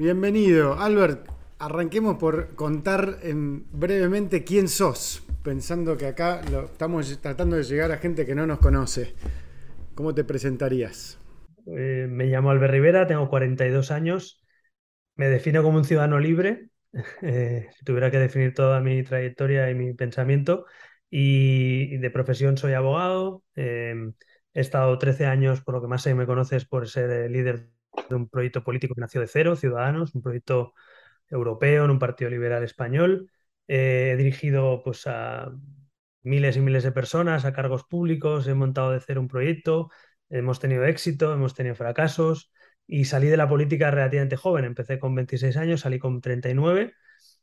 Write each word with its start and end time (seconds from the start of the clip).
Bienvenido, 0.00 0.74
Albert. 0.74 1.28
Arranquemos 1.58 2.18
por 2.18 2.54
contar 2.54 3.18
en 3.24 3.66
brevemente 3.72 4.44
quién 4.44 4.68
sos, 4.68 5.26
pensando 5.42 5.96
que 5.96 6.06
acá 6.06 6.40
estamos 6.40 7.20
tratando 7.20 7.56
de 7.56 7.64
llegar 7.64 7.90
a 7.90 7.98
gente 7.98 8.24
que 8.24 8.36
no 8.36 8.46
nos 8.46 8.60
conoce. 8.60 9.16
¿Cómo 9.96 10.14
te 10.14 10.22
presentarías? 10.22 11.18
Eh, 11.66 12.06
me 12.08 12.26
llamo 12.26 12.50
Albert 12.50 12.74
Rivera, 12.74 13.08
tengo 13.08 13.28
42 13.28 13.90
años, 13.90 14.40
me 15.16 15.26
defino 15.28 15.64
como 15.64 15.78
un 15.78 15.84
ciudadano 15.84 16.20
libre, 16.20 16.70
eh, 17.22 17.68
tuviera 17.84 18.12
que 18.12 18.20
definir 18.20 18.54
toda 18.54 18.80
mi 18.80 19.02
trayectoria 19.02 19.68
y 19.68 19.74
mi 19.74 19.94
pensamiento, 19.94 20.66
y, 21.10 21.96
de 21.96 22.10
profesión 22.12 22.56
soy 22.56 22.74
abogado. 22.74 23.42
Eh, 23.56 23.96
he 24.54 24.60
estado 24.60 24.96
13 24.96 25.26
años, 25.26 25.60
por 25.60 25.74
lo 25.74 25.82
que 25.82 25.88
más 25.88 26.02
sé, 26.02 26.14
me 26.14 26.26
conoces 26.26 26.66
por 26.66 26.88
ser 26.88 27.28
líder 27.32 27.68
de 28.08 28.14
un 28.16 28.28
proyecto 28.28 28.62
político 28.64 28.94
que 28.94 29.00
nació 29.00 29.20
de 29.20 29.26
cero, 29.28 29.56
Ciudadanos, 29.56 30.14
un 30.14 30.22
proyecto 30.22 30.74
europeo 31.30 31.84
en 31.84 31.90
un 31.90 31.98
partido 31.98 32.30
liberal 32.30 32.62
español. 32.64 33.30
Eh, 33.68 34.12
he 34.14 34.16
dirigido 34.16 34.82
pues, 34.82 35.06
a 35.06 35.52
miles 36.22 36.56
y 36.56 36.60
miles 36.60 36.84
de 36.84 36.92
personas, 36.92 37.44
a 37.44 37.52
cargos 37.52 37.84
públicos, 37.84 38.46
he 38.48 38.54
montado 38.54 38.92
de 38.92 39.00
cero 39.00 39.20
un 39.20 39.28
proyecto, 39.28 39.90
hemos 40.30 40.60
tenido 40.60 40.84
éxito, 40.84 41.32
hemos 41.32 41.54
tenido 41.54 41.74
fracasos 41.74 42.52
y 42.86 43.04
salí 43.06 43.28
de 43.28 43.36
la 43.36 43.48
política 43.48 43.90
relativamente 43.90 44.36
joven. 44.36 44.64
Empecé 44.64 44.98
con 44.98 45.14
26 45.14 45.56
años, 45.56 45.80
salí 45.82 45.98
con 45.98 46.20
39 46.20 46.94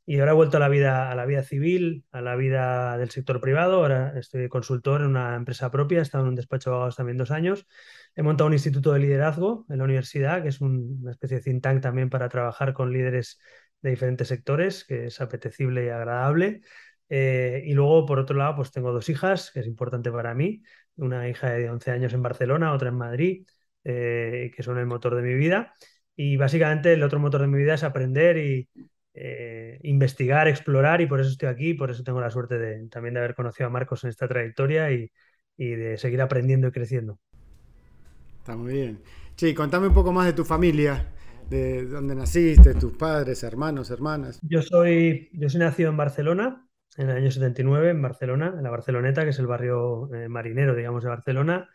y 0.06 0.20
ahora 0.20 0.32
he 0.32 0.36
vuelto 0.36 0.58
a 0.58 0.60
la 0.60 0.70
vida, 0.70 1.12
a 1.12 1.16
la 1.16 1.26
vida 1.26 1.44
civil, 1.44 2.06
a 2.12 2.22
la 2.22 2.36
vida 2.36 2.98
del 2.98 3.10
sector 3.10 3.42
privado. 3.42 3.78
Ahora 3.78 4.14
estoy 4.20 4.48
consultor 4.50 5.02
en 5.02 5.08
una 5.08 5.36
empresa 5.36 5.72
propia, 5.72 6.00
he 6.00 6.02
estado 6.02 6.26
en 6.26 6.30
un 6.30 6.36
despacho 6.36 6.70
de 6.70 6.74
abogados 6.76 6.96
también 6.96 7.18
dos 7.18 7.32
años. 7.32 7.66
He 8.16 8.22
montado 8.22 8.48
un 8.48 8.54
instituto 8.54 8.94
de 8.94 9.00
liderazgo 9.00 9.66
en 9.70 9.80
la 9.80 9.84
universidad, 9.84 10.44
que 10.44 10.50
es 10.50 10.62
una 10.62 11.12
especie 11.12 11.38
de 11.38 11.44
think 11.44 11.64
tank 11.64 11.82
también 11.82 12.10
para 12.10 12.30
trabajar 12.30 12.74
con 12.74 12.94
líderes 12.94 13.40
de 13.82 13.90
diferentes 13.92 14.28
sectores, 14.28 14.86
que 14.86 15.08
es 15.08 15.22
apetecible 15.22 15.86
y 15.86 15.90
agradable. 15.90 16.62
Eh, 17.10 17.64
y 17.66 17.74
luego, 17.74 18.06
por 18.06 18.20
otro 18.20 18.38
lado, 18.38 18.58
pues 18.58 18.72
tengo 18.72 18.92
dos 18.92 19.10
hijas, 19.10 19.52
que 19.52 19.62
es 19.62 19.68
importante 19.68 20.12
para 20.12 20.34
mí. 20.36 20.62
Una 20.98 21.28
hija 21.30 21.50
de 21.52 21.70
11 21.70 21.92
años 21.92 22.14
en 22.14 22.22
Barcelona, 22.22 22.74
otra 22.74 22.90
en 22.90 22.96
Madrid, 22.96 23.48
eh, 23.84 24.52
que 24.56 24.64
son 24.64 24.78
el 24.78 24.86
motor 24.86 25.16
de 25.16 25.22
mi 25.24 25.34
vida. 25.34 25.74
Y 26.16 26.38
básicamente 26.38 26.94
el 26.94 27.04
otro 27.04 27.20
motor 27.20 27.42
de 27.42 27.48
mi 27.48 27.58
vida 27.58 27.74
es 27.74 27.84
aprender 27.84 28.38
y 28.38 28.70
eh, 29.16 29.80
investigar, 29.84 30.48
explorar, 30.48 31.00
y 31.02 31.08
por 31.08 31.22
eso 31.22 31.30
estoy 31.30 31.48
aquí, 31.48 31.74
por 31.74 31.90
eso 31.90 32.04
tengo 32.04 32.20
la 32.20 32.30
suerte 32.30 32.58
de, 32.60 32.88
también 32.90 33.14
de 33.14 33.22
haber 33.22 33.34
conocido 33.34 33.68
a 33.68 33.70
Marcos 33.72 34.04
en 34.04 34.10
esta 34.10 34.28
trayectoria 34.28 34.92
y, 34.92 35.10
y 35.58 35.70
de 35.70 35.98
seguir 35.98 36.22
aprendiendo 36.22 36.68
y 36.68 36.72
creciendo. 36.72 37.20
Está 38.40 38.56
muy 38.56 38.74
bien. 38.74 39.00
Sí, 39.36 39.54
contame 39.54 39.88
un 39.88 39.94
poco 39.94 40.12
más 40.12 40.26
de 40.26 40.34
tu 40.34 40.44
familia 40.44 41.12
de 41.50 41.86
dónde 41.86 42.16
naciste, 42.16 42.74
tus 42.74 42.94
padres, 42.94 43.44
hermanos, 43.44 43.90
hermanas. 43.92 44.40
Yo 44.42 44.62
soy, 44.62 45.30
yo 45.34 45.50
soy 45.50 45.60
nacido 45.60 45.90
en 45.90 45.98
Barcelona, 45.98 46.68
en 46.98 47.10
el 47.10 47.18
año 47.18 47.32
79, 47.32 47.92
en 47.92 48.02
Barcelona, 48.02 48.54
en 48.58 48.64
la 48.64 48.70
Barceloneta, 48.70 49.24
que 49.24 49.30
es 49.30 49.40
el 49.40 49.48
barrio 49.48 50.14
eh, 50.14 50.28
marinero, 50.28 50.76
digamos, 50.76 51.04
de 51.04 51.10
Barcelona. 51.10 51.70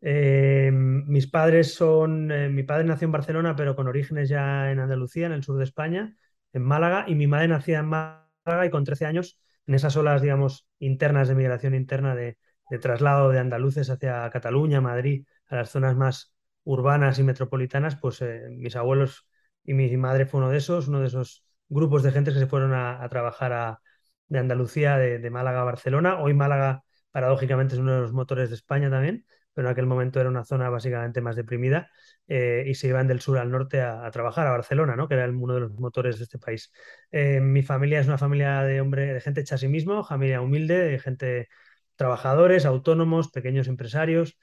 Eh, 0.00 0.70
mis 0.72 1.26
padres 1.26 1.74
son, 1.74 2.28
mi 2.54 2.62
padre 2.62 2.84
nació 2.84 3.06
en 3.06 3.12
Barcelona, 3.12 3.56
pero 3.56 3.74
con 3.74 3.88
orígenes 3.88 4.28
ya 4.28 4.70
en 4.70 4.78
Andalucía, 4.78 5.26
en 5.26 5.32
el 5.32 5.42
sur 5.42 5.58
de 5.58 5.64
España, 5.64 6.14
en 6.52 6.62
Málaga, 6.62 7.04
y 7.08 7.14
mi 7.14 7.26
madre 7.26 7.48
nacía 7.48 7.80
en 7.80 7.86
Málaga 7.86 8.66
y 8.66 8.70
con 8.70 8.84
13 8.84 9.06
años, 9.06 9.40
en 9.66 9.74
esas 9.74 9.96
olas, 9.96 10.22
digamos, 10.22 10.66
internas 10.78 11.28
de 11.28 11.34
migración 11.34 11.74
interna 11.74 12.14
de, 12.14 12.38
de 12.70 12.78
traslado 12.78 13.30
de 13.30 13.38
andaluces 13.38 13.90
hacia 13.90 14.28
Cataluña, 14.30 14.80
Madrid, 14.80 15.26
a 15.48 15.56
las 15.56 15.70
zonas 15.70 15.96
más 15.96 16.34
urbanas 16.64 17.18
y 17.18 17.22
metropolitanas, 17.22 17.96
pues 17.96 18.20
eh, 18.22 18.48
mis 18.50 18.76
abuelos 18.76 19.28
y 19.64 19.74
mi 19.74 19.96
madre 19.96 20.26
fue 20.26 20.40
uno 20.40 20.50
de 20.50 20.58
esos, 20.58 20.88
uno 20.88 21.00
de 21.00 21.06
esos 21.06 21.44
grupos 21.68 22.02
de 22.02 22.12
gente 22.12 22.32
que 22.32 22.38
se 22.38 22.46
fueron 22.46 22.74
a, 22.74 23.06
trabajar 23.08 23.52
a, 23.52 23.80
de 24.28 24.38
Andalucía, 24.38 24.96
de, 24.98 25.30
Málaga 25.30 25.62
a 25.62 25.64
Barcelona. 25.64 26.20
Hoy 26.20 26.34
Málaga, 26.34 26.84
paradójicamente, 27.10 27.74
es 27.74 27.80
uno 27.80 27.94
de 27.94 28.00
los 28.00 28.12
motores 28.12 28.50
de 28.50 28.56
España 28.56 28.90
también, 28.90 29.26
pero 29.56 29.68
en 29.68 29.72
aquel 29.72 29.86
momento 29.86 30.20
era 30.20 30.28
una 30.28 30.44
zona 30.44 30.68
básicamente 30.68 31.22
más 31.22 31.34
deprimida 31.34 31.90
eh, 32.28 32.64
y 32.66 32.74
se 32.74 32.88
iban 32.88 33.08
del 33.08 33.20
sur 33.20 33.38
al 33.38 33.50
norte 33.50 33.80
a, 33.80 34.10
trabajar 34.10 34.46
a 34.46 34.50
Barcelona, 34.50 34.96
¿no? 34.96 35.08
que 35.08 35.14
era 35.14 35.26
uno 35.30 35.54
de 35.54 35.60
los 35.60 35.72
motores 35.80 36.18
de 36.18 36.24
este 36.24 36.38
país. 36.38 36.70
Eh, 37.10 37.40
mi 37.40 37.62
familia 37.62 37.98
es 37.98 38.06
una 38.06 38.18
familia 38.18 38.60
de 38.64 38.82
hombre, 38.82 39.14
de 39.14 39.20
gente 39.22 39.40
hecha 39.40 39.54
a 39.54 39.58
sí 39.58 39.68
mismo, 39.68 40.04
familia 40.04 40.42
humilde, 40.42 40.78
de 40.78 40.98
gente 40.98 41.48
trabajadores, 41.94 42.66
autónomos, 42.66 43.30
pequeños 43.30 43.66
empresarios 43.66 44.36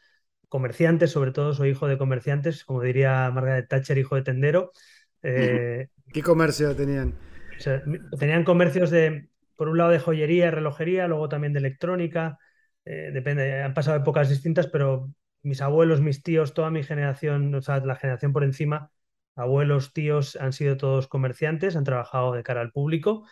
comerciantes, 0.50 1.12
sobre 1.12 1.32
todo 1.32 1.54
soy 1.54 1.70
hijo 1.70 1.88
de 1.88 2.00
comerciantes, 2.00 2.66
como 2.66 2.82
diría 2.82 3.30
Margaret 3.30 3.68
Thatcher, 3.68 4.00
hijo 4.00 4.16
de 4.16 4.24
tendero. 4.24 4.72
Eh, 5.22 5.90
¿Qué 6.12 6.24
comercio 6.24 6.76
tenían? 6.76 7.14
tenían 8.20 8.44
comercios 8.44 8.90
de, 8.90 9.30
por 9.56 9.70
un 9.70 9.78
lado, 9.78 9.92
de 9.92 10.00
joyería, 10.00 10.50
relojería, 10.50 11.08
luego 11.08 11.30
también 11.30 11.54
de 11.54 11.60
electrónica. 11.60 12.40
Eh, 12.86 13.12
depende, 13.14 13.64
han 13.64 13.74
pasado 13.74 13.98
épocas 13.98 14.30
distintas, 14.30 14.68
pero 14.68 15.10
mis 15.42 15.62
abuelos, 15.62 16.02
mis 16.02 16.24
tíos, 16.24 16.54
toda 16.54 16.70
mi 16.70 16.84
generación, 16.84 17.54
o 17.56 17.62
sea, 17.62 17.80
la 17.80 17.96
generación 17.96 18.34
por 18.34 18.44
encima, 18.44 18.92
abuelos, 19.36 19.94
tíos, 19.94 20.36
han 20.36 20.54
sido 20.54 20.78
todos 20.78 21.08
comerciantes, 21.08 21.76
han 21.76 21.84
trabajado 21.84 22.34
de 22.34 22.44
cara 22.44 22.62
al 22.62 22.72
público. 22.72 23.26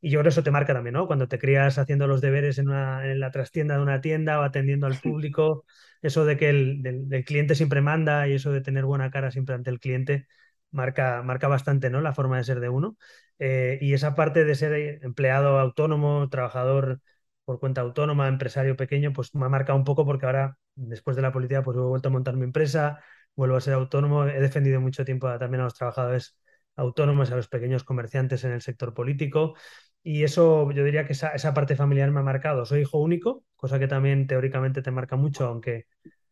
Y 0.00 0.10
yo 0.10 0.18
creo 0.18 0.24
que 0.24 0.28
eso 0.30 0.42
te 0.42 0.50
marca 0.50 0.74
también, 0.74 0.94
¿no? 0.94 1.06
Cuando 1.06 1.28
te 1.28 1.38
crías 1.38 1.78
haciendo 1.78 2.06
los 2.06 2.20
deberes 2.20 2.58
en, 2.58 2.68
una, 2.68 3.10
en 3.10 3.20
la 3.20 3.30
trastienda 3.30 3.76
de 3.76 3.82
una 3.82 4.00
tienda 4.00 4.40
o 4.40 4.42
atendiendo 4.42 4.86
al 4.86 4.98
público, 5.00 5.64
eso 6.02 6.24
de 6.24 6.36
que 6.36 6.50
el 6.50 7.24
cliente 7.26 7.54
siempre 7.54 7.80
manda 7.80 8.28
y 8.28 8.34
eso 8.34 8.52
de 8.52 8.60
tener 8.60 8.84
buena 8.84 9.10
cara 9.10 9.30
siempre 9.30 9.54
ante 9.54 9.70
el 9.70 9.80
cliente 9.80 10.26
marca, 10.70 11.22
marca 11.22 11.48
bastante, 11.48 11.90
¿no? 11.90 12.00
La 12.00 12.14
forma 12.14 12.36
de 12.38 12.44
ser 12.44 12.60
de 12.60 12.68
uno. 12.68 12.96
Eh, 13.38 13.78
y 13.80 13.94
esa 13.94 14.14
parte 14.14 14.44
de 14.44 14.54
ser 14.54 15.00
empleado 15.04 15.58
autónomo, 15.58 16.28
trabajador 16.28 17.00
por 17.48 17.60
cuenta 17.60 17.80
autónoma, 17.80 18.28
empresario 18.28 18.76
pequeño, 18.76 19.14
pues 19.14 19.34
me 19.34 19.46
ha 19.46 19.48
marcado 19.48 19.78
un 19.78 19.84
poco 19.86 20.04
porque 20.04 20.26
ahora, 20.26 20.58
después 20.74 21.16
de 21.16 21.22
la 21.22 21.32
política, 21.32 21.62
pues 21.62 21.78
he 21.78 21.80
vuelto 21.80 22.08
a 22.08 22.12
montar 22.12 22.36
mi 22.36 22.44
empresa, 22.44 23.00
vuelvo 23.34 23.56
a 23.56 23.62
ser 23.62 23.72
autónomo, 23.72 24.26
he 24.26 24.38
defendido 24.38 24.82
mucho 24.82 25.02
tiempo 25.02 25.26
también 25.38 25.62
a 25.62 25.64
los 25.64 25.72
trabajadores 25.72 26.36
autónomos, 26.76 27.30
a 27.32 27.36
los 27.36 27.48
pequeños 27.48 27.84
comerciantes 27.84 28.44
en 28.44 28.52
el 28.52 28.60
sector 28.60 28.92
político. 28.92 29.54
Y 30.02 30.24
eso 30.24 30.70
yo 30.72 30.84
diría 30.84 31.06
que 31.06 31.14
esa, 31.14 31.30
esa, 31.30 31.54
parte 31.54 31.74
familiar 31.74 32.10
me 32.10 32.20
ha 32.20 32.22
marcado. 32.22 32.66
Soy 32.66 32.82
hijo 32.82 32.98
único, 32.98 33.44
cosa 33.56 33.78
que 33.78 33.88
también 33.88 34.26
teóricamente 34.26 34.82
te 34.82 34.90
marca 34.90 35.16
mucho, 35.16 35.46
aunque 35.46 35.86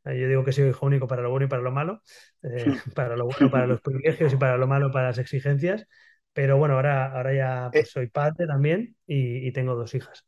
eh, 0.04 0.20
yo 0.20 0.28
digo 0.28 0.44
que 0.44 0.52
soy 0.52 0.68
hijo 0.68 0.84
único 0.84 1.06
para 1.06 1.22
lo 1.22 1.30
bueno 1.30 1.46
y 1.46 1.48
para 1.48 1.62
lo 1.62 1.72
malo, 1.72 2.02
eh, 2.42 2.66
para 2.94 3.16
lo 3.16 3.24
bueno 3.24 3.50
para 3.50 3.66
los 3.66 3.80
privilegios 3.80 4.34
y 4.34 4.36
para 4.36 4.58
lo 4.58 4.66
malo 4.66 4.90
para 4.90 5.06
las 5.06 5.18
exigencias. 5.18 5.86
Pero 6.34 6.58
bueno, 6.58 6.74
ahora, 6.74 7.06
ahora 7.06 7.32
ya 7.32 7.70
pues, 7.72 7.86
eh. 7.86 7.90
soy 7.90 8.08
padre 8.08 8.46
también 8.46 8.94
y, 9.06 9.50
tengo 9.52 9.74
dos 9.74 9.94
hijas. 9.94 10.26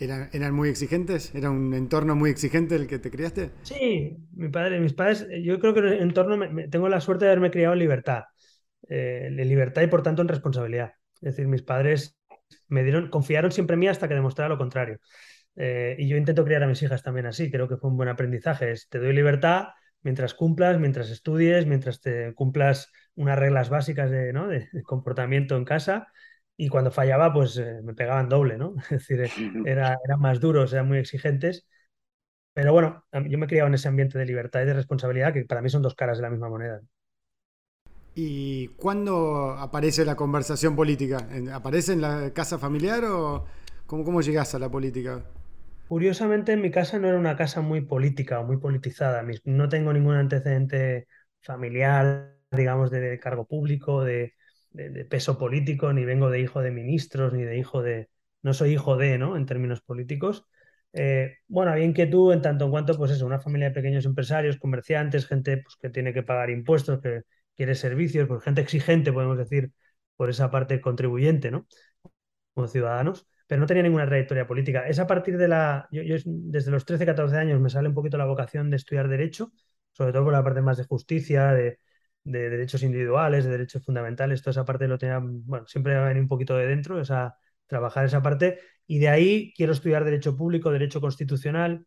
¿Eran, 0.00 0.30
¿Eran 0.32 0.54
muy 0.54 0.68
exigentes? 0.68 1.34
¿Era 1.34 1.50
un 1.50 1.74
entorno 1.74 2.14
muy 2.14 2.30
exigente 2.30 2.76
el 2.76 2.86
que 2.86 2.98
te 2.98 3.10
criaste? 3.10 3.50
Sí, 3.62 4.16
mi 4.34 4.48
padre, 4.48 4.80
mis 4.80 4.92
padres, 4.92 5.26
yo 5.42 5.58
creo 5.58 5.74
que 5.74 5.80
el 5.80 5.92
entorno, 6.00 6.38
tengo 6.70 6.88
la 6.88 7.00
suerte 7.00 7.24
de 7.24 7.32
haberme 7.32 7.50
criado 7.50 7.72
en 7.72 7.80
libertad. 7.80 8.24
en 8.88 9.36
libertad 9.36 9.82
y 9.82 9.86
por 9.88 10.02
tanto 10.02 10.22
en 10.22 10.28
responsabilidad. 10.28 10.92
Es 11.16 11.36
decir, 11.36 11.48
mis 11.48 11.62
padres 11.62 12.16
me 12.68 12.82
dieron, 12.82 13.10
confiaron 13.10 13.52
siempre 13.52 13.74
en 13.74 13.80
mí 13.80 13.88
hasta 13.88 14.08
que 14.08 14.14
demostrara 14.14 14.48
lo 14.48 14.58
contrario. 14.58 14.98
Eh, 15.56 15.96
y 15.98 16.08
yo 16.08 16.16
intento 16.16 16.44
criar 16.44 16.62
a 16.62 16.68
mis 16.68 16.82
hijas 16.82 17.02
también 17.02 17.26
así, 17.26 17.50
creo 17.50 17.68
que 17.68 17.76
fue 17.76 17.90
un 17.90 17.96
buen 17.96 18.08
aprendizaje. 18.08 18.72
te 18.88 18.98
doy 18.98 19.12
libertad 19.12 19.68
mientras 20.02 20.34
cumplas, 20.34 20.78
mientras 20.78 21.10
estudies, 21.10 21.66
mientras 21.66 22.00
te 22.00 22.32
cumplas 22.34 22.92
unas 23.16 23.38
reglas 23.38 23.68
básicas 23.68 24.10
de, 24.10 24.32
comportamiento 24.84 25.56
en 25.56 25.64
casa. 25.64 26.08
Y 26.58 26.68
cuando 26.70 26.90
fallaba, 26.92 27.32
pues 27.32 27.56
eh, 27.58 27.80
me 27.84 27.94
pegaban 27.94 28.28
doble, 28.28 28.58
¿no? 28.58 28.74
Es 28.90 29.08
decir, 29.08 29.32
era, 29.62 29.98
eran 30.04 30.20
más 30.20 30.40
duros, 30.40 30.72
eran 30.74 30.88
muy 30.88 30.98
exigentes. 30.98 31.66
Pero 32.54 32.72
bueno, 32.74 33.06
yo 33.28 33.38
me 33.38 33.46
he 33.46 33.48
criado 33.48 33.68
en 33.68 33.74
ese 33.74 33.88
ambiente 33.88 34.18
de 34.18 34.26
libertad 34.26 34.62
y 34.62 34.66
de 34.66 34.74
responsabilidad 34.74 35.32
que 35.34 35.44
para 35.46 35.62
mí 35.62 35.70
son 35.70 35.82
dos 35.82 35.94
caras 35.96 36.18
de 36.18 36.22
la 36.24 36.30
misma 36.30 36.50
moneda. 36.50 36.82
¿Y 38.14 38.68
cuándo 38.68 39.52
aparece 39.58 40.04
la 40.04 40.16
conversación 40.16 40.74
política? 40.74 41.28
¿Aparece 41.52 41.92
en 41.92 42.00
la 42.00 42.32
casa 42.34 42.58
familiar 42.58 43.04
o 43.04 43.44
cómo, 43.86 44.04
cómo 44.04 44.20
llegas 44.22 44.54
a 44.54 44.58
la 44.58 44.68
política? 44.70 45.22
Curiosamente, 45.86 46.52
en 46.52 46.60
mi 46.60 46.70
casa 46.70 46.98
no 46.98 47.08
era 47.08 47.18
una 47.18 47.36
casa 47.36 47.62
muy 47.62 47.80
política 47.80 48.40
o 48.40 48.44
muy 48.44 48.58
politizada. 48.58 49.22
No 49.44 49.68
tengo 49.70 49.92
ningún 49.92 50.16
antecedente 50.16 51.08
familiar, 51.40 52.36
digamos, 52.50 52.90
de 52.90 53.18
cargo 53.18 53.46
público, 53.46 54.04
de, 54.04 54.34
peso 55.08 55.38
político, 55.38 55.92
ni 55.92 56.04
vengo 56.04 56.30
de 56.30 56.40
hijo 56.40 56.60
de 56.60 56.70
ministros, 56.70 57.32
ni 57.32 57.44
de 57.44 57.58
hijo 57.58 57.82
de... 57.82 58.08
No 58.42 58.54
soy 58.54 58.72
hijo 58.72 58.96
de, 58.96 59.18
¿no? 59.18 59.36
En 59.36 59.46
términos 59.46 59.80
políticos. 59.80 60.46
Eh, 60.92 61.36
bueno, 61.48 61.72
había 61.72 61.84
inquietud 61.84 62.32
en 62.32 62.42
tanto 62.42 62.64
en 62.64 62.70
cuanto, 62.70 62.96
pues 62.96 63.10
eso, 63.12 63.26
una 63.26 63.40
familia 63.40 63.68
de 63.68 63.74
pequeños 63.74 64.04
empresarios, 64.06 64.58
comerciantes, 64.58 65.26
gente 65.26 65.58
pues, 65.58 65.76
que 65.76 65.90
tiene 65.90 66.12
que 66.12 66.22
pagar 66.22 66.50
impuestos, 66.50 67.00
que 67.00 67.22
quiere 67.56 67.74
servicios, 67.74 68.28
por 68.28 68.40
gente 68.40 68.60
exigente, 68.60 69.12
podemos 69.12 69.36
decir, 69.38 69.72
por 70.16 70.30
esa 70.30 70.50
parte 70.50 70.80
contribuyente, 70.80 71.50
¿no? 71.50 71.66
Como 72.54 72.68
ciudadanos, 72.68 73.26
pero 73.46 73.60
no 73.60 73.66
tenía 73.66 73.82
ninguna 73.82 74.06
trayectoria 74.06 74.46
política. 74.46 74.88
Es 74.88 74.98
a 74.98 75.06
partir 75.06 75.38
de 75.38 75.48
la. 75.48 75.88
Yo, 75.90 76.02
desde 76.26 76.70
los 76.70 76.84
13, 76.84 77.06
14 77.06 77.36
años 77.36 77.60
me 77.60 77.70
sale 77.70 77.88
un 77.88 77.94
poquito 77.94 78.18
la 78.18 78.26
vocación 78.26 78.70
de 78.70 78.76
estudiar 78.76 79.08
Derecho, 79.08 79.52
sobre 79.92 80.12
todo 80.12 80.24
por 80.24 80.32
la 80.32 80.44
parte 80.44 80.60
más 80.62 80.76
de 80.78 80.84
justicia, 80.84 81.52
de, 81.52 81.78
de 82.28 82.50
derechos 82.50 82.82
individuales, 82.82 83.44
de 83.44 83.50
derechos 83.50 83.84
fundamentales, 83.84 84.42
toda 84.42 84.52
esa 84.52 84.64
parte 84.64 84.86
lo 84.88 84.98
tenía, 84.98 85.20
bueno, 85.22 85.66
siempre 85.66 85.94
me 85.94 86.00
ha 86.00 86.04
venido 86.04 86.22
un 86.22 86.28
poquito 86.28 86.56
de 86.56 86.66
dentro, 86.66 87.00
esa, 87.00 87.36
trabajar 87.66 88.04
esa 88.04 88.22
parte. 88.22 88.60
Y 88.86 88.98
de 88.98 89.08
ahí 89.08 89.52
quiero 89.56 89.72
estudiar 89.72 90.04
derecho 90.04 90.36
público, 90.36 90.70
derecho 90.70 91.00
constitucional, 91.00 91.86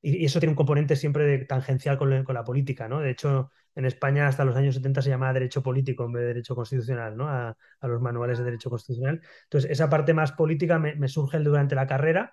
y, 0.00 0.24
eso 0.24 0.40
tiene 0.40 0.52
un 0.52 0.56
componente 0.56 0.96
siempre 0.96 1.24
de, 1.26 1.44
tangencial 1.44 1.98
con, 1.98 2.24
con, 2.24 2.34
la 2.34 2.44
política, 2.44 2.88
¿no? 2.88 3.00
De 3.00 3.10
hecho, 3.10 3.50
en 3.74 3.84
España 3.84 4.26
hasta 4.28 4.44
los 4.44 4.56
años 4.56 4.74
70 4.74 5.02
se 5.02 5.10
llamaba 5.10 5.32
derecho 5.32 5.62
político 5.62 6.04
en 6.04 6.12
vez 6.12 6.22
de 6.22 6.28
derecho 6.28 6.54
constitucional, 6.54 7.16
¿no? 7.16 7.28
A, 7.28 7.56
los 7.82 8.00
manuales 8.00 8.38
de 8.38 8.44
derecho 8.44 8.70
constitucional. 8.70 9.20
Entonces, 9.44 9.70
esa 9.70 9.88
parte 9.90 10.14
más 10.14 10.32
política 10.32 10.78
me, 10.78 11.08
surge 11.08 11.38
durante 11.40 11.74
la 11.74 11.86
carrera. 11.86 12.32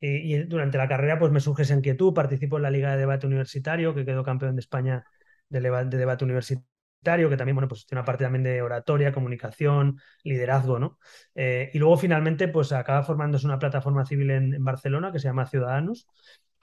Y, 0.00 0.38
durante 0.44 0.78
la 0.78 0.88
carrera, 0.88 1.18
pues 1.18 1.30
me 1.32 1.40
surge 1.40 1.62
esa 1.62 1.74
inquietud. 1.74 2.14
Participo 2.14 2.56
en 2.56 2.62
la 2.62 2.70
Liga 2.70 2.92
de 2.92 2.98
Debate 2.98 3.26
Universitario, 3.26 3.94
que 3.94 4.04
quedó 4.04 4.24
campeón 4.24 4.56
de 4.56 4.60
España 4.60 5.04
de 5.50 5.60
debate 5.60 6.24
universitario 6.24 6.69
que 7.02 7.36
también, 7.36 7.56
bueno, 7.56 7.68
pues 7.68 7.86
tiene 7.86 8.00
una 8.00 8.06
parte 8.06 8.24
también 8.24 8.42
de 8.42 8.62
oratoria, 8.62 9.12
comunicación, 9.12 10.00
liderazgo, 10.22 10.78
¿no? 10.78 10.98
Eh, 11.34 11.70
y 11.72 11.78
luego 11.78 11.96
finalmente, 11.96 12.48
pues 12.48 12.72
acaba 12.72 13.02
formándose 13.02 13.46
una 13.46 13.58
plataforma 13.58 14.04
civil 14.04 14.30
en, 14.30 14.64
Barcelona 14.64 15.12
que 15.12 15.18
se 15.18 15.28
llama 15.28 15.46
Ciudadanos, 15.46 16.06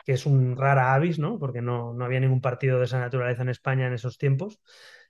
que 0.06 0.14
es 0.14 0.26
un 0.26 0.56
rara 0.56 0.94
avis, 0.94 1.20
¿no? 1.20 1.40
Porque 1.40 1.62
no, 1.62 1.94
no 1.94 2.06
había 2.06 2.20
ningún 2.20 2.42
partido 2.42 2.78
de 2.80 2.86
esa 2.86 3.00
naturaleza 3.00 3.42
en 3.42 3.50
España 3.50 3.88
en 3.88 3.94
esos 3.94 4.18
tiempos. 4.18 4.60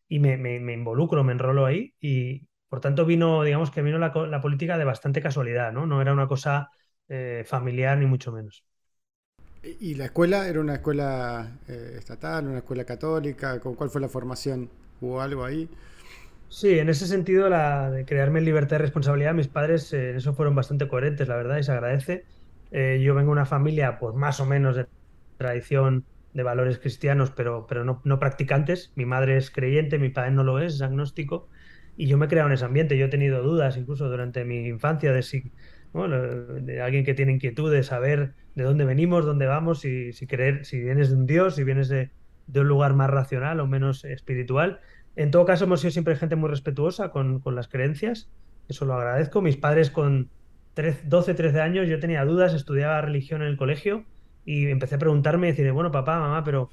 Y 0.08 0.20
me, 0.20 0.38
me, 0.38 0.74
involucro, 0.74 1.24
me 1.24 1.34
enrolo 1.34 1.66
ahí 1.66 1.94
y, 2.00 2.48
por 2.70 2.80
tanto, 2.80 3.06
vino, 3.06 3.44
digamos 3.44 3.72
que 3.72 3.82
vino 3.82 3.98
la, 4.00 4.42
política 4.42 4.78
de 4.78 4.86
bastante 4.86 5.22
casualidad, 5.22 5.74
¿no? 5.74 5.86
No 5.86 6.02
era 6.02 6.14
una 6.14 6.28
cosa 6.28 6.70
eh, 7.10 7.44
familiar 7.46 7.98
ni 7.98 8.06
mucho 8.06 8.32
menos. 8.32 8.64
¿Y 9.82 9.96
la 9.96 10.06
escuela 10.06 10.48
era 10.48 10.62
una 10.62 10.76
escuela 10.76 11.60
eh, 11.68 11.96
estatal, 11.98 12.48
una 12.48 12.60
escuela 12.60 12.86
católica? 12.86 13.60
¿Cuál 13.60 13.90
fue 13.90 14.00
la 14.00 14.08
formación? 14.08 14.70
¿Hubo 15.00 15.22
algo 15.22 15.46
ahí? 15.46 15.70
Sí, 16.50 16.80
en 16.80 16.90
ese 16.90 17.08
sentido, 17.08 17.50
la 17.50 17.92
de 17.92 18.06
crearme 18.06 18.42
libertad 18.42 18.78
y 18.78 18.80
responsabilidad, 18.80 19.34
mis 19.34 19.50
padres 19.50 19.92
eh, 19.94 20.12
en 20.12 20.18
eso 20.18 20.34
fueron 20.34 20.56
bastante 20.56 20.88
coherentes, 20.88 21.28
la 21.28 21.36
verdad, 21.36 21.58
y 21.58 21.64
se 21.64 21.72
agradece. 21.72 22.26
Eh, 22.72 23.02
yo 23.04 23.16
vengo 23.16 23.30
de 23.30 23.34
una 23.34 23.46
familia, 23.46 24.00
pues 24.00 24.16
más 24.16 24.40
o 24.40 24.46
menos 24.46 24.76
de 24.76 24.88
tradición 25.38 26.06
de 26.34 26.44
valores 26.44 26.80
cristianos, 26.80 27.32
pero, 27.32 27.68
pero 27.68 27.84
no, 27.84 28.20
practicantes. 28.20 28.94
Mi 28.96 29.06
madre 29.06 29.38
es 29.38 29.52
creyente, 29.52 30.00
mi 30.00 30.10
padre 30.10 30.32
no 30.32 30.44
lo 30.44 30.60
es, 30.60 30.76
es 30.76 30.82
agnóstico, 30.82 31.50
y 31.98 32.08
yo 32.08 32.18
me 32.18 32.26
he 32.28 32.30
creado 32.30 32.48
en 32.48 32.54
ese 32.54 32.66
ambiente. 32.66 32.98
Yo 32.98 33.06
he 33.06 33.10
tenido 33.10 33.44
dudas 33.44 33.78
incluso 33.78 34.10
durante 34.10 34.46
mi 34.46 34.68
infancia 34.68 35.12
de 35.12 35.24
si, 35.24 35.52
de 35.94 36.82
alguien 36.82 37.04
que 37.06 37.14
tiene 37.14 37.34
inquietud 37.34 37.72
de 37.72 37.84
saber 37.84 38.36
de 38.56 38.64
dónde 38.64 38.86
venimos, 38.86 39.26
dónde 39.26 39.48
vamos, 39.48 39.84
y 39.86 40.14
si 40.14 40.28
creer, 40.28 40.66
si 40.66 40.80
vienes 40.80 41.10
de 41.10 41.16
un 41.16 41.26
Dios, 41.26 41.56
si 41.56 41.64
vienes 41.64 41.90
de, 41.90 42.12
de 42.48 42.62
un 42.62 42.68
lugar 42.68 42.94
más 42.94 43.10
racional 43.10 43.60
o 43.60 43.68
menos 43.68 44.04
espiritual. 44.06 44.80
En 45.16 45.32
todo 45.32 45.46
caso, 45.46 45.66
hemos 45.66 45.82
sido 45.82 45.92
siempre 45.92 46.16
gente 46.16 46.36
muy 46.36 46.50
respetuosa 46.50 47.10
con, 47.10 47.40
con 47.40 47.56
las 47.56 47.68
creencias, 47.68 48.30
eso 48.68 48.86
lo 48.86 48.94
agradezco. 48.94 49.42
Mis 49.42 49.58
padres 49.58 49.90
con 49.90 50.30
13, 50.74 51.04
12, 51.06 51.34
13 51.34 51.62
años 51.62 51.88
yo 51.88 52.00
tenía 52.00 52.26
dudas, 52.26 52.54
estudiaba 52.54 53.02
religión 53.02 53.42
en 53.42 53.48
el 53.48 53.58
colegio 53.58 54.06
y 54.46 54.68
empecé 54.68 54.96
a 54.96 55.00
preguntarme 55.00 55.48
y 55.48 55.52
decir, 55.52 55.72
bueno, 55.72 55.92
papá, 55.92 56.20
mamá, 56.20 56.44
pero 56.44 56.70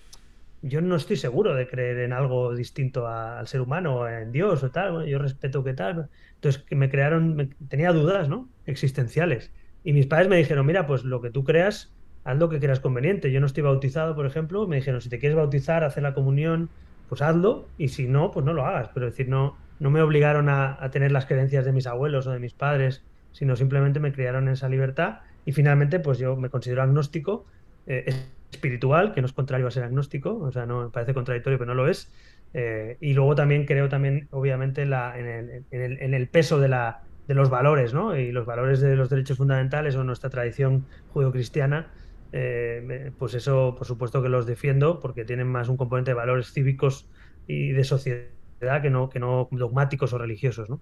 yo 0.62 0.80
no 0.80 0.96
estoy 0.96 1.16
seguro 1.16 1.54
de 1.54 1.68
creer 1.68 1.98
en 1.98 2.12
algo 2.12 2.54
distinto 2.54 3.06
al 3.06 3.46
ser 3.48 3.60
humano, 3.60 4.08
en 4.08 4.32
Dios 4.32 4.62
o 4.62 4.70
tal, 4.70 4.92
bueno, 4.92 5.06
yo 5.06 5.18
respeto 5.18 5.62
que 5.62 5.74
tal. 5.74 6.08
Entonces, 6.36 6.62
que 6.62 6.74
me 6.74 6.88
crearon, 6.88 7.54
tenía 7.68 7.92
dudas, 7.92 8.28
¿no? 8.28 8.48
Existenciales. 8.64 9.52
Y 9.82 9.92
mis 9.92 10.06
padres 10.06 10.28
me 10.28 10.36
dijeron, 10.36 10.64
mira, 10.64 10.86
pues 10.86 11.04
lo 11.04 11.20
que 11.20 11.30
tú 11.30 11.44
creas, 11.44 11.92
haz 12.24 12.38
lo 12.38 12.48
que 12.48 12.58
creas 12.58 12.80
conveniente. 12.80 13.30
Yo 13.30 13.40
no 13.40 13.46
estoy 13.46 13.62
bautizado, 13.62 14.14
por 14.14 14.26
ejemplo, 14.26 14.66
me 14.66 14.76
dijeron, 14.76 15.00
si 15.00 15.08
te 15.08 15.18
quieres 15.18 15.36
bautizar, 15.36 15.84
hacer 15.84 16.02
la 16.02 16.14
comunión, 16.14 16.70
pues 17.08 17.22
hazlo, 17.22 17.68
y 17.78 17.88
si 17.88 18.06
no, 18.06 18.30
pues 18.30 18.44
no 18.44 18.52
lo 18.52 18.66
hagas. 18.66 18.88
Pero 18.92 19.06
es 19.06 19.12
decir, 19.12 19.28
no, 19.28 19.56
no 19.78 19.90
me 19.90 20.02
obligaron 20.02 20.48
a, 20.48 20.76
a 20.82 20.90
tener 20.90 21.12
las 21.12 21.26
creencias 21.26 21.64
de 21.64 21.72
mis 21.72 21.86
abuelos 21.86 22.26
o 22.26 22.32
de 22.32 22.38
mis 22.38 22.54
padres, 22.54 23.02
sino 23.32 23.56
simplemente 23.56 24.00
me 24.00 24.12
criaron 24.12 24.48
en 24.48 24.54
esa 24.54 24.68
libertad. 24.68 25.20
Y 25.44 25.52
finalmente, 25.52 26.00
pues 26.00 26.18
yo 26.18 26.36
me 26.36 26.48
considero 26.48 26.82
agnóstico, 26.82 27.44
eh, 27.86 28.14
espiritual, 28.50 29.12
que 29.12 29.20
no 29.20 29.26
es 29.26 29.32
contrario 29.32 29.66
a 29.66 29.70
ser 29.70 29.82
agnóstico, 29.82 30.38
o 30.38 30.50
sea, 30.52 30.64
no 30.64 30.90
parece 30.90 31.12
contradictorio, 31.12 31.58
pero 31.58 31.74
no 31.74 31.74
lo 31.74 31.88
es. 31.88 32.10
Eh, 32.54 32.96
y 33.00 33.12
luego 33.12 33.34
también 33.34 33.66
creo 33.66 33.88
también, 33.88 34.28
obviamente, 34.30 34.86
la, 34.86 35.18
en, 35.18 35.26
el, 35.26 35.64
en, 35.70 35.82
el, 35.82 36.00
en 36.00 36.14
el 36.14 36.28
peso 36.28 36.60
de 36.60 36.68
la, 36.68 37.02
de 37.26 37.34
los 37.34 37.50
valores, 37.50 37.92
¿no? 37.92 38.16
Y 38.16 38.30
los 38.32 38.46
valores 38.46 38.80
de 38.80 38.96
los 38.96 39.10
derechos 39.10 39.36
fundamentales 39.36 39.96
o 39.96 40.04
nuestra 40.04 40.30
tradición 40.30 40.86
judeocristiana, 41.12 41.88
eh, 42.36 43.12
pues 43.16 43.34
eso, 43.34 43.76
por 43.78 43.86
supuesto 43.86 44.20
que 44.20 44.28
los 44.28 44.44
defiendo 44.44 44.98
porque 44.98 45.24
tienen 45.24 45.46
más 45.46 45.68
un 45.68 45.76
componente 45.76 46.10
de 46.10 46.16
valores 46.16 46.52
cívicos 46.52 47.08
y 47.46 47.70
de 47.70 47.84
sociedad 47.84 48.82
que 48.82 48.90
no, 48.90 49.08
que 49.08 49.20
no 49.20 49.46
dogmáticos 49.52 50.12
o 50.12 50.18
religiosos, 50.18 50.68
¿no? 50.68 50.80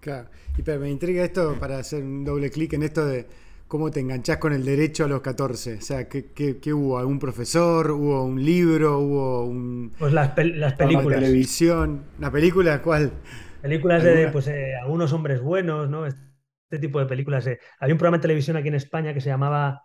Claro. 0.00 0.30
Y 0.56 0.62
pero 0.62 0.80
me 0.80 0.90
intriga 0.90 1.22
esto 1.22 1.58
para 1.60 1.76
hacer 1.76 2.02
un 2.02 2.24
doble 2.24 2.50
clic 2.50 2.72
en 2.72 2.84
esto 2.84 3.04
de 3.04 3.26
cómo 3.68 3.90
te 3.90 4.00
enganchás 4.00 4.38
con 4.38 4.54
el 4.54 4.64
derecho 4.64 5.04
a 5.04 5.08
los 5.08 5.20
14. 5.20 5.74
O 5.74 5.80
sea, 5.82 6.08
¿qué, 6.08 6.32
qué, 6.32 6.56
qué 6.56 6.72
hubo? 6.72 6.98
¿Algún 6.98 7.18
profesor? 7.18 7.90
¿Hubo 7.90 8.24
un 8.24 8.42
libro? 8.42 8.98
¿Hubo 8.98 9.44
un... 9.44 9.92
Pues 9.98 10.14
las, 10.14 10.30
pel 10.30 10.58
las 10.58 10.72
películas. 10.72 11.20
televisión? 11.20 12.04
¿Una 12.18 12.32
película? 12.32 12.80
¿Cuál? 12.80 13.12
Películas 13.60 14.02
de 14.02 14.28
pues, 14.28 14.48
eh, 14.48 14.74
algunos 14.74 15.12
hombres 15.12 15.42
buenos, 15.42 15.90
¿no? 15.90 16.06
Este 16.06 16.78
tipo 16.80 16.98
de 16.98 17.04
películas. 17.04 17.46
Eh. 17.46 17.58
Había 17.78 17.94
un 17.94 17.98
programa 17.98 18.16
de 18.16 18.22
televisión 18.22 18.56
aquí 18.56 18.68
en 18.68 18.76
España 18.76 19.12
que 19.12 19.20
se 19.20 19.28
llamaba 19.28 19.82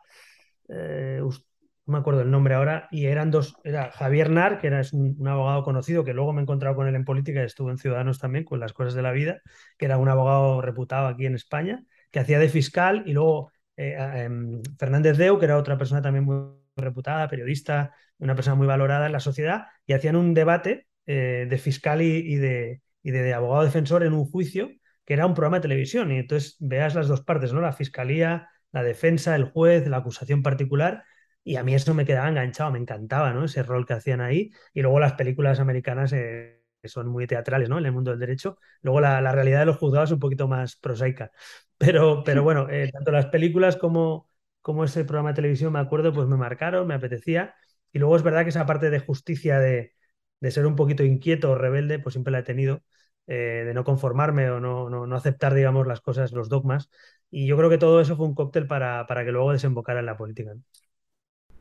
eh, 0.70 1.22
no 1.86 1.94
me 1.94 2.00
acuerdo 2.00 2.22
el 2.22 2.32
nombre 2.32 2.56
ahora, 2.56 2.88
y 2.92 3.06
eran 3.06 3.30
dos, 3.30 3.56
era 3.64 3.92
Javier 3.92 4.30
Nar, 4.32 4.60
que 4.60 4.68
era 4.68 4.82
un, 4.92 5.16
un, 5.20 5.28
abogado 5.28 5.64
conocido, 5.64 6.04
que 6.04 6.14
luego 6.14 6.34
me 6.34 6.42
he 6.42 6.44
encontrado 6.44 6.76
con 6.76 6.88
él 6.88 6.96
en 6.96 7.06
política 7.06 7.42
y 7.42 7.46
estuvo 7.46 7.70
en 7.70 7.78
Ciudadanos 7.78 8.20
también, 8.20 8.44
con 8.44 8.60
las 8.60 8.74
cosas 8.74 8.96
de 8.96 9.04
la 9.04 9.12
vida, 9.12 9.42
que 9.78 9.86
era 9.86 9.98
un 9.98 10.10
abogado 10.10 10.62
reputado 10.62 11.08
aquí 11.08 11.26
en 11.28 11.36
España, 11.36 11.84
que 12.12 12.20
hacía 12.20 12.40
de 12.40 12.50
fiscal, 12.50 13.04
y 13.06 13.14
luego 13.14 13.52
eh, 13.78 13.96
eh, 13.98 14.30
Fernández 14.80 15.18
Deu, 15.18 15.38
que 15.38 15.46
era 15.46 15.58
otra 15.58 15.78
persona 15.78 16.02
también 16.02 16.26
muy 16.26 16.38
reputada, 16.76 17.28
periodista, 17.28 17.94
una 18.18 18.36
persona 18.36 18.56
muy 18.56 18.68
valorada 18.68 19.06
en 19.06 19.12
la 19.12 19.20
sociedad, 19.20 19.66
y 19.86 19.94
hacían 19.94 20.16
un 20.16 20.34
debate 20.34 20.88
eh, 21.06 21.46
de 21.50 21.58
fiscal 21.58 22.02
y, 22.02 22.36
de, 22.36 22.82
y 23.04 23.12
de 23.12 23.34
abogado 23.34 23.64
defensor 23.64 24.04
en 24.04 24.14
un 24.14 24.26
juicio, 24.26 24.72
que 25.06 25.14
era 25.14 25.28
un 25.28 25.36
programa 25.36 25.58
de 25.58 25.64
televisión, 25.64 26.12
y 26.12 26.18
entonces 26.18 26.58
veas 26.60 26.96
las 26.96 27.08
dos 27.08 27.22
partes, 27.22 27.54
¿no? 27.54 27.62
La 27.62 27.74
fiscalía, 27.74 28.50
la 28.76 28.84
defensa, 28.84 29.36
el 29.38 29.46
juez, 29.46 29.88
la 29.88 29.98
acusación 29.98 30.44
particular, 30.44 31.06
y 31.46 31.56
a 31.58 31.64
mí 31.64 31.74
eso 31.76 31.94
me 31.94 32.06
quedaba 32.06 32.28
enganchado, 32.30 32.72
me 32.72 32.80
encantaba, 32.80 33.34
¿no? 33.34 33.46
Ese 33.46 33.64
rol 33.64 33.86
que 33.86 33.94
hacían 33.94 34.22
ahí. 34.22 34.52
Y 34.74 34.82
luego 34.82 35.00
las 35.00 35.14
películas 35.14 35.60
americanas 35.62 36.12
eh, 36.14 36.62
son 36.84 37.08
muy 37.08 37.28
teatrales, 37.28 37.70
¿no? 37.70 37.78
En 37.80 37.86
el 37.86 37.92
mundo 37.94 38.12
del 38.12 38.20
derecho. 38.20 38.58
Luego 38.82 39.00
la, 39.02 39.22
la, 39.22 39.32
realidad 39.32 39.60
de 39.62 39.66
los 39.68 39.78
juzgados 39.78 40.10
es 40.10 40.14
un 40.14 40.20
poquito 40.20 40.48
más 40.48 40.76
prosaica. 40.78 41.32
Pero, 41.78 42.24
pero 42.24 42.44
bueno, 42.44 42.70
eh, 42.70 42.90
tanto 42.92 43.12
las 43.12 43.28
películas 43.28 43.76
como, 43.78 44.30
como 44.62 44.84
ese 44.86 45.04
programa 45.06 45.30
de 45.32 45.36
televisión, 45.36 45.74
me 45.74 45.80
acuerdo, 45.80 46.14
pues 46.14 46.28
me 46.28 46.38
marcaron, 46.38 46.88
me 46.88 46.94
apetecía. 46.96 47.54
Y 47.92 48.00
luego 48.00 48.16
es 48.16 48.24
verdad 48.24 48.44
que 48.44 48.50
esa 48.50 48.66
parte 48.66 48.90
de 48.90 49.00
justicia, 49.00 49.60
de, 49.60 49.94
de 50.40 50.52
ser 50.52 50.66
un 50.66 50.76
poquito 50.76 51.04
inquieto 51.04 51.52
o 51.52 51.56
rebelde, 51.56 52.00
pues 52.00 52.14
siempre 52.14 52.32
la 52.32 52.40
he 52.40 52.44
tenido. 52.44 52.82
Eh, 53.28 53.64
de 53.66 53.74
no 53.74 53.84
conformarme 53.84 54.52
o 54.52 54.60
no, 54.60 54.88
no, 54.90 55.08
no, 55.08 55.16
aceptar, 55.16 55.54
digamos, 55.56 55.88
las 55.88 56.00
cosas, 56.02 56.32
los 56.32 56.48
dogmas. 56.50 56.90
Y 57.32 57.48
yo 57.48 57.58
creo 57.58 57.70
que 57.70 57.78
todo 57.78 58.00
eso 58.02 58.16
fue 58.16 58.26
un 58.26 58.36
cóctel 58.36 58.68
para, 58.68 59.06
para 59.08 59.26
que 59.26 59.32
luego 59.32 59.52
desembocara 59.52 60.00
en 60.00 60.06
la 60.06 60.18
política. 60.18 60.56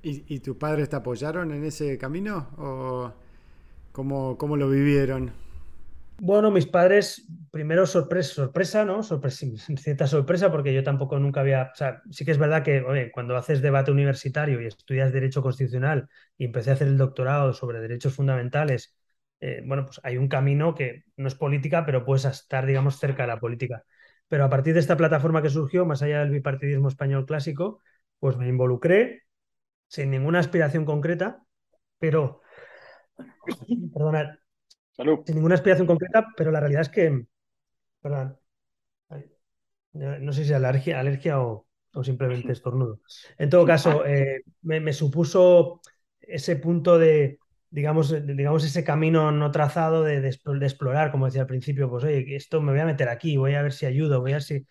¿Y, 0.03 0.25
¿Y, 0.35 0.41
tus 0.41 0.57
padres 0.57 0.89
te 0.91 0.97
apoyaron 0.97 1.53
en 1.53 1.65
ese 1.65 1.97
camino? 1.99 2.51
¿O 2.59 3.13
cómo, 3.93 4.37
cómo 4.37 4.57
lo 4.57 4.69
vivieron? 4.69 5.33
Bueno, 6.17 6.51
mis 6.53 6.67
padres, 6.67 7.27
primero 7.51 7.87
sorpresa, 7.87 8.35
sorpresa, 8.35 8.85
¿no? 8.85 9.03
Sorpresa, 9.03 9.47
cierta 9.79 10.07
sorpresa, 10.07 10.51
porque 10.51 10.73
yo 10.73 10.85
tampoco 10.85 11.19
nunca 11.19 11.41
había. 11.41 11.71
O 11.73 11.75
sea, 11.75 12.03
sí 12.11 12.25
que 12.25 12.31
es 12.31 12.39
verdad 12.39 12.63
que, 12.63 12.83
oye, 12.83 13.11
cuando 13.11 13.37
haces 13.37 13.61
debate 13.63 13.91
universitario 13.91 14.61
y 14.61 14.67
estudias 14.67 15.13
Derecho 15.13 15.43
Constitucional 15.43 16.09
y 16.39 16.45
empecé 16.47 16.71
a 16.71 16.75
hacer 16.75 16.87
el 16.89 16.99
doctorado 16.99 17.53
sobre 17.53 17.81
derechos 17.81 18.15
fundamentales, 18.15 18.97
eh, 19.41 19.63
bueno, 19.67 19.87
pues 19.87 20.01
hay 20.05 20.17
un 20.17 20.29
camino 20.29 20.75
que 20.75 21.05
no 21.17 21.27
es 21.29 21.35
política, 21.35 21.85
pero 21.85 22.05
puedes 22.05 22.25
estar, 22.25 22.65
digamos, 22.65 22.99
cerca 22.99 23.25
de 23.25 23.29
la 23.29 23.41
política. 23.41 23.85
Pero 24.35 24.47
a 24.47 24.51
partir 24.51 24.75
de 24.75 24.81
esta 24.81 24.97
plataforma 24.97 25.43
que 25.43 25.49
surgió, 25.49 25.87
más 25.87 26.03
allá 26.03 26.19
del 26.19 26.31
bipartidismo 26.31 26.89
español 26.89 27.25
clásico, 27.25 27.81
pues 28.19 28.37
me 28.37 28.49
involucré 28.49 29.23
sin 29.87 30.11
ninguna 30.11 30.41
aspiración 30.41 30.85
concreta, 30.85 31.45
pero, 32.01 32.41
perdonad, 33.95 34.31
Salud. 34.91 35.21
sin 35.25 35.37
ninguna 35.37 35.55
aspiración 35.55 35.87
concreta, 35.87 36.27
pero 36.37 36.51
la 36.51 36.59
realidad 36.59 36.83
es 36.83 36.89
que, 36.89 37.27
perdón, 38.03 38.41
no 39.93 40.33
sé 40.33 40.45
si 40.45 40.53
alergia, 40.53 40.99
alergia 40.99 41.41
o, 41.41 41.69
o 41.93 42.03
simplemente 42.03 42.51
estornudo. 42.53 43.03
En 43.39 43.51
todo 43.51 43.65
caso, 43.65 44.05
eh, 44.05 44.43
me, 44.63 44.81
me, 44.81 44.93
supuso 44.93 45.81
ese 46.21 46.57
punto 46.57 46.99
de, 46.99 47.39
digamos, 47.75 48.15
digamos 48.25 48.65
ese 48.65 48.85
camino 48.85 49.33
no 49.33 49.51
trazado 49.51 50.05
de, 50.05 50.21
de, 50.21 50.31
de, 50.31 50.67
explorar, 50.67 51.11
como 51.11 51.27
decía 51.27 51.43
al 51.43 51.49
principio, 51.49 51.91
pues 51.91 52.05
oye, 52.05 52.37
esto 52.37 52.61
me 52.61 52.71
voy 52.73 52.81
a 52.81 52.87
meter 52.87 53.09
aquí, 53.09 53.37
voy 53.37 53.55
a 53.55 53.63
ver 53.63 53.73
si 53.73 53.87
ayudo, 53.87 54.21
voy 54.21 54.33
a 54.33 54.37
ver 54.37 54.43
si... 54.43 54.67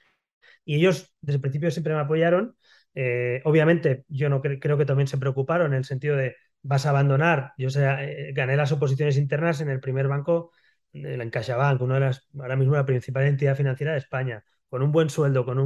Y 0.65 0.75
ellos 0.77 1.13
desde 1.21 1.37
el 1.37 1.41
principio 1.41 1.71
siempre 1.71 1.93
me 1.93 2.01
apoyaron 2.01 2.55
Eh, 2.95 3.41
obviamente, 3.45 4.05
yo 4.07 4.29
no 4.29 4.41
cre 4.41 4.59
creo 4.59 4.77
que 4.77 4.85
también 4.85 5.07
se 5.07 5.17
preocuparon 5.17 5.73
en 5.73 5.79
el 5.79 5.85
sentido 5.85 6.15
de, 6.15 6.35
vas 6.61 6.85
a 6.85 6.91
abandonar. 6.91 7.53
Yo 7.57 7.69
sea, 7.69 8.03
eh, 8.03 8.33
gané 8.33 8.55
las 8.55 8.71
oposiciones 8.71 9.17
internas 9.17 9.61
en 9.61 9.69
el 9.69 9.79
primer 9.79 10.07
banco, 10.07 10.51
en 10.93 11.29
CaixaBank, 11.29 11.81
una 11.81 11.95
de 11.95 11.99
las, 12.01 12.27
ahora 12.39 12.55
mismo 12.55 12.75
la 12.75 12.85
principal 12.85 13.25
entidad 13.25 13.55
financiera 13.55 13.93
de 13.93 13.99
España, 13.99 14.43
con 14.69 14.83
un 14.83 14.91
buen 14.91 15.09
sueldo, 15.09 15.45
con 15.45 15.59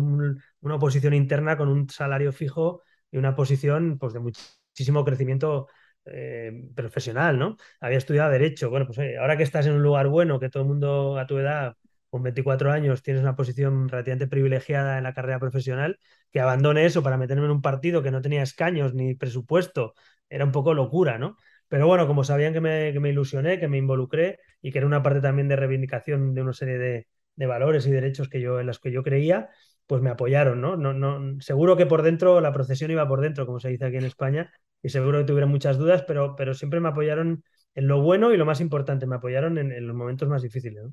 una 0.62 0.76
oposición 0.76 1.14
interna, 1.14 1.58
con 1.58 1.68
un 1.70 1.90
salario 1.90 2.32
fijo 2.32 2.82
y 3.12 3.18
una 3.18 3.36
posición 3.36 3.98
pues, 4.00 4.14
de 4.14 4.20
muchísimo 4.20 5.04
crecimiento 5.06 5.68
eh, 6.12 6.52
profesional, 6.76 7.38
¿no? 7.40 7.58
Había 7.80 7.98
estudiado 7.98 8.32
Derecho. 8.32 8.70
Bueno, 8.70 8.86
pues 8.88 9.00
ahora 9.20 9.38
que 9.38 9.44
estás 9.44 9.66
en 9.68 9.74
un 9.74 9.84
lugar 9.84 10.08
bueno, 10.08 10.40
que 10.40 10.50
todo 10.50 10.64
el 10.64 10.70
mundo 10.70 11.18
a 11.18 11.28
tu 11.28 11.38
edad, 11.38 11.76
con 12.10 12.24
24 12.24 12.72
años, 12.72 13.04
tienes 13.04 13.22
una 13.22 13.36
posición 13.36 13.90
relativamente 13.90 14.28
privilegiada 14.28 14.98
en 14.98 15.04
la 15.04 15.14
carrera 15.14 15.40
profesional, 15.40 16.00
que 16.32 16.40
abandone 16.40 16.86
eso 16.86 17.04
para 17.04 17.18
meterme 17.18 17.46
en 17.46 17.52
un 17.52 17.62
partido 17.62 18.02
que 18.04 18.12
no 18.12 18.22
tenía 18.22 18.44
escaños 18.44 18.94
ni 18.94 19.16
presupuesto, 19.16 19.94
era 20.30 20.46
un 20.46 20.52
poco 20.52 20.74
locura, 20.74 21.18
¿no? 21.18 21.38
Pero 21.68 21.88
bueno, 21.88 22.08
como 22.08 22.24
sabían 22.24 22.54
que 22.54 22.62
me, 22.62 22.94
que 22.94 23.00
me 23.00 23.10
ilusioné, 23.10 23.60
que 23.60 23.68
me 23.68 23.78
involucré 23.78 24.40
y 24.62 24.72
que 24.72 24.78
era 24.80 24.88
una 24.88 25.04
parte 25.04 25.22
también 25.22 25.48
de 25.48 25.56
reivindicación 25.58 26.34
de 26.34 26.42
una 26.42 26.54
serie 26.54 26.78
de, 26.78 27.08
de 27.36 27.46
valores 27.46 27.86
y 27.88 27.92
derechos 27.92 28.30
que 28.30 28.42
yo, 28.42 28.60
en 28.60 28.68
los 28.68 28.80
que 28.80 28.92
yo 28.92 29.04
creía, 29.04 29.50
pues 29.86 30.02
me 30.02 30.10
apoyaron, 30.10 30.62
¿no? 30.62 30.76
No, 30.78 30.94
no, 30.94 31.40
seguro 31.42 31.78
que 31.78 31.86
por 31.86 32.04
dentro, 32.04 32.42
la 32.42 32.54
procesión 32.54 32.92
iba 32.92 33.08
por 33.08 33.22
dentro, 33.22 33.46
como 33.46 33.60
se 33.60 33.70
dice 33.70 33.86
aquí 33.86 33.98
en 33.98 34.06
España, 34.06 34.52
y 34.82 34.90
seguro 34.90 35.20
que 35.20 35.26
tuvieron 35.26 35.50
muchas 35.50 35.78
dudas, 35.78 36.04
pero, 36.08 36.36
pero 36.36 36.54
siempre 36.54 36.80
me 36.80 36.90
apoyaron 36.90 37.44
en 37.76 37.88
lo 37.88 38.02
bueno 38.02 38.34
y 38.34 38.38
lo 38.38 38.46
más 38.46 38.60
importante, 38.60 39.06
me 39.06 39.16
apoyaron 39.16 39.58
en, 39.58 39.86
los 39.86 39.96
momentos 39.96 40.28
más 40.28 40.42
difíciles. 40.42 40.84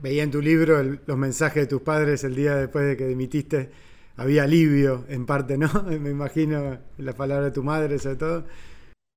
Veía 0.00 0.22
en 0.22 0.30
tu 0.30 0.42
libro 0.42 0.82
los 0.82 1.16
mensajes 1.16 1.62
de 1.62 1.66
tus 1.66 1.80
padres 1.82 2.24
el 2.24 2.34
día 2.34 2.54
después 2.54 2.86
de 2.86 2.96
que 2.96 3.06
dimitiste. 3.06 3.70
Había 4.16 4.44
alivio 4.44 5.06
en 5.08 5.26
parte, 5.26 5.56
¿no? 5.56 5.68
Me 6.00 6.10
imagino 6.10 6.78
la 6.98 7.12
palabra 7.14 7.46
de 7.46 7.50
tu 7.52 7.62
madre, 7.62 7.98
sobre 7.98 8.16
todo. 8.16 8.44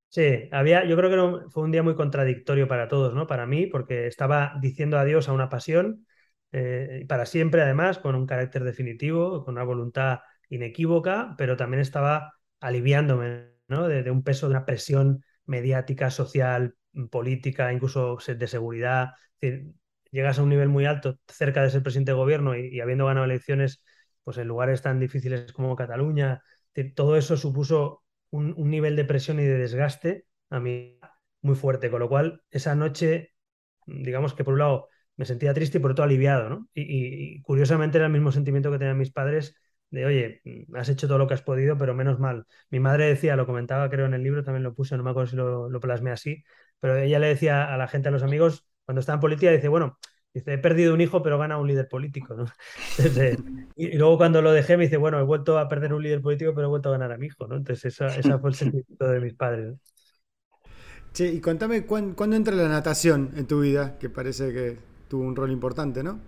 Sí, 0.10 0.50
había, 0.52 0.86
yo 0.86 0.96
creo 0.98 1.10
que 1.10 1.50
fue 1.50 1.64
un 1.64 1.72
día 1.72 1.84
muy 1.84 1.96
contradictorio 1.96 2.68
para 2.68 2.88
todos, 2.88 3.14
¿no? 3.14 3.28
Para 3.28 3.46
mí, 3.46 3.68
porque 3.68 4.08
estaba 4.08 4.54
diciendo 4.62 4.98
adiós 4.98 5.30
a 5.30 5.34
una 5.34 5.50
pasión, 5.50 6.06
eh, 6.52 7.06
para 7.08 7.26
siempre 7.26 7.62
además, 7.62 7.98
con 8.00 8.16
un 8.16 8.26
carácter 8.26 8.64
definitivo, 8.64 9.44
con 9.46 9.56
una 9.56 9.64
voluntad 9.64 10.20
inequívoca, 10.50 11.36
pero 11.38 11.56
también 11.58 11.82
estaba 11.82 12.34
aliviándome 12.60 13.51
de, 13.88 14.12
un 14.12 14.24
peso, 14.24 14.48
de 14.48 14.52
una 14.52 14.66
presión 14.66 15.24
mediática, 15.46 16.12
social, 16.12 16.76
política, 17.10 17.72
incluso 17.74 18.18
de 18.28 18.48
seguridad. 18.48 19.12
llegas 20.12 20.40
a 20.40 20.44
un 20.44 20.50
nivel 20.50 20.70
muy 20.70 20.86
alto, 20.86 21.20
cerca 21.28 21.64
de 21.64 21.70
ser 21.70 21.84
presidente 21.84 22.12
de 22.12 22.18
gobierno 22.18 22.56
y, 22.56 22.80
habiendo 22.82 23.06
ganado 23.06 23.26
elecciones 23.26 23.84
pues 24.24 24.38
en 24.38 24.48
lugares 24.48 24.82
tan 24.82 25.00
difíciles 25.00 25.52
como 25.54 25.76
Cataluña, 25.76 26.42
todo 26.96 27.18
eso 27.18 27.38
supuso 27.38 28.04
un, 28.30 28.56
nivel 28.70 28.96
de 28.96 29.06
presión 29.06 29.40
y 29.40 29.44
de 29.44 29.58
desgaste 29.58 30.26
a 30.50 30.60
mí 30.60 31.00
muy 31.42 31.56
fuerte, 31.56 31.90
con 31.90 32.02
lo 32.02 32.10
cual 32.10 32.44
esa 32.52 32.76
noche, 32.76 33.34
digamos 33.86 34.34
que 34.34 34.44
por 34.44 34.54
un 34.54 34.60
lado 34.60 34.90
me 35.16 35.26
sentía 35.26 35.54
triste 35.54 35.80
y 35.80 35.82
por 35.82 35.92
otro 35.92 36.04
aliviado, 36.04 36.50
¿no? 36.50 36.70
y 36.74 37.42
curiosamente 37.42 37.98
era 37.98 38.08
el 38.08 38.14
mismo 38.14 38.32
sentimiento 38.32 38.72
que 38.72 38.78
tenían 38.78 38.98
mis 38.98 39.12
padres 39.12 39.56
de, 39.92 40.06
oye, 40.06 40.42
mm, 40.46 40.76
has 40.76 40.90
hecho 40.90 41.08
todo 41.08 41.18
lo 41.18 41.28
que 41.28 41.36
has 41.36 41.42
podido, 41.44 41.78
pero 41.78 41.94
menos 41.94 42.20
mal. 42.20 42.46
Mi 42.70 42.80
madre 42.80 43.08
decía, 43.08 43.36
lo 43.36 43.46
comentaba 43.46 43.90
creo 43.90 44.06
en 44.08 44.14
el 44.14 44.24
libro, 44.24 44.44
también 44.44 44.64
lo 44.64 44.74
puse, 44.74 44.98
no 44.98 45.04
me 45.04 45.12
acuerdo 45.12 45.30
si 45.30 45.36
lo, 45.36 45.70
lo 45.70 45.80
plasmé 45.80 46.12
así, 46.12 46.44
pero 46.80 46.98
ella 46.98 47.20
le 47.20 47.28
decía 47.28 47.74
a 47.74 47.78
la 47.78 47.88
gente, 47.88 48.10
a 48.10 48.12
los 48.12 48.24
amigos, 48.24 48.66
cuando 48.86 49.02
estaba 49.02 49.16
en 49.16 49.22
política, 49.22 49.52
dice, 49.52 49.68
bueno, 49.68 50.00
dice, 50.34 50.54
he 50.54 50.58
perdido 50.58 50.94
un 50.94 51.02
hijo, 51.02 51.22
pero 51.22 51.38
gana 51.38 51.58
un 51.58 51.68
líder 51.68 51.88
político, 51.88 52.36
¿no? 52.36 52.46
y, 53.76 53.98
luego 53.98 54.18
cuando 54.18 54.42
lo 54.42 54.52
dejé 54.52 54.78
me 54.78 54.86
dice, 54.86 54.98
bueno, 54.98 55.20
he 55.20 55.24
vuelto 55.24 55.60
a 55.60 55.68
perder 55.68 55.94
un 55.94 56.04
líder 56.04 56.22
político, 56.22 56.54
pero 56.54 56.68
he 56.68 56.70
vuelto 56.70 56.90
a 56.90 56.94
ganar 56.94 57.12
a 57.12 57.18
mi 57.18 57.28
hijo, 57.28 57.48
¿no? 57.48 57.58
Entonces 57.58 58.00
esa, 58.02 58.40
fue 58.40 58.50
el 58.50 58.56
sentimiento 58.56 59.08
de 59.08 59.20
mis 59.20 59.34
padres. 59.34 59.76
Che, 61.14 61.28
y 61.28 61.42
contame, 61.42 61.86
¿cuándo 61.86 62.36
entra 62.36 62.56
la 62.56 62.70
natación 62.70 63.32
en 63.36 63.46
tu 63.46 63.60
vida? 63.60 63.98
Que 64.00 64.10
parece 64.10 64.54
que 64.54 64.78
tuvo 65.10 65.24
un 65.24 65.36
rol 65.36 65.52
importante, 65.52 66.04
¿no? 66.04 66.22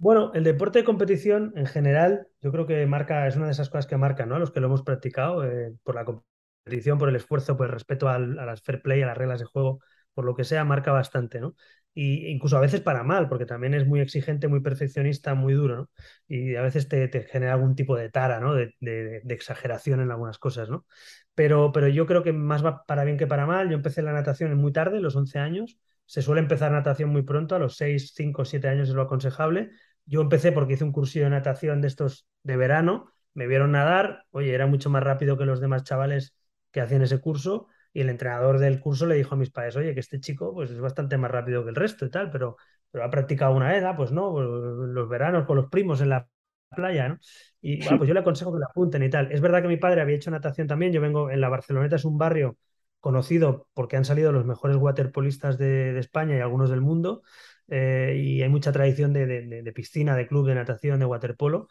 Bueno, 0.00 0.32
el 0.32 0.44
deporte 0.44 0.78
de 0.78 0.84
competición 0.86 1.52
en 1.56 1.66
general, 1.66 2.26
yo 2.40 2.50
creo 2.50 2.66
que 2.66 2.86
marca, 2.86 3.26
es 3.28 3.36
una 3.36 3.46
de 3.46 3.52
esas 3.52 3.68
cosas 3.68 3.86
que 3.86 3.98
marca, 3.98 4.24
¿no? 4.24 4.36
A 4.36 4.38
los 4.38 4.50
que 4.50 4.58
lo 4.60 4.66
hemos 4.68 4.82
practicado, 4.82 5.44
eh, 5.44 5.74
por 5.82 5.94
la 5.94 6.06
competición, 6.06 6.96
por 6.98 7.10
el 7.10 7.16
esfuerzo, 7.16 7.54
por 7.58 7.66
el 7.66 7.72
respeto 7.72 8.08
al, 8.08 8.38
a 8.38 8.46
las 8.46 8.62
fair 8.62 8.80
play, 8.80 9.02
a 9.02 9.06
las 9.06 9.18
reglas 9.18 9.40
de 9.40 9.44
juego, 9.44 9.80
por 10.14 10.24
lo 10.24 10.34
que 10.34 10.44
sea, 10.44 10.64
marca 10.64 10.90
bastante, 10.90 11.38
¿no? 11.38 11.54
Y 11.92 12.28
incluso 12.28 12.56
a 12.56 12.60
veces 12.60 12.80
para 12.80 13.02
mal, 13.02 13.28
porque 13.28 13.44
también 13.44 13.74
es 13.74 13.86
muy 13.86 14.00
exigente, 14.00 14.48
muy 14.48 14.60
perfeccionista, 14.60 15.34
muy 15.34 15.52
duro, 15.52 15.76
¿no? 15.76 15.90
Y 16.28 16.54
a 16.54 16.62
veces 16.62 16.88
te, 16.88 17.10
genera 17.30 17.52
algún 17.52 17.74
tipo 17.74 17.94
de 17.94 18.08
tara, 18.08 18.40
¿no? 18.40 18.54
De, 18.54 18.74
de, 18.80 19.20
exageración 19.34 20.00
en 20.00 20.10
algunas 20.10 20.38
cosas, 20.38 20.70
¿no? 20.70 20.86
Pero, 21.34 21.72
pero 21.72 21.88
yo 21.88 22.06
creo 22.06 22.22
que 22.22 22.32
más 22.32 22.64
va 22.64 22.84
para 22.86 23.04
bien 23.04 23.18
que 23.18 23.26
para 23.26 23.44
mal. 23.46 23.68
Yo 23.68 23.74
empecé 23.76 24.00
la 24.00 24.12
natación 24.14 24.54
muy 24.56 24.72
tarde, 24.72 25.00
los 25.00 25.14
11 25.16 25.38
años. 25.38 25.78
Se 26.06 26.22
suele 26.22 26.40
empezar 26.40 26.72
natación 26.72 27.10
muy 27.10 27.22
pronto, 27.22 27.54
a 27.54 27.58
los 27.58 27.76
6, 27.76 28.12
5, 28.16 28.44
7 28.44 28.68
años 28.68 28.88
es 28.88 28.94
lo 28.94 29.02
aconsejable 29.02 29.70
yo 30.10 30.20
empecé 30.20 30.50
porque 30.52 30.74
hice 30.74 30.84
un 30.84 30.92
cursillo 30.92 31.24
de 31.26 31.30
natación 31.30 31.80
de 31.80 31.88
estos 31.88 32.26
de 32.42 32.56
verano, 32.56 33.12
me 33.32 33.46
vieron 33.46 33.72
nadar, 33.72 34.24
oye, 34.30 34.52
era 34.52 34.66
mucho 34.66 34.90
más 34.90 35.04
rápido 35.04 35.38
que 35.38 35.44
los 35.44 35.60
demás 35.60 35.84
chavales 35.84 36.34
que 36.72 36.80
hacían 36.80 37.02
ese 37.02 37.20
curso 37.20 37.68
y 37.92 38.00
el 38.00 38.10
entrenador 38.10 38.58
del 38.58 38.80
curso 38.80 39.06
le 39.06 39.14
dijo 39.14 39.34
a 39.34 39.38
mis 39.38 39.50
padres, 39.50 39.76
oye, 39.76 39.94
que 39.94 40.00
este 40.00 40.18
chico 40.18 40.52
pues 40.52 40.70
es 40.70 40.80
bastante 40.80 41.16
más 41.16 41.30
rápido 41.30 41.62
que 41.62 41.70
el 41.70 41.76
resto 41.76 42.04
y 42.06 42.10
tal, 42.10 42.30
pero, 42.30 42.56
pero 42.90 43.04
ha 43.04 43.10
practicado 43.10 43.54
una 43.54 43.76
edad, 43.76 43.96
pues 43.96 44.10
no, 44.10 44.32
pues, 44.32 44.46
los 44.48 45.08
veranos 45.08 45.46
con 45.46 45.56
los 45.56 45.68
primos 45.68 46.00
en 46.00 46.08
la 46.10 46.28
playa, 46.74 47.08
¿no? 47.08 47.18
Y 47.60 47.80
bueno, 47.82 47.98
pues 47.98 48.08
yo 48.08 48.14
le 48.14 48.20
aconsejo 48.20 48.52
que 48.52 48.58
la 48.58 48.66
apunten 48.66 49.02
y 49.04 49.10
tal. 49.10 49.30
Es 49.30 49.40
verdad 49.40 49.62
que 49.62 49.68
mi 49.68 49.76
padre 49.76 50.00
había 50.00 50.16
hecho 50.16 50.30
natación 50.32 50.66
también, 50.66 50.92
yo 50.92 51.00
vengo 51.00 51.30
en 51.30 51.40
la 51.40 51.48
Barceloneta, 51.48 51.96
es 51.96 52.04
un 52.04 52.18
barrio 52.18 52.56
conocido 53.00 53.68
porque 53.74 53.96
han 53.96 54.04
salido 54.04 54.32
los 54.32 54.44
mejores 54.44 54.76
waterpolistas 54.76 55.56
de 55.56 55.96
España 55.98 56.36
y 56.36 56.40
algunos 56.40 56.68
del 56.70 56.80
mundo, 56.80 57.22
eh, 57.70 58.20
y 58.20 58.42
hay 58.42 58.48
mucha 58.48 58.72
tradición 58.72 59.12
de, 59.12 59.72
piscina, 59.74 60.16
de 60.16 60.26
club, 60.26 60.46
de 60.46 60.56
natación, 60.56 60.98
de 60.98 61.06
waterpolo, 61.06 61.68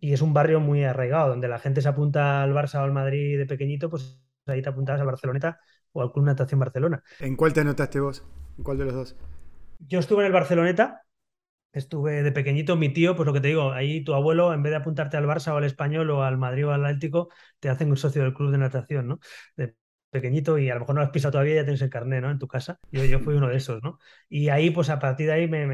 y 0.00 0.14
es 0.14 0.22
un 0.22 0.32
barrio 0.32 0.60
muy 0.60 0.82
arraigado, 0.82 1.28
donde 1.28 1.46
la 1.46 1.58
gente 1.58 1.82
se 1.82 1.88
apunta 1.88 2.42
al 2.42 2.54
Barça 2.54 2.80
o 2.80 2.84
al 2.84 2.92
Madrid 2.92 3.38
de 3.38 3.46
pequeñito, 3.46 3.90
pues 3.90 4.18
ahí 4.46 4.62
te 4.62 4.70
apuntabas 4.70 5.00
al 5.00 5.06
Barceloneta 5.06 5.60
o 5.92 6.02
al 6.02 6.10
Club 6.10 6.24
Natación 6.24 6.58
Barcelona. 6.58 7.02
¿En 7.20 7.36
cuál 7.36 7.52
te 7.52 7.60
anotaste 7.60 8.00
vos? 8.00 8.24
¿En 8.56 8.64
cuál 8.64 8.78
de 8.78 8.86
los 8.86 8.94
dos? 8.94 9.16
Yo 9.78 9.98
estuve 9.98 10.20
en 10.20 10.26
el 10.28 10.32
Barceloneta, 10.32 11.02
estuve 11.72 12.22
de 12.22 12.32
pequeñito, 12.32 12.76
mi 12.76 12.88
tío, 12.88 13.14
pues 13.14 13.26
lo 13.26 13.34
que 13.34 13.40
te 13.40 13.48
digo, 13.48 13.72
ahí 13.72 14.02
tu 14.02 14.14
abuelo, 14.14 14.54
en 14.54 14.62
vez 14.62 14.70
de 14.70 14.76
apuntarte 14.76 15.18
al 15.18 15.26
Barça 15.26 15.52
o 15.52 15.58
al 15.58 15.64
Español 15.64 16.10
o 16.10 16.22
al 16.22 16.38
Madrid 16.38 16.66
o 16.66 16.72
al 16.72 16.84
Atlético, 16.86 17.28
te 17.60 17.68
hacen 17.68 17.90
un 17.90 17.98
socio 17.98 18.22
del 18.22 18.32
club 18.32 18.50
de 18.52 18.58
natación, 18.58 19.06
¿no? 19.06 19.20
Pequeñito 20.12 20.58
y 20.58 20.70
a 20.70 20.74
lo 20.74 20.80
mejor 20.80 20.94
no 20.94 21.00
lo 21.00 21.06
has 21.06 21.12
pisado 21.12 21.32
todavía 21.32 21.54
y 21.54 21.56
ya 21.56 21.64
tienes 21.64 21.82
el 21.82 21.90
carnet, 21.90 22.22
¿no? 22.22 22.30
En 22.30 22.38
tu 22.38 22.46
casa. 22.46 22.78
Yo, 22.92 23.04
yo 23.04 23.18
fui 23.18 23.34
uno 23.34 23.48
de 23.48 23.56
esos, 23.56 23.82
¿no? 23.82 23.98
Y 24.28 24.50
ahí, 24.50 24.70
pues 24.70 24.90
a 24.90 24.98
partir 24.98 25.26
de 25.26 25.32
ahí 25.32 25.48
me, 25.48 25.66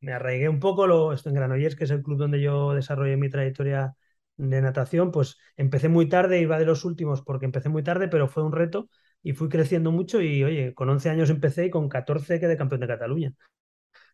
me, 0.00 0.12
arraigué 0.12 0.48
un 0.48 0.60
poco. 0.60 0.86
Lo, 0.86 1.12
esto 1.12 1.28
en 1.28 1.34
Granollers, 1.34 1.76
que 1.76 1.84
es 1.84 1.90
el 1.90 2.02
club 2.02 2.18
donde 2.18 2.40
yo 2.40 2.72
desarrollé 2.72 3.16
mi 3.16 3.28
trayectoria 3.28 3.96
de 4.36 4.62
natación, 4.62 5.10
pues 5.10 5.36
empecé 5.56 5.88
muy 5.88 6.08
tarde, 6.08 6.40
iba 6.40 6.58
de 6.58 6.64
los 6.64 6.84
últimos 6.84 7.20
porque 7.22 7.44
empecé 7.46 7.68
muy 7.68 7.82
tarde, 7.82 8.08
pero 8.08 8.28
fue 8.28 8.44
un 8.44 8.52
reto 8.52 8.88
y 9.22 9.32
fui 9.34 9.48
creciendo 9.48 9.90
mucho 9.90 10.22
y, 10.22 10.42
oye, 10.44 10.72
con 10.72 10.88
11 10.88 11.10
años 11.10 11.28
empecé 11.28 11.66
y 11.66 11.70
con 11.70 11.88
14 11.88 12.40
quedé 12.40 12.56
campeón 12.56 12.80
de 12.80 12.86
Cataluña. 12.86 13.32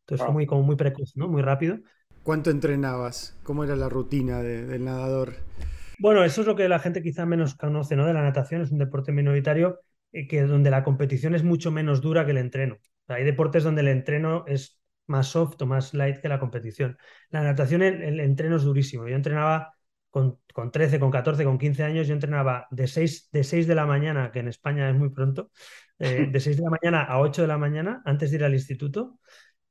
Entonces 0.01 0.25
fue 0.25 0.33
muy, 0.33 0.47
como 0.47 0.63
muy 0.63 0.77
precoz, 0.77 1.17
¿no? 1.17 1.29
Muy 1.29 1.43
rápido. 1.43 1.79
¿Cuánto 2.23 2.51
entrenabas? 2.51 3.39
¿Cómo 3.43 3.63
era 3.63 3.77
la 3.77 3.89
rutina 3.89 4.43
del 4.43 4.85
nadador? 4.85 5.35
Bueno, 5.99 6.25
eso 6.25 6.43
es 6.43 6.47
lo 6.47 6.57
que 6.57 6.69
la 6.69 6.79
gente 6.79 7.03
quizá 7.03 7.27
menos 7.27 7.55
conoce, 7.55 7.97
¿no? 7.97 8.07
De 8.07 8.13
la 8.13 8.23
natación, 8.23 8.63
es 8.63 8.71
un 8.71 8.79
deporte 8.79 9.13
minoritario 9.13 9.81
eh, 10.13 10.27
que 10.27 10.43
donde 10.43 10.71
la 10.71 10.85
competición 10.85 11.35
es 11.35 11.43
mucho 11.43 11.71
menos 11.71 12.01
dura 12.01 12.25
que 12.25 12.33
el 12.33 12.39
entreno. 12.39 12.79
hay 13.09 13.25
deportes 13.25 13.65
donde 13.65 13.83
el 13.83 13.89
entreno 13.89 14.45
es 14.47 14.81
más 15.07 15.29
soft 15.29 15.61
o 15.63 15.67
más 15.67 15.95
light 15.95 16.21
que 16.21 16.29
la 16.29 16.39
competición. 16.39 16.99
La 17.31 17.43
natación, 17.43 17.83
el, 17.83 18.21
entreno 18.21 18.57
es 18.57 18.63
durísimo. 18.63 19.09
Yo 19.09 19.17
entrenaba 19.17 19.75
con, 20.11 20.39
con, 20.53 20.71
13, 20.71 20.99
con 20.99 21.11
14, 21.11 21.45
con 21.45 21.59
15 21.59 21.85
años, 21.85 22.09
yo 22.09 22.15
entrenaba 22.15 22.67
de 22.71 22.87
6, 22.87 23.31
de 23.33 23.45
6 23.45 23.67
de 23.67 23.75
la 23.75 23.87
mañana, 23.87 24.33
que 24.33 24.41
en 24.41 24.49
España 24.49 24.89
es 24.91 24.97
muy 24.97 25.11
pronto, 25.11 25.51
eh, 25.99 26.29
de 26.33 26.41
6 26.41 26.57
de 26.57 26.63
la 26.63 26.71
mañana 26.71 27.03
a 27.05 27.21
8 27.21 27.43
de 27.43 27.49
la 27.49 27.59
mañana, 27.59 28.03
antes 28.05 28.31
de 28.31 28.37
ir 28.37 28.45
al 28.45 28.55
instituto. 28.55 29.19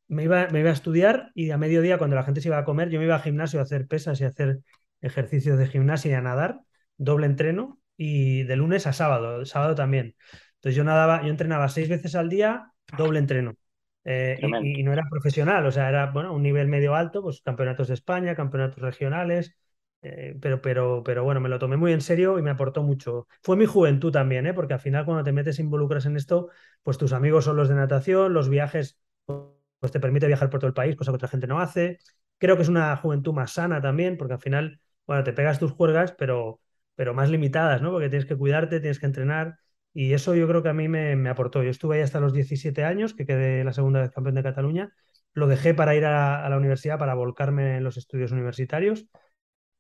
Me 0.08 0.24
iba, 0.24 0.48
me 0.50 0.60
iba 0.60 0.70
a 0.70 0.74
estudiar 0.74 1.32
y 1.34 1.50
a 1.50 1.58
mediodía, 1.58 1.98
cuando 1.98 2.16
la 2.16 2.24
gente 2.24 2.42
se 2.42 2.50
iba 2.50 2.60
a 2.60 2.64
comer, 2.64 2.90
yo 2.90 3.00
me 3.00 3.06
iba 3.06 3.16
al 3.16 3.22
gimnasio 3.22 3.60
a 3.60 3.64
hacer 3.64 3.88
pesas 3.88 4.22
y 4.22 4.24
a 4.24 4.28
hacer 4.28 4.60
ejercicios 5.06 5.58
de 5.58 5.68
gimnasia 5.68 6.12
y 6.12 6.14
a 6.16 6.22
nadar, 6.22 6.62
doble 6.98 7.28
entreno 7.28 7.80
y 7.98 8.44
de 8.44 8.56
lunes 8.56 8.88
a 8.88 8.94
sábado, 8.94 9.46
sábado 9.46 9.76
también. 9.76 10.16
Entonces 10.56 10.76
yo 10.76 10.84
nadaba, 10.84 11.22
yo 11.24 11.30
entrenaba 11.30 11.70
seis 11.70 11.90
veces 11.90 12.16
al 12.16 12.30
día, 12.30 12.72
doble 12.98 13.20
entreno. 13.20 13.56
Eh, 14.04 14.38
y, 14.62 14.84
no 14.84 14.94
era 14.94 15.04
profesional, 15.10 15.66
o 15.66 15.72
sea, 15.72 15.90
era 15.90 16.12
bueno, 16.12 16.34
un 16.34 16.44
nivel 16.44 16.68
medio 16.68 16.94
alto, 16.94 17.24
pues 17.24 17.42
campeonatos 17.42 17.88
de 17.88 17.96
España, 17.96 18.36
campeonatos 18.36 18.82
regionales, 18.82 19.56
eh, 20.04 20.38
pero, 20.40 20.62
pero, 20.62 21.02
pero 21.04 21.24
bueno, 21.24 21.40
me 21.40 21.50
lo 21.50 21.58
tomé 21.58 21.78
muy 21.78 21.92
en 21.92 22.02
serio 22.02 22.38
y 22.38 22.44
me 22.44 22.52
aportó 22.52 22.84
mucho. 22.84 23.28
Fue 23.42 23.58
mi 23.58 23.66
juventud 23.66 24.12
también, 24.12 24.46
¿eh? 24.46 24.54
porque 24.54 24.76
al 24.76 24.80
final 24.80 25.06
cuando 25.06 25.24
te 25.24 25.32
metes 25.32 25.58
e 25.58 25.64
involucras 25.64 26.06
en 26.06 26.16
esto, 26.18 26.50
pues 26.84 27.00
tus 27.00 27.14
amigos 27.14 27.46
son 27.46 27.58
los 27.58 27.68
de 27.68 27.76
natación, 27.76 28.34
los 28.34 28.48
viajes, 28.48 29.00
pues 29.26 29.92
te 29.92 30.00
permite 30.00 30.28
viajar 30.28 30.52
por 30.52 30.60
todo 30.60 30.68
el 30.68 30.74
país, 30.76 30.96
cosa 30.96 31.12
que 31.12 31.16
otra 31.16 31.28
gente 31.28 31.48
no 31.48 31.60
hace. 31.60 31.98
Creo 32.38 32.56
que 32.56 32.62
es 32.62 32.70
una 32.70 32.96
juventud 32.98 33.34
más 33.34 33.54
sana 33.54 33.82
también, 33.82 34.18
porque 34.18 34.34
al 34.34 34.40
final 34.40 34.80
bueno, 35.08 35.24
te 35.24 35.34
pegas 35.34 35.60
tus 35.60 35.72
juergas, 35.72 36.14
pero, 36.18 36.60
pero 36.96 37.14
más 37.14 37.30
limitadas, 37.30 37.82
¿no? 37.82 37.92
Porque 37.92 38.10
tienes 38.10 38.28
que 38.28 38.36
cuidarte, 38.38 38.80
tienes 38.80 39.00
que 39.00 39.06
entrenar. 39.06 39.58
Y 39.94 40.14
eso 40.14 40.36
yo 40.36 40.48
creo 40.48 40.64
que 40.64 40.70
a 40.70 40.74
mí 40.74 40.88
me, 40.88 41.30
aportó. 41.30 41.64
Yo 41.64 41.70
estuve 41.70 41.98
ahí 41.98 42.02
hasta 42.02 42.20
los 42.20 42.34
17 42.34 42.84
años, 42.84 43.14
que 43.14 43.26
quedé 43.26 43.64
la 43.64 43.74
segunda 43.74 44.02
vez 44.02 44.12
campeón 44.12 44.36
de 44.36 44.44
Cataluña. 44.44 44.94
Lo 45.34 45.48
dejé 45.48 45.74
para 45.74 45.96
ir 45.96 46.06
a, 46.06 46.48
la 46.50 46.58
universidad, 46.58 47.00
para 47.00 47.14
volcarme 47.16 47.78
en 47.78 47.84
los 47.84 47.98
estudios 47.98 48.32
universitarios. 48.32 49.08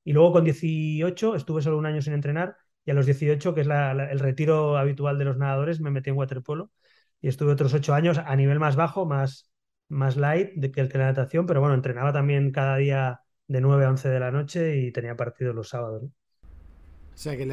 Y 0.04 0.14
luego 0.14 0.34
con 0.34 0.44
18 0.46 1.36
estuve 1.36 1.62
solo 1.62 1.78
un 1.78 1.86
año 1.86 2.02
sin 2.02 2.14
entrenar 2.14 2.58
y 2.86 2.92
a 2.92 2.94
los 2.94 3.06
18, 3.08 3.56
que 3.56 3.62
es 3.62 3.68
el 3.68 4.20
retiro 4.20 4.78
habitual 4.78 5.18
de 5.18 5.26
los 5.26 5.38
nadadores, 5.38 5.82
me 5.82 5.90
metí 5.92 6.12
en 6.12 6.18
waterpolo 6.18 6.72
y 7.20 7.28
estuve 7.28 7.52
otros 7.52 7.74
ocho 7.74 7.94
años 7.96 8.20
a 8.20 8.36
nivel 8.36 8.60
más 8.60 8.76
bajo, 8.76 9.06
más, 9.06 9.52
más 9.90 10.18
light 10.18 10.52
que 10.74 10.82
el 10.82 10.90
que 10.90 10.98
la 11.00 11.06
natación, 11.06 11.48
pero 11.48 11.62
bueno, 11.62 11.76
entrenaba 11.76 12.14
también 12.14 12.52
cada 12.52 12.78
día 12.78 13.22
de 13.48 13.62
9 13.62 13.86
a 13.86 13.90
11 13.90 14.10
de 14.10 14.20
la 14.20 14.32
noche 14.32 14.78
y 14.78 14.92
tenía 14.92 15.16
partidos 15.16 15.56
los 15.56 15.70
sábados. 15.70 16.04
O 16.04 17.18
sea 17.18 17.38
que 17.38 17.46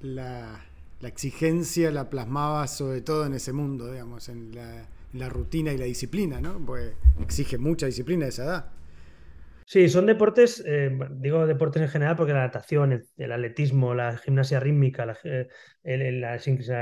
la 0.00 0.60
la 1.00 1.08
exigencia 1.08 1.90
la 1.90 2.10
plasmaba 2.10 2.66
sobre 2.66 3.00
todo 3.02 3.26
en 3.26 3.34
ese 3.34 3.52
mundo, 3.52 3.90
digamos, 3.92 4.28
en 4.28 4.52
la, 4.54 5.28
rutina 5.28 5.72
y 5.72 5.78
la 5.78 5.84
disciplina, 5.84 6.40
¿no? 6.40 6.58
Pues 6.64 6.92
exige 7.20 7.58
mucha 7.58 7.86
disciplina 7.86 8.26
a 8.26 8.28
esa 8.28 8.44
edad. 8.44 8.70
Sí, 9.64 9.88
son 9.88 10.06
deportes, 10.06 10.62
eh, 10.66 10.90
digo 11.16 11.46
deportes 11.46 11.82
en 11.82 11.88
general 11.88 12.16
porque 12.16 12.32
la 12.32 12.40
natación, 12.40 13.04
el, 13.16 13.32
atletismo, 13.32 13.94
la 13.94 14.16
gimnasia 14.16 14.60
rítmica, 14.60 15.04
la, 15.04 15.16
eh, 15.24 15.48
la, 15.84 16.38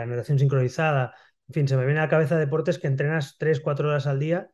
natación 0.06 0.38
sincronizada, 0.38 1.12
en 1.48 1.54
fin, 1.54 1.68
se 1.68 1.76
me 1.76 1.84
viene 1.84 2.00
a 2.00 2.04
la 2.04 2.08
cabeza 2.08 2.38
deportes 2.38 2.78
que 2.78 2.86
entrenas 2.86 3.36
3, 3.38 3.60
4 3.60 3.88
horas 3.88 4.06
al 4.06 4.20
día, 4.20 4.50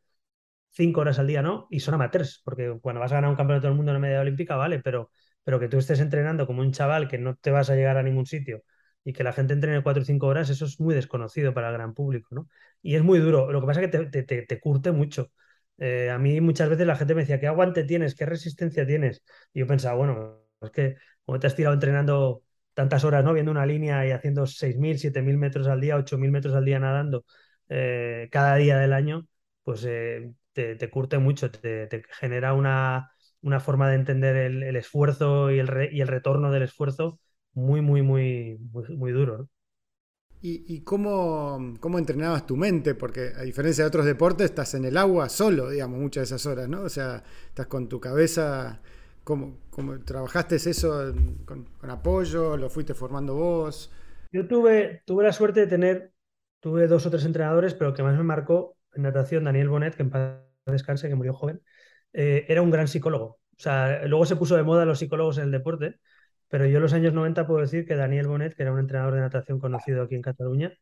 5 0.73 1.01
horas 1.03 1.19
al 1.19 1.27
día, 1.27 1.43
¿no? 1.43 1.67
Y 1.71 1.81
son 1.81 1.95
amateurs, 1.95 2.41
porque 2.45 2.77
cuando 2.81 3.01
vas 3.01 3.13
a 3.13 3.17
ganar 3.17 3.31
un 3.31 3.37
campeonato 3.37 3.67
del 3.69 3.77
mundo 3.77 3.93
en 3.93 3.95
la 3.95 4.01
media 4.01 4.21
olímpica, 4.21 4.57
vale, 4.57 4.81
pero, 4.81 5.11
pero 5.45 5.61
que 5.61 5.69
tú 5.69 5.79
estés 5.79 6.01
entrenando 6.01 6.47
como 6.47 6.63
un 6.63 6.73
chaval 6.73 7.09
que 7.09 7.19
no 7.19 7.37
te 7.37 7.51
vas 7.51 7.71
a 7.71 7.75
llegar 7.77 7.97
a 7.99 8.03
ningún 8.03 8.27
sitio 8.27 8.63
y 9.05 9.13
que 9.13 9.25
la 9.25 9.33
gente 9.33 9.53
entrene 9.55 9.83
cuatro 9.83 10.03
o 10.03 10.05
cinco 10.07 10.27
horas, 10.29 10.49
eso 10.51 10.65
es 10.65 10.81
muy 10.81 10.95
desconocido 10.95 11.53
para 11.55 11.69
el 11.69 11.75
gran 11.75 11.95
público, 11.95 12.29
¿no? 12.35 12.49
Y 12.83 12.95
es 12.97 13.03
muy 13.03 13.19
duro. 13.19 13.51
Lo 13.53 13.61
que 13.61 13.67
pasa 13.67 13.81
es 13.83 13.91
que 13.91 13.99
te, 14.07 14.23
te, 14.23 14.43
te 14.47 14.61
curte 14.61 14.93
mucho. 14.93 15.31
Eh, 15.79 16.11
a 16.11 16.19
mí 16.19 16.41
muchas 16.41 16.69
veces 16.69 16.87
la 16.87 16.97
gente 16.97 17.15
me 17.15 17.23
decía, 17.23 17.41
¿qué 17.41 17.47
aguante 17.49 17.85
tienes? 17.85 18.15
¿Qué 18.15 18.27
resistencia 18.27 18.87
tienes? 18.87 19.23
Y 19.53 19.61
yo 19.61 19.67
pensaba, 19.67 19.97
bueno, 19.97 20.39
es 20.61 20.71
que 20.71 20.97
como 21.25 21.39
te 21.41 21.47
has 21.47 21.57
tirado 21.57 21.75
entrenando 21.75 22.43
tantas 22.75 23.05
horas, 23.05 23.25
¿no? 23.25 23.33
Viendo 23.33 23.51
una 23.51 23.67
línea 23.67 24.07
y 24.07 24.11
haciendo 24.13 24.47
6.000, 24.47 24.99
7.000 24.99 25.37
metros 25.39 25.67
al 25.67 25.81
día, 25.81 25.97
8.000 25.97 26.31
metros 26.31 26.55
al 26.55 26.65
día 26.65 26.79
nadando 26.79 27.25
eh, 27.69 28.29
cada 28.31 28.57
día 28.57 28.79
del 28.79 28.93
año, 28.93 29.27
pues 29.65 29.85
eh, 29.87 30.33
te, 30.53 30.77
te, 30.77 30.91
curte 30.91 31.19
mucho, 31.19 31.51
te, 31.51 31.89
genera 32.21 32.55
una, 32.55 33.11
una, 33.43 33.61
forma 33.61 33.89
de 33.89 33.97
entender 33.97 34.37
el, 34.37 34.63
el 34.63 34.77
esfuerzo 34.77 35.51
y 35.51 35.59
el, 35.59 35.91
y 35.93 36.01
el 36.01 36.09
retorno 36.09 36.51
del 36.51 36.63
esfuerzo 36.65 37.21
muy, 37.55 37.81
muy, 37.81 38.03
muy, 38.03 38.59
muy, 38.73 39.13
duro. 39.13 39.49
¿Y, 40.45 40.83
cómo, 40.83 41.75
cómo, 41.79 41.99
entrenabas 41.99 42.47
tu 42.47 42.57
mente? 42.57 42.97
Porque 42.97 43.31
a 43.37 43.43
diferencia 43.43 43.85
de 43.85 43.89
otros 43.89 44.05
deportes, 44.05 44.47
estás 44.47 44.75
en 44.75 44.85
el 44.85 44.97
agua 44.97 45.29
solo, 45.29 45.71
digamos, 45.71 46.01
muchas 46.01 46.23
de 46.29 46.35
esas 46.35 46.47
horas, 46.47 46.69
¿no? 46.69 46.83
O 46.83 46.89
sea, 46.89 47.23
estás 47.47 47.69
con 47.69 47.89
tu 47.89 48.01
cabeza. 48.01 48.81
¿Cómo, 49.23 49.61
cómo 49.71 50.01
trabajaste 50.01 50.57
eso 50.57 51.15
con, 51.45 51.69
apoyo? 51.83 52.57
¿Lo 52.57 52.71
fuiste 52.71 52.93
formando 52.93 53.37
vos? 53.37 53.93
Yo 54.33 54.49
tuve, 54.49 55.03
tuve 55.05 55.23
la 55.23 55.33
suerte 55.33 55.61
de 55.61 55.67
tener, 55.69 56.13
tuve 56.59 56.89
dos 56.89 57.07
o 57.07 57.11
tres 57.11 57.25
entrenadores, 57.25 57.75
pero 57.75 57.91
el 57.91 57.97
que 57.97 58.03
más 58.03 58.17
me 58.17 58.25
marcó 58.25 58.77
natación, 58.95 59.45
Daniel 59.45 59.69
Bonet, 59.69 59.95
que 59.97 60.03
en 60.03 60.11
paz 60.11 60.39
descanse, 60.67 61.09
que 61.09 61.15
murió 61.15 61.35
joven, 61.35 61.63
eh, 62.13 62.45
era 62.49 62.63
un 62.63 62.71
gran 62.71 62.89
psicólogo. 62.89 63.41
O 63.57 63.61
sea, 63.63 64.07
luego 64.07 64.27
se 64.27 64.37
puso 64.37 64.57
de 64.57 64.63
moda 64.63 64.85
los 64.85 64.99
psicólogos 64.99 65.39
en 65.39 65.45
el 65.45 65.51
deporte, 65.53 66.01
pero 66.49 66.67
yo 66.67 66.77
en 66.77 66.83
los 66.83 66.93
años 66.93 67.15
90 67.15 67.47
puedo 67.47 67.61
decir 67.61 67.87
que 67.87 67.97
Daniel 67.97 68.29
Bonet, 68.29 68.55
que 68.55 68.63
era 68.63 68.73
un 68.73 68.79
entrenador 68.81 69.15
de 69.15 69.21
natación 69.21 69.59
conocido 69.61 70.03
aquí 70.03 70.15
en 70.15 70.23
Cataluña, 70.23 70.73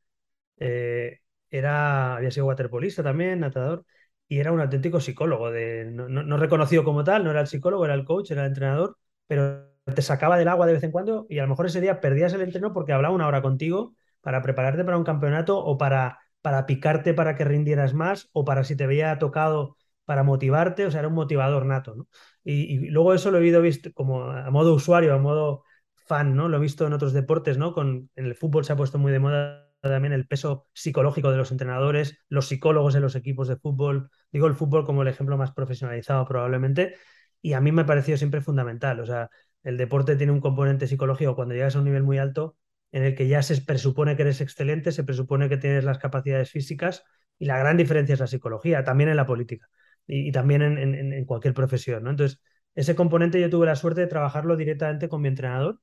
eh, 0.58 1.20
era, 1.50 2.16
había 2.16 2.30
sido 2.30 2.46
waterpolista 2.46 3.02
también, 3.02 3.40
natador, 3.40 3.84
y 4.28 4.38
era 4.40 4.52
un 4.52 4.60
auténtico 4.60 5.00
psicólogo, 5.00 5.50
de, 5.50 5.86
no, 5.86 6.36
reconocido 6.38 6.84
como 6.84 7.04
tal, 7.04 7.24
no 7.24 7.30
era 7.30 7.40
el 7.40 7.46
psicólogo, 7.48 7.84
era 7.84 7.94
el 7.94 8.04
coach, 8.04 8.30
era 8.30 8.42
el 8.42 8.48
entrenador, 8.48 8.96
pero 9.26 9.68
te 9.84 10.02
sacaba 10.02 10.38
del 10.38 10.48
agua 10.48 10.66
de 10.66 10.74
vez 10.74 10.82
en 10.84 10.92
cuando 10.92 11.26
y 11.28 11.38
a 11.38 11.42
lo 11.42 11.48
mejor 11.48 11.66
ese 11.66 11.80
día 11.80 12.00
perdías 12.00 12.32
el 12.32 12.42
entreno 12.42 12.72
porque 12.72 12.92
hablaba 12.92 13.14
una 13.14 13.26
hora 13.26 13.42
contigo 13.42 13.94
para 14.20 14.42
prepararte 14.42 14.84
para 14.84 14.98
un 14.98 15.04
campeonato 15.04 15.58
o 15.58 15.78
para, 15.78 16.20
para 16.42 16.66
picarte 16.66 17.14
para 17.14 17.36
que 17.36 17.44
rindieras 17.44 17.94
más 17.94 18.28
o 18.32 18.44
para 18.44 18.64
si 18.64 18.76
te 18.76 18.86
veía 18.86 19.18
tocado 19.18 19.76
para 20.04 20.22
motivarte, 20.24 20.86
o 20.86 20.90
sea, 20.90 21.00
era 21.00 21.08
un 21.08 21.14
motivador 21.14 21.66
nato, 21.66 21.94
¿no? 21.94 22.08
Y, 22.42 22.88
luego 22.90 23.14
eso 23.14 23.30
lo 23.30 23.38
he 23.38 23.60
visto 23.60 23.92
como 23.92 24.24
a 24.24 24.50
modo 24.50 24.74
usuario, 24.74 25.14
a 25.14 25.18
modo 25.18 25.64
fan, 25.94 26.34
¿no? 26.34 26.48
Lo 26.48 26.56
he 26.56 26.60
visto 26.60 26.86
en 26.86 26.92
otros 26.92 27.12
deportes, 27.12 27.58
¿no? 27.58 27.72
Con, 27.72 28.10
en 28.16 28.26
el 28.26 28.34
fútbol 28.34 28.64
se 28.64 28.72
ha 28.72 28.76
puesto 28.76 28.98
muy 28.98 29.12
de 29.12 29.20
moda 29.20 29.70
también 29.80 30.12
el 30.12 30.26
peso 30.26 30.66
psicológico 30.74 31.30
de 31.30 31.36
los 31.38 31.52
entrenadores, 31.52 32.18
los 32.28 32.48
psicólogos 32.48 32.94
en 32.96 33.02
los 33.02 33.14
equipos 33.14 33.48
de 33.48 33.56
fútbol. 33.56 34.10
Digo 34.32 34.46
el 34.46 34.54
fútbol 34.54 34.84
como 34.84 35.02
el 35.02 35.08
ejemplo 35.08 35.38
más 35.38 35.52
profesionalizado 35.52 36.26
probablemente, 36.26 36.96
y 37.40 37.52
a 37.54 37.60
mí 37.60 37.72
me 37.72 37.82
ha 37.82 37.86
parecido 37.86 38.18
siempre 38.18 38.40
fundamental. 38.40 39.00
O 39.00 39.06
sea, 39.06 39.30
el 39.62 39.76
deporte 39.76 40.16
tiene 40.16 40.32
un 40.32 40.40
componente 40.40 40.86
psicológico 40.86 41.36
cuando 41.36 41.54
llegas 41.54 41.76
a 41.76 41.78
un 41.78 41.84
nivel 41.84 42.02
muy 42.02 42.18
alto 42.18 42.56
en 42.92 43.04
el 43.04 43.14
que 43.14 43.28
ya 43.28 43.42
se 43.42 43.60
presupone 43.62 44.16
que 44.16 44.22
eres 44.22 44.40
excelente, 44.40 44.92
se 44.92 45.04
presupone 45.04 45.48
que 45.48 45.56
tienes 45.56 45.84
las 45.84 45.98
capacidades 45.98 46.50
físicas 46.50 47.04
y 47.38 47.46
la 47.46 47.58
gran 47.58 47.76
diferencia 47.76 48.14
es 48.14 48.20
la 48.20 48.26
psicología, 48.26 48.84
también 48.84 49.10
en 49.10 49.16
la 49.16 49.26
política 49.26 49.68
y, 50.06 50.32
también 50.32 50.62
en, 50.62 51.24
cualquier 51.24 51.54
profesión, 51.54 52.04
¿no? 52.04 52.10
Entonces, 52.10 52.40
ese 52.74 52.94
componente 52.94 53.40
yo 53.40 53.50
tuve 53.50 53.66
la 53.66 53.76
suerte 53.76 54.02
de 54.02 54.06
trabajarlo 54.06 54.56
directamente 54.56 55.08
con 55.08 55.22
mi 55.22 55.28
entrenador, 55.28 55.80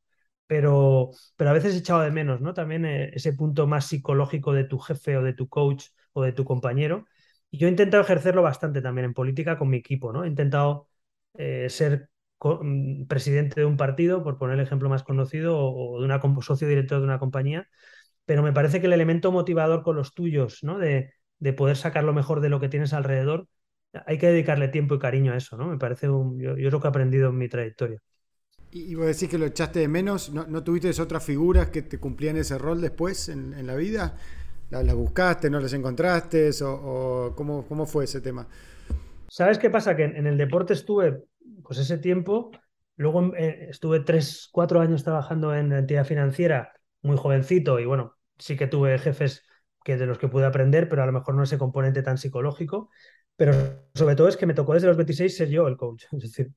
pero, 0.47 1.11
pero 1.35 1.49
a 1.49 1.53
veces 1.53 1.75
he 1.75 1.79
echado 1.79 2.01
de 2.01 2.11
menos, 2.11 2.41
¿no? 2.41 2.53
También 2.53 2.85
eh, 2.85 3.11
ese 3.13 3.33
punto 3.33 3.67
más 3.67 3.85
psicológico 3.87 4.53
de 4.53 4.63
tu 4.65 4.79
jefe 4.79 5.17
o 5.17 5.23
de 5.23 5.33
tu 5.33 5.47
coach 5.49 5.87
o 6.13 6.23
de 6.23 6.31
tu 6.33 6.45
compañero. 6.45 7.05
Y 7.49 7.57
yo 7.59 7.67
he 7.67 7.71
intentado 7.71 8.03
ejercerlo 8.03 8.41
bastante 8.41 8.81
también 8.81 9.05
en 9.05 9.13
política 9.13 9.57
con 9.57 9.69
mi 9.69 9.77
equipo, 9.77 10.11
¿no? 10.13 10.23
He 10.23 10.27
intentado 10.27 10.89
eh, 11.33 11.69
ser 11.69 12.09
presidente 13.07 13.61
de 13.61 13.65
un 13.65 13.77
partido, 13.77 14.23
por 14.23 14.37
poner 14.37 14.59
el 14.59 14.65
ejemplo 14.65 14.89
más 14.89 15.03
conocido, 15.03 15.57
o, 15.57 15.99
de 15.99 16.05
una 16.05 16.21
socio 16.41 16.67
director 16.67 16.99
de 16.99 17.05
una 17.05 17.19
compañía, 17.19 17.67
pero 18.25 18.43
me 18.43 18.53
parece 18.53 18.81
que 18.81 18.87
el 18.87 18.93
elemento 18.93 19.31
motivador 19.31 19.83
con 19.83 19.95
los 19.95 20.13
tuyos, 20.13 20.59
¿no? 20.63 20.77
De, 20.79 21.13
de 21.39 21.53
poder 21.53 21.77
sacar 21.77 22.03
lo 22.03 22.13
mejor 22.13 22.41
de 22.41 22.49
lo 22.49 22.59
que 22.59 22.69
tienes 22.69 22.93
alrededor, 22.93 23.47
hay 24.05 24.17
que 24.17 24.27
dedicarle 24.27 24.67
tiempo 24.67 24.95
y 24.95 24.99
cariño 24.99 25.33
a 25.33 25.37
eso, 25.37 25.57
¿no? 25.57 25.67
Me 25.67 25.77
parece, 25.77 26.09
un, 26.09 26.39
yo, 26.39 26.57
yo, 26.57 26.69
lo 26.69 26.79
que 26.79 26.87
he 26.87 26.89
aprendido 26.89 27.29
en 27.29 27.37
mi 27.37 27.49
trayectoria. 27.49 28.01
¿Y 28.71 28.95
vos 28.95 29.05
decís 29.05 29.29
que 29.29 29.37
lo 29.37 29.45
echaste 29.45 29.79
de 29.79 29.87
menos? 29.87 30.31
¿No, 30.31 30.63
tuviste 30.63 31.01
otras 31.01 31.23
figuras 31.23 31.69
que 31.69 31.83
te 31.83 31.99
cumplían 31.99 32.35
ese 32.37 32.57
rol 32.57 32.81
después 32.81 33.29
en, 33.29 33.65
la 33.65 33.75
vida? 33.75 34.17
¿Las, 34.69 34.93
buscaste, 34.93 35.49
no 35.49 35.59
las 35.59 35.71
encontraste? 35.73 36.51
¿O, 36.63 37.33
cómo, 37.35 37.65
cómo, 37.65 37.85
fue 37.85 38.03
ese 38.03 38.19
tema? 38.19 38.45
¿Sabes 39.29 39.57
qué 39.57 39.69
pasa? 39.69 39.95
Que 39.95 40.03
en, 40.03 40.27
el 40.27 40.37
deporte 40.37 40.73
estuve 40.73 41.23
pues 41.63 41.79
ese 41.79 41.97
tiempo, 41.97 42.51
luego 42.95 43.35
eh, 43.35 43.67
estuve 43.69 43.99
tres, 44.01 44.49
cuatro 44.51 44.79
años 44.79 45.03
trabajando 45.03 45.55
en 45.55 45.71
entidad 45.71 46.05
financiera, 46.05 46.73
muy 47.01 47.17
jovencito, 47.17 47.79
y 47.79 47.85
bueno, 47.85 48.15
sí 48.37 48.55
que 48.57 48.67
tuve 48.67 48.97
jefes 48.99 49.43
que 49.83 49.97
de 49.97 50.05
los 50.05 50.17
que 50.17 50.27
pude 50.27 50.45
aprender, 50.45 50.89
pero 50.89 51.03
a 51.03 51.05
lo 51.05 51.13
mejor 51.13 51.35
no 51.35 51.43
ese 51.43 51.57
componente 51.57 52.03
tan 52.03 52.17
psicológico. 52.17 52.89
Pero 53.37 53.53
sobre 53.93 54.15
todo 54.15 54.27
es 54.27 54.35
que 54.35 54.45
me 54.45 54.53
tocó 54.53 54.73
desde 54.73 54.87
los 54.87 54.97
26 54.97 55.37
ser 55.37 55.49
yo 55.49 55.67
el 55.67 55.77
coach. 55.77 56.05
Es 56.11 56.23
decir, 56.23 56.51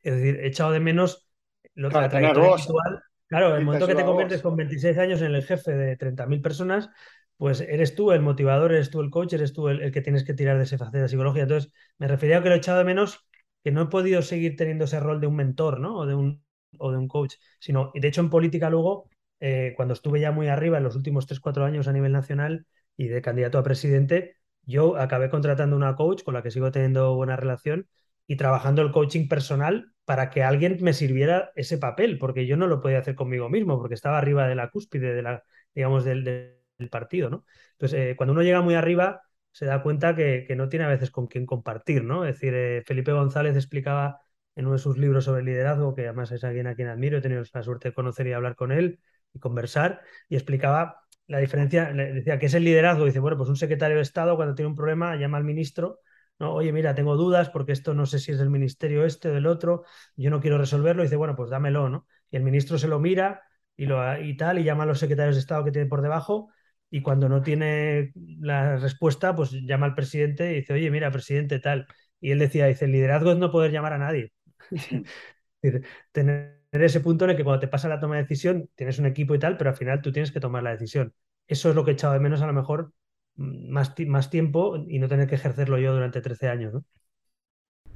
es 0.00 0.14
decir 0.14 0.36
he 0.36 0.46
echado 0.46 0.70
de 0.70 0.80
menos 0.80 1.28
lo 1.74 1.88
que 1.88 1.94
la 1.94 2.04
habitual. 2.04 3.02
Claro, 3.26 3.56
el 3.56 3.64
momento 3.64 3.86
que 3.86 3.94
te 3.94 4.04
conviertes 4.04 4.42
con 4.42 4.56
26 4.56 4.96
años 4.96 5.20
en 5.20 5.34
el 5.34 5.42
jefe 5.42 5.72
de 5.72 5.96
30.000 5.96 6.40
personas, 6.40 6.88
pues 7.36 7.60
eres 7.60 7.94
tú 7.94 8.12
el 8.12 8.20
motivador, 8.20 8.72
eres 8.72 8.90
tú 8.90 9.00
el 9.00 9.10
coach, 9.10 9.32
eres 9.32 9.52
tú 9.52 9.68
el, 9.68 9.90
que 9.90 10.02
tienes 10.02 10.24
que 10.24 10.34
tirar 10.34 10.56
de 10.56 10.64
ese 10.64 10.78
faceta 10.78 10.98
de 10.98 11.08
psicología. 11.08 11.42
Entonces, 11.42 11.72
me 11.98 12.06
refería 12.06 12.38
a 12.38 12.42
que 12.42 12.48
lo 12.48 12.54
he 12.54 12.58
echado 12.58 12.78
de 12.78 12.84
menos, 12.84 13.26
que 13.64 13.72
no 13.72 13.82
he 13.82 13.86
podido 13.86 14.22
seguir 14.22 14.56
teniendo 14.56 14.84
ese 14.86 15.00
rol 15.00 15.20
de 15.20 15.26
un 15.26 15.36
mentor, 15.36 15.80
¿no? 15.80 15.96
O 15.98 16.06
de 16.06 16.14
un, 16.14 16.44
o 16.78 16.92
de 16.92 16.98
un 16.98 17.08
coach, 17.08 17.34
sino, 17.60 17.90
de 17.94 18.08
hecho 18.08 18.20
en 18.20 18.30
política 18.30 18.70
luego, 18.70 19.08
eh, 19.40 19.74
cuando 19.76 19.94
estuve 19.94 20.20
ya 20.20 20.32
muy 20.32 20.48
arriba 20.48 20.78
en 20.78 20.84
los 20.84 20.96
últimos 20.96 21.26
3-4 21.26 21.64
años 21.64 21.88
a 21.88 21.92
nivel 21.92 22.12
nacional 22.12 22.66
y 22.96 23.08
de 23.08 23.22
candidato 23.22 23.58
a 23.58 23.62
presidente, 23.64 24.36
yo 24.64 24.96
acabé 24.96 25.30
contratando 25.30 25.76
una 25.76 25.96
coach 25.96 26.22
con 26.22 26.34
la 26.34 26.42
que 26.42 26.50
sigo 26.50 26.70
teniendo 26.70 27.14
buena 27.16 27.36
relación 27.36 27.88
y 28.26 28.36
trabajando 28.36 28.82
el 28.82 28.92
coaching 28.92 29.28
personal 29.28 29.92
para 30.04 30.30
que 30.30 30.42
alguien 30.42 30.78
me 30.80 30.92
sirviera 30.92 31.50
ese 31.56 31.78
papel, 31.78 32.18
porque 32.18 32.46
yo 32.46 32.56
no 32.56 32.66
lo 32.66 32.80
podía 32.80 32.98
hacer 32.98 33.14
conmigo 33.14 33.48
mismo, 33.48 33.78
porque 33.78 33.94
estaba 33.94 34.18
arriba 34.18 34.46
de 34.48 34.54
la 34.54 34.70
cúspide 34.70 35.14
de 35.14 35.22
la, 35.22 35.42
digamos, 35.74 36.04
del, 36.04 36.24
del 36.24 36.90
partido, 36.90 37.30
¿no? 37.30 37.44
Entonces, 37.72 37.98
eh, 38.12 38.16
cuando 38.16 38.32
uno 38.32 38.42
llega 38.42 38.60
muy 38.62 38.74
arriba, 38.74 39.22
se 39.54 39.66
da 39.66 39.82
cuenta 39.84 40.16
que, 40.16 40.44
que, 40.48 40.56
no 40.56 40.68
tiene 40.68 40.84
a 40.84 40.88
veces 40.88 41.12
con 41.12 41.28
quién 41.28 41.46
compartir, 41.46 42.02
¿no? 42.04 42.24
Es 42.24 42.34
decir, 42.34 42.54
eh, 42.54 42.82
Felipe 42.84 43.12
González 43.12 43.54
explicaba 43.56 44.20
en 44.56 44.66
uno 44.66 44.74
de 44.74 44.80
sus 44.80 44.98
libros 44.98 45.24
sobre 45.24 45.44
liderazgo, 45.44 45.94
que 45.94 46.02
además 46.02 46.32
es 46.32 46.42
alguien 46.42 46.66
a 46.66 46.74
quien 46.74 46.88
admiro, 46.88 47.18
he 47.18 47.20
tenido 47.20 47.42
la 47.52 47.62
suerte 47.62 47.90
de 47.90 47.94
conocer 47.94 48.26
y 48.26 48.32
hablar 48.32 48.56
con 48.56 48.72
él 48.72 49.00
y 49.32 49.38
conversar, 49.38 50.02
y 50.28 50.34
explicaba 50.34 51.02
la 51.28 51.38
diferencia, 51.38 51.92
decía 51.92 52.38
que 52.40 52.46
es 52.46 52.54
el 52.54 52.64
liderazgo, 52.64 53.04
dice, 53.04 53.20
bueno, 53.20 53.36
pues 53.36 53.48
un 53.48 53.56
secretario 53.56 53.96
de 53.96 54.02
Estado 54.02 54.36
cuando 54.36 54.56
tiene 54.56 54.68
un 54.68 54.74
problema 54.74 55.16
llama 55.16 55.38
al 55.38 55.44
ministro, 55.44 56.00
¿no? 56.40 56.52
Oye, 56.54 56.72
mira, 56.72 56.94
tengo 56.96 57.16
dudas 57.16 57.48
porque 57.48 57.72
esto 57.72 57.94
no 57.94 58.06
sé 58.06 58.18
si 58.18 58.32
es 58.32 58.38
del 58.38 58.50
ministerio 58.50 59.04
este 59.04 59.28
o 59.28 59.32
del 59.34 59.46
otro, 59.46 59.84
yo 60.16 60.30
no 60.30 60.40
quiero 60.40 60.58
resolverlo, 60.58 61.04
dice, 61.04 61.16
bueno, 61.16 61.36
pues 61.36 61.50
dámelo, 61.50 61.88
¿no? 61.88 62.06
Y 62.30 62.36
el 62.36 62.42
ministro 62.42 62.76
se 62.76 62.88
lo 62.88 62.98
mira 62.98 63.42
y, 63.76 63.86
lo, 63.86 64.20
y 64.20 64.36
tal, 64.36 64.58
y 64.58 64.64
llama 64.64 64.82
a 64.82 64.86
los 64.86 64.98
secretarios 64.98 65.36
de 65.36 65.40
Estado 65.40 65.64
que 65.64 65.70
tiene 65.70 65.88
por 65.88 66.02
debajo, 66.02 66.50
y 66.94 67.02
cuando 67.02 67.28
no 67.28 67.42
tiene 67.42 68.12
la 68.38 68.76
respuesta, 68.76 69.34
pues 69.34 69.50
llama 69.50 69.86
al 69.86 69.96
presidente 69.96 70.52
y 70.52 70.60
dice, 70.60 70.74
oye, 70.74 70.92
mira, 70.92 71.10
presidente, 71.10 71.58
tal. 71.58 71.88
Y 72.20 72.30
él 72.30 72.38
decía, 72.38 72.66
dice, 72.66 72.84
el 72.84 72.92
liderazgo 72.92 73.32
es 73.32 73.36
no 73.36 73.50
poder 73.50 73.72
llamar 73.72 73.94
a 73.94 73.98
nadie. 73.98 74.32
tener 76.12 76.60
ese 76.70 77.00
punto 77.00 77.24
en 77.24 77.32
el 77.32 77.36
que 77.36 77.42
cuando 77.42 77.58
te 77.58 77.66
pasa 77.66 77.88
la 77.88 77.98
toma 77.98 78.14
de 78.14 78.22
decisión, 78.22 78.70
tienes 78.76 79.00
un 79.00 79.06
equipo 79.06 79.34
y 79.34 79.40
tal, 79.40 79.56
pero 79.56 79.70
al 79.70 79.76
final 79.76 80.02
tú 80.02 80.12
tienes 80.12 80.30
que 80.30 80.38
tomar 80.38 80.62
la 80.62 80.70
decisión. 80.70 81.12
Eso 81.48 81.68
es 81.68 81.74
lo 81.74 81.84
que 81.84 81.90
he 81.90 81.94
echado 81.94 82.12
de 82.12 82.20
menos 82.20 82.42
a 82.42 82.46
lo 82.46 82.52
mejor 82.52 82.92
más, 83.34 83.92
más 84.06 84.30
tiempo 84.30 84.76
y 84.88 85.00
no 85.00 85.08
tener 85.08 85.26
que 85.26 85.34
ejercerlo 85.34 85.78
yo 85.78 85.94
durante 85.94 86.20
13 86.20 86.48
años. 86.48 86.74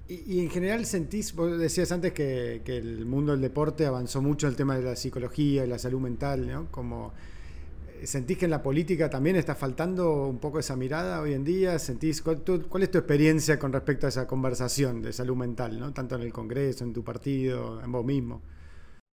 Y, 0.09 0.41
en 0.41 0.51
general 0.51 0.87
sentís, 0.87 1.37
vos 1.37 1.57
decías 1.57 1.93
antes 1.93 2.13
que, 2.13 2.63
que, 2.65 2.79
el 2.79 3.07
mundo 3.07 3.31
del 3.31 3.43
deporte 3.43 3.87
avanzó 3.87 4.23
mucho 4.23 4.49
el 4.49 4.57
tema 4.57 4.77
de 4.77 4.83
la 4.83 4.97
psicología 4.97 5.65
y 5.65 5.69
la 5.69 5.79
salud 5.79 6.01
mental, 6.01 6.49
¿no? 6.49 6.69
Como 6.73 7.13
¿Sentís 8.05 8.39
que 8.39 8.45
en 8.45 8.51
la 8.51 8.63
política 8.63 9.11
también 9.11 9.37
está 9.37 9.55
faltando 9.55 10.27
un 10.27 10.39
poco 10.39 10.59
esa 10.59 10.77
mirada 10.77 11.21
hoy 11.21 11.35
en 11.35 11.45
día? 11.45 11.79
¿Sentís, 11.79 12.23
cuál, 12.23 12.43
es 12.83 12.91
tu 12.91 12.99
experiencia 12.99 13.59
con 13.59 13.73
respecto 13.73 14.07
a 14.07 14.09
esa 14.09 14.27
conversación 14.27 15.03
de 15.03 15.13
salud 15.13 15.37
mental, 15.37 15.79
¿no? 15.79 15.93
tanto 15.93 16.17
en 16.17 16.23
el 16.23 16.33
Congreso, 16.33 16.85
en 16.85 16.93
tu 16.93 17.05
partido, 17.05 17.83
en 17.83 17.91
vos 17.93 18.05
mismo? 18.05 18.43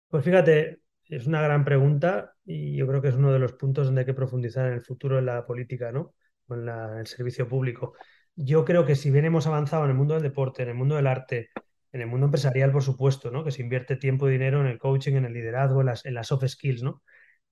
Pues 0.10 0.24
fíjate, 0.24 0.80
es 1.08 1.28
una 1.28 1.42
gran 1.42 1.66
pregunta 1.66 2.34
y 2.46 2.76
yo 2.76 2.88
creo 2.88 3.02
que 3.02 3.10
es 3.10 3.16
uno 3.16 3.32
de 3.32 3.40
los 3.40 3.54
puntos 3.54 3.88
donde 3.88 4.02
hay 4.02 4.06
que 4.06 4.14
profundizar 4.14 4.68
en 4.68 4.74
el 4.74 4.82
futuro 4.82 5.20
en 5.20 5.26
la 5.26 5.46
política, 5.46 5.92
¿no? 5.92 6.14
En, 6.50 6.68
el 6.70 7.08
servicio 7.08 7.48
público. 7.48 7.94
Yo 8.36 8.66
creo 8.66 8.86
que 8.86 8.96
si 8.96 9.12
bien 9.12 9.26
hemos 9.26 9.48
avanzado 9.48 9.86
en 9.86 9.92
el 9.92 9.98
mundo 9.98 10.14
del 10.14 10.24
deporte, 10.24 10.64
en 10.64 10.70
el 10.70 10.76
mundo 10.76 10.96
del 10.96 11.08
arte, 11.08 11.50
en 11.92 12.02
el 12.02 12.08
mundo 12.08 12.26
empresarial, 12.26 12.72
por 12.72 12.84
supuesto, 12.84 13.32
¿no? 13.32 13.44
Que 13.44 13.52
se 13.52 13.62
invierte 13.62 13.96
tiempo 13.96 14.28
y 14.28 14.32
dinero 14.32 14.62
en 14.62 14.68
el 14.68 14.80
coaching, 14.80 15.14
en 15.14 15.26
el 15.26 15.34
liderazgo, 15.34 15.82
en 15.82 15.88
las, 15.88 16.06
en 16.06 16.16
las 16.16 16.28
soft 16.28 16.48
skills, 16.48 16.84
¿no? 16.84 17.02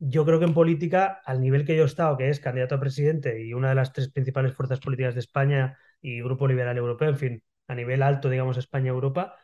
Yo 0.03 0.25
creo 0.25 0.39
que 0.39 0.45
en 0.45 0.53
política, 0.55 1.21
al 1.25 1.41
nivel 1.41 1.63
que 1.65 1.75
yo 1.75 1.83
he 1.83 1.85
estado, 1.85 2.17
que 2.17 2.29
es 2.29 2.39
candidato 2.39 2.75
a 2.75 2.79
presidente 2.79 3.45
y 3.45 3.53
una 3.53 3.69
de 3.69 3.75
las 3.75 3.93
tres 3.93 4.11
principales 4.11 4.55
fuerzas 4.55 4.79
políticas 4.79 5.13
de 5.13 5.19
España 5.19 5.77
y 6.01 6.21
Grupo 6.21 6.47
Liberal 6.47 6.75
Europeo, 6.77 7.09
en 7.09 7.17
fin, 7.17 7.43
a 7.67 7.75
nivel 7.75 8.01
alto, 8.01 8.29
digamos, 8.29 8.57
España-Europa, 8.57 9.35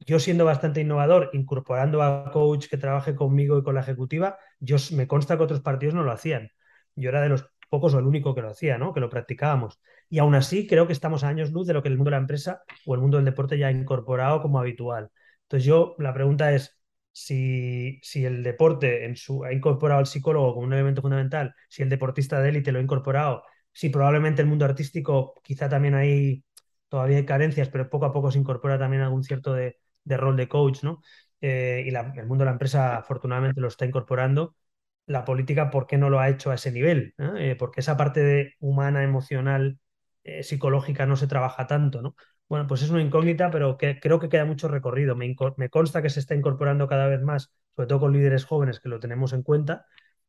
yo 0.00 0.20
siendo 0.20 0.44
bastante 0.44 0.80
innovador, 0.82 1.30
incorporando 1.32 2.02
a 2.02 2.30
coach 2.30 2.68
que 2.68 2.76
trabaje 2.76 3.16
conmigo 3.16 3.58
y 3.58 3.64
con 3.64 3.74
la 3.74 3.80
ejecutiva, 3.80 4.38
yo 4.60 4.76
me 4.92 5.08
consta 5.08 5.36
que 5.36 5.42
otros 5.42 5.60
partidos 5.60 5.94
no 5.94 6.04
lo 6.04 6.12
hacían. 6.12 6.50
Yo 6.94 7.08
era 7.08 7.20
de 7.20 7.30
los 7.30 7.46
pocos 7.68 7.94
o 7.94 7.98
el 7.98 8.06
único 8.06 8.34
que 8.36 8.42
lo 8.42 8.50
hacía, 8.50 8.78
¿no? 8.78 8.92
Que 8.94 9.00
lo 9.00 9.10
practicábamos. 9.10 9.80
Y 10.08 10.18
aún 10.20 10.34
así 10.36 10.66
creo 10.68 10.86
que 10.86 10.92
estamos 10.92 11.24
a 11.24 11.28
años 11.28 11.50
luz 11.50 11.66
de 11.66 11.74
lo 11.74 11.82
que 11.82 11.88
el 11.88 11.96
mundo 11.96 12.10
de 12.10 12.16
la 12.16 12.20
empresa 12.20 12.62
o 12.86 12.94
el 12.94 13.00
mundo 13.00 13.16
del 13.16 13.24
deporte 13.26 13.58
ya 13.58 13.68
ha 13.68 13.72
incorporado 13.72 14.42
como 14.42 14.60
habitual. 14.60 15.10
Entonces 15.42 15.64
yo, 15.66 15.96
la 15.98 16.14
pregunta 16.14 16.52
es, 16.52 16.78
si, 17.14 18.00
si 18.02 18.24
el 18.24 18.42
deporte 18.42 19.04
en 19.04 19.16
su, 19.16 19.44
ha 19.44 19.52
incorporado 19.52 20.00
al 20.00 20.06
psicólogo 20.06 20.54
como 20.54 20.66
un 20.66 20.72
elemento 20.72 21.00
fundamental, 21.00 21.54
si 21.68 21.82
el 21.82 21.88
deportista 21.88 22.40
de 22.42 22.48
élite 22.50 22.72
lo 22.72 22.80
ha 22.80 22.82
incorporado, 22.82 23.44
si 23.72 23.88
probablemente 23.88 24.42
el 24.42 24.48
mundo 24.48 24.64
artístico 24.64 25.34
quizá 25.44 25.68
también 25.68 25.94
hay 25.94 26.44
todavía 26.88 27.18
hay 27.18 27.26
carencias, 27.26 27.68
pero 27.68 27.90
poco 27.90 28.06
a 28.06 28.12
poco 28.12 28.30
se 28.30 28.38
incorpora 28.38 28.78
también 28.78 29.02
algún 29.02 29.24
cierto 29.24 29.52
de, 29.54 29.78
rol 30.06 30.36
de 30.36 30.48
coach, 30.48 30.82
¿no? 30.84 31.02
Eh, 31.40 31.84
y 31.86 31.88
el 31.94 32.26
mundo 32.26 32.42
de 32.44 32.46
la 32.46 32.52
empresa 32.52 32.96
afortunadamente 32.98 33.60
lo 33.60 33.68
está 33.68 33.84
incorporando. 33.86 34.56
La 35.06 35.24
política, 35.24 35.70
¿por 35.70 35.86
qué 35.86 35.98
no 35.98 36.10
lo 36.10 36.20
ha 36.20 36.28
hecho 36.28 36.50
a 36.50 36.54
ese 36.54 36.72
nivel? 36.72 37.14
Eh, 37.38 37.56
porque 37.58 37.80
esa 37.80 37.96
parte 37.96 38.20
de 38.20 38.54
humana, 38.60 39.02
emocional, 39.04 39.78
eh, 40.24 40.42
psicológica 40.42 41.06
no 41.06 41.16
se 41.16 41.26
trabaja 41.26 41.66
tanto, 41.66 42.00
¿no? 42.02 42.16
Bueno, 42.54 42.68
pues 42.68 42.82
es 42.82 42.90
una 42.90 43.02
incógnita, 43.02 43.50
pero 43.50 43.76
creo 43.76 44.20
que 44.20 44.28
queda 44.28 44.44
mucho 44.44 44.68
recorrido. 44.68 45.16
Me, 45.16 45.34
consta 45.70 46.02
que 46.02 46.08
se 46.08 46.20
está 46.20 46.36
incorporando 46.36 46.86
cada 46.86 47.08
vez 47.08 47.20
más, 47.20 47.52
sobre 47.74 47.88
todo 47.88 47.98
con 47.98 48.12
líderes 48.12 48.44
jóvenes 48.44 48.78
que 48.78 48.88
lo 48.88 49.00
tenemos 49.00 49.32
en 49.32 49.42
cuenta, 49.42 49.86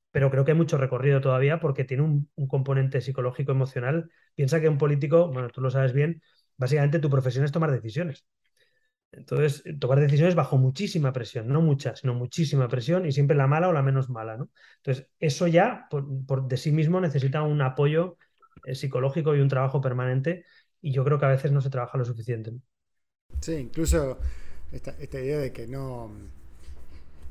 pero 0.10 0.32
creo 0.32 0.44
que 0.44 0.54
hay 0.54 0.58
mucho 0.58 0.80
recorrido 0.80 1.22
todavía 1.22 1.60
porque 1.60 1.84
tiene 1.84 2.02
un, 2.02 2.32
componente 2.48 3.00
psicológico 3.02 3.52
emocional. 3.52 4.10
Piensa 4.34 4.60
que 4.60 4.70
un 4.70 4.80
político, 4.80 5.32
bueno, 5.32 5.50
tú 5.50 5.62
lo 5.62 5.70
sabes 5.70 5.94
bien, 5.94 6.24
básicamente 6.58 6.98
tu 6.98 7.12
profesión 7.12 7.46
es 7.46 7.52
tomar 7.52 7.70
decisiones. 7.72 8.26
Entonces, 9.12 9.64
tomar 9.80 10.00
decisiones 10.00 10.34
bajo 10.34 10.58
muchísima 10.58 11.14
presión, 11.14 11.48
no 11.48 11.62
mucha, 11.62 11.96
sino 11.96 12.16
muchísima 12.16 12.68
presión 12.68 13.06
y 13.06 13.12
siempre 13.12 13.38
la 13.38 13.46
mala 13.46 13.70
o 13.70 13.74
la 13.74 13.84
menos 13.84 14.10
mala. 14.10 14.40
Entonces, 14.78 15.12
eso 15.20 15.46
ya 15.46 15.86
por, 15.92 16.48
de 16.48 16.58
sí 16.58 16.72
mismo 16.72 17.00
necesita 17.00 17.44
un 17.44 17.62
apoyo 17.62 18.18
eh, 18.66 18.74
psicológico 18.74 19.36
y 19.36 19.42
un 19.42 19.48
trabajo 19.48 19.80
permanente 19.80 20.46
y 20.86 20.91
yo 20.91 21.04
creo 21.04 21.17
que 21.17 21.26
a 21.26 21.30
veces 21.30 21.52
no 21.52 21.62
se 21.62 21.71
trabaja 21.71 21.98
lo 21.98 22.06
suficiente. 22.06 22.54
Sí, 23.41 23.54
incluso 23.54 24.19
esta, 24.71 24.93
idea 25.02 25.39
de 25.39 25.52
que 25.52 25.65
no, 25.65 26.12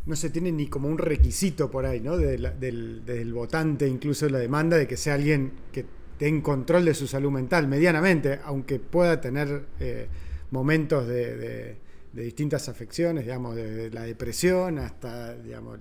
no 0.07 0.17
se 0.17 0.31
tiene 0.31 0.51
ni 0.51 0.67
como 0.67 0.89
un 0.89 0.99
requisito 0.99 1.71
por 1.71 1.87
ahí, 1.87 2.01
¿no? 2.01 2.17
del, 2.17 3.33
votante, 3.33 3.87
incluso 3.87 4.29
la 4.29 4.41
demanda 4.41 4.77
de 4.77 4.89
que 4.89 4.97
sea 4.97 5.15
alguien 5.15 5.53
que 5.71 5.87
tenga 6.19 6.43
control 6.43 6.85
de 6.85 6.95
su 6.95 7.07
salud 7.07 7.31
mental, 7.31 7.69
medianamente, 7.69 8.41
aunque 8.43 8.81
pueda 8.81 9.21
tener 9.21 9.67
eh, 9.79 10.09
momentos 10.51 11.07
de, 11.07 11.77
distintas 12.13 12.69
afecciones, 12.69 13.23
digamos, 13.23 13.55
desde 13.55 13.89
la 13.91 14.03
depresión 14.03 14.81
hasta, 14.81 15.37
digamos, 15.37 15.79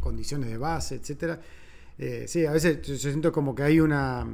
condiciones 0.00 0.50
de 0.50 0.58
base, 0.58 0.96
etcétera. 0.96 1.40
Eh, 1.98 2.24
sí, 2.26 2.46
a 2.46 2.50
veces 2.50 2.82
yo 2.82 2.96
siento 2.96 3.30
como 3.30 3.54
que 3.54 3.62
hay 3.62 3.78
una 3.78 4.26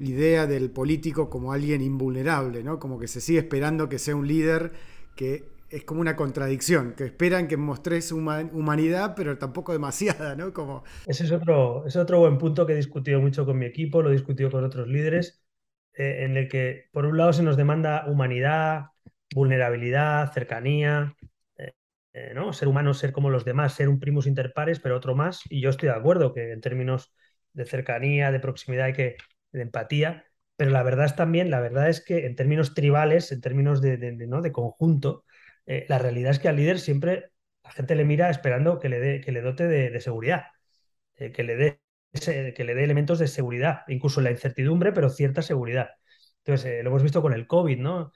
idea 0.00 0.46
del 0.46 0.70
político 0.70 1.30
como 1.30 1.52
alguien 1.52 1.82
invulnerable, 1.82 2.62
¿no? 2.62 2.78
Como 2.78 2.98
que 2.98 3.08
se 3.08 3.20
sigue 3.20 3.38
esperando 3.40 3.88
que 3.88 3.98
sea 3.98 4.16
un 4.16 4.26
líder 4.26 4.72
que 5.14 5.44
es 5.70 5.84
como 5.84 6.00
una 6.00 6.16
contradicción, 6.16 6.94
que 6.96 7.04
esperan 7.04 7.46
que 7.46 7.56
mostres 7.56 8.10
humanidad, 8.10 9.14
pero 9.14 9.38
tampoco 9.38 9.72
demasiada, 9.72 10.34
¿no? 10.34 10.52
Como... 10.52 10.82
Ese 11.06 11.24
es 11.24 11.32
otro, 11.32 11.86
es 11.86 11.94
otro 11.96 12.18
buen 12.18 12.38
punto 12.38 12.66
que 12.66 12.72
he 12.72 12.76
discutido 12.76 13.20
mucho 13.20 13.46
con 13.46 13.58
mi 13.58 13.66
equipo, 13.66 14.02
lo 14.02 14.10
he 14.10 14.12
discutido 14.12 14.50
con 14.50 14.64
otros 14.64 14.88
líderes, 14.88 15.44
eh, 15.94 16.24
en 16.24 16.36
el 16.36 16.48
que 16.48 16.88
por 16.92 17.06
un 17.06 17.16
lado 17.16 17.32
se 17.32 17.44
nos 17.44 17.56
demanda 17.56 18.04
humanidad, 18.08 18.86
vulnerabilidad, 19.32 20.32
cercanía, 20.32 21.14
eh, 21.56 21.72
eh, 22.14 22.32
¿no? 22.34 22.52
Ser 22.52 22.66
humano, 22.66 22.92
ser 22.92 23.12
como 23.12 23.30
los 23.30 23.44
demás, 23.44 23.74
ser 23.74 23.88
un 23.88 24.00
primus 24.00 24.26
inter 24.26 24.52
pares, 24.52 24.80
pero 24.80 24.96
otro 24.96 25.14
más, 25.14 25.42
y 25.48 25.60
yo 25.60 25.70
estoy 25.70 25.88
de 25.88 25.94
acuerdo 25.94 26.34
que 26.34 26.50
en 26.52 26.60
términos 26.60 27.14
de 27.52 27.64
cercanía, 27.64 28.32
de 28.32 28.40
proximidad, 28.40 28.86
hay 28.86 28.92
que 28.92 29.16
de 29.52 29.62
empatía, 29.62 30.24
pero 30.56 30.70
la 30.70 30.82
verdad 30.82 31.06
es 31.06 31.16
también, 31.16 31.50
la 31.50 31.60
verdad 31.60 31.88
es 31.88 32.04
que 32.04 32.26
en 32.26 32.36
términos 32.36 32.74
tribales, 32.74 33.32
en 33.32 33.40
términos 33.40 33.80
de, 33.80 33.96
¿no? 34.28 34.42
de 34.42 34.52
conjunto, 34.52 35.24
eh, 35.66 35.86
la 35.88 35.98
realidad 35.98 36.32
es 36.32 36.38
que 36.38 36.48
al 36.48 36.56
líder 36.56 36.78
siempre 36.80 37.30
la 37.64 37.70
gente 37.70 37.94
le 37.94 38.04
mira 38.04 38.30
esperando 38.30 38.78
que 38.78 38.88
le, 38.88 39.00
dé, 39.00 39.20
que 39.20 39.32
le 39.32 39.40
dote 39.40 39.66
de, 39.66 40.00
seguridad, 40.00 40.44
eh, 41.16 41.32
que, 41.32 41.44
le 41.44 41.56
dé, 41.56 41.80
que 42.54 42.64
le 42.64 42.74
dé 42.74 42.84
elementos 42.84 43.18
de 43.18 43.28
seguridad, 43.28 43.82
incluso 43.88 44.20
la 44.20 44.30
incertidumbre, 44.30 44.92
pero 44.92 45.08
cierta 45.08 45.42
seguridad. 45.42 45.90
Entonces, 46.44 46.66
eh, 46.66 46.82
lo 46.82 46.90
hemos 46.90 47.02
visto 47.02 47.22
con 47.22 47.32
el 47.32 47.46
COVID, 47.46 47.78
¿no? 47.78 48.12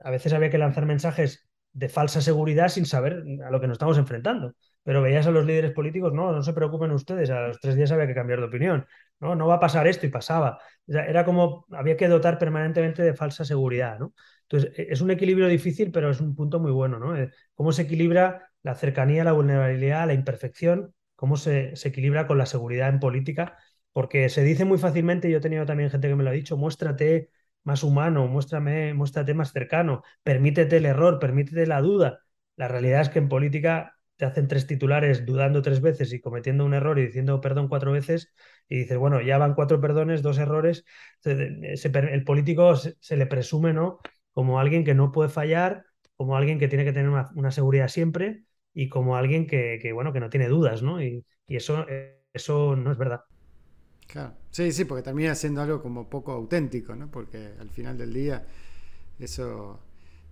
a 0.00 0.10
veces 0.10 0.32
había 0.32 0.50
que 0.50 0.58
lanzar 0.58 0.86
mensajes 0.86 1.48
de 1.72 1.88
falsa 1.88 2.20
seguridad 2.20 2.68
sin 2.68 2.86
saber 2.86 3.24
a 3.44 3.50
lo 3.50 3.60
que 3.60 3.66
nos 3.66 3.76
estamos 3.76 3.98
enfrentando. 3.98 4.54
Pero 4.84 5.02
veías 5.02 5.26
a 5.26 5.30
los 5.30 5.46
líderes 5.46 5.72
políticos, 5.72 6.12
no, 6.12 6.32
no 6.32 6.42
se 6.42 6.52
preocupen 6.52 6.90
ustedes, 6.90 7.30
a 7.30 7.48
los 7.48 7.60
tres 7.60 7.76
días 7.76 7.92
había 7.92 8.06
que 8.06 8.14
cambiar 8.14 8.40
de 8.40 8.46
opinión, 8.46 8.86
no, 9.20 9.36
no 9.36 9.46
va 9.46 9.54
a 9.54 9.60
pasar 9.60 9.86
esto 9.86 10.06
y 10.06 10.10
pasaba. 10.10 10.58
era 10.86 11.24
como, 11.24 11.66
había 11.70 11.96
que 11.96 12.08
dotar 12.08 12.38
permanentemente 12.38 13.02
de 13.02 13.14
falsa 13.14 13.44
seguridad, 13.44 13.98
¿no? 13.98 14.14
Entonces, 14.42 14.78
e, 14.78 14.92
es 14.92 15.00
un 15.00 15.10
equilibrio 15.10 15.48
difícil, 15.48 15.92
pero 15.92 16.10
es 16.10 16.20
un 16.20 16.34
punto 16.34 16.58
muy 16.60 16.72
bueno, 16.72 16.98
¿no? 16.98 17.16
Eh, 17.16 17.30
cómo 17.54 17.72
se 17.72 17.82
equilibra 17.82 18.50
la 18.62 18.74
cercanía, 18.74 19.24
la 19.24 19.32
vulnerabilidad, 19.32 20.06
la 20.06 20.14
imperfección, 20.14 20.94
cómo 21.16 21.36
se, 21.36 21.76
se 21.76 21.88
equilibra 21.88 22.26
con 22.26 22.38
la 22.38 22.46
seguridad 22.46 22.88
en 22.88 23.00
política, 23.00 23.56
porque 23.92 24.28
se 24.28 24.42
dice 24.42 24.64
muy 24.64 24.78
fácilmente, 24.78 25.30
yo 25.30 25.38
he 25.38 25.40
tenido 25.40 25.66
también 25.66 25.90
gente 25.90 26.08
que 26.08 26.16
me 26.16 26.24
lo 26.24 26.30
ha 26.30 26.32
dicho, 26.32 26.56
muéstrate 26.56 27.30
más 27.64 27.82
humano, 27.84 28.26
muéstrame, 28.26 28.94
muéstrate 28.94 29.34
más 29.34 29.52
cercano, 29.52 30.02
permítete 30.22 30.78
el 30.78 30.86
error, 30.86 31.18
permítete 31.18 31.66
la 31.66 31.80
duda. 31.80 32.20
La 32.56 32.68
realidad 32.68 33.02
es 33.02 33.08
que 33.08 33.18
en 33.18 33.28
política 33.28 33.96
te 34.22 34.26
hacen 34.26 34.46
tres 34.46 34.68
titulares 34.68 35.26
dudando 35.26 35.62
tres 35.62 35.80
veces 35.80 36.12
y 36.12 36.20
cometiendo 36.20 36.64
un 36.64 36.74
error 36.74 36.96
y 37.00 37.06
diciendo 37.06 37.40
perdón 37.40 37.66
cuatro 37.66 37.90
veces 37.90 38.32
y 38.68 38.78
dices, 38.78 38.96
bueno, 38.96 39.20
ya 39.20 39.36
van 39.36 39.54
cuatro 39.54 39.80
perdones, 39.80 40.22
dos 40.22 40.38
errores. 40.38 40.84
el 41.24 42.22
político 42.24 42.76
se, 42.76 43.16
le 43.16 43.26
presume, 43.26 43.72
¿no? 43.72 43.98
Como 44.30 44.60
alguien 44.60 44.84
que 44.84 44.94
no 44.94 45.10
puede 45.10 45.28
fallar, 45.28 45.86
como 46.14 46.36
alguien 46.36 46.60
que 46.60 46.68
tiene 46.68 46.84
que 46.84 46.92
tener 46.92 47.08
una, 47.08 47.50
seguridad 47.50 47.88
siempre 47.88 48.44
y 48.72 48.88
como 48.88 49.16
alguien 49.16 49.48
que, 49.48 49.90
bueno, 49.92 50.12
que 50.12 50.20
no 50.20 50.30
tiene 50.30 50.46
dudas, 50.46 50.84
¿no? 50.84 51.02
Y, 51.02 51.26
y 51.48 51.56
eso, 51.56 51.84
eso 52.32 52.76
no 52.76 52.92
es 52.92 52.98
verdad. 52.98 53.22
Claro. 54.06 54.34
Sí, 54.52 54.70
sí, 54.70 54.84
porque 54.84 55.02
termina 55.02 55.34
siendo 55.34 55.62
algo 55.62 55.82
como 55.82 56.08
poco 56.08 56.30
auténtico, 56.30 56.94
¿no? 56.94 57.10
Porque 57.10 57.54
al 57.58 57.70
final 57.70 57.98
del 57.98 58.12
día, 58.12 58.46
eso. 59.18 59.80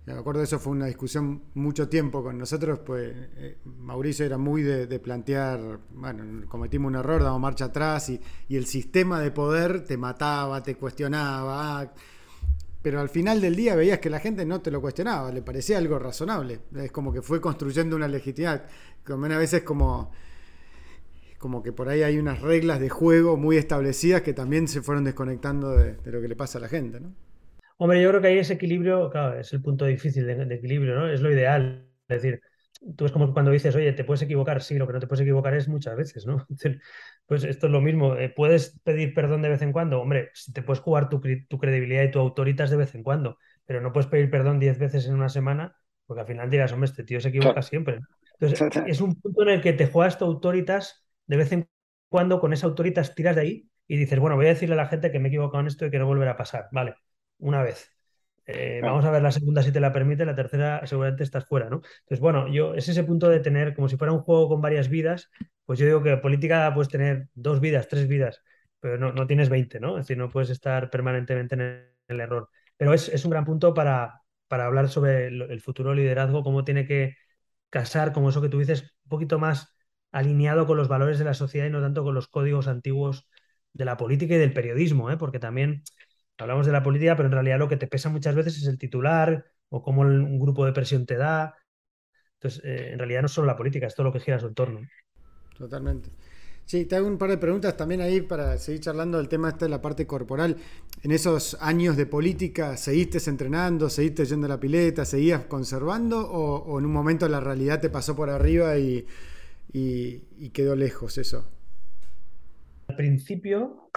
Me 0.05 0.13
acuerdo, 0.13 0.41
eso 0.41 0.57
fue 0.57 0.73
una 0.73 0.87
discusión 0.87 1.43
mucho 1.53 1.87
tiempo 1.87 2.23
con 2.23 2.37
nosotros, 2.37 2.79
pues 2.79 3.13
eh, 3.35 3.57
Mauricio 3.65 4.25
era 4.25 4.37
muy 4.39 4.63
de, 4.63 4.99
plantear, 4.99 5.79
bueno, 5.91 6.47
cometimos 6.47 6.89
un 6.89 6.95
error, 6.95 7.21
damos 7.21 7.39
marcha 7.39 7.65
atrás 7.65 8.09
y, 8.09 8.19
el 8.49 8.65
sistema 8.65 9.19
de 9.21 9.29
poder 9.29 9.85
te 9.85 9.97
mataba, 9.97 10.63
te 10.63 10.75
cuestionaba, 10.75 11.81
ah, 11.81 11.93
pero 12.81 12.99
al 12.99 13.09
final 13.09 13.41
del 13.41 13.55
día 13.55 13.75
veías 13.75 13.99
que 13.99 14.09
la 14.09 14.19
gente 14.19 14.43
no 14.43 14.59
te 14.59 14.71
lo 14.71 14.81
cuestionaba, 14.81 15.31
le 15.31 15.43
parecía 15.43 15.77
algo 15.77 15.99
razonable, 15.99 16.61
es 16.75 16.91
como 16.91 17.13
que 17.13 17.21
fue 17.21 17.39
construyendo 17.39 17.95
una 17.95 18.07
legitimidad, 18.07 18.65
como 19.05 19.25
a 19.27 19.37
veces 19.37 19.61
como 19.61 20.11
como 21.41 21.63
que 21.63 21.73
por 21.73 21.89
ahí 21.89 22.03
hay 22.03 22.19
unas 22.19 22.39
reglas 22.39 22.79
de 22.79 22.89
juego 22.89 23.35
muy 23.35 23.57
establecidas 23.57 24.21
que 24.21 24.31
también 24.31 24.67
se 24.67 24.83
fueron 24.83 25.03
desconectando 25.03 25.71
de, 25.71 25.97
lo 26.05 26.21
que 26.21 26.27
le 26.27 26.35
pasa 26.35 26.59
a 26.59 26.61
la 26.61 26.69
gente, 26.69 26.99
¿no? 26.99 27.15
Hombre, 27.81 27.99
yo 27.99 28.09
creo 28.09 28.21
que 28.21 28.27
ahí 28.27 28.37
ese 28.37 28.53
equilibrio, 28.53 29.09
claro, 29.09 29.39
es 29.39 29.51
el 29.53 29.61
punto 29.63 29.85
difícil 29.85 30.27
de, 30.27 30.55
equilibrio, 30.55 30.93
¿no? 30.93 31.09
Es 31.09 31.19
lo 31.19 31.31
ideal. 31.31 31.87
Es 32.07 32.21
decir, 32.21 32.39
tú 32.95 33.07
es 33.07 33.11
como 33.11 33.33
cuando 33.33 33.49
dices, 33.49 33.75
oye, 33.75 33.91
te 33.93 34.03
puedes 34.03 34.21
equivocar, 34.21 34.61
sí, 34.61 34.77
lo 34.77 34.85
que 34.85 34.93
no 34.93 34.99
te 34.99 35.07
puedes 35.07 35.21
equivocar 35.21 35.55
es 35.55 35.67
muchas 35.67 35.95
veces, 35.95 36.27
¿no? 36.27 36.45
Pues 37.25 37.43
esto 37.43 37.65
es 37.65 37.71
lo 37.71 37.81
mismo, 37.81 38.17
eh, 38.17 38.29
puedes 38.29 38.79
pedir 38.83 39.15
perdón 39.15 39.41
de 39.41 39.49
vez 39.49 39.63
en 39.63 39.71
cuando, 39.71 39.99
hombre, 39.99 40.29
te 40.53 40.61
puedes 40.61 40.79
jugar 40.79 41.09
tu, 41.09 41.19
tu 41.49 41.57
credibilidad 41.57 42.03
y 42.03 42.11
tu 42.11 42.19
autoritas 42.19 42.69
de 42.69 42.77
vez 42.77 42.93
en 42.93 43.01
cuando, 43.01 43.39
pero 43.65 43.81
no 43.81 43.91
puedes 43.91 44.07
pedir 44.07 44.29
perdón 44.29 44.59
diez 44.59 44.77
veces 44.77 45.07
en 45.07 45.15
una 45.15 45.29
semana, 45.29 45.75
porque 46.05 46.21
al 46.21 46.27
final 46.27 46.51
dirás, 46.51 46.73
hombre, 46.73 46.87
este 46.87 47.03
tío 47.03 47.19
se 47.19 47.29
equivoca 47.29 47.63
siempre. 47.63 47.99
Entonces, 48.39 48.83
es 48.85 49.01
un 49.01 49.15
punto 49.19 49.41
en 49.41 49.49
el 49.49 49.61
que 49.61 49.73
te 49.73 49.87
juegas 49.87 50.19
tu 50.19 50.25
autoritas 50.25 51.03
de 51.25 51.37
vez 51.37 51.51
en 51.51 51.67
cuando, 52.09 52.39
con 52.39 52.53
esa 52.53 52.67
autoritas 52.67 53.15
tiras 53.15 53.35
de 53.35 53.41
ahí 53.41 53.69
y 53.87 53.97
dices, 53.97 54.19
bueno, 54.19 54.35
voy 54.35 54.45
a 54.45 54.49
decirle 54.49 54.75
a 54.75 54.77
la 54.77 54.87
gente 54.87 55.11
que 55.11 55.17
me 55.17 55.29
he 55.29 55.31
equivocado 55.31 55.61
en 55.61 55.67
esto 55.67 55.87
y 55.87 55.89
que 55.89 55.97
no 55.97 56.05
volverá 56.05 56.31
a 56.31 56.37
pasar. 56.37 56.67
Vale, 56.71 56.93
una 57.41 57.63
vez. 57.63 57.91
Eh, 58.45 58.79
vamos 58.81 59.05
a 59.05 59.11
ver 59.11 59.21
la 59.21 59.31
segunda 59.31 59.61
si 59.61 59.71
te 59.71 59.79
la 59.79 59.93
permite, 59.93 60.25
la 60.25 60.35
tercera 60.35 60.85
seguramente 60.87 61.23
estás 61.23 61.45
fuera, 61.45 61.69
¿no? 61.69 61.77
Entonces, 62.01 62.19
bueno, 62.19 62.47
yo 62.47 62.73
es 62.73 62.89
ese 62.89 63.03
punto 63.03 63.29
de 63.29 63.39
tener 63.39 63.75
como 63.75 63.87
si 63.87 63.97
fuera 63.97 64.13
un 64.13 64.21
juego 64.21 64.49
con 64.49 64.61
varias 64.61 64.89
vidas, 64.89 65.29
pues 65.65 65.79
yo 65.79 65.85
digo 65.85 66.03
que 66.03 66.17
política 66.17 66.73
puedes 66.73 66.89
tener 66.89 67.27
dos 67.33 67.59
vidas, 67.59 67.87
tres 67.87 68.07
vidas, 68.07 68.41
pero 68.79 68.97
no, 68.97 69.13
no 69.13 69.27
tienes 69.27 69.49
20, 69.49 69.79
¿no? 69.79 69.97
Es 69.97 70.05
decir, 70.07 70.17
no 70.17 70.29
puedes 70.29 70.49
estar 70.49 70.89
permanentemente 70.89 71.55
en 71.55 71.61
el 72.07 72.19
error. 72.19 72.49
Pero 72.77 72.93
es, 72.93 73.23
un 73.25 73.31
gran 73.31 73.45
punto 73.45 73.73
para, 73.73 74.21
para 74.47 74.65
hablar 74.65 74.89
sobre 74.89 75.27
el, 75.27 75.61
futuro 75.61 75.93
liderazgo, 75.93 76.43
cómo 76.43 76.63
tiene 76.63 76.85
que 76.87 77.15
casar, 77.69 78.11
como 78.13 78.29
eso 78.29 78.41
que 78.41 78.49
tú 78.49 78.59
dices, 78.59 78.81
un 79.05 79.09
poquito 79.09 79.39
más 79.39 79.75
alineado 80.11 80.67
con 80.67 80.77
los 80.77 80.87
valores 80.87 81.19
de 81.19 81.25
la 81.25 81.33
sociedad 81.35 81.67
y 81.67 81.69
no 81.69 81.81
tanto 81.81 82.03
con 82.03 82.15
los 82.15 82.27
códigos 82.27 82.67
antiguos 82.67 83.29
de 83.73 83.85
la 83.85 83.97
política 83.97 84.35
y 84.35 84.39
del 84.39 84.53
periodismo, 84.53 85.11
¿eh? 85.11 85.17
porque 85.17 85.39
también 85.39 85.83
hablamos 86.41 86.65
de 86.65 86.71
la 86.71 86.83
política, 86.83 87.15
pero 87.15 87.27
en 87.27 87.33
realidad 87.33 87.59
lo 87.59 87.69
que 87.69 87.77
te 87.77 87.87
pesa 87.87 88.09
muchas 88.09 88.35
veces 88.35 88.57
es 88.57 88.67
el 88.67 88.77
titular 88.77 89.45
o 89.69 89.81
cómo 89.81 90.01
un 90.01 90.39
grupo 90.39 90.65
de 90.65 90.73
presión 90.73 91.05
te 91.05 91.15
da. 91.15 91.55
Entonces, 92.35 92.63
eh, 92.65 92.93
en 92.93 92.99
realidad 92.99 93.21
no 93.21 93.27
es 93.27 93.31
solo 93.31 93.47
la 93.47 93.55
política, 93.55 93.87
es 93.87 93.95
todo 93.95 94.05
lo 94.05 94.13
que 94.13 94.19
gira 94.19 94.37
a 94.37 94.39
su 94.39 94.47
entorno. 94.47 94.81
Totalmente. 95.57 96.09
Sí, 96.65 96.85
te 96.85 96.95
hago 96.95 97.07
un 97.07 97.17
par 97.17 97.29
de 97.29 97.37
preguntas 97.37 97.75
también 97.75 98.01
ahí 98.01 98.21
para 98.21 98.57
seguir 98.57 98.81
charlando 98.81 99.17
del 99.17 99.27
tema 99.27 99.49
este 99.49 99.65
de 99.65 99.69
la 99.69 99.81
parte 99.81 100.07
corporal. 100.07 100.55
En 101.03 101.11
esos 101.11 101.57
años 101.59 101.97
de 101.97 102.05
política, 102.05 102.77
¿seguiste 102.77 103.17
entrenando, 103.29 103.89
seguiste 103.89 104.25
yendo 104.25 104.45
a 104.45 104.49
la 104.49 104.59
pileta, 104.59 105.03
seguías 105.03 105.45
conservando 105.45 106.19
o, 106.31 106.79
en 106.79 106.85
un 106.85 106.93
momento 106.93 107.27
la 107.27 107.41
realidad 107.41 107.81
te 107.81 107.89
pasó 107.89 108.15
por 108.15 108.29
arriba 108.29 108.77
y, 108.77 109.05
quedó 110.53 110.75
lejos 110.75 111.17
eso? 111.17 111.45
Al 112.87 112.95
principio 112.95 113.89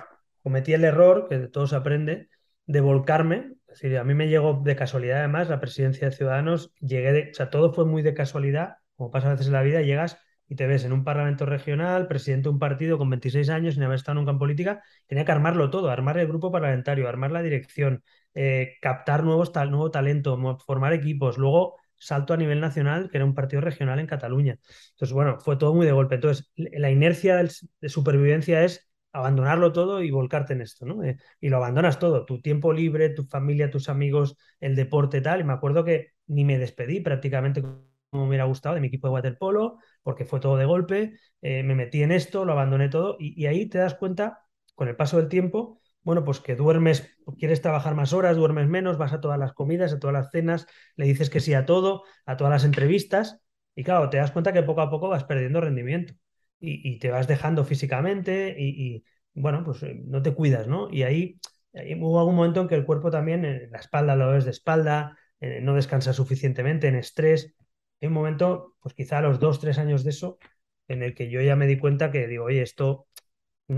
cometí 0.42 0.72
el 0.72 0.84
error, 0.84 1.28
que 1.28 1.38
de 1.38 1.48
todo 1.48 1.66
se 1.66 1.76
aprende, 1.76 2.28
de 2.66 2.80
volcarme. 2.80 3.52
Es 3.68 3.80
decir, 3.80 3.98
a 3.98 4.04
mí 4.04 4.14
me 4.14 4.28
llegó 4.28 4.60
de 4.64 4.76
casualidad 4.76 5.18
además 5.18 5.48
la 5.48 5.60
presidencia 5.60 6.08
de 6.08 6.16
Ciudadanos, 6.16 6.72
llegué 6.80 7.12
de, 7.12 7.30
o 7.30 7.34
sea, 7.34 7.50
todo 7.50 7.72
fue 7.72 7.84
muy 7.84 8.02
de 8.02 8.14
casualidad, 8.14 8.76
como 8.96 9.10
pasa 9.10 9.28
a 9.28 9.32
veces 9.32 9.48
en 9.48 9.52
la 9.54 9.62
vida, 9.62 9.82
llegas 9.82 10.18
y 10.48 10.56
te 10.56 10.66
ves 10.66 10.84
en 10.84 10.92
un 10.92 11.04
parlamento 11.04 11.46
regional, 11.46 12.06
presidente 12.06 12.44
de 12.44 12.50
un 12.50 12.58
partido 12.58 12.98
con 12.98 13.10
26 13.10 13.48
años, 13.48 13.74
sin 13.74 13.82
haber 13.82 13.96
estado 13.96 14.16
nunca 14.16 14.30
en 14.32 14.38
política, 14.38 14.82
tenía 15.06 15.24
que 15.24 15.32
armarlo 15.32 15.70
todo, 15.70 15.90
armar 15.90 16.18
el 16.18 16.28
grupo 16.28 16.52
parlamentario, 16.52 17.08
armar 17.08 17.32
la 17.32 17.42
dirección, 17.42 18.04
eh, 18.34 18.74
captar 18.80 19.24
nuevos 19.24 19.52
nuevo 19.54 19.90
talento, 19.90 20.58
formar 20.58 20.92
equipos, 20.92 21.38
luego 21.38 21.76
salto 21.96 22.34
a 22.34 22.36
nivel 22.36 22.60
nacional, 22.60 23.10
que 23.10 23.16
era 23.18 23.24
un 23.24 23.34
partido 23.34 23.62
regional 23.62 23.98
en 23.98 24.06
Cataluña. 24.06 24.58
Entonces, 24.90 25.12
bueno, 25.14 25.38
fue 25.40 25.56
todo 25.56 25.74
muy 25.74 25.86
de 25.86 25.92
golpe. 25.92 26.16
Entonces, 26.16 26.52
la 26.56 26.90
inercia 26.90 27.36
de 27.36 27.88
supervivencia 27.88 28.62
es 28.64 28.90
abandonarlo 29.14 29.72
todo 29.72 30.02
y 30.02 30.10
volcarte 30.10 30.52
en 30.54 30.60
esto, 30.60 30.84
¿no? 30.84 31.02
Eh, 31.04 31.16
y 31.40 31.48
lo 31.48 31.56
abandonas 31.58 31.98
todo, 31.98 32.26
tu 32.26 32.40
tiempo 32.42 32.72
libre, 32.72 33.10
tu 33.10 33.24
familia, 33.24 33.70
tus 33.70 33.88
amigos, 33.88 34.36
el 34.60 34.74
deporte, 34.74 35.20
tal. 35.20 35.40
Y 35.40 35.44
me 35.44 35.52
acuerdo 35.52 35.84
que 35.84 36.10
ni 36.26 36.44
me 36.44 36.58
despedí 36.58 37.00
prácticamente 37.00 37.62
como 37.62 37.86
me 38.12 38.28
hubiera 38.28 38.44
gustado 38.44 38.74
de 38.74 38.80
mi 38.80 38.88
equipo 38.88 39.06
de 39.08 39.14
waterpolo, 39.14 39.78
porque 40.02 40.24
fue 40.24 40.40
todo 40.40 40.56
de 40.56 40.64
golpe, 40.64 41.14
eh, 41.42 41.62
me 41.62 41.74
metí 41.76 42.02
en 42.02 42.10
esto, 42.12 42.44
lo 42.44 42.52
abandoné 42.52 42.88
todo 42.88 43.16
y, 43.18 43.46
ahí 43.46 43.66
te 43.66 43.78
das 43.78 43.94
cuenta, 43.94 44.40
con 44.74 44.88
el 44.88 44.96
paso 44.96 45.16
del 45.18 45.28
tiempo, 45.28 45.80
bueno, 46.02 46.24
pues 46.24 46.40
que 46.40 46.56
duermes, 46.56 47.08
quieres 47.38 47.62
trabajar 47.62 47.94
más 47.94 48.12
horas, 48.12 48.36
duermes 48.36 48.68
menos, 48.68 48.98
vas 48.98 49.12
a 49.12 49.20
todas 49.20 49.38
las 49.38 49.52
comidas, 49.52 49.92
a 49.92 49.98
todas 50.00 50.14
las 50.14 50.30
cenas, 50.30 50.66
le 50.96 51.06
dices 51.06 51.30
que 51.30 51.40
sí 51.40 51.54
a 51.54 51.66
todo, 51.66 52.02
a 52.26 52.36
todas 52.36 52.52
las 52.52 52.64
entrevistas 52.64 53.40
y 53.76 53.84
claro, 53.84 54.10
te 54.10 54.16
das 54.18 54.32
cuenta 54.32 54.52
que 54.52 54.62
poco 54.62 54.80
a 54.80 54.90
poco 54.90 55.08
vas 55.08 55.24
perdiendo 55.24 55.60
rendimiento 55.60 56.14
y, 56.64 56.98
te 56.98 57.10
vas 57.10 57.28
dejando 57.28 57.64
físicamente 57.64 58.54
y, 58.58 59.04
bueno, 59.34 59.64
pues 59.64 59.82
eh, 59.82 60.00
no 60.06 60.22
te 60.22 60.34
cuidas, 60.34 60.66
¿no? 60.68 60.88
Y 60.90 61.02
ahí, 61.02 61.40
hubo 62.00 62.20
algún 62.20 62.36
momento 62.36 62.60
en 62.60 62.68
que 62.68 62.74
el 62.76 62.84
cuerpo 62.84 63.10
también, 63.10 63.44
en 63.44 63.70
la 63.70 63.78
espalda 63.78 64.16
lo 64.16 64.30
ves 64.30 64.44
de 64.44 64.52
espalda, 64.52 65.18
eh, 65.40 65.60
no 65.60 65.74
descansa 65.74 66.12
suficientemente, 66.12 66.88
en 66.88 66.96
estrés 66.96 67.54
hay 68.00 68.08
un 68.08 68.14
momento, 68.14 68.74
pues 68.80 68.94
quizá 68.94 69.18
a 69.18 69.22
los 69.22 69.40
dos, 69.40 69.60
tres 69.60 69.78
años 69.78 70.04
de 70.04 70.10
eso, 70.10 70.38
en 70.88 71.02
el 71.02 71.14
que 71.14 71.30
yo 71.30 71.40
ya 71.40 71.56
me 71.56 71.66
di 71.66 71.78
cuenta 71.78 72.10
que 72.10 72.26
digo, 72.26 72.44
oye, 72.44 72.62
esto, 72.62 73.06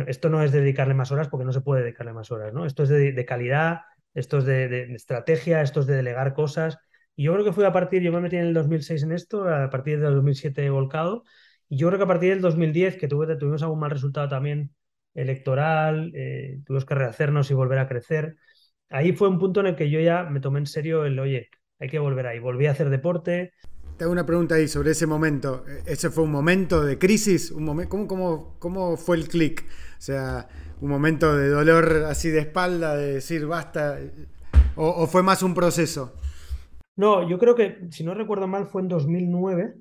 esto 0.09 0.31
no 0.31 0.43
es 0.43 0.53
dedicarle 0.53 0.95
más 0.95 1.13
horas 1.13 1.29
porque 1.29 1.45
no 1.45 1.53
se 1.53 1.61
puede 1.61 1.83
dedicarle 1.83 2.13
más 2.13 2.31
horas, 2.33 2.53
¿no? 2.53 2.67
Esto 2.67 2.83
es 2.83 2.89
de, 2.89 3.25
calidad, 3.25 3.83
esto 4.15 4.39
es 4.39 4.45
de, 4.45 4.95
estrategia, 4.95 5.63
esto 5.63 5.81
es 5.81 5.87
de 5.87 5.97
delegar 5.97 6.35
cosas. 6.35 6.79
Y 7.15 7.25
yo 7.25 7.33
creo 7.35 7.45
que 7.45 7.53
fue 7.53 7.67
a 7.67 7.73
partir, 7.73 8.03
yo 8.03 8.13
me 8.13 8.21
metí 8.21 8.37
en 8.37 8.47
el 8.47 8.55
2006 8.55 9.05
en 9.05 9.13
esto, 9.13 9.49
a 9.49 9.71
partir 9.71 10.01
del 10.01 10.15
2007 10.15 10.67
he 10.67 10.71
volcado, 10.71 11.25
y 11.69 11.79
yo 11.79 11.89
creo 11.89 11.99
que 11.99 12.05
a 12.05 12.09
partir 12.09 12.31
del 12.31 12.41
2010, 12.41 12.97
que 12.97 13.09
tuve, 13.09 13.37
tuvimos 13.37 13.63
algún 13.63 13.81
mal 13.81 13.91
resultado 13.91 14.29
también 14.29 14.75
electoral, 15.15 16.13
eh, 16.15 16.61
tuvimos 16.65 16.85
que 16.85 16.95
rehacernos 16.95 17.51
y 17.51 17.55
volver 17.55 17.79
a 17.79 17.89
crecer, 17.89 18.37
ahí 18.91 19.13
fue 19.13 19.29
un 19.29 19.39
punto 19.39 19.61
en 19.61 19.67
el 19.67 19.77
que 19.77 19.91
yo 19.91 20.01
ya 20.01 20.25
me 20.25 20.41
tomé 20.41 20.61
en 20.61 20.67
serio 20.67 21.05
el, 21.05 21.19
oye, 21.19 21.49
hay 21.79 21.89
que 21.89 21.99
volver 21.99 22.27
ahí. 22.27 22.39
Volví 22.39 22.67
a 22.67 22.73
hacer 22.73 22.91
deporte, 22.91 23.53
te 23.97 24.05
hago 24.05 24.13
una 24.13 24.27
pregunta 24.27 24.57
ahí 24.57 24.69
sobre 24.69 24.91
ese 24.91 25.07
momento. 25.07 25.65
¿Ese 25.87 26.11
fue 26.11 26.25
un 26.25 26.31
momento 26.31 26.85
de 26.85 26.99
crisis? 26.99 27.51
Un 27.51 27.65
momento, 27.65 27.89
¿cómo, 27.89 28.07
cómo, 28.07 28.57
cómo 28.59 28.97
fue 28.99 29.17
el 29.17 29.27
clic? 29.27 29.65
O 29.97 30.03
sea, 30.03 30.49
un 30.83 30.91
momento 30.91 31.35
de 31.35 31.49
dolor 31.49 32.05
así 32.07 32.29
de 32.29 32.41
espalda, 32.41 32.95
de 32.95 33.15
decir 33.15 33.47
basta, 33.47 33.99
o, 34.77 35.07
fue 35.07 35.23
más 35.23 35.43
un 35.43 35.55
proceso? 35.55 36.15
No, 36.97 37.29
yo 37.29 37.39
creo 37.39 37.55
que, 37.55 37.89
si 37.91 38.05
no 38.05 38.15
recuerdo 38.15 38.47
mal, 38.47 38.67
fue 38.67 38.83
en 38.83 38.89
2009, 38.89 39.75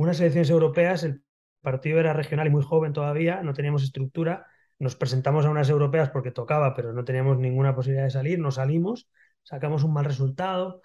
unas 0.00 0.20
elecciones 0.20 0.50
europeas, 0.50 1.04
el 1.04 1.22
partido 1.60 2.00
era 2.00 2.12
regional 2.12 2.46
y 2.46 2.50
muy 2.50 2.62
joven 2.62 2.92
todavía, 2.92 3.42
no 3.42 3.52
teníamos 3.54 3.82
estructura, 3.82 4.46
nos 4.78 4.96
presentamos 4.96 5.44
a 5.44 5.50
unas 5.50 5.68
europeas 5.68 6.10
porque 6.10 6.30
tocaba, 6.30 6.74
pero 6.74 6.92
no 6.92 7.04
teníamos 7.04 7.38
ninguna 7.38 7.74
posibilidad 7.74 8.04
de 8.04 8.10
salir, 8.10 8.38
no 8.38 8.50
salimos, 8.50 9.08
sacamos 9.42 9.84
un 9.84 9.92
mal 9.92 10.06
resultado, 10.06 10.80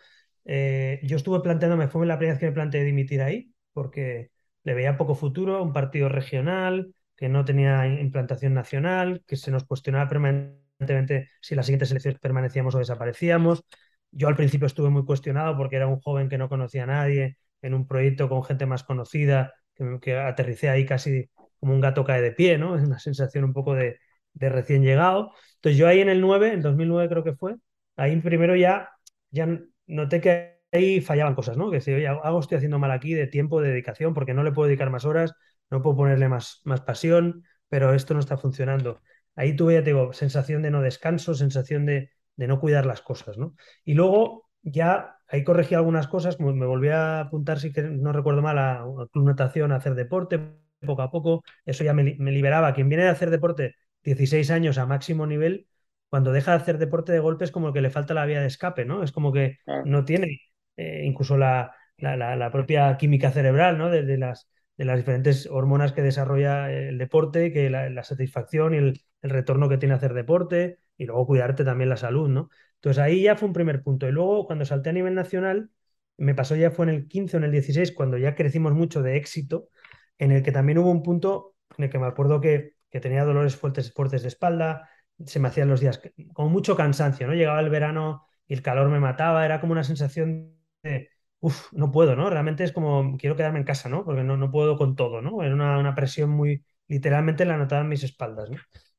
eh, 0.46 1.00
yo 1.04 1.16
estuve 1.16 1.40
planteándome, 1.40 1.88
fue 1.88 2.06
la 2.06 2.18
primera 2.18 2.34
vez 2.34 2.40
que 2.40 2.48
me 2.48 2.52
planteé 2.52 2.84
dimitir 2.84 3.22
ahí, 3.22 3.54
porque 3.74 4.32
le 4.64 4.74
veía 4.74 4.98
poco 4.98 5.16
futuro, 5.16 5.64
un 5.64 5.74
partido 5.74 6.10
regional, 6.10 6.94
que 7.16 7.30
no 7.30 7.46
tenía 7.46 7.88
implantación 7.88 8.54
nacional, 8.54 9.24
que 9.26 9.38
se 9.38 9.52
nos 9.52 9.64
cuestionaba 9.64 10.10
permanentemente 10.10 11.30
si 11.42 11.56
las 11.56 11.66
siguientes 11.66 11.92
elecciones 11.92 12.20
permanecíamos 12.20 12.76
o 12.76 12.80
desaparecíamos. 12.80 13.64
Yo 14.12 14.28
al 14.28 14.36
principio 14.36 14.68
estuve 14.68 14.90
muy 14.90 15.06
cuestionado 15.06 15.56
porque 15.58 15.78
era 15.78 15.88
un 15.88 16.00
joven 16.02 16.30
que 16.30 16.38
no 16.38 16.50
conocía 16.50 16.84
a 16.84 16.88
nadie, 16.88 17.38
en 17.66 17.74
un 17.74 17.88
proyecto 17.88 18.30
con 18.30 18.44
gente 18.44 18.66
más 18.66 18.84
conocida, 18.84 19.54
que, 20.02 20.16
aterricé 20.18 20.70
ahí 20.70 20.86
casi 20.86 21.30
como 21.60 21.74
un 21.74 21.82
gato 21.82 22.06
cae 22.06 22.22
de 22.22 22.32
pie, 22.32 22.58
¿no? 22.58 22.76
Es 22.78 22.84
una 22.84 23.00
sensación 23.00 23.44
un 23.44 23.54
poco 23.54 23.74
de, 23.76 24.00
recién 24.36 24.84
llegado. 24.84 25.32
Entonces 25.56 25.78
yo 25.78 25.88
ahí 25.88 26.02
en 26.02 26.10
el 26.10 26.22
9, 26.22 26.54
en 26.54 26.62
2009 26.62 27.10
creo 27.10 27.24
que 27.24 27.34
fue, 27.34 27.56
ahí 27.96 28.16
primero 28.22 28.56
ya, 28.56 28.90
ya 29.32 29.48
noté 29.88 30.22
que 30.22 30.60
ahí 30.72 31.02
fallaban 31.02 31.36
cosas, 31.36 31.58
¿no? 31.58 31.72
Que 31.72 31.82
si, 31.82 31.94
oye, 31.94 32.08
algo 32.08 32.40
estoy 32.40 32.58
haciendo 32.58 32.80
mal 32.80 32.92
aquí 32.92 33.14
de 33.14 33.28
tiempo, 33.28 33.62
de 33.62 33.70
dedicación, 33.70 34.14
porque 34.14 34.34
no 34.34 34.44
le 34.44 34.52
puedo 34.52 34.68
dedicar 34.68 34.90
más 34.92 35.06
horas, 35.06 35.34
no 35.70 35.82
puedo 35.82 35.98
ponerle 35.98 36.30
más, 36.30 36.62
más 36.66 36.82
pasión, 36.82 37.44
pero 37.70 37.94
esto 37.94 38.14
no 38.14 38.20
está 38.20 38.38
funcionando. 38.38 39.02
Ahí 39.36 39.56
tuve, 39.56 39.74
ya 39.76 39.84
te 39.84 39.94
sensación 40.14 40.62
de 40.62 40.72
no 40.72 40.82
descanso, 40.82 41.34
sensación 41.34 41.86
de 41.86 42.12
no 42.38 42.60
cuidar 42.60 42.86
las 42.86 43.02
cosas, 43.02 43.38
¿no? 43.38 43.56
Y 43.84 43.96
luego 43.96 44.50
ya 44.62 45.15
ahí 45.28 45.44
corregí 45.44 45.76
algunas 45.76 46.08
cosas, 46.08 46.40
me 46.40 46.66
volví 46.66 46.90
a 46.90 47.22
apuntar, 47.22 47.60
si 47.60 47.72
que 47.72 47.82
no 47.84 48.12
recuerdo 48.12 48.42
mal, 48.42 48.58
a, 48.58 48.82
a 48.82 49.08
club 49.12 49.26
natación, 49.26 49.72
a 49.72 49.78
hacer 49.78 49.96
deporte 49.96 50.40
poco 50.86 51.02
a 51.02 51.12
poco, 51.12 51.44
eso 51.66 51.84
ya 51.84 51.94
me, 51.94 52.16
me 52.20 52.32
liberaba. 52.32 52.74
Quien 52.74 52.90
viene 52.90 53.04
de 53.04 53.10
hacer 53.10 53.30
deporte 53.30 53.76
16 54.04 54.52
años 54.52 54.78
a 54.78 54.86
máximo 54.86 55.26
nivel, 55.26 55.68
cuando 56.10 56.32
deja 56.32 56.52
de 56.52 56.58
hacer 56.58 56.78
deporte 56.78 57.12
de 57.12 57.20
golpe 57.20 57.44
es 57.46 57.52
como 57.52 57.74
que 57.74 57.82
le 57.82 57.90
falta 57.90 58.14
la 58.14 58.26
vía 58.26 58.42
de 58.42 58.48
escape, 58.48 58.86
¿no? 58.86 59.04
Es 59.04 59.12
como 59.12 59.34
que 59.34 59.58
no 59.86 60.06
tiene 60.06 60.40
eh, 60.78 61.04
incluso 61.06 61.38
la, 61.38 61.76
la, 61.98 62.52
propia 62.52 62.96
química 62.98 63.32
cerebral, 63.32 63.78
¿no? 63.78 63.90
De, 63.90 64.18
las, 64.18 64.50
de 64.78 64.86
las 64.86 64.98
diferentes 64.98 65.48
hormonas 65.48 65.94
que 65.94 66.02
desarrolla 66.02 66.72
el 66.72 66.98
deporte, 66.98 67.52
que 67.52 67.70
la, 67.70 68.04
satisfacción 68.04 68.74
y 68.74 68.78
el, 68.78 69.02
retorno 69.22 69.68
que 69.70 69.78
tiene 69.78 69.96
hacer 69.96 70.14
deporte 70.14 70.78
y 70.98 71.06
luego 71.06 71.26
cuidarte 71.26 71.66
también 71.66 71.90
la 71.90 71.98
salud, 71.98 72.30
¿no? 72.30 72.50
Entonces 72.86 73.02
ahí 73.04 73.24
ya 73.24 73.36
fue 73.36 73.48
un 73.48 73.54
primer 73.54 73.82
punto. 73.84 74.08
Y 74.08 74.12
luego 74.12 74.46
cuando 74.46 74.66
salté 74.66 74.90
a 74.92 74.94
nivel 74.94 75.16
nacional, 75.16 75.70
me 76.18 76.36
pasó 76.36 76.56
ya 76.56 76.72
fue 76.72 76.86
en 76.86 76.90
el 76.92 77.08
15 77.08 77.38
o 77.38 77.40
en 77.40 77.46
el 77.46 77.52
16, 77.52 77.92
cuando 77.92 78.18
ya 78.18 78.36
crecimos 78.36 78.74
mucho 78.74 79.02
de 79.02 79.18
éxito, 79.18 79.70
en 80.18 80.32
el 80.32 80.44
que 80.44 80.52
también 80.52 80.78
hubo 80.78 80.92
un 80.92 81.04
punto 81.04 81.56
que 81.78 82.00
me 82.00 82.06
acuerdo 82.06 82.40
que, 82.42 82.74
que 82.90 83.00
tenía 83.00 83.26
dolores 83.26 83.56
fuertes, 83.56 83.92
fuertes 83.94 84.22
de 84.22 84.30
espalda, 84.30 84.90
se 85.26 85.40
me 85.40 85.48
hacían 85.48 85.68
los 85.70 85.80
días 85.82 86.02
con 86.34 86.52
mucho 86.52 86.76
cansancio, 86.76 87.28
¿no? 87.28 87.34
Llegaba 87.34 87.60
el 87.60 87.70
verano 87.70 88.26
y 88.48 88.54
el 88.54 88.62
calor 88.62 88.90
me 88.90 89.00
mataba, 89.00 89.46
era 89.46 89.60
como 89.60 89.74
una 89.74 89.84
sensación 89.84 90.54
de, 90.84 91.10
uff, 91.40 91.72
no 91.74 91.92
puedo, 91.92 92.16
¿no? 92.16 92.30
Realmente 92.30 92.64
es 92.64 92.72
como, 92.72 93.18
quiero 93.18 93.36
quedarme 93.36 93.60
en 93.60 93.66
casa, 93.66 93.90
¿no? 93.90 94.06
Porque 94.06 94.24
no, 94.24 94.38
no 94.38 94.52
puedo 94.52 94.78
con 94.78 94.96
todo, 94.96 95.22
¿no? 95.22 95.42
Era 95.44 95.54
una, 95.56 95.78
una 95.80 95.96
presión 95.96 96.30
muy, 96.30 96.64
literalmente 96.88 97.46
la 97.46 97.58
notaba 97.58 97.82
en 97.82 97.90
mis 97.90 98.04
espaldas. 98.04 98.50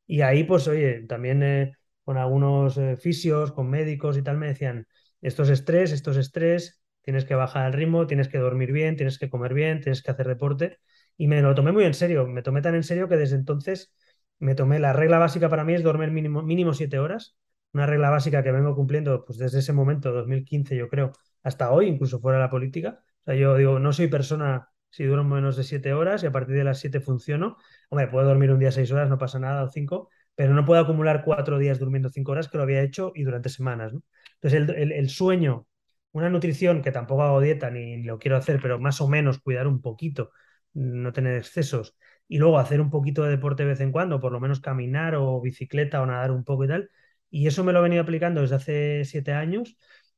Y 0.07 0.21
ahí, 0.23 0.45
pues, 0.45 0.69
oye, 0.69 1.03
también 1.07 1.43
eh, 1.43 1.73
con 2.07 2.19
algunos 2.19 2.79
eh, 2.79 2.97
fisios, 2.97 3.53
con 3.53 3.69
médicos 3.69 4.17
y 4.17 4.23
tal, 4.23 4.39
me 4.39 4.47
decían, 4.49 4.87
esto 5.21 5.43
es 5.43 5.51
estrés, 5.51 5.93
esto 5.93 6.13
es 6.13 6.19
estrés, 6.19 6.81
tienes 7.03 7.25
que 7.27 7.35
bajar 7.35 7.67
el 7.67 7.73
ritmo, 7.75 8.07
tienes 8.07 8.29
que 8.29 8.39
dormir 8.39 8.73
bien, 8.73 8.97
tienes 8.97 9.19
que 9.19 9.29
comer 9.31 9.55
bien, 9.55 9.81
tienes 9.81 10.03
que 10.03 10.13
hacer 10.13 10.29
deporte. 10.29 10.79
Y 11.17 11.27
me 11.29 11.43
lo 11.43 11.55
tomé 11.57 11.73
muy 11.73 11.85
en 11.85 11.95
serio, 11.95 12.27
me 12.29 12.43
tomé 12.43 12.63
tan 12.63 12.77
en 12.77 12.85
serio 12.85 13.09
que 13.09 13.17
desde 13.17 13.37
entonces 13.37 13.93
me 14.39 14.55
tomé 14.55 14.79
la 14.79 14.93
regla 14.93 15.19
básica 15.19 15.49
para 15.49 15.65
mí 15.65 15.75
es 15.75 15.83
dormir 15.83 16.11
mínimo, 16.13 16.43
mínimo 16.43 16.75
siete 16.75 16.99
horas, 16.99 17.37
una 17.73 17.87
regla 17.87 18.11
básica 18.11 18.43
que 18.43 18.53
vengo 18.53 18.75
cumpliendo 18.77 19.25
pues 19.25 19.39
desde 19.39 19.59
ese 19.61 19.73
momento, 19.73 20.13
2015 20.13 20.77
yo 20.77 20.89
creo, 20.89 21.13
hasta 21.43 21.71
hoy, 21.73 21.89
incluso 21.89 22.21
fuera 22.21 22.39
de 22.39 22.45
la 22.45 22.51
política. 22.51 23.01
O 23.23 23.25
sea, 23.25 23.35
yo 23.35 23.57
digo, 23.57 23.79
no 23.81 23.93
soy 23.93 24.09
persona 24.09 24.71
si 24.91 25.05
duro 25.05 25.25
menos 25.25 25.57
de 25.57 25.65
siete 25.65 25.93
horas 25.93 26.23
y 26.23 26.27
a 26.27 26.33
partir 26.33 26.57
de 26.57 26.65
las 26.65 26.79
siete 26.79 27.01
funciono. 27.01 27.57
Hombre, 27.91 28.09
puedo 28.09 28.27
dormir 28.27 28.51
un 28.53 28.59
día 28.61 28.73
seis 28.73 28.93
horas, 28.93 29.09
no 29.09 29.19
pasa 29.19 29.39
nada, 29.39 29.65
o 29.65 29.71
cinco, 29.71 30.11
pero 30.37 30.55
no 30.55 30.65
puedo 30.65 30.81
acumular 30.83 31.25
cuatro 31.25 31.59
días 31.59 31.79
durmiendo 31.79 32.11
cinco 32.11 32.33
horas 32.33 32.49
que 32.49 32.59
lo 32.59 32.63
había 32.65 32.83
hecho 32.83 33.13
y 33.15 33.25
durante 33.25 33.49
semanas. 33.49 33.93
Entonces, 34.41 34.77
el, 34.77 35.09
sueño, 35.11 35.67
una 36.13 36.31
nutrición 36.31 36.83
que 36.83 36.93
tampoco 36.93 37.23
hago 37.23 37.41
dieta 37.41 37.71
ni, 37.71 38.03
lo 38.03 38.19
quiero 38.19 38.37
hacer, 38.37 38.61
pero 38.63 38.79
más 38.79 39.01
o 39.01 39.09
menos 39.09 39.41
cuidar 39.41 39.67
un 39.67 39.81
poquito, 39.81 40.31
no 40.75 41.13
tener 41.13 41.37
excesos 41.39 41.97
y 42.29 42.39
luego 42.39 42.59
hacer 42.59 42.81
un 42.81 42.91
poquito 42.91 43.23
de 43.25 43.31
deporte 43.31 43.63
de 43.65 43.71
vez 43.71 43.81
en 43.81 43.93
cuando, 43.93 44.21
por 44.21 44.33
lo 44.33 44.41
menos 44.41 44.61
caminar 44.61 45.15
o 45.17 45.41
bicicleta 45.41 46.03
o 46.03 46.07
nadar 46.07 46.31
un 46.33 46.45
poco 46.45 46.65
y 46.65 46.69
tal. 46.69 46.91
Y 47.31 47.47
eso 47.47 47.65
me 47.65 47.73
lo 47.73 47.81
he 47.81 47.83
venido 47.83 48.03
aplicando 48.03 48.41
desde 48.43 48.57
hace 48.57 49.05
siete 49.05 49.33
años 49.33 49.77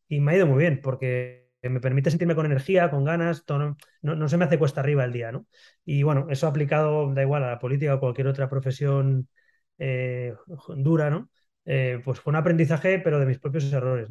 y 0.08 0.20
me 0.20 0.32
ha 0.32 0.36
ido 0.36 0.46
muy 0.46 0.58
bien 0.58 0.80
porque 0.82 1.48
me 1.62 1.80
permite 1.80 2.10
sentirme 2.10 2.34
con 2.34 2.46
energía, 2.46 2.90
con 2.90 3.04
ganas, 3.04 3.44
no, 3.48 3.76
no, 4.02 4.28
se 4.28 4.36
me 4.36 4.44
hace 4.44 4.58
cuesta 4.58 4.80
arriba 4.80 5.04
el 5.04 5.12
día, 5.12 5.32
¿no? 5.32 5.46
Y 5.84 6.02
bueno, 6.02 6.26
eso 6.30 6.46
aplicado, 6.46 7.12
da 7.14 7.22
igual, 7.22 7.42
a 7.44 7.50
la 7.50 7.58
política 7.58 7.94
o 7.94 8.00
cualquier 8.00 8.28
otra 8.28 8.48
profesión 8.48 9.28
eh, 9.78 10.34
dura, 10.76 11.10
¿no? 11.10 11.28
Eh, 11.64 12.00
pues 12.04 12.20
fue 12.20 12.30
un 12.30 12.36
aprendizaje, 12.36 12.98
pero 12.98 13.20
de 13.20 13.26
mis 13.26 13.38
propios 13.38 13.70
errores. 13.72 14.08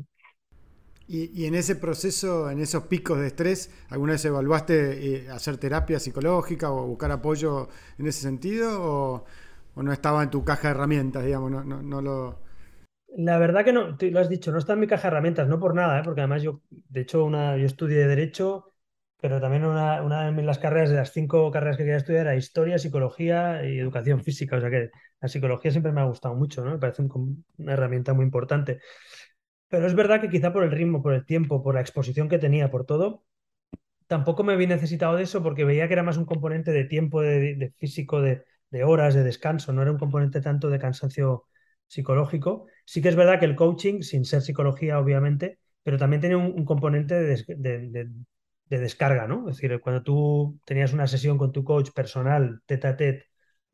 Y, 1.09 1.45
en 1.45 1.55
ese 1.55 1.77
proceso, 1.77 2.51
en 2.51 2.59
esos 2.59 2.83
picos 2.83 3.17
de 3.19 3.27
estrés, 3.27 3.71
¿alguna 3.89 4.13
vez 4.13 4.25
evaluaste 4.25 5.25
eh, 5.25 5.29
hacer 5.29 5.57
terapia 5.57 5.99
psicológica 5.99 6.69
o 6.69 6.85
buscar 6.85 7.11
apoyo 7.11 7.69
en 7.97 8.07
ese 8.07 8.21
sentido? 8.21 9.23
¿O, 9.75 9.81
no 9.81 9.93
estaba 9.93 10.23
en 10.23 10.29
tu 10.29 10.43
caja 10.43 10.67
de 10.67 10.73
herramientas, 10.75 11.23
digamos? 11.23 11.49
No, 11.49 11.63
no, 11.63 12.01
lo... 12.01 12.39
La 13.15 13.37
verdad 13.37 13.63
que 13.63 13.71
no, 13.71 13.95
lo 13.99 14.19
has 14.19 14.27
dicho, 14.27 14.51
no 14.51 14.57
está 14.57 14.73
en 14.73 14.81
mi 14.81 14.87
caja 14.87 15.03
de 15.03 15.07
herramientas, 15.09 15.47
no 15.47 15.59
por 15.59 15.73
nada, 15.73 15.99
¿eh? 15.99 16.01
porque 16.03 16.21
además 16.21 16.41
yo, 16.41 16.61
de 16.69 17.01
hecho, 17.01 17.23
una, 17.23 17.55
yo 17.55 17.65
estudié 17.65 18.05
Derecho, 18.05 18.73
pero 19.19 19.41
también 19.41 19.65
una, 19.65 20.01
una, 20.03 20.31
de 20.31 20.43
las 20.43 20.59
carreras, 20.59 20.89
de 20.89 20.97
las 20.97 21.11
cinco 21.11 21.49
carreras 21.51 21.77
que 21.77 21.83
quería 21.83 21.97
estudiar, 21.97 22.27
era 22.27 22.35
Historia, 22.35 22.77
Psicología 22.77 23.65
y 23.65 23.79
Educación 23.79 24.23
Física. 24.23 24.57
O 24.57 24.61
sea 24.61 24.69
que 24.69 24.91
la 25.19 25.27
psicología 25.27 25.71
siempre 25.71 25.91
me 25.91 26.01
ha 26.01 26.05
gustado 26.05 26.35
mucho, 26.35 26.63
¿no? 26.63 26.71
Me 26.71 26.77
parece 26.79 27.03
una 27.57 27.73
herramienta 27.73 28.13
muy 28.13 28.25
importante. 28.25 28.79
Pero 29.69 29.87
es 29.87 29.95
verdad 29.95 30.21
que 30.21 30.29
quizá 30.29 30.53
por 30.53 30.63
el 30.63 30.71
ritmo, 30.71 31.01
por 31.01 31.13
el 31.13 31.25
tiempo, 31.25 31.63
por 31.63 31.75
la 31.75 31.81
exposición 31.81 32.29
que 32.29 32.39
tenía, 32.39 32.69
por 32.71 32.85
todo, 32.85 33.25
tampoco 34.07 34.43
me 34.43 34.55
vi 34.57 34.67
necesitado 34.67 35.15
de 35.15 35.23
eso 35.23 35.43
porque 35.43 35.65
veía 35.65 35.87
que 35.87 35.93
era 35.93 36.03
más 36.03 36.17
un 36.17 36.25
componente 36.25 36.71
de 36.71 36.85
tiempo, 36.85 37.21
de, 37.21 37.73
físico, 37.77 38.21
de, 38.21 38.43
horas, 38.85 39.13
de 39.15 39.23
descanso, 39.23 39.73
no 39.73 39.81
era 39.81 39.91
un 39.91 39.97
componente 39.99 40.41
tanto 40.41 40.69
de 40.69 40.79
cansancio 40.79 41.45
psicológico. 41.87 42.67
Sí 42.85 43.01
que 43.01 43.09
es 43.09 43.15
verdad 43.15 43.39
que 43.39 43.45
el 43.45 43.55
coaching, 43.55 44.01
sin 44.01 44.25
ser 44.25 44.41
psicología 44.41 44.99
obviamente, 44.99 45.59
pero 45.83 45.97
también 45.97 46.21
tiene 46.21 46.35
un, 46.35 46.65
componente 46.65 47.15
de, 47.15 48.09
descarga, 48.69 49.27
¿no? 49.27 49.49
Es 49.49 49.57
decir, 49.57 49.79
cuando 49.81 50.03
tú 50.03 50.59
tenías 50.65 50.93
una 50.93 51.07
sesión 51.07 51.37
con 51.37 51.51
tu 51.51 51.63
coach 51.63 51.91
personal, 51.91 52.61
tete 52.65 52.87
a 52.87 52.97
tete, 52.97 53.25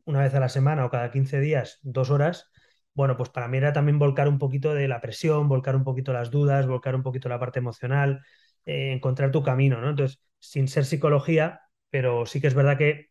una 0.05 0.21
vez 0.21 0.33
a 0.35 0.39
la 0.39 0.49
semana 0.49 0.85
o 0.85 0.89
cada 0.89 1.11
15 1.11 1.39
días, 1.39 1.79
dos 1.81 2.09
horas, 2.09 2.51
bueno, 2.93 3.17
pues 3.17 3.29
para 3.29 3.47
mí 3.47 3.57
era 3.57 3.73
también 3.73 3.97
volcar 3.99 4.27
un 4.27 4.37
poquito 4.39 4.73
de 4.73 4.87
la 4.87 5.01
presión, 5.01 5.47
volcar 5.49 5.75
un 5.75 5.83
poquito 5.83 6.13
las 6.13 6.29
dudas, 6.31 6.67
volcar 6.67 6.95
un 6.95 7.03
poquito 7.03 7.29
la 7.29 7.39
parte 7.39 7.59
emocional, 7.59 8.21
eh, 8.65 8.91
encontrar 8.93 9.31
tu 9.31 9.41
camino, 9.43 9.81
¿no? 9.81 9.89
Entonces, 9.89 10.21
sin 10.39 10.67
ser 10.67 10.85
psicología, 10.85 11.61
pero 11.89 12.25
sí 12.25 12.39
que 12.41 12.47
es 12.47 12.53
verdad 12.53 12.77
que 12.77 13.09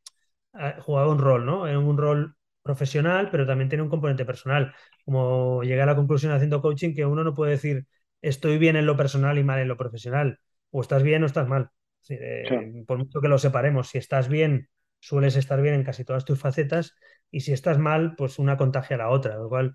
ha 0.52 0.80
jugado 0.80 1.10
un 1.12 1.18
rol, 1.18 1.44
¿no? 1.46 1.68
En 1.68 1.76
un 1.78 1.96
rol 1.98 2.36
profesional, 2.62 3.28
pero 3.30 3.46
también 3.46 3.68
tiene 3.68 3.82
un 3.82 3.90
componente 3.90 4.24
personal. 4.24 4.74
Como 5.04 5.62
llegué 5.62 5.82
a 5.82 5.86
la 5.86 5.96
conclusión 5.96 6.32
haciendo 6.32 6.60
coaching 6.62 6.94
que 6.94 7.06
uno 7.06 7.24
no 7.24 7.34
puede 7.34 7.52
decir 7.52 7.86
estoy 8.20 8.58
bien 8.58 8.76
en 8.76 8.86
lo 8.86 8.96
personal 8.96 9.38
y 9.38 9.44
mal 9.44 9.58
en 9.60 9.68
lo 9.68 9.76
profesional. 9.76 10.38
O 10.72 10.80
estás 10.80 11.04
bien 11.04 11.22
o 11.22 11.26
estás 11.26 11.46
mal. 11.46 11.70
Eh, 12.08 12.82
por 12.86 12.98
mucho 12.98 13.20
que 13.20 13.28
lo 13.28 13.38
separemos, 13.38 13.88
si 13.88 13.98
estás 13.98 14.28
bien, 14.28 14.68
sueles 14.98 15.36
estar 15.36 15.62
bien 15.62 15.74
en 15.74 15.84
casi 15.84 16.04
todas 16.04 16.24
tus 16.24 16.40
facetas 16.40 16.94
y 17.30 17.40
si 17.40 17.52
estás 17.52 17.78
mal, 17.78 18.14
pues 18.16 18.38
una 18.38 18.56
contagia 18.56 18.96
a 18.96 18.98
la 18.98 19.10
otra, 19.10 19.36
lo 19.36 19.48
cual 19.48 19.74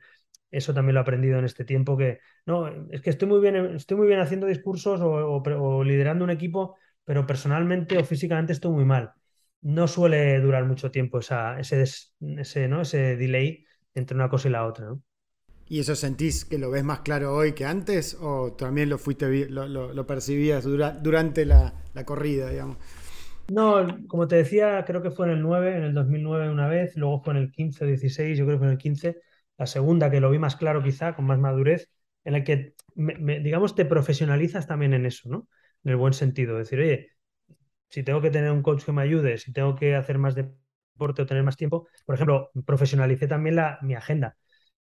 eso 0.51 0.73
también 0.73 0.95
lo 0.95 1.01
he 1.01 1.03
aprendido 1.03 1.39
en 1.39 1.45
este 1.45 1.65
tiempo 1.65 1.97
que 1.97 2.19
no, 2.45 2.67
es 2.91 3.01
que 3.01 3.10
estoy 3.10 3.27
muy 3.27 3.39
bien, 3.39 3.55
estoy 3.75 3.97
muy 3.97 4.07
bien 4.07 4.19
haciendo 4.19 4.47
discursos 4.47 4.99
o, 5.01 5.83
liderando 5.83 6.23
un 6.23 6.31
equipo, 6.31 6.77
pero 7.03 7.25
personalmente 7.25 7.97
o 7.97 8.03
físicamente 8.03 8.53
estoy 8.53 8.71
muy 8.71 8.86
mal. 8.86 9.13
No 9.62 9.88
suele 9.88 10.39
durar 10.39 10.65
mucho 10.65 10.91
tiempo 10.91 11.19
esa, 11.19 11.60
ese, 11.60 11.83
ese, 12.38 12.67
¿no? 12.67 12.81
ese 12.81 13.17
delay 13.17 13.65
entre 13.93 14.15
una 14.15 14.29
cosa 14.29 14.47
y 14.47 14.51
la 14.51 14.65
otra. 14.65 14.95
¿Y 15.69 15.80
eso 15.80 15.95
sentís 15.95 16.45
que 16.45 16.58
lo 16.58 16.71
ves 16.71 16.84
más 16.84 16.99
claro 16.99 17.36
hoy 17.36 17.53
que 17.53 17.65
antes 17.65 18.17
o 18.21 18.53
también 18.53 18.89
lo 18.89 18.97
fuiste 18.97 19.49
lo, 19.49 19.67
lo, 19.67 20.08
percibías 20.08 20.63
durante 20.63 21.45
la, 21.45 21.73
corrida, 22.06 22.49
digamos? 22.49 22.77
No, 23.49 23.86
como 24.08 24.27
te 24.27 24.38
decía, 24.38 24.84
creo 24.86 25.01
que 25.01 25.12
fue 25.12 25.27
en 25.27 25.34
el 25.34 25.41
9, 25.41 25.77
en 25.77 25.84
el 25.84 25.93
2009 25.93 26.49
una 26.49 26.67
vez, 26.67 26.95
luego 26.95 27.21
fue 27.21 27.34
en 27.34 27.41
el 27.41 27.51
15 27.51 27.84
o 27.84 27.88
16, 27.88 28.38
yo 28.38 28.45
creo 28.45 28.56
que 28.56 28.60
fue 28.60 28.67
en 28.67 28.73
el 28.73 28.77
15, 28.77 29.17
la 29.58 29.65
segunda 29.65 30.10
que 30.12 30.19
lo 30.19 30.30
vi 30.30 30.39
más 30.39 30.56
claro 30.56 30.84
quizá, 30.84 31.15
con 31.15 31.25
más 31.25 31.39
madurez, 31.39 31.89
en 32.23 32.34
la 32.34 32.43
que, 32.43 32.73
digamos, 32.95 33.75
te 33.75 33.86
profesionalizas 33.86 34.67
también 34.67 34.93
en 34.93 35.06
eso, 35.06 35.30
¿no? 35.30 35.47
En 35.84 35.91
el 35.91 35.97
buen 35.97 36.13
sentido, 36.13 36.58
decir, 36.58 36.80
oye, 36.80 37.10
si 37.89 38.03
tengo 38.03 38.21
que 38.21 38.32
tener 38.32 38.51
un 38.51 38.62
coach 38.63 38.84
que 38.84 38.91
me 38.91 39.01
ayude, 39.01 39.38
si 39.38 39.53
tengo 39.53 39.75
que 39.75 39.95
hacer 39.95 40.17
más 40.17 40.36
deporte 40.36 41.21
o 41.21 41.25
tener 41.25 41.43
más 41.43 41.58
tiempo, 41.58 41.88
por 42.06 42.15
ejemplo, 42.15 42.51
profesionalicé 42.65 43.27
también 43.27 43.56
la, 43.56 43.80
mi 43.82 43.95
agenda. 43.95 44.38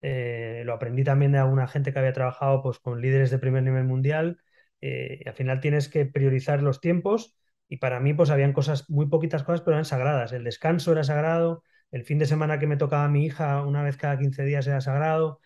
Eh, 0.09 0.63
lo 0.65 0.73
aprendí 0.75 1.03
también 1.03 1.33
de 1.33 1.39
alguna 1.39 1.67
gente 1.67 1.93
que 1.93 1.99
había 1.99 2.13
trabajado 2.13 2.63
pues, 2.63 2.79
con 2.79 3.01
líderes 3.01 3.33
de 3.33 3.41
primer 3.41 3.65
nivel 3.65 3.83
mundial. 3.85 4.39
Eh, 4.81 5.23
al 5.27 5.35
final 5.35 5.61
tienes 5.61 5.89
que 5.89 6.07
priorizar 6.07 6.63
los 6.63 6.81
tiempos 6.81 7.37
y 7.69 7.79
para 7.79 7.99
mí, 7.99 8.15
pues 8.15 8.31
habían 8.31 8.53
cosas, 8.53 8.89
muy 8.89 9.07
poquitas 9.07 9.43
cosas, 9.43 9.63
pero 9.63 9.73
eran 9.73 9.85
sagradas. 9.85 10.33
El 10.33 10.45
descanso 10.45 10.93
era 10.93 11.03
sagrado, 11.03 11.65
el 11.91 12.05
fin 12.05 12.21
de 12.21 12.27
semana 12.27 12.61
que 12.61 12.69
me 12.69 12.77
tocaba 12.77 13.05
a 13.05 13.09
mi 13.09 13.25
hija 13.27 13.63
una 13.65 13.83
vez 13.83 13.97
cada 13.97 14.17
15 14.17 14.45
días 14.45 14.65
era 14.69 14.81
sagrado, 14.81 15.41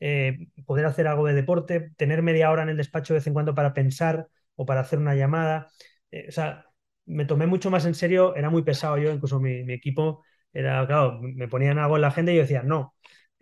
eh, 0.00 0.48
poder 0.66 0.86
hacer 0.86 1.06
algo 1.06 1.26
de 1.26 1.34
deporte, 1.34 1.90
tener 1.96 2.22
media 2.22 2.50
hora 2.50 2.62
en 2.62 2.70
el 2.70 2.78
despacho 2.78 3.14
de 3.14 3.18
vez 3.20 3.26
en 3.26 3.34
cuando 3.34 3.54
para 3.54 3.74
pensar 3.74 4.28
o 4.56 4.64
para 4.66 4.80
hacer 4.80 4.98
una 4.98 5.14
llamada. 5.14 5.68
Eh, 6.10 6.26
o 6.28 6.32
sea, 6.32 6.66
me 7.06 7.26
tomé 7.26 7.46
mucho 7.46 7.70
más 7.70 7.84
en 7.86 7.94
serio, 7.94 8.34
era 8.36 8.50
muy 8.50 8.62
pesado 8.62 8.96
yo, 8.98 9.12
incluso 9.12 9.40
mi, 9.40 9.60
equipo 9.72 10.24
era, 10.54 10.86
claro, 10.86 11.20
me 11.20 11.48
ponían 11.48 11.78
algo 11.78 11.96
en 11.96 12.02
la 12.02 12.08
agenda 12.08 12.32
y 12.32 12.36
yo 12.36 12.42
decía, 12.42 12.62
no. 12.62 12.94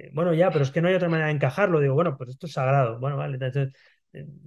Eh, 0.03 0.11
bueno, 0.13 0.35
ya, 0.35 0.51
pero 0.51 0.65
es 0.65 0.71
que 0.71 0.81
no 0.83 0.89
hay 0.89 0.95
otra 0.95 1.09
manera 1.09 1.29
de 1.29 1.35
encajarlo. 1.35 1.81
Digo, 1.81 1.95
bueno, 1.95 2.17
pues 2.17 2.31
esto 2.31 2.47
es 2.47 2.53
sagrado. 2.53 2.99
Bueno, 2.99 3.17
vale. 3.17 3.35
Entonces, 3.35 3.73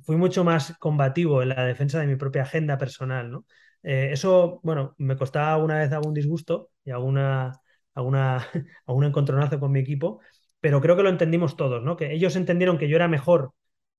fui 0.03 0.15
mucho 0.15 0.43
más 0.43 0.75
combativo 0.79 1.41
en 1.41 1.49
la 1.49 1.65
defensa 1.65 1.99
de 1.99 2.07
mi 2.07 2.15
propia 2.15 2.43
agenda 2.43 2.77
personal, 2.77 3.31
¿no? 3.31 3.45
Eh, 3.83 4.09
eso, 4.11 4.59
bueno, 4.63 4.95
me 4.97 5.15
costaba 5.15 5.57
una 5.57 5.79
vez 5.79 5.91
algún 5.91 6.13
disgusto 6.13 6.71
y 6.83 6.91
alguna, 6.91 7.59
alguna, 7.93 8.45
algún 8.85 9.05
encontronazo 9.05 9.59
con 9.59 9.71
mi 9.71 9.79
equipo, 9.79 10.19
pero 10.59 10.81
creo 10.81 10.95
que 10.95 11.03
lo 11.03 11.09
entendimos 11.09 11.55
todos, 11.55 11.83
¿no? 11.83 11.95
Que 11.97 12.13
ellos 12.13 12.35
entendieron 12.35 12.77
que 12.77 12.89
yo 12.89 12.95
era 12.95 13.07
mejor 13.07 13.53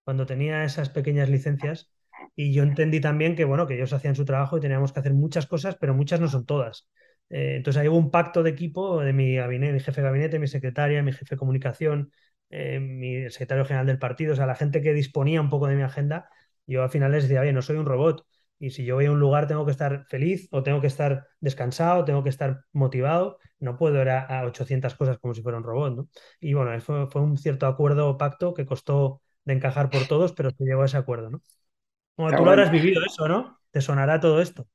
cuando 0.04 0.26
tenía 0.26 0.64
esas 0.64 0.90
pequeñas 0.90 1.28
licencias 1.30 1.90
y 2.34 2.52
yo 2.52 2.62
entendí 2.64 3.00
también 3.00 3.36
que, 3.36 3.44
bueno, 3.44 3.66
que 3.66 3.74
ellos 3.76 3.92
hacían 3.92 4.14
su 4.16 4.24
trabajo 4.24 4.59
y 4.59 4.61
teníamos 4.61 4.92
que 4.92 5.00
hacer 5.00 5.14
muchas 5.14 5.46
cosas, 5.46 5.76
pero 5.80 5.94
muchas 5.94 6.20
no 6.20 6.28
son 6.28 6.46
todas. 6.46 6.88
Eh, 7.28 7.56
entonces 7.56 7.80
ahí 7.80 7.88
hubo 7.88 7.96
un 7.96 8.10
pacto 8.10 8.42
de 8.42 8.50
equipo 8.50 9.00
de 9.00 9.12
mi 9.12 9.36
gabinete, 9.36 9.72
mi 9.72 9.80
jefe 9.80 10.00
de 10.00 10.06
gabinete, 10.06 10.38
mi 10.38 10.46
secretaria, 10.48 11.02
mi 11.02 11.12
jefe 11.12 11.34
de 11.34 11.38
comunicación, 11.38 12.12
eh, 12.50 12.78
mi 12.80 13.28
secretario 13.30 13.64
general 13.64 13.86
del 13.86 13.98
partido, 13.98 14.32
o 14.34 14.36
sea, 14.36 14.46
la 14.46 14.54
gente 14.54 14.80
que 14.82 14.92
disponía 14.92 15.40
un 15.40 15.50
poco 15.50 15.66
de 15.66 15.74
mi 15.76 15.82
agenda, 15.82 16.28
yo 16.66 16.82
al 16.82 16.90
final 16.90 17.12
les 17.12 17.24
decía, 17.24 17.40
oye, 17.40 17.52
no 17.52 17.62
soy 17.62 17.76
un 17.76 17.86
robot. 17.86 18.26
Y 18.58 18.70
si 18.70 18.84
yo 18.84 18.94
voy 18.94 19.06
a 19.06 19.12
un 19.12 19.20
lugar 19.20 19.46
tengo 19.46 19.66
que 19.66 19.72
estar 19.72 20.06
feliz 20.06 20.48
o 20.50 20.62
tengo 20.62 20.80
que 20.80 20.86
estar 20.86 21.26
descansado, 21.40 22.04
tengo 22.04 22.22
que 22.22 22.30
estar 22.30 22.64
motivado, 22.72 23.38
no 23.58 23.76
puedo 23.76 24.00
ir 24.00 24.08
a, 24.08 24.44
800 24.46 24.94
cosas 24.94 25.18
como 25.18 25.34
si 25.34 25.42
fuera 25.42 25.58
un 25.58 25.64
robot, 25.64 25.94
¿no? 25.94 26.08
Y 26.40 26.54
bueno, 26.54 26.78
fue, 26.80 27.06
fue 27.10 27.20
un 27.22 27.36
cierto 27.36 27.66
acuerdo 27.66 28.08
o 28.08 28.16
pacto 28.16 28.54
que 28.54 28.64
costó 28.64 29.20
de 29.44 29.54
encajar 29.54 29.90
por 29.90 30.06
todos, 30.08 30.32
pero 30.32 30.50
se 30.50 30.64
llegó 30.64 30.82
a 30.82 30.86
ese 30.86 30.96
acuerdo, 30.96 31.30
¿no? 31.30 31.42
Como 32.14 32.34
tú 32.34 32.44
lo 32.44 32.50
habrás 32.50 32.72
vivido 32.72 33.02
eso, 33.04 33.28
¿no? 33.28 33.60
Te 33.70 33.82
sonará 33.82 34.20
todo 34.20 34.40
esto. 34.40 34.66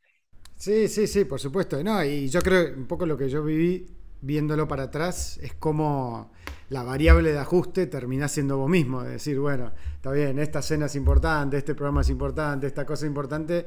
Sí, 0.61 0.87
sí, 0.89 1.07
sí, 1.07 1.25
por 1.25 1.39
supuesto. 1.39 1.83
No, 1.83 2.03
y 2.03 2.29
yo 2.29 2.39
creo 2.39 2.75
un 2.77 2.85
poco 2.85 3.07
lo 3.07 3.17
que 3.17 3.27
yo 3.27 3.43
viví 3.43 3.83
viéndolo 4.21 4.67
para 4.67 4.83
atrás, 4.83 5.39
es 5.41 5.55
como 5.55 6.31
la 6.69 6.83
variable 6.83 7.31
de 7.31 7.39
ajuste 7.39 7.87
termina 7.87 8.27
siendo 8.27 8.57
vos 8.57 8.69
mismo. 8.69 9.01
Es 9.01 9.09
decir, 9.09 9.39
bueno, 9.39 9.71
está 9.95 10.11
bien, 10.11 10.37
esta 10.37 10.61
cena 10.61 10.85
es 10.85 10.93
importante, 10.93 11.57
este 11.57 11.73
programa 11.73 12.01
es 12.01 12.09
importante, 12.09 12.67
esta 12.67 12.85
cosa 12.85 13.05
es 13.05 13.09
importante. 13.09 13.65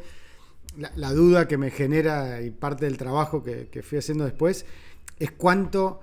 La, 0.95 1.13
duda 1.13 1.49
que 1.49 1.59
me 1.59 1.73
genera 1.73 2.41
y 2.41 2.53
parte 2.53 2.85
del 2.85 2.97
trabajo 2.97 3.43
que, 3.43 3.67
que 3.71 3.83
fui 3.83 3.99
haciendo 3.99 4.23
después 4.23 4.65
es 5.19 5.33
cuánto 5.33 6.01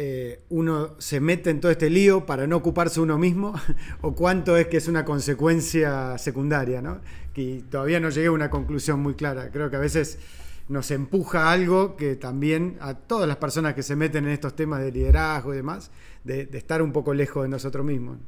eh, 0.00 0.44
uno 0.50 0.94
se 0.98 1.18
mete 1.18 1.50
en 1.50 1.60
todo 1.60 1.72
este 1.72 1.90
lío 1.90 2.24
para 2.24 2.46
no 2.46 2.58
ocuparse 2.58 3.00
uno 3.00 3.18
mismo 3.18 3.52
o 4.00 4.14
cuánto 4.14 4.56
es 4.56 4.68
que 4.68 4.76
es 4.76 4.86
una 4.86 5.04
consecuencia 5.04 6.16
secundaria, 6.18 6.80
¿no? 6.80 7.00
Que 7.34 7.64
todavía 7.68 7.98
no 7.98 8.08
llegué 8.08 8.28
a 8.28 8.30
una 8.30 8.48
conclusión 8.48 9.00
muy 9.00 9.14
clara. 9.14 9.50
Creo 9.50 9.70
que 9.70 9.74
a 9.74 9.80
veces 9.80 10.20
nos 10.68 10.92
empuja 10.92 11.50
algo 11.50 11.96
que 11.96 12.14
también 12.14 12.76
a 12.80 12.94
todas 12.94 13.26
las 13.26 13.38
personas 13.38 13.74
que 13.74 13.82
se 13.82 13.96
meten 13.96 14.26
en 14.26 14.30
estos 14.30 14.54
temas 14.54 14.82
de 14.82 14.92
liderazgo 14.92 15.52
y 15.52 15.56
demás, 15.56 15.90
de, 16.22 16.48
estar 16.52 16.80
un 16.80 16.92
poco 16.92 17.12
lejos 17.12 17.42
de 17.42 17.48
nosotros 17.48 17.84
mismos. 17.84 18.18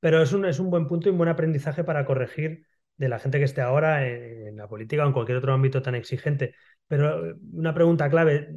Pero 0.00 0.22
es 0.22 0.32
un, 0.32 0.46
es 0.46 0.58
un 0.60 0.70
buen 0.70 0.88
punto 0.88 1.10
y 1.10 1.12
un 1.12 1.18
buen 1.18 1.28
aprendizaje 1.28 1.84
para 1.84 2.06
corregir 2.06 2.64
de 2.96 3.08
la 3.10 3.18
gente 3.18 3.36
que 3.36 3.44
esté 3.44 3.60
ahora 3.60 4.08
en, 4.08 4.56
la 4.56 4.66
política 4.66 5.04
o 5.04 5.08
en 5.08 5.12
cualquier 5.12 5.36
otro 5.36 5.52
ámbito 5.52 5.82
tan 5.82 5.94
exigente. 5.94 6.54
Pero 6.88 7.32
eh, 7.32 7.34
una 7.52 7.74
pregunta 7.74 8.08
clave, 8.08 8.56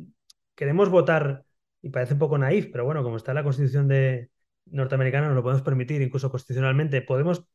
¿queremos 0.55 0.87
votar 0.87 1.43
y 1.81 1.89
parece 1.89 2.13
un 2.13 2.19
poco 2.19 2.37
naif, 2.37 2.69
pero 2.71 2.85
bueno, 2.85 3.03
como 3.03 3.17
está 3.17 3.33
la 3.33 3.43
constitución 3.43 3.87
de 3.87 4.29
norteamericana, 4.65 5.27
nos 5.27 5.35
lo 5.35 5.43
podemos 5.43 5.63
permitir, 5.63 6.01
incluso 6.01 6.29
constitucionalmente. 6.29 7.01
Podemos, 7.01 7.45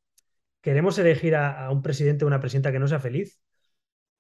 queremos 0.61 0.99
elegir 0.99 1.37
a, 1.37 1.71
un 1.71 1.83
presidente 1.83 2.25
o 2.25 2.29
una 2.29 2.41
presidenta 2.41 2.73
que 2.73 2.79
no 2.79 2.89
sea 2.89 3.01
feliz. 3.01 3.41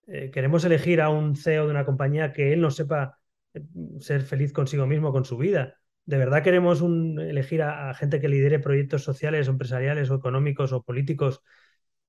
Eh, 0.07 0.30
queremos 0.30 0.64
elegir 0.64 1.00
a 1.00 1.09
un 1.11 1.36
CEO 1.36 1.64
de 1.66 1.70
una 1.70 1.86
compañía 1.86 2.32
que 2.32 2.52
él 2.52 2.61
no 2.61 2.70
sepa 2.70 3.18
eh, 3.55 3.62
ser 4.00 4.22
feliz 4.22 4.52
consigo 4.52 4.86
mismo, 4.86 5.12
con 5.12 5.24
su 5.24 5.38
vida. 5.38 5.80
¿De 6.05 6.18
verdad 6.18 6.42
queremos 6.42 6.82
elegir 6.82 7.62
a, 7.62 7.94
gente 7.94 8.20
que 8.20 8.28
lidere 8.28 8.59
proyectos 8.59 9.05
sociales, 9.05 9.48
empresariales, 9.48 10.11
o 10.11 10.16
económicos, 10.16 10.72
o 10.72 10.82
políticos 10.82 11.42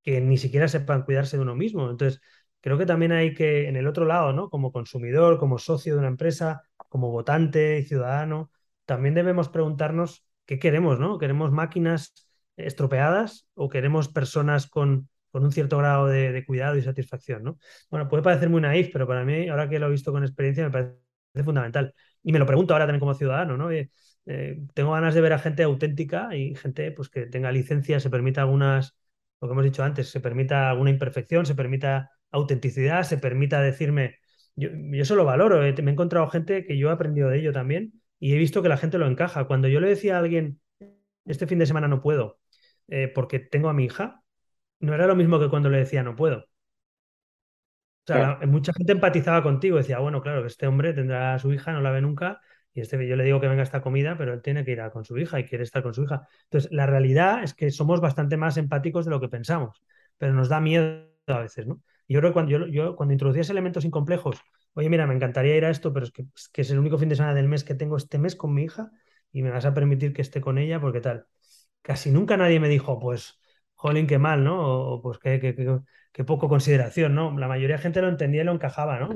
que 0.04 0.22
ni 0.22 0.38
siquiera 0.38 0.68
sepan 0.68 1.04
cuidarse 1.04 1.38
de 1.38 1.44
uno 1.44 1.56
mismo? 1.56 1.90
Entonces, 1.90 2.22
creo 2.62 2.78
que 2.78 2.86
también 2.86 3.14
hay 3.14 3.34
que, 3.34 3.70
en 3.70 3.78
el 3.78 3.88
otro 3.88 4.06
lado, 4.06 4.34
¿no? 4.34 4.50
Como 4.50 4.72
consumidor, 4.74 5.40
como 5.40 5.58
socio 5.60 5.94
de 5.94 6.00
una 6.00 6.10
empresa, 6.10 6.64
como 6.96 7.12
votante 7.12 7.80
y 7.80 7.84
ciudadano, 7.84 8.52
también 8.86 9.16
debemos 9.16 9.50
preguntarnos 9.50 10.26
qué 10.46 10.60
queremos, 10.60 10.98
¿no? 10.98 11.18
¿Queremos 11.18 11.52
máquinas 11.52 12.14
estropeadas 12.56 13.50
o 13.54 13.68
queremos 13.68 14.08
personas 14.08 14.66
con, 14.68 15.10
con 15.30 15.44
un 15.44 15.52
cierto 15.52 15.78
grado 15.78 16.08
de, 16.08 16.46
cuidado 16.48 16.78
y 16.78 16.82
satisfacción, 16.82 17.44
¿no? 17.44 17.58
Bueno, 17.90 18.08
puede 18.08 18.24
parecer 18.24 18.50
muy 18.50 18.62
naif, 18.62 18.92
pero 18.94 19.06
para 19.06 19.26
mí, 19.26 19.50
ahora 19.50 19.68
que 19.68 19.78
lo 19.78 19.88
he 19.88 19.90
visto 19.90 20.14
con 20.14 20.24
experiencia, 20.24 20.64
me 20.64 20.72
parece 20.72 20.96
fundamental. 21.44 21.94
Y 22.24 22.32
me 22.32 22.40
lo 22.40 22.46
pregunto 22.46 22.74
ahora 22.74 22.86
también 22.86 23.02
como 23.02 23.14
ciudadano, 23.14 23.58
¿no? 23.58 23.70
Eh, 23.72 23.90
tengo 24.74 24.94
ganas 24.94 25.14
de 25.16 25.20
ver 25.20 25.34
a 25.34 25.40
gente 25.40 25.64
auténtica 25.64 26.34
y 26.34 26.56
gente 26.56 26.92
pues, 26.94 27.10
que 27.10 27.26
tenga 27.26 27.52
licencia, 27.52 28.00
se 28.00 28.10
permita 28.10 28.40
algunas, 28.40 28.98
lo 29.42 29.50
que 29.50 29.52
hemos 29.52 29.66
dicho 29.66 29.84
antes, 29.84 30.08
se 30.08 30.22
permita 30.22 30.70
alguna 30.70 30.92
imperfección, 30.92 31.46
se 31.46 31.56
permita 31.56 32.12
autenticidad, 32.32 33.04
se 33.04 33.18
permita 33.18 33.60
decirme, 33.60 34.16
yo, 34.56 34.70
eso 34.94 35.16
lo 35.16 35.26
valoro. 35.26 35.64
Eh, 35.66 35.74
me 35.82 35.92
he 35.92 35.94
encontrado 35.94 36.28
gente 36.30 36.66
que 36.66 36.78
yo 36.78 36.90
he 36.90 36.92
aprendido 36.94 37.30
de 37.30 37.40
ello 37.40 37.54
también 37.54 38.02
y 38.20 38.34
he 38.34 38.38
visto 38.38 38.62
que 38.62 38.70
la 38.70 38.78
gente 38.78 38.98
lo 38.98 39.08
encaja. 39.08 39.46
Cuando 39.46 39.68
yo 39.68 39.80
le 39.80 39.90
decía 39.90 40.16
a 40.16 40.20
alguien, 40.20 40.60
este 41.26 41.48
fin 41.48 41.60
de 41.60 41.66
semana 41.66 41.88
no 41.88 42.02
puedo 42.02 42.40
eh, 42.88 43.08
porque 43.14 43.40
tengo 43.40 43.70
a 43.70 43.74
mi 43.74 43.86
hija, 43.86 44.22
no 44.80 44.94
era 44.94 45.08
lo 45.08 45.16
mismo 45.16 45.40
que 45.40 45.50
cuando 45.50 45.70
le 45.70 45.80
decía 45.80 46.04
no 46.04 46.16
puedo. 46.16 46.46
O 48.08 48.14
sea, 48.14 48.40
mucha 48.46 48.72
gente 48.74 48.92
empatizaba 48.92 49.42
contigo, 49.42 49.78
decía, 49.78 49.98
bueno, 50.00 50.22
claro, 50.22 50.42
que 50.42 50.48
este 50.48 50.68
hombre 50.68 50.94
tendrá 50.94 51.34
a 51.34 51.40
su 51.40 51.52
hija, 51.54 51.72
no 51.72 51.82
la 51.82 51.90
ve 51.92 52.02
nunca, 52.02 52.40
y 52.72 52.82
este, 52.82 53.08
yo 53.08 53.16
le 53.16 53.24
digo 53.24 53.42
que 53.42 53.48
venga 53.48 53.64
esta 53.64 53.82
comida, 53.82 54.16
pero 54.18 54.34
él 54.34 54.44
tiene 54.44 54.64
que 54.64 54.72
ir 54.74 54.82
a 54.82 54.92
con 54.92 55.06
su 55.06 55.18
hija 55.18 55.40
y 55.40 55.46
quiere 55.46 55.64
estar 55.64 55.82
con 55.82 55.94
su 55.96 56.04
hija. 56.04 56.28
Entonces, 56.44 56.72
la 56.72 56.86
realidad 56.86 57.44
es 57.44 57.56
que 57.56 57.72
somos 57.72 58.02
bastante 58.02 58.38
más 58.38 58.58
empáticos 58.58 59.06
de 59.06 59.12
lo 59.12 59.20
que 59.20 59.30
pensamos, 59.30 59.82
pero 60.18 60.34
nos 60.34 60.50
da 60.50 60.62
miedo 60.62 61.08
a 61.28 61.40
veces, 61.40 61.66
¿no? 61.66 61.82
Yo 62.08 62.20
creo 62.20 62.32
que 62.32 62.34
cuando, 62.34 62.68
yo, 62.68 62.96
cuando 62.96 63.14
introducías 63.14 63.50
elementos 63.50 63.86
incomplejos, 63.86 64.40
oye, 64.74 64.90
mira, 64.90 65.08
me 65.08 65.16
encantaría 65.16 65.56
ir 65.56 65.66
a 65.66 65.70
esto, 65.70 65.94
pero 65.94 66.06
es 66.06 66.12
que, 66.12 66.26
es 66.62 66.72
el 66.72 66.80
único 66.80 66.98
fin 66.98 67.10
de 67.10 67.16
semana 67.16 67.34
del 67.34 67.48
mes 67.48 67.64
que 67.64 67.76
tengo 67.76 67.98
este 67.98 68.18
mes 68.20 68.36
con 68.36 68.54
mi 68.54 68.64
hija 68.64 68.92
y 69.32 69.42
me 69.42 69.50
vas 69.52 69.66
a 69.66 69.74
permitir 69.74 70.14
que 70.14 70.22
esté 70.22 70.42
con 70.42 70.58
ella 70.58 70.80
porque 70.80 71.02
tal. 71.02 71.28
Casi 71.82 72.12
nunca 72.12 72.38
nadie 72.38 72.60
me 72.60 72.70
dijo, 72.70 73.00
pues, 73.00 73.40
jolín, 73.76 74.08
qué 74.08 74.18
mal, 74.18 74.44
¿no? 74.44 74.94
O 74.94 75.02
pues 75.02 75.20
qué, 75.20 75.40
qué, 75.40 76.24
poco 76.24 76.50
consideración, 76.50 77.16
¿no? 77.16 77.38
La 77.38 77.48
mayoría 77.48 77.78
de 77.78 77.82
gente 77.84 78.02
lo 78.02 78.10
entendía 78.10 78.42
y 78.42 78.46
lo 78.46 78.54
encajaba, 78.54 79.00
¿no? 79.00 79.10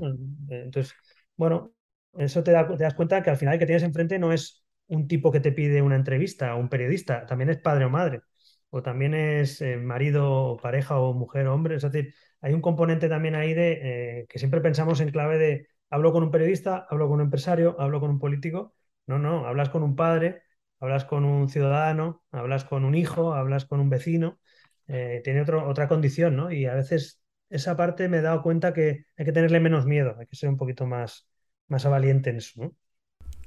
Entonces, 0.50 0.94
bueno, 1.36 1.74
eso 2.14 2.44
te, 2.44 2.52
te 2.52 2.84
das 2.84 2.94
cuenta 2.94 3.24
que 3.24 3.30
al 3.30 3.38
final 3.38 3.58
que 3.60 3.66
tienes 3.66 3.84
enfrente 3.84 4.20
no 4.20 4.34
es 4.34 4.64
un 4.88 5.08
tipo 5.08 5.32
que 5.32 5.40
te 5.40 5.52
pide 5.52 5.82
una 5.82 5.96
entrevista 5.96 6.56
o 6.56 6.60
un 6.60 6.70
periodista, 6.70 7.26
también 7.26 7.50
es 7.50 7.58
padre 7.58 7.86
o 7.86 7.90
madre, 7.90 8.22
o 8.70 8.82
también 8.82 9.14
es 9.14 9.62
eh, 9.62 9.78
marido 9.78 10.32
o 10.32 10.58
pareja 10.58 11.00
o 11.00 11.14
mujer 11.14 11.48
o 11.48 11.54
hombre, 11.54 11.76
es 11.76 11.84
decir, 11.84 12.14
hay 12.42 12.54
un 12.54 12.62
componente 12.62 13.10
también 13.10 13.36
ahí 13.36 13.54
de 13.54 14.20
eh, 14.22 14.26
que 14.30 14.40
siempre 14.40 14.62
pensamos 14.62 15.02
en 15.02 15.12
clave 15.12 15.38
de 15.38 15.68
hablo 15.90 16.12
con 16.12 16.24
un 16.24 16.32
periodista, 16.32 16.88
hablo 16.90 17.08
con 17.08 17.16
un 17.16 17.26
empresario, 17.26 17.76
hablo 17.80 18.00
con 18.00 18.10
un 18.10 18.20
político. 18.20 18.74
No, 19.08 19.18
no, 19.20 19.46
hablas 19.48 19.70
con 19.70 19.84
un 19.84 19.96
padre, 19.96 20.44
hablas 20.80 21.06
con 21.06 21.26
un 21.26 21.50
ciudadano, 21.50 22.24
hablas 22.32 22.64
con 22.64 22.86
un 22.86 22.96
hijo, 22.96 23.34
hablas 23.34 23.66
con 23.66 23.80
un 23.80 23.90
vecino. 23.90 24.40
Eh, 24.88 25.22
tiene 25.24 25.42
otro, 25.42 25.68
otra 25.68 25.88
condición, 25.88 26.36
¿no? 26.36 26.52
Y 26.52 26.66
a 26.66 26.76
veces 26.76 27.22
esa 27.50 27.76
parte 27.76 28.08
me 28.08 28.18
he 28.18 28.22
dado 28.22 28.42
cuenta 28.42 28.74
que 28.74 29.06
hay 29.18 29.26
que 29.26 29.32
tenerle 29.32 29.60
menos 29.60 29.86
miedo, 29.86 30.16
hay 30.20 30.28
que 30.28 30.36
ser 30.36 30.50
un 30.50 30.58
poquito 30.58 30.86
más, 30.86 31.28
más 31.68 31.86
valiente 31.86 32.30
en 32.30 32.38
eso, 32.38 32.64
¿no? 32.64 32.76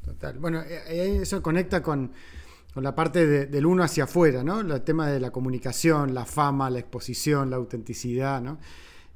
Total. 0.05 0.39
Bueno, 0.39 0.63
eh, 0.63 1.21
eso 1.23 1.43
conecta 1.43 1.83
con, 1.83 2.13
con 2.73 2.83
la 2.83 2.95
parte 2.95 3.47
del 3.47 3.67
uno 3.67 3.83
hacia 3.83 4.05
afuera, 4.05 4.43
¿no? 4.43 4.61
El 4.61 4.83
tema 4.83 5.09
de 5.09 5.21
la 5.21 5.31
comunicación, 5.31 6.15
la 6.15 6.25
fama, 6.25 6.71
la 6.71 6.79
exposición, 6.79 7.51
la 7.51 7.57
autenticidad, 7.57 8.41
¿no? 8.41 8.59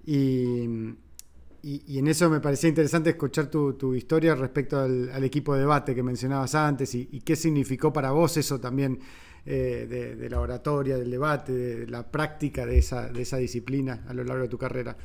Y, 0.05 0.95
y, 1.63 1.99
en 1.99 2.07
eso 2.07 2.31
me 2.31 2.39
parecía 2.39 2.69
interesante 2.69 3.11
escuchar 3.11 3.47
tu, 3.49 3.95
historia 3.95 4.37
respecto 4.37 4.79
al, 4.79 5.25
equipo 5.25 5.55
de 5.55 5.61
debate 5.61 5.97
que 5.97 6.03
mencionabas 6.03 6.55
antes 6.55 6.95
y, 6.95 7.21
qué 7.23 7.35
significó 7.35 7.93
para 7.93 8.13
vos 8.13 8.37
eso 8.37 8.61
también 8.61 9.01
eh, 9.45 10.15
de, 10.17 10.31
la 10.31 10.41
oratoria, 10.41 10.97
del 10.97 11.11
debate, 11.11 11.53
de 11.53 11.87
la 11.89 12.09
práctica 12.09 12.67
de 12.67 12.79
esa, 12.79 13.09
de 13.09 13.23
esa 13.23 13.39
disciplina 13.39 14.05
a 14.07 14.15
lo 14.15 14.23
largo 14.23 14.45
de 14.45 14.49
tu 14.49 14.59
carrera. 14.59 14.97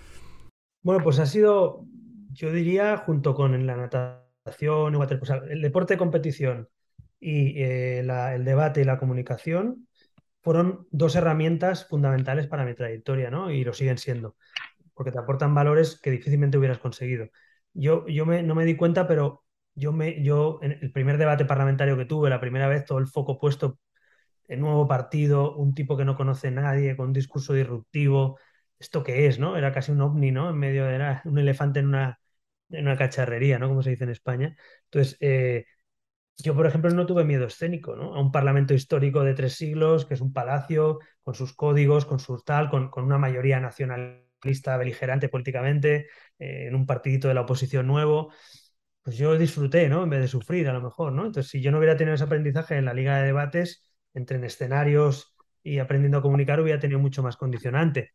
Bueno, 0.84 1.04
pues 1.04 1.18
ha 1.18 1.26
sido, 1.26 1.86
yo 2.32 2.52
diría, 2.52 2.98
junto 2.98 3.34
con 3.34 3.66
la 3.66 3.76
natación, 3.76 4.96
el 5.50 5.62
deporte 5.62 5.96
de 5.96 5.98
competición 5.98 6.70
y 7.22 7.62
eh, 7.62 8.00
el 8.00 8.44
debate 8.44 8.82
y 8.82 8.84
la 8.84 8.98
comunicación 9.00 9.88
fueron 10.42 10.88
dos 10.92 11.16
herramientas 11.16 11.88
fundamentales 11.88 12.48
para 12.48 12.66
mi 12.66 12.74
trayectoria, 12.74 13.30
¿no? 13.30 13.52
Y 13.52 13.64
lo 13.64 13.74
siguen 13.74 14.00
siendo, 14.00 14.36
porque 14.94 15.12
te 15.12 15.20
aportan 15.20 15.54
valores 15.54 16.00
que 16.02 16.12
difícilmente 16.12 16.58
hubieras 16.58 16.80
conseguido. 16.80 17.30
Yo, 17.74 18.08
yo 18.08 18.26
me, 18.26 18.44
no 18.44 18.56
me 18.56 18.66
di 18.66 18.76
cuenta, 18.76 19.08
pero 19.08 19.46
yo, 19.76 19.94
me, 19.94 20.22
yo 20.24 20.60
en 20.64 20.74
el 20.82 20.92
primer 20.92 21.18
debate 21.18 21.46
parlamentario 21.46 21.96
que 21.96 22.06
tuve, 22.06 22.30
la 22.30 22.42
primera 22.42 22.68
vez, 22.68 22.86
todo 22.86 22.98
el 22.98 23.08
foco 23.08 23.40
puesto 23.40 23.80
en 24.48 24.60
nuevo 24.60 24.88
partido, 24.88 25.56
un 25.56 25.74
tipo 25.74 25.96
que 25.96 26.06
no 26.06 26.18
conoce 26.18 26.50
a 26.50 26.52
nadie, 26.52 26.98
con 26.98 27.08
un 27.08 27.14
discurso 27.14 27.54
disruptivo, 27.54 28.40
¿esto 28.80 29.04
qué 29.04 29.28
es, 29.28 29.40
no? 29.40 29.56
Era 29.58 29.72
casi 29.72 29.92
un 29.92 30.02
ovni, 30.02 30.32
¿no? 30.32 30.50
En 30.50 30.58
medio, 30.58 30.90
era 30.90 31.22
un 31.26 31.38
elefante 31.38 31.80
en 31.80 31.88
una, 31.88 32.20
en 32.70 32.88
una 32.88 32.98
cacharrería, 32.98 33.60
¿no? 33.60 33.70
Como 33.70 33.84
se 33.84 33.92
dice 33.92 34.04
en 34.06 34.10
España. 34.10 34.58
Entonces, 34.86 35.18
eh, 35.22 35.66
yo, 36.42 36.56
por 36.56 36.68
ejemplo, 36.68 36.90
no 36.92 37.06
tuve 37.06 37.24
miedo 37.26 37.46
escénico, 37.46 37.96
¿no? 37.96 38.16
A 38.16 38.22
un 38.22 38.32
parlamento 38.32 38.74
histórico 38.74 39.24
de 39.24 39.34
tres 39.34 39.54
siglos, 39.56 40.06
que 40.06 40.14
es 40.14 40.22
un 40.22 40.34
palacio, 40.34 41.00
con 41.24 41.36
sus 41.36 41.54
códigos, 41.54 42.06
con 42.06 42.20
sus 42.20 42.44
tal, 42.46 42.70
con, 42.70 42.90
una 42.96 43.18
mayoría 43.18 43.60
nacionalista 43.60 44.78
beligerante 44.78 45.30
políticamente, 45.30 46.08
eh, 46.40 46.68
en 46.68 46.76
un 46.76 46.86
partidito 46.86 47.28
de 47.28 47.34
la 47.34 47.42
oposición 47.42 47.88
nuevo. 47.88 48.32
Pues 49.02 49.18
yo 49.18 49.38
disfruté, 49.38 49.90
¿no? 49.90 50.04
En 50.04 50.10
vez 50.10 50.22
de 50.22 50.28
sufrir, 50.28 50.68
a 50.70 50.74
lo 50.74 50.82
mejor, 50.82 51.12
¿no? 51.12 51.26
Entonces, 51.26 51.52
si 51.52 51.62
yo 51.62 51.72
no 51.72 51.80
hubiera 51.80 51.98
tenido 51.98 52.16
ese 52.16 52.24
aprendizaje 52.24 52.78
en 52.78 52.86
la 52.86 52.94
liga 52.94 53.18
de 53.18 53.26
debates, 53.26 53.90
entre 54.14 54.38
en 54.38 54.44
escenarios 54.44 55.36
y 55.64 55.80
aprendiendo 55.80 56.20
a 56.20 56.22
comunicar, 56.22 56.60
hubiera 56.60 56.80
tenido 56.80 57.00
mucho 57.00 57.24
más 57.24 57.38
condicionante. 57.38 58.12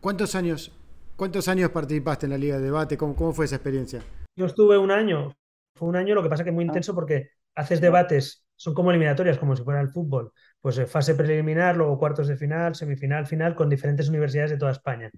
¿Cuántos 0.00 0.34
años, 0.34 0.72
cuántos 1.16 1.48
años 1.48 1.70
participaste 1.70 2.26
en 2.26 2.30
la 2.30 2.38
liga 2.38 2.56
de 2.58 2.64
debate? 2.64 2.96
¿Cómo, 2.96 3.14
cómo 3.14 3.32
fue 3.32 3.44
esa 3.44 3.56
experiencia? 3.56 4.02
Yo 4.36 4.46
estuve 4.46 4.76
un 4.78 4.90
año. 4.90 5.32
Fue 5.76 5.88
un 5.88 5.96
año, 5.96 6.14
lo 6.14 6.22
que 6.22 6.28
pasa 6.28 6.44
que 6.44 6.52
muy 6.52 6.64
intenso 6.64 6.94
porque 6.94 7.30
haces 7.54 7.80
debates, 7.80 8.46
son 8.56 8.74
como 8.74 8.90
eliminatorias, 8.90 9.38
como 9.38 9.56
si 9.56 9.62
fuera 9.64 9.80
el 9.80 9.88
fútbol, 9.90 10.32
pues 10.60 10.78
eh, 10.78 10.86
fase 10.86 11.14
preliminar, 11.14 11.76
luego 11.76 11.98
cuartos 11.98 12.28
de 12.28 12.36
final, 12.36 12.74
semifinal, 12.74 13.26
final, 13.26 13.54
con 13.54 13.68
diferentes 13.68 14.08
universidades 14.08 14.52
de 14.52 14.58
toda 14.58 14.72
España. 14.72 15.10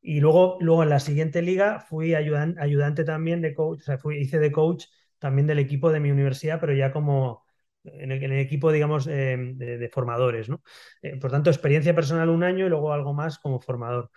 Y 0.00 0.20
luego, 0.20 0.58
luego 0.60 0.82
en 0.82 0.90
la 0.90 1.00
siguiente 1.00 1.42
liga 1.42 1.80
fui 1.80 2.14
ayudante 2.14 3.04
también 3.04 3.40
de 3.42 3.54
coach, 3.54 3.80
o 3.80 3.84
sea, 3.84 3.98
fui, 3.98 4.18
hice 4.18 4.38
de 4.38 4.52
coach 4.52 4.86
también 5.18 5.46
del 5.46 5.58
equipo 5.58 5.90
de 5.90 6.00
mi 6.00 6.10
universidad, 6.10 6.60
pero 6.60 6.74
ya 6.74 6.92
como 6.92 7.44
en 7.84 8.12
el, 8.12 8.32
equipo, 8.32 8.72
digamos, 8.72 9.06
eh, 9.06 9.36
de, 9.38 9.88
formadores, 9.90 10.48
¿no? 10.48 10.62
Eh, 11.02 11.16
por 11.18 11.30
tanto, 11.30 11.50
experiencia 11.50 11.94
personal 11.94 12.28
un 12.30 12.42
año 12.42 12.66
y 12.66 12.68
luego 12.68 12.92
algo 12.92 13.14
más 13.14 13.38
como 13.38 13.60
formador. 13.60 14.10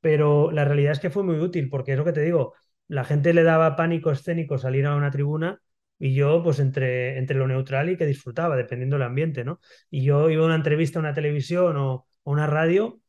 Pero 0.00 0.50
la 0.52 0.64
realidad 0.64 0.92
es 0.92 1.00
que 1.00 1.10
fue 1.10 1.22
muy 1.24 1.38
útil, 1.38 1.68
porque 1.68 1.92
es 1.92 1.98
lo 1.98 2.04
que 2.04 2.12
te 2.12 2.22
digo, 2.22 2.54
la 2.88 3.04
gente 3.04 3.34
le 3.34 3.42
daba 3.42 3.76
pánico 3.76 4.10
escénico 4.10 4.58
salir 4.58 4.86
a 4.86 4.96
una 4.96 5.10
tribuna 5.10 5.60
y 5.98 6.14
yo 6.14 6.42
pues 6.42 6.58
entre, 6.60 7.18
entre 7.18 7.36
lo 7.36 7.46
neutral 7.48 7.90
y 7.90 7.96
que 7.96 8.06
disfrutaba, 8.06 8.56
dependiendo 8.56 8.96
del 8.96 9.04
ambiente, 9.04 9.44
¿no? 9.44 9.60
Y 9.90 10.02
yo 10.04 10.30
iba 10.30 10.42
a 10.42 10.46
una 10.46 10.54
entrevista 10.56 10.98
a 10.98 11.02
una 11.02 11.14
televisión 11.14 11.76
o, 11.76 12.06
o 12.22 12.32
una 12.32 12.46
radio 12.46 13.00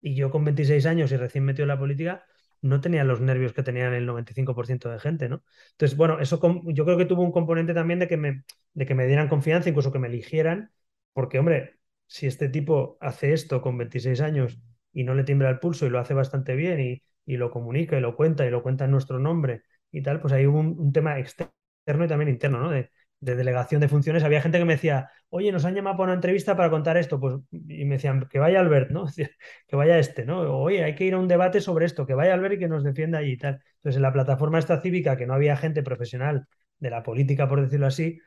y 0.00 0.14
yo 0.14 0.30
con 0.30 0.44
26 0.44 0.86
años 0.86 1.12
y 1.12 1.16
recién 1.16 1.44
metido 1.44 1.64
en 1.64 1.68
la 1.68 1.78
política 1.78 2.24
no 2.62 2.80
tenía 2.80 3.04
los 3.04 3.20
nervios 3.20 3.52
que 3.52 3.62
tenían 3.62 3.92
el 3.94 4.06
95% 4.06 4.90
de 4.90 4.98
gente, 4.98 5.28
¿no? 5.28 5.44
Entonces, 5.72 5.96
bueno, 5.96 6.18
eso 6.20 6.40
yo 6.66 6.84
creo 6.84 6.96
que 6.96 7.04
tuvo 7.06 7.22
un 7.22 7.32
componente 7.32 7.74
también 7.74 7.98
de 7.98 8.08
que 8.08 8.16
me, 8.16 8.44
de 8.72 8.86
que 8.86 8.94
me 8.94 9.06
dieran 9.06 9.28
confianza, 9.28 9.68
incluso 9.68 9.92
que 9.92 9.98
me 9.98 10.08
eligieran, 10.08 10.70
porque, 11.12 11.38
hombre, 11.38 11.78
si 12.06 12.26
este 12.26 12.48
tipo 12.48 12.96
hace 13.00 13.32
esto 13.32 13.60
con 13.62 13.76
26 13.78 14.20
años 14.20 14.58
y 14.92 15.04
no 15.04 15.14
le 15.14 15.24
tiembla 15.24 15.50
el 15.50 15.58
pulso 15.58 15.86
y 15.86 15.90
lo 15.90 15.98
hace 15.98 16.14
bastante 16.14 16.54
bien 16.56 16.80
y, 16.80 17.02
y 17.26 17.36
lo 17.36 17.50
comunica 17.50 17.96
y 17.98 18.00
lo 18.00 18.16
cuenta 18.16 18.46
y 18.46 18.50
lo 18.50 18.62
cuenta 18.62 18.84
en 18.86 18.90
nuestro 18.92 19.18
nombre 19.18 19.62
y 19.90 20.02
tal, 20.02 20.20
pues 20.20 20.32
hay 20.32 20.46
un, 20.46 20.76
un 20.78 20.92
tema 20.92 21.18
externo 21.18 21.52
y 21.86 22.08
también 22.08 22.28
interno, 22.28 22.60
¿no? 22.60 22.70
De, 22.70 22.90
de 23.24 23.36
delegación 23.36 23.80
de 23.80 23.88
funciones, 23.88 24.22
había 24.22 24.42
gente 24.42 24.58
que 24.58 24.64
me 24.64 24.74
decía, 24.74 25.10
oye, 25.30 25.50
nos 25.50 25.64
han 25.64 25.74
llamado 25.74 25.96
para 25.96 26.08
una 26.08 26.14
entrevista 26.14 26.56
para 26.56 26.70
contar 26.70 26.96
esto, 26.96 27.18
pues, 27.18 27.36
y 27.50 27.84
me 27.86 27.96
decían, 27.96 28.28
que 28.28 28.38
vaya 28.38 28.60
Albert, 28.60 28.90
¿no? 28.90 29.06
que 29.66 29.76
vaya 29.76 29.98
este, 29.98 30.24
¿no? 30.26 30.40
oye, 30.60 30.84
hay 30.84 30.94
que 30.94 31.04
ir 31.04 31.14
a 31.14 31.18
un 31.18 31.28
debate 31.28 31.60
sobre 31.60 31.86
esto, 31.86 32.06
que 32.06 32.14
vaya 32.14 32.34
Albert 32.34 32.54
y 32.54 32.58
que 32.58 32.68
nos 32.68 32.84
defienda 32.84 33.18
allí 33.18 33.32
y 33.32 33.38
tal. 33.38 33.60
Entonces, 33.76 33.96
en 33.96 34.02
la 34.02 34.12
plataforma 34.12 34.58
esta 34.58 34.80
cívica, 34.80 35.16
que 35.16 35.26
no 35.26 35.34
había 35.34 35.56
gente 35.56 35.82
profesional 35.82 36.46
de 36.78 36.90
la 36.90 37.02
política, 37.02 37.48
por 37.48 37.62
decirlo 37.62 37.86
así, 37.86 38.20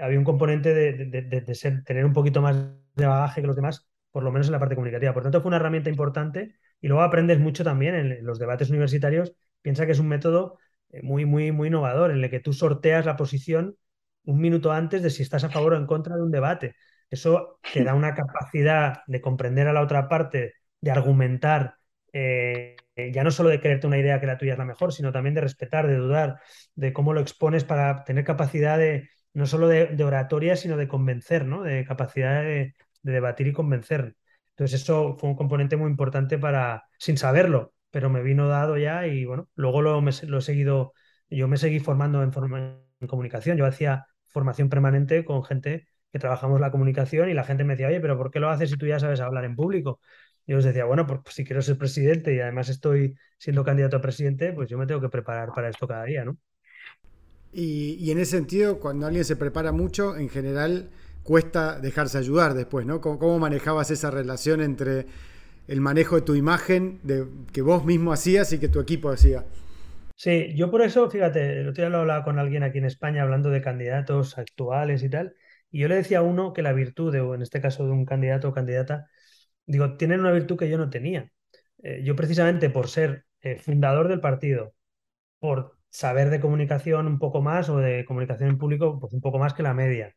había 0.00 0.18
un 0.18 0.24
componente 0.24 0.74
de, 0.74 1.54
ser, 1.54 1.82
tener 1.84 2.04
un 2.04 2.12
poquito 2.12 2.42
más 2.42 2.56
de 2.94 3.06
bagaje 3.06 3.40
que 3.40 3.46
los 3.46 3.56
demás, 3.56 3.88
por 4.10 4.22
lo 4.22 4.32
menos 4.32 4.48
en 4.48 4.52
la 4.52 4.58
parte 4.58 4.74
comunicativa. 4.74 5.12
Por 5.14 5.22
tanto, 5.22 5.40
fue 5.40 5.48
una 5.48 5.56
herramienta 5.56 5.90
importante 5.90 6.56
y 6.80 6.88
luego 6.88 7.02
aprendes 7.02 7.38
mucho 7.38 7.64
también 7.64 7.94
en 7.94 8.24
los 8.24 8.38
debates 8.38 8.70
universitarios. 8.70 9.34
Piensa 9.62 9.86
que 9.86 9.92
es 9.92 9.98
un 9.98 10.08
método 10.08 10.58
muy, 11.02 11.24
muy, 11.24 11.52
muy 11.52 11.68
innovador 11.68 12.10
en 12.10 12.22
el 12.22 12.30
que 12.30 12.40
tú 12.40 12.52
sorteas 12.52 13.06
la 13.06 13.16
posición 13.16 13.76
un 14.24 14.40
minuto 14.40 14.72
antes 14.72 15.02
de 15.02 15.10
si 15.10 15.22
estás 15.22 15.44
a 15.44 15.50
favor 15.50 15.74
o 15.74 15.76
en 15.76 15.86
contra 15.86 16.16
de 16.16 16.22
un 16.22 16.30
debate. 16.30 16.76
Eso 17.10 17.60
te 17.72 17.84
da 17.84 17.94
una 17.94 18.14
capacidad 18.14 19.02
de 19.06 19.20
comprender 19.20 19.68
a 19.68 19.72
la 19.72 19.82
otra 19.82 20.08
parte, 20.08 20.54
de 20.80 20.90
argumentar, 20.90 21.76
eh, 22.12 22.76
ya 22.96 23.22
no 23.24 23.30
solo 23.30 23.50
de 23.50 23.60
creerte 23.60 23.86
una 23.86 23.98
idea 23.98 24.20
que 24.20 24.26
la 24.26 24.38
tuya 24.38 24.52
es 24.52 24.58
la 24.58 24.64
mejor, 24.64 24.92
sino 24.92 25.12
también 25.12 25.34
de 25.34 25.42
respetar, 25.42 25.86
de 25.86 25.96
dudar, 25.96 26.40
de 26.74 26.92
cómo 26.92 27.12
lo 27.12 27.20
expones 27.20 27.64
para 27.64 28.04
tener 28.04 28.24
capacidad 28.24 28.78
de, 28.78 29.10
no 29.34 29.46
solo 29.46 29.68
de, 29.68 30.02
oratoria, 30.02 30.56
sino 30.56 30.76
de 30.76 30.88
convencer, 30.88 31.44
¿no? 31.44 31.62
De 31.62 31.84
capacidad 31.84 32.42
de, 32.42 32.74
debatir 33.02 33.46
y 33.48 33.52
convencer. 33.52 34.16
Entonces 34.50 34.82
eso 34.82 35.16
fue 35.18 35.28
un 35.28 35.36
componente 35.36 35.76
muy 35.76 35.90
importante 35.90 36.38
para, 36.38 36.84
sin 36.98 37.18
saberlo, 37.18 37.74
pero 37.96 38.10
me 38.10 38.22
vino 38.22 38.46
dado 38.46 38.76
ya 38.76 39.06
y 39.06 39.24
bueno, 39.24 39.48
luego 39.54 39.80
lo, 39.80 40.06
he 40.06 40.42
seguido, 40.42 40.92
yo 41.30 41.48
me 41.48 41.56
seguí 41.56 41.80
formando 41.80 42.22
en, 42.22 42.30
en 43.00 43.08
comunicación. 43.08 43.56
Yo 43.56 43.64
hacía 43.64 44.04
formación 44.26 44.68
permanente 44.68 45.24
con 45.24 45.42
gente 45.42 45.88
que 46.12 46.18
trabajamos 46.18 46.60
la 46.60 46.70
comunicación 46.70 47.30
y 47.30 47.32
la 47.32 47.44
gente 47.44 47.64
me 47.64 47.72
decía, 47.72 47.88
oye, 47.88 47.98
pero 48.00 48.18
¿por 48.18 48.30
qué 48.30 48.38
lo 48.38 48.50
haces 48.50 48.68
si 48.68 48.76
tú 48.76 48.86
ya 48.86 49.00
sabes 49.00 49.20
hablar 49.20 49.46
en 49.46 49.56
público? 49.56 49.98
Yo 50.46 50.56
les 50.56 50.66
decía, 50.66 50.84
bueno, 50.84 51.06
pues 51.06 51.22
si 51.30 51.42
quiero 51.42 51.62
ser 51.62 51.78
presidente 51.78 52.34
y 52.34 52.40
además 52.40 52.68
estoy 52.68 53.16
siendo 53.38 53.64
candidato 53.64 53.96
a 53.96 54.02
presidente, 54.02 54.52
pues 54.52 54.68
yo 54.68 54.76
me 54.76 54.86
tengo 54.86 55.00
que 55.00 55.08
preparar 55.08 55.48
para 55.54 55.70
esto 55.70 55.88
cada 55.88 56.04
día, 56.04 56.22
¿no? 56.22 56.36
Y, 57.50 58.10
en 58.10 58.18
ese 58.18 58.32
sentido, 58.32 58.78
cuando 58.78 59.06
alguien 59.06 59.24
se 59.24 59.36
prepara 59.36 59.72
mucho, 59.72 60.18
en 60.18 60.28
general 60.28 60.90
cuesta 61.22 61.80
dejarse 61.80 62.18
ayudar 62.18 62.52
después, 62.52 62.84
¿no? 62.84 63.00
¿Cómo, 63.00 63.38
manejabas 63.38 63.90
esa 63.90 64.10
relación 64.10 64.60
entre 64.60 65.06
el 65.68 65.80
manejo 65.80 66.16
de 66.16 66.22
tu 66.22 66.34
imagen, 66.34 67.00
de, 67.02 67.26
que 67.52 67.62
vos 67.62 67.84
mismo 67.84 68.12
hacías 68.12 68.52
y 68.52 68.58
que 68.58 68.68
tu 68.68 68.80
equipo 68.80 69.10
hacía? 69.10 69.44
Sí, 70.14 70.54
yo 70.56 70.70
por 70.70 70.82
eso, 70.82 71.10
fíjate, 71.10 71.60
el 71.60 71.68
otro 71.68 71.82
día 71.82 71.90
lo 71.90 71.98
hablaba 71.98 72.24
con 72.24 72.38
alguien 72.38 72.62
aquí 72.62 72.78
en 72.78 72.86
España 72.86 73.22
hablando 73.22 73.50
de 73.50 73.60
candidatos 73.60 74.38
actuales 74.38 75.02
y 75.02 75.10
tal, 75.10 75.34
y 75.70 75.80
yo 75.80 75.88
le 75.88 75.96
decía 75.96 76.18
a 76.18 76.22
uno 76.22 76.52
que 76.52 76.62
la 76.62 76.72
virtud, 76.72 77.14
o 77.20 77.34
en 77.34 77.42
este 77.42 77.60
caso 77.60 77.84
de 77.84 77.92
un 77.92 78.06
candidato 78.06 78.48
o 78.48 78.54
candidata, 78.54 79.08
digo, 79.66 79.96
tienen 79.96 80.20
una 80.20 80.32
virtud 80.32 80.56
que 80.58 80.70
yo 80.70 80.78
no 80.78 80.90
tenía. 80.90 81.30
Eh, 81.82 82.02
yo 82.04 82.16
precisamente 82.16 82.70
por 82.70 82.88
ser 82.88 83.26
eh, 83.42 83.56
fundador 83.58 84.08
del 84.08 84.20
partido, 84.20 84.74
por 85.40 85.78
saber 85.90 86.30
de 86.30 86.40
comunicación 86.40 87.06
un 87.06 87.18
poco 87.18 87.42
más 87.42 87.68
o 87.70 87.78
de 87.78 88.04
comunicación 88.06 88.50
en 88.50 88.58
público, 88.58 88.98
pues 89.00 89.12
un 89.12 89.20
poco 89.20 89.38
más 89.38 89.54
que 89.54 89.62
la 89.62 89.74
media. 89.74 90.14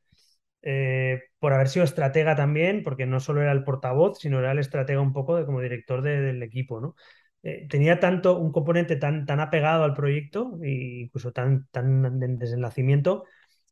Eh, 0.62 1.22
por 1.40 1.54
haber 1.54 1.70
sido 1.70 1.86
estratega 1.86 2.36
también, 2.36 2.84
porque 2.84 3.06
no 3.06 3.20
solo 3.20 3.42
era 3.42 3.52
el 3.52 3.64
portavoz, 3.64 4.20
sino 4.20 4.40
era 4.40 4.52
el 4.52 4.60
estratega 4.60 5.02
un 5.02 5.14
poco 5.14 5.36
de, 5.38 5.46
como 5.46 5.62
director 5.62 6.02
del 6.02 6.44
equipo, 6.44 6.82
¿no? 6.82 6.96
Eh, 7.44 7.68
tenía 7.70 8.00
tanto 8.00 8.38
un 8.38 8.52
componente 8.52 8.98
tan, 8.98 9.26
tan 9.26 9.40
apegado 9.40 9.84
al 9.86 9.94
proyecto, 9.94 10.60
e 10.62 11.04
incluso 11.06 11.32
tan, 11.32 11.68
tan 11.72 12.20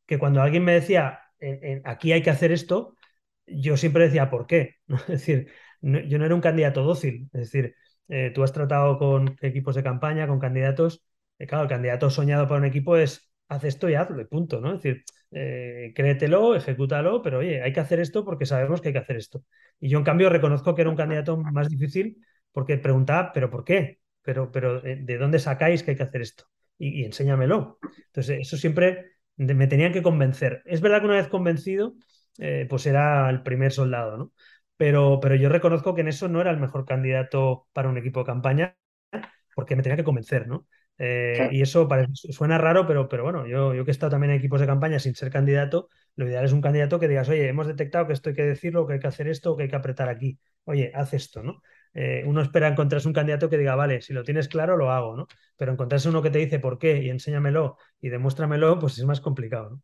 que 0.05 0.19
cuando 0.19 0.41
alguien 0.41 0.63
me 0.63 0.73
decía, 0.73 1.19
aquí 1.83 2.11
hay 2.11 2.21
que 2.21 2.29
hacer 2.29 2.51
esto, 2.51 2.95
yo 3.45 3.77
siempre 3.77 4.05
decía, 4.05 4.29
¿por 4.29 4.47
qué? 4.47 4.75
Es 4.87 5.07
decir, 5.07 5.47
yo 5.81 6.17
no 6.19 6.25
era 6.25 6.35
un 6.35 6.41
candidato 6.41 6.83
dócil, 6.83 7.29
es 7.33 7.51
decir, 7.51 7.75
eh, 8.09 8.31
tú 8.33 8.43
has 8.43 8.53
tratado 8.53 8.97
con 8.97 9.37
equipos 9.41 9.75
de 9.75 9.83
campaña, 9.83 10.27
con 10.27 10.39
candidatos, 10.39 11.03
eh, 11.39 11.47
claro, 11.47 11.63
el 11.63 11.69
candidato 11.69 12.09
soñado 12.09 12.47
para 12.47 12.59
un 12.59 12.65
equipo 12.65 12.97
es, 12.97 13.31
haz 13.47 13.63
esto 13.63 13.89
y 13.89 13.95
hazlo, 13.95 14.21
y 14.21 14.25
punto, 14.25 14.59
¿no? 14.61 14.75
Es 14.75 14.81
decir, 14.83 15.03
créetelo, 15.93 16.55
ejecútalo, 16.55 17.21
pero 17.21 17.39
oye, 17.39 17.61
hay 17.61 17.73
que 17.73 17.79
hacer 17.79 17.99
esto 17.99 18.23
porque 18.25 18.45
sabemos 18.45 18.81
que 18.81 18.89
hay 18.89 18.93
que 18.93 18.99
hacer 18.99 19.17
esto. 19.17 19.43
Y 19.79 19.89
yo, 19.89 19.97
en 19.99 20.03
cambio, 20.03 20.29
reconozco 20.29 20.75
que 20.75 20.81
era 20.81 20.89
un 20.89 20.95
candidato 20.95 21.37
más 21.37 21.69
difícil 21.69 22.17
porque 22.51 22.77
preguntaba, 22.77 23.31
¿pero 23.33 23.49
por 23.49 23.63
qué? 23.63 23.99
Pero, 24.23 24.51
pero 24.51 24.83
eh, 24.85 24.97
¿de 25.01 25.17
dónde 25.17 25.39
sacáis 25.39 25.83
que 25.83 25.91
hay 25.91 25.97
que 25.97 26.03
hacer 26.03 26.21
esto? 26.21 26.45
Y, 26.77 27.05
enséñamelo. 27.05 27.79
Entonces, 28.07 28.39
eso 28.41 28.57
siempre 28.57 29.11
me 29.35 29.67
tenían 29.67 29.93
que 29.93 30.01
convencer. 30.01 30.63
Es 30.65 30.81
verdad 30.81 30.99
que 31.01 31.05
una 31.05 31.17
vez 31.17 31.27
convencido, 31.27 31.93
eh, 32.39 32.65
pues 32.69 32.85
era 32.87 33.29
el 33.29 33.43
primer 33.43 33.71
soldado, 33.71 34.17
¿no? 34.17 34.31
Pero, 34.75 35.19
pero 35.19 35.35
yo 35.35 35.49
reconozco 35.49 35.95
que 35.95 36.01
en 36.01 36.07
eso 36.07 36.27
no 36.27 36.41
era 36.41 36.51
el 36.51 36.57
mejor 36.59 36.85
candidato 36.85 37.67
para 37.73 37.89
un 37.89 37.97
equipo 37.97 38.21
de 38.21 38.25
campaña, 38.25 38.75
porque 39.55 39.75
me 39.75 39.83
tenía 39.83 39.97
que 39.97 40.03
convencer, 40.03 40.47
¿no? 40.47 40.67
Eh, 40.99 41.49
y 41.51 41.61
eso 41.61 41.87
suena 42.31 42.57
raro, 42.57 42.87
pero, 42.87 43.07
pero 43.07 43.23
bueno, 43.23 43.45
yo, 43.47 43.73
yo 43.73 43.85
que 43.85 43.91
he 43.91 43.93
estado 43.93 44.11
también 44.11 44.31
en 44.31 44.37
equipos 44.39 44.59
de 44.59 44.65
campaña 44.67 44.99
sin 44.99 45.15
ser 45.15 45.29
candidato, 45.31 45.89
lo 46.15 46.27
ideal 46.27 46.45
es 46.45 46.51
un 46.53 46.61
candidato 46.61 46.99
que 46.99 47.07
digas, 47.07 47.29
oye, 47.29 47.47
hemos 47.47 47.67
detectado 47.67 48.07
que 48.07 48.13
esto 48.13 48.29
hay 48.29 48.35
que 48.35 48.43
decirlo, 48.43 48.87
que 48.87 48.93
hay 48.93 48.99
que 48.99 49.07
hacer 49.07 49.27
esto, 49.27 49.55
que 49.55 49.63
hay 49.63 49.69
que 49.69 49.75
apretar 49.75 50.09
aquí. 50.09 50.39
Oye, 50.65 50.91
haz 50.95 51.13
esto, 51.13 51.43
¿no? 51.43 51.61
Eh, 51.93 52.23
uno 52.25 52.41
espera 52.41 52.67
encontrarse 52.67 53.07
un 53.07 53.13
candidato 53.13 53.49
que 53.49 53.57
diga, 53.57 53.75
vale, 53.75 54.01
si 54.01 54.13
lo 54.13 54.23
tienes 54.23 54.47
claro, 54.47 54.75
lo 54.77 54.91
hago, 54.91 55.15
¿no? 55.15 55.27
Pero 55.55 55.71
encontrarse 55.71 56.09
uno 56.09 56.21
que 56.21 56.29
te 56.31 56.39
dice 56.39 56.59
por 56.59 56.77
qué 56.79 57.01
y 57.03 57.09
enséñamelo 57.09 57.77
y 58.01 58.09
demuéstramelo, 58.09 58.79
pues 58.79 58.97
es 58.97 59.05
más 59.05 59.21
complicado, 59.21 59.69
¿no? 59.71 59.81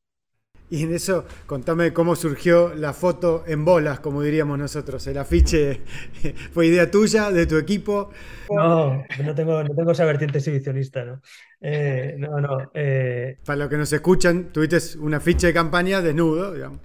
Y 0.73 0.81
en 0.81 0.91
eso, 0.95 1.25
contame 1.45 1.93
cómo 1.93 2.15
surgió 2.15 2.73
la 2.73 2.93
foto 2.93 3.43
en 3.45 3.63
bolas, 3.63 3.99
como 3.99 4.23
diríamos 4.23 4.57
nosotros. 4.57 5.05
¿El 5.05 5.19
afiche 5.19 5.81
fue 6.51 6.65
idea 6.65 6.89
tuya, 6.89 7.29
de 7.29 7.45
tu 7.45 7.57
equipo? 7.57 8.09
No, 8.49 9.03
no 9.23 9.35
tengo, 9.35 9.63
no 9.63 9.75
tengo 9.75 9.91
esa 9.91 10.03
vertiente 10.05 10.39
exhibicionista, 10.39 11.05
¿no? 11.05 11.21
Eh, 11.61 12.15
no, 12.17 12.41
no. 12.41 12.71
Eh. 12.73 13.37
Para 13.45 13.57
los 13.57 13.69
que 13.69 13.77
nos 13.77 13.93
escuchan, 13.93 14.51
tuviste 14.51 14.97
un 14.97 15.13
afiche 15.13 15.45
de 15.45 15.53
campaña 15.53 16.01
desnudo, 16.01 16.55
digamos. 16.55 16.79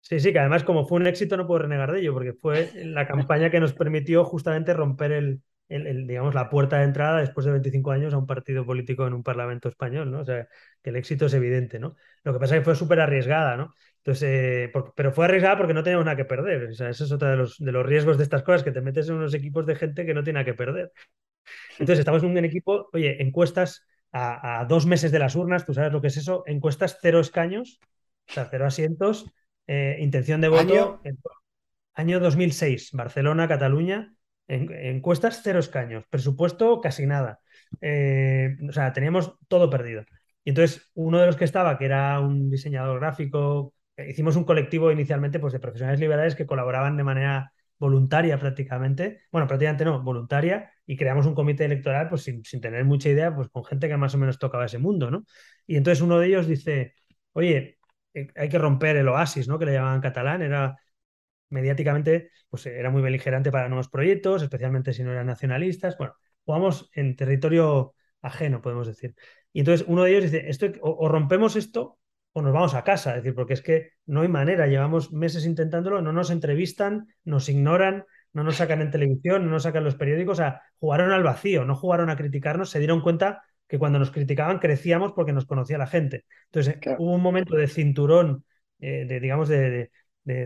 Sí, 0.00 0.20
sí, 0.20 0.32
que 0.32 0.38
además 0.38 0.62
como 0.62 0.86
fue 0.86 1.00
un 1.00 1.08
éxito 1.08 1.36
no 1.36 1.48
puedo 1.48 1.62
renegar 1.62 1.90
de 1.90 2.02
ello, 2.02 2.12
porque 2.12 2.34
fue 2.34 2.70
la 2.84 3.08
campaña 3.08 3.50
que 3.50 3.58
nos 3.58 3.72
permitió 3.72 4.24
justamente 4.24 4.74
romper 4.74 5.10
el, 5.10 5.42
digamos, 6.06 6.34
la 6.34 6.48
puerta 6.48 6.78
de 6.78 6.84
entrada 6.84 7.18
después 7.18 7.46
de 7.46 7.50
25 7.50 7.90
años 7.90 8.14
a 8.14 8.18
un 8.18 8.28
partido 8.28 8.64
político 8.64 9.08
en 9.08 9.14
un 9.14 9.24
parlamento 9.24 9.68
español, 9.68 10.12
¿no? 10.12 10.20
O 10.20 10.24
sea, 10.24 10.46
que 10.84 10.90
el 10.90 10.96
éxito 10.96 11.26
es 11.26 11.34
evidente, 11.34 11.80
¿no? 11.80 11.96
Lo 12.24 12.32
que 12.32 12.38
pasa 12.38 12.56
es 12.56 12.60
que 12.60 12.64
fue 12.64 12.74
súper 12.76 13.00
arriesgada, 13.00 13.56
¿no? 13.56 13.74
Entonces, 13.98 14.28
eh, 14.30 14.72
pero 14.96 15.12
fue 15.12 15.26
arriesgada 15.26 15.56
porque 15.56 15.74
no 15.74 15.82
teníamos 15.82 16.04
nada 16.06 16.16
que 16.16 16.24
perder. 16.24 16.70
O 16.70 16.74
sea, 16.74 16.90
eso 16.90 17.04
es 17.04 17.12
otro 17.12 17.28
de 17.28 17.36
los, 17.36 17.58
de 17.58 17.72
los 17.72 17.86
riesgos 17.86 18.18
de 18.18 18.24
estas 18.24 18.42
cosas, 18.42 18.62
que 18.62 18.72
te 18.72 18.80
metes 18.80 19.08
en 19.08 19.16
unos 19.16 19.34
equipos 19.34 19.66
de 19.66 19.76
gente 19.76 20.04
que 20.04 20.14
no 20.14 20.22
tiene 20.22 20.38
nada 20.40 20.44
que 20.44 20.54
perder. 20.54 20.92
Entonces, 21.72 22.00
estamos 22.00 22.22
en 22.22 22.30
un 22.30 22.44
equipo, 22.44 22.88
oye, 22.92 23.22
encuestas 23.22 23.86
a, 24.12 24.60
a 24.60 24.64
dos 24.66 24.86
meses 24.86 25.12
de 25.12 25.18
las 25.18 25.36
urnas, 25.36 25.66
tú 25.66 25.74
sabes 25.74 25.92
lo 25.92 26.00
que 26.00 26.08
es 26.08 26.16
eso, 26.16 26.44
encuestas 26.46 26.98
cero 27.00 27.20
escaños, 27.20 27.80
o 28.28 28.32
sea, 28.32 28.46
cero 28.50 28.66
asientos, 28.66 29.26
eh, 29.66 29.96
intención 30.00 30.40
de 30.40 30.48
voto. 30.48 30.60
Año, 30.60 31.00
año 31.94 32.20
2006, 32.20 32.90
Barcelona, 32.92 33.48
Cataluña. 33.48 34.14
encuestas 34.46 35.40
cero 35.42 35.58
escaños. 35.58 36.04
Presupuesto 36.10 36.80
casi 36.80 37.06
nada. 37.06 37.40
Eh, 37.80 38.56
o 38.68 38.72
sea, 38.72 38.92
teníamos 38.92 39.34
todo 39.48 39.70
perdido. 39.70 40.04
Y 40.44 40.50
entonces, 40.50 40.90
uno 40.94 41.18
de 41.18 41.26
los 41.26 41.36
que 41.36 41.44
estaba, 41.44 41.78
que 41.78 41.86
era 41.86 42.20
un 42.20 42.50
diseñador 42.50 43.00
gráfico, 43.00 43.74
eh, 43.96 44.10
hicimos 44.10 44.36
un 44.36 44.44
colectivo 44.44 44.90
inicialmente 44.92 45.38
pues, 45.40 45.52
de 45.52 45.60
profesionales 45.60 46.00
liberales 46.00 46.34
que 46.34 46.46
colaboraban 46.46 46.96
de 46.96 47.04
manera 47.04 47.52
voluntaria 47.78 48.38
prácticamente, 48.38 49.22
bueno, 49.32 49.46
prácticamente 49.46 49.84
no, 49.84 50.02
voluntaria, 50.02 50.70
y 50.86 50.96
creamos 50.96 51.26
un 51.26 51.34
comité 51.34 51.64
electoral 51.64 52.08
pues 52.08 52.22
sin, 52.22 52.44
sin, 52.44 52.60
tener 52.60 52.84
mucha 52.84 53.08
idea, 53.08 53.34
pues 53.34 53.48
con 53.48 53.64
gente 53.64 53.88
que 53.88 53.96
más 53.96 54.14
o 54.14 54.18
menos 54.18 54.38
tocaba 54.38 54.66
ese 54.66 54.78
mundo, 54.78 55.10
¿no? 55.10 55.24
Y 55.66 55.76
entonces 55.76 56.02
uno 56.02 56.18
de 56.18 56.28
ellos 56.28 56.46
dice, 56.46 56.94
oye, 57.32 57.78
eh, 58.14 58.28
hay 58.36 58.48
que 58.48 58.58
romper 58.58 58.96
el 58.96 59.08
oasis, 59.08 59.48
¿no? 59.48 59.58
Que 59.58 59.66
le 59.66 59.72
llamaban 59.72 60.00
catalán, 60.00 60.42
era 60.42 60.76
mediáticamente, 61.50 62.30
pues 62.48 62.66
era 62.66 62.90
muy 62.90 63.02
beligerante 63.02 63.50
para 63.52 63.68
nuevos 63.68 63.88
proyectos, 63.88 64.42
especialmente 64.42 64.92
si 64.92 65.04
no 65.04 65.12
eran 65.12 65.26
nacionalistas. 65.26 65.96
Bueno, 65.98 66.14
jugamos 66.44 66.90
en 66.94 67.16
territorio 67.16 67.94
ajeno, 68.24 68.62
podemos 68.62 68.86
decir. 68.86 69.14
Y 69.52 69.60
entonces 69.60 69.86
uno 69.88 70.02
de 70.02 70.10
ellos 70.10 70.24
dice, 70.24 70.48
esto, 70.48 70.66
o, 70.80 71.08
rompemos 71.08 71.56
esto 71.56 71.98
o 72.32 72.42
nos 72.42 72.52
vamos 72.52 72.74
a 72.74 72.82
casa, 72.82 73.10
es 73.10 73.16
decir, 73.22 73.34
porque 73.34 73.54
es 73.54 73.62
que 73.62 73.92
no 74.06 74.22
hay 74.22 74.28
manera, 74.28 74.66
llevamos 74.66 75.12
meses 75.12 75.46
intentándolo, 75.46 76.02
no 76.02 76.12
nos 76.12 76.30
entrevistan, 76.30 77.06
nos 77.24 77.48
ignoran, 77.48 78.06
no 78.32 78.42
nos 78.42 78.56
sacan 78.56 78.80
en 78.80 78.90
televisión, 78.90 79.44
no 79.44 79.52
nos 79.52 79.62
sacan 79.62 79.84
los 79.84 79.94
periódicos, 79.94 80.38
o 80.38 80.42
sea, 80.42 80.62
jugaron 80.80 81.12
al 81.12 81.22
vacío, 81.22 81.64
no 81.64 81.76
jugaron 81.76 82.10
a 82.10 82.16
criticarnos, 82.16 82.70
se 82.70 82.80
dieron 82.80 83.02
cuenta 83.02 83.42
que 83.68 83.78
cuando 83.78 83.98
nos 83.98 84.10
criticaban 84.10 84.58
crecíamos 84.58 85.12
porque 85.12 85.32
nos 85.32 85.46
conocía 85.46 85.78
la 85.78 85.86
gente. 85.86 86.24
Entonces, 86.46 86.78
hubo 86.98 87.14
un 87.14 87.22
momento 87.22 87.54
de 87.54 87.68
cinturón, 87.68 88.44
eh, 88.80 89.04
de, 89.06 89.20
digamos, 89.20 89.48
de, 89.48 89.90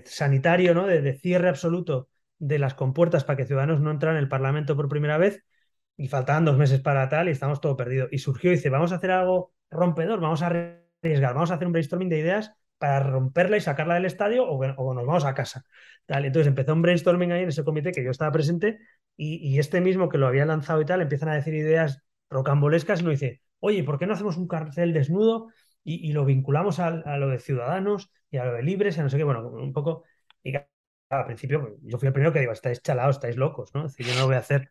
sanitario, 0.04 0.74
¿no? 0.74 0.86
De, 0.86 1.14
cierre 1.14 1.48
absoluto 1.48 2.08
de 2.38 2.58
las 2.58 2.74
compuertas 2.74 3.24
para 3.24 3.36
que 3.36 3.46
Ciudadanos 3.46 3.80
no 3.80 3.90
entraran 3.90 4.18
en 4.18 4.24
el 4.24 4.28
Parlamento 4.28 4.76
por 4.76 4.88
primera 4.88 5.16
vez 5.16 5.42
y 5.98 6.08
faltaban 6.08 6.46
dos 6.46 6.56
meses 6.56 6.80
para 6.80 7.08
tal 7.08 7.28
y 7.28 7.32
estamos 7.32 7.60
todo 7.60 7.76
perdido. 7.76 8.08
Y 8.10 8.18
surgió 8.18 8.52
y 8.52 8.54
dice, 8.54 8.70
vamos 8.70 8.92
a 8.92 8.96
hacer 8.96 9.10
algo 9.10 9.52
rompedor, 9.70 10.20
vamos 10.20 10.42
a 10.42 10.46
arriesgar, 10.46 11.34
vamos 11.34 11.50
a 11.50 11.54
hacer 11.54 11.66
un 11.66 11.72
brainstorming 11.72 12.08
de 12.08 12.18
ideas 12.20 12.54
para 12.78 13.00
romperla 13.00 13.56
y 13.56 13.60
sacarla 13.60 13.94
del 13.94 14.06
estadio 14.06 14.44
o, 14.48 14.56
o 14.56 14.94
nos 14.94 15.06
vamos 15.06 15.24
a 15.24 15.34
casa. 15.34 15.64
Tal. 16.06 16.24
Entonces 16.24 16.46
empezó 16.46 16.72
un 16.72 16.82
brainstorming 16.82 17.32
ahí 17.32 17.42
en 17.42 17.48
ese 17.48 17.64
comité 17.64 17.92
que 17.92 18.04
yo 18.04 18.12
estaba 18.12 18.30
presente 18.32 18.78
y, 19.16 19.36
y, 19.36 19.58
este 19.58 19.80
mismo 19.80 20.08
que 20.08 20.18
lo 20.18 20.28
había 20.28 20.46
lanzado 20.46 20.80
y 20.80 20.84
tal 20.86 21.02
empiezan 21.02 21.30
a 21.30 21.34
decir 21.34 21.54
ideas 21.54 22.02
rocambolescas 22.30 23.00
y 23.00 23.04
nos 23.04 23.12
dice, 23.12 23.42
oye, 23.60 23.82
¿por 23.82 23.98
qué 23.98 24.06
no 24.06 24.14
hacemos 24.14 24.36
un 24.36 24.46
cartel 24.46 24.92
desnudo 24.92 25.48
y, 25.84 26.12
lo 26.12 26.24
vinculamos 26.24 26.80
a, 26.80 26.90
lo 27.16 27.28
de 27.28 27.38
ciudadanos 27.40 28.10
y 28.30 28.36
a 28.36 28.44
lo 28.44 28.52
de 28.52 28.62
libres 28.62 28.96
y 28.96 29.00
a 29.00 29.02
no 29.02 29.10
sé 29.10 29.16
qué? 29.16 29.24
Bueno, 29.24 29.48
un 29.48 29.72
poco... 29.72 30.04
Y 30.42 30.52
al 31.10 31.24
principio 31.24 31.60
pues, 31.60 31.74
yo 31.82 31.98
fui 31.98 32.06
el 32.06 32.12
primero 32.12 32.32
que 32.32 32.40
digo, 32.40 32.52
estáis 32.52 32.82
chalados, 32.82 33.16
estáis 33.16 33.36
locos, 33.36 33.70
¿no? 33.74 33.86
Es 33.86 33.92
decir, 33.92 34.06
yo 34.06 34.14
no 34.14 34.20
lo 34.20 34.26
voy 34.26 34.36
a 34.36 34.40
hacer. 34.40 34.70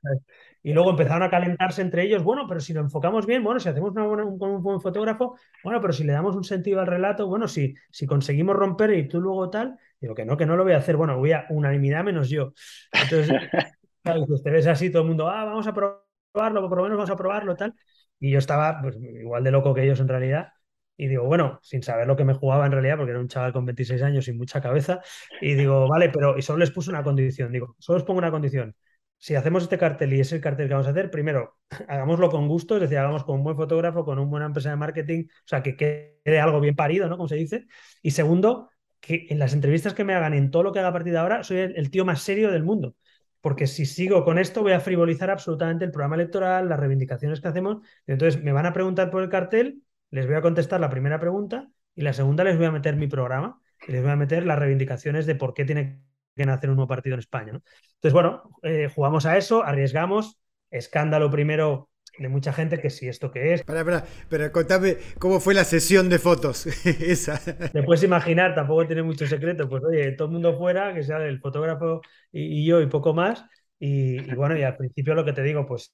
Y 0.61 0.73
luego 0.73 0.91
empezaron 0.91 1.23
a 1.23 1.29
calentarse 1.29 1.81
entre 1.81 2.03
ellos, 2.03 2.23
bueno, 2.23 2.45
pero 2.47 2.59
si 2.59 2.73
lo 2.73 2.81
enfocamos 2.81 3.25
bien, 3.25 3.43
bueno, 3.43 3.59
si 3.59 3.69
hacemos 3.69 3.91
una 3.91 4.05
un, 4.05 4.37
un, 4.39 4.61
buen 4.61 4.81
fotógrafo, 4.81 5.37
bueno, 5.63 5.81
pero 5.81 5.93
si 5.93 6.03
le 6.03 6.13
damos 6.13 6.35
un 6.35 6.43
sentido 6.43 6.79
al 6.79 6.87
relato, 6.87 7.27
bueno, 7.27 7.47
si, 7.47 7.73
si 7.91 8.05
conseguimos 8.05 8.55
romper 8.55 8.91
y 8.91 9.07
tú 9.07 9.19
luego 9.19 9.49
tal, 9.49 9.77
digo 9.99 10.13
que 10.13 10.25
no, 10.25 10.37
que 10.37 10.45
no 10.45 10.55
lo 10.55 10.63
voy 10.63 10.73
a 10.73 10.77
hacer, 10.77 10.95
bueno, 10.95 11.17
voy 11.17 11.31
a 11.31 11.45
unanimidad 11.49 12.03
menos 12.03 12.29
yo. 12.29 12.53
Entonces, 12.91 13.29
pues 14.03 14.43
te 14.43 14.51
ves 14.51 14.67
así, 14.67 14.91
todo 14.91 15.03
el 15.03 15.07
mundo, 15.07 15.27
ah, 15.27 15.45
vamos 15.45 15.67
a 15.67 15.73
probarlo, 15.73 16.69
por 16.69 16.77
lo 16.77 16.83
menos 16.83 16.97
vamos 16.97 17.11
a 17.11 17.15
probarlo, 17.15 17.55
tal. 17.55 17.73
Y 18.19 18.31
yo 18.31 18.39
estaba 18.39 18.81
pues, 18.81 18.97
igual 18.97 19.43
de 19.43 19.51
loco 19.51 19.73
que 19.73 19.83
ellos 19.83 19.99
en 19.99 20.07
realidad. 20.07 20.49
Y 20.97 21.07
digo, 21.07 21.25
bueno, 21.25 21.59
sin 21.61 21.83
saber 21.83 22.07
lo 22.07 22.15
que 22.15 22.25
me 22.25 22.33
jugaba 22.33 22.65
en 22.65 22.71
realidad, 22.71 22.97
porque 22.97 23.11
era 23.11 23.19
un 23.19 23.27
chaval 23.27 23.53
con 23.53 23.65
26 23.65 24.01
años 24.01 24.27
y 24.27 24.33
mucha 24.33 24.61
cabeza. 24.61 25.01
Y 25.41 25.53
digo, 25.53 25.87
vale, 25.87 26.09
pero 26.09 26.37
y 26.37 26.41
solo 26.41 26.59
les 26.59 26.71
puse 26.71 26.89
una 26.89 27.03
condición. 27.03 27.51
Digo, 27.51 27.75
solo 27.79 27.99
os 27.99 28.03
pongo 28.03 28.17
una 28.19 28.31
condición. 28.31 28.75
Si 29.19 29.35
hacemos 29.35 29.63
este 29.63 29.77
cartel 29.77 30.13
y 30.13 30.19
es 30.19 30.31
el 30.31 30.41
cartel 30.41 30.67
que 30.67 30.73
vamos 30.73 30.87
a 30.87 30.91
hacer, 30.91 31.09
primero, 31.11 31.57
hagámoslo 31.87 32.29
con 32.29 32.47
gusto, 32.47 32.75
es 32.75 32.81
decir, 32.81 32.97
hagamos 32.97 33.23
con 33.23 33.35
un 33.35 33.43
buen 33.43 33.55
fotógrafo, 33.55 34.03
con 34.05 34.19
una 34.19 34.29
buena 34.29 34.45
empresa 34.47 34.69
de 34.71 34.75
marketing, 34.75 35.25
o 35.29 35.47
sea, 35.47 35.63
que 35.63 35.75
quede 35.75 36.39
algo 36.39 36.59
bien 36.59 36.75
parido, 36.75 37.07
¿no? 37.09 37.17
Como 37.17 37.27
se 37.29 37.35
dice. 37.35 37.67
Y 38.01 38.11
segundo, 38.11 38.69
que 38.99 39.27
en 39.29 39.39
las 39.39 39.53
entrevistas 39.53 39.93
que 39.93 40.03
me 40.03 40.13
hagan, 40.13 40.33
en 40.33 40.51
todo 40.51 40.63
lo 40.63 40.71
que 40.71 40.79
haga 40.79 40.89
a 40.89 40.93
partir 40.93 41.13
de 41.13 41.19
ahora, 41.19 41.43
soy 41.43 41.57
el 41.57 41.91
tío 41.91 42.05
más 42.05 42.21
serio 42.21 42.51
del 42.51 42.63
mundo 42.63 42.95
porque 43.41 43.67
si 43.67 43.85
sigo 43.85 44.25
con 44.25 44.39
esto 44.39 44.61
voy 44.61 44.73
a 44.73 44.79
frivolizar 44.79 45.29
absolutamente 45.29 45.85
el 45.85 45.91
programa 45.91 46.15
electoral, 46.15 46.67
las 46.67 46.79
reivindicaciones 46.79 47.39
que 47.39 47.47
hacemos. 47.47 47.77
Entonces 48.05 48.43
me 48.43 48.51
van 48.51 48.65
a 48.65 48.73
preguntar 48.73 49.09
por 49.09 49.23
el 49.23 49.29
cartel, 49.29 49.83
les 50.11 50.25
voy 50.25 50.35
a 50.35 50.41
contestar 50.41 50.79
la 50.79 50.89
primera 50.89 51.19
pregunta 51.19 51.69
y 51.95 52.01
la 52.01 52.13
segunda 52.13 52.43
les 52.43 52.57
voy 52.57 52.67
a 52.67 52.71
meter 52.71 52.95
mi 52.95 53.07
programa 53.07 53.61
y 53.87 53.91
les 53.91 54.01
voy 54.01 54.11
a 54.11 54.15
meter 54.15 54.45
las 54.45 54.59
reivindicaciones 54.59 55.25
de 55.25 55.35
por 55.35 55.53
qué 55.53 55.65
tiene 55.65 56.01
que 56.35 56.45
nacer 56.45 56.69
un 56.69 56.75
nuevo 56.75 56.87
partido 56.87 57.15
en 57.15 57.19
España. 57.19 57.51
Entonces, 57.51 58.13
bueno, 58.13 58.43
eh, 58.63 58.89
jugamos 58.93 59.25
a 59.25 59.37
eso, 59.37 59.63
arriesgamos, 59.63 60.39
escándalo 60.69 61.29
primero 61.31 61.89
de 62.17 62.29
mucha 62.29 62.53
gente 62.53 62.79
que 62.79 62.89
si 62.89 63.07
esto 63.07 63.31
que 63.31 63.53
es. 63.53 63.63
Para, 63.63 63.83
para, 63.83 64.05
pero 64.29 64.51
contame 64.51 64.97
cómo 65.19 65.39
fue 65.39 65.53
la 65.53 65.63
sesión 65.63 66.09
de 66.09 66.19
fotos. 66.19 66.65
Esa. 66.85 67.39
Te 67.39 67.83
puedes 67.83 68.03
imaginar, 68.03 68.55
tampoco 68.55 68.85
tiene 68.87 69.03
mucho 69.03 69.27
secreto. 69.27 69.69
Pues 69.69 69.83
oye, 69.83 70.11
todo 70.13 70.27
el 70.27 70.33
mundo 70.33 70.57
fuera, 70.57 70.93
que 70.93 71.03
sea 71.03 71.17
el 71.25 71.39
fotógrafo 71.39 72.01
y, 72.31 72.65
yo 72.65 72.81
y 72.81 72.87
poco 72.87 73.13
más. 73.13 73.43
Y, 73.79 74.33
bueno, 74.35 74.57
y 74.57 74.63
al 74.63 74.75
principio 74.75 75.13
lo 75.13 75.25
que 75.25 75.33
te 75.33 75.43
digo, 75.43 75.65
pues 75.67 75.93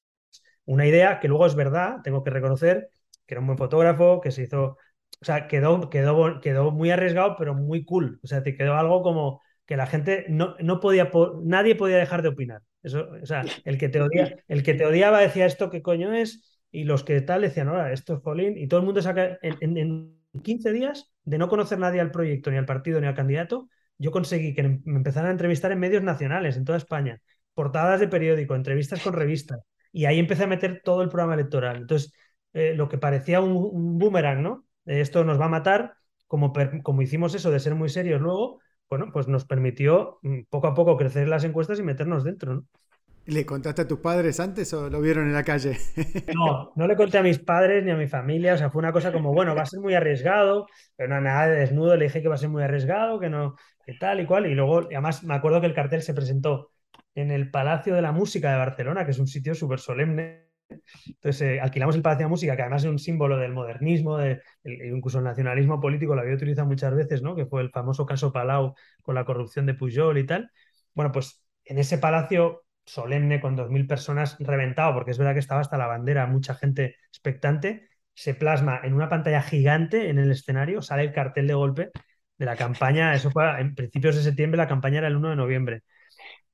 una 0.65 0.85
idea 0.87 1.19
que 1.19 1.27
luego 1.27 1.45
es 1.45 1.55
verdad, 1.55 1.97
tengo 2.03 2.23
que 2.23 2.29
reconocer 2.29 2.89
que 3.25 3.35
era 3.35 3.41
un 3.41 3.47
buen 3.47 3.57
fotógrafo, 3.57 4.21
que 4.21 4.31
se 4.31 4.43
hizo. 4.43 4.77
O 5.21 5.25
sea, 5.25 5.47
quedó, 5.47 5.89
quedó, 5.89 6.41
quedó 6.41 6.71
muy 6.71 6.91
arriesgado, 6.91 7.35
pero 7.37 7.53
muy 7.55 7.85
cool. 7.85 8.19
O 8.23 8.27
sea, 8.27 8.43
te 8.43 8.55
quedó 8.55 8.75
algo 8.75 9.01
como 9.01 9.41
que 9.65 9.77
la 9.77 9.87
gente 9.87 10.25
no, 10.29 10.55
no 10.59 10.79
podía, 10.79 11.11
nadie 11.43 11.75
podía 11.75 11.97
dejar 11.97 12.21
de 12.21 12.29
opinar. 12.29 12.61
Eso, 12.81 13.07
o 13.21 13.25
sea, 13.25 13.45
el 13.63 13.77
que 13.77 13.89
te 13.89 14.01
odia, 14.01 14.43
el 14.47 14.63
que 14.63 14.73
te 14.73 14.85
odiaba 14.85 15.21
decía 15.21 15.45
esto 15.45 15.69
qué 15.69 15.81
coño 15.81 16.13
es, 16.13 16.59
y 16.71 16.83
los 16.83 17.03
que 17.03 17.21
tal 17.21 17.41
decían, 17.41 17.69
ahora, 17.69 17.93
esto 17.93 18.15
es 18.15 18.19
Jolín, 18.21 18.57
y 18.57 18.67
todo 18.67 18.81
el 18.81 18.85
mundo 18.85 19.01
saca 19.01 19.37
en, 19.41 19.77
en, 19.77 20.19
15 20.41 20.71
días 20.71 21.13
de 21.23 21.37
no 21.37 21.47
conocer 21.47 21.77
nadie 21.77 22.01
al 22.01 22.09
proyecto, 22.11 22.49
ni 22.49 22.57
al 22.57 22.65
partido, 22.65 22.99
ni 22.99 23.05
al 23.05 23.13
candidato, 23.13 23.69
yo 23.99 24.11
conseguí 24.11 24.55
que 24.55 24.63
me 24.63 24.97
empezaran 24.97 25.29
a 25.29 25.31
entrevistar 25.31 25.71
en 25.71 25.79
medios 25.79 26.01
nacionales, 26.01 26.57
en 26.57 26.65
toda 26.65 26.79
España, 26.79 27.21
portadas 27.53 27.99
de 27.99 28.07
periódico, 28.07 28.55
entrevistas 28.55 29.01
con 29.01 29.13
revistas, 29.13 29.59
y 29.91 30.05
ahí 30.05 30.17
empecé 30.17 30.45
a 30.45 30.47
meter 30.47 30.81
todo 30.83 31.03
el 31.03 31.09
programa 31.09 31.35
electoral. 31.35 31.77
Entonces, 31.77 32.11
eh, 32.53 32.73
lo 32.75 32.89
que 32.89 32.97
parecía 32.97 33.41
un, 33.41 33.97
boomerang, 33.97 34.41
¿no? 34.41 34.65
esto 34.85 35.23
nos 35.23 35.39
va 35.39 35.45
a 35.45 35.49
matar, 35.49 35.95
como, 36.27 36.53
como 36.83 37.01
hicimos 37.01 37.35
eso 37.35 37.51
de 37.51 37.59
ser 37.59 37.75
muy 37.75 37.89
serios 37.89 38.21
luego, 38.21 38.59
bueno, 38.89 39.09
pues 39.11 39.27
nos 39.27 39.45
permitió 39.45 40.19
mm, 40.21 40.41
poco 40.49 40.67
a 40.67 40.73
poco 40.73 40.97
crecer 40.97 41.27
las 41.27 41.43
encuestas 41.43 41.79
y 41.79 41.83
meternos 41.83 42.23
dentro, 42.23 42.55
¿no? 42.55 42.65
¿Le 43.25 43.45
contaste 43.45 43.83
a 43.83 43.87
tus 43.87 43.99
padres 43.99 44.41
antes 44.41 44.73
o 44.73 44.89
lo 44.89 44.99
vieron 44.99 45.27
en 45.27 45.33
la 45.33 45.43
calle? 45.43 45.77
No, 46.35 46.71
no 46.75 46.87
le 46.87 46.95
conté 46.95 47.17
a 47.17 47.23
mis 47.23 47.39
padres 47.39 47.83
ni 47.83 47.91
a 47.91 47.95
mi 47.95 48.07
familia, 48.07 48.53
o 48.53 48.57
sea, 48.57 48.69
fue 48.69 48.79
una 48.79 48.91
cosa 48.91 49.13
como, 49.13 49.33
bueno, 49.33 49.55
va 49.55 49.61
a 49.61 49.65
ser 49.65 49.79
muy 49.79 49.93
arriesgado, 49.93 50.67
pero 50.95 51.09
no, 51.09 51.21
nada 51.21 51.47
de 51.47 51.59
desnudo, 51.59 51.95
le 51.95 52.05
dije 52.05 52.21
que 52.21 52.27
va 52.27 52.35
a 52.35 52.37
ser 52.37 52.49
muy 52.49 52.63
arriesgado, 52.63 53.19
que 53.19 53.29
no, 53.29 53.55
que 53.85 53.93
tal 53.93 54.19
y 54.19 54.25
cual, 54.25 54.45
y 54.47 54.55
luego, 54.55 54.79
además, 54.79 55.23
me 55.23 55.33
acuerdo 55.35 55.61
que 55.61 55.67
el 55.67 55.73
cartel 55.73 56.01
se 56.01 56.13
presentó 56.13 56.71
en 57.15 57.31
el 57.31 57.49
Palacio 57.49 57.95
de 57.95 58.01
la 58.01 58.11
Música 58.11 58.51
de 58.51 58.57
Barcelona, 58.57 59.05
que 59.05 59.11
es 59.11 59.19
un 59.19 59.27
sitio 59.27 59.55
súper 59.55 59.79
solemne, 59.79 60.49
entonces 61.07 61.41
eh, 61.41 61.59
alquilamos 61.61 61.95
el 61.95 62.01
Palacio 62.01 62.25
de 62.25 62.29
Música, 62.29 62.55
que 62.55 62.61
además 62.61 62.83
es 62.83 62.89
un 62.89 62.99
símbolo 62.99 63.37
del 63.37 63.53
modernismo, 63.53 64.17
de, 64.17 64.41
incluso 64.63 65.19
el 65.19 65.23
nacionalismo 65.25 65.79
político 65.79 66.15
lo 66.15 66.21
había 66.21 66.35
utilizado 66.35 66.67
muchas 66.67 66.93
veces, 66.95 67.21
¿no? 67.21 67.35
que 67.35 67.45
fue 67.45 67.61
el 67.61 67.69
famoso 67.71 68.05
caso 68.05 68.31
Palau 68.31 68.75
con 69.01 69.15
la 69.15 69.25
corrupción 69.25 69.65
de 69.65 69.73
Pujol 69.73 70.17
y 70.17 70.25
tal. 70.25 70.51
Bueno, 70.93 71.11
pues 71.11 71.45
en 71.65 71.77
ese 71.77 71.97
palacio 71.97 72.63
solemne 72.85 73.39
con 73.39 73.55
2.000 73.55 73.87
personas 73.87 74.35
reventado, 74.39 74.93
porque 74.93 75.11
es 75.11 75.17
verdad 75.17 75.33
que 75.33 75.39
estaba 75.39 75.61
hasta 75.61 75.77
la 75.77 75.87
bandera, 75.87 76.27
mucha 76.27 76.55
gente 76.55 76.97
expectante, 77.09 77.89
se 78.13 78.35
plasma 78.35 78.79
en 78.83 78.93
una 78.93 79.09
pantalla 79.09 79.41
gigante 79.41 80.09
en 80.09 80.19
el 80.19 80.31
escenario, 80.31 80.81
sale 80.81 81.03
el 81.03 81.13
cartel 81.13 81.47
de 81.47 81.53
golpe 81.53 81.91
de 82.37 82.45
la 82.45 82.55
campaña, 82.55 83.13
eso 83.15 83.31
fue 83.31 83.59
en 83.59 83.75
principios 83.75 84.15
de 84.15 84.23
septiembre, 84.23 84.57
la 84.57 84.67
campaña 84.67 84.99
era 84.99 85.07
el 85.07 85.15
1 85.15 85.29
de 85.29 85.35
noviembre. 85.35 85.83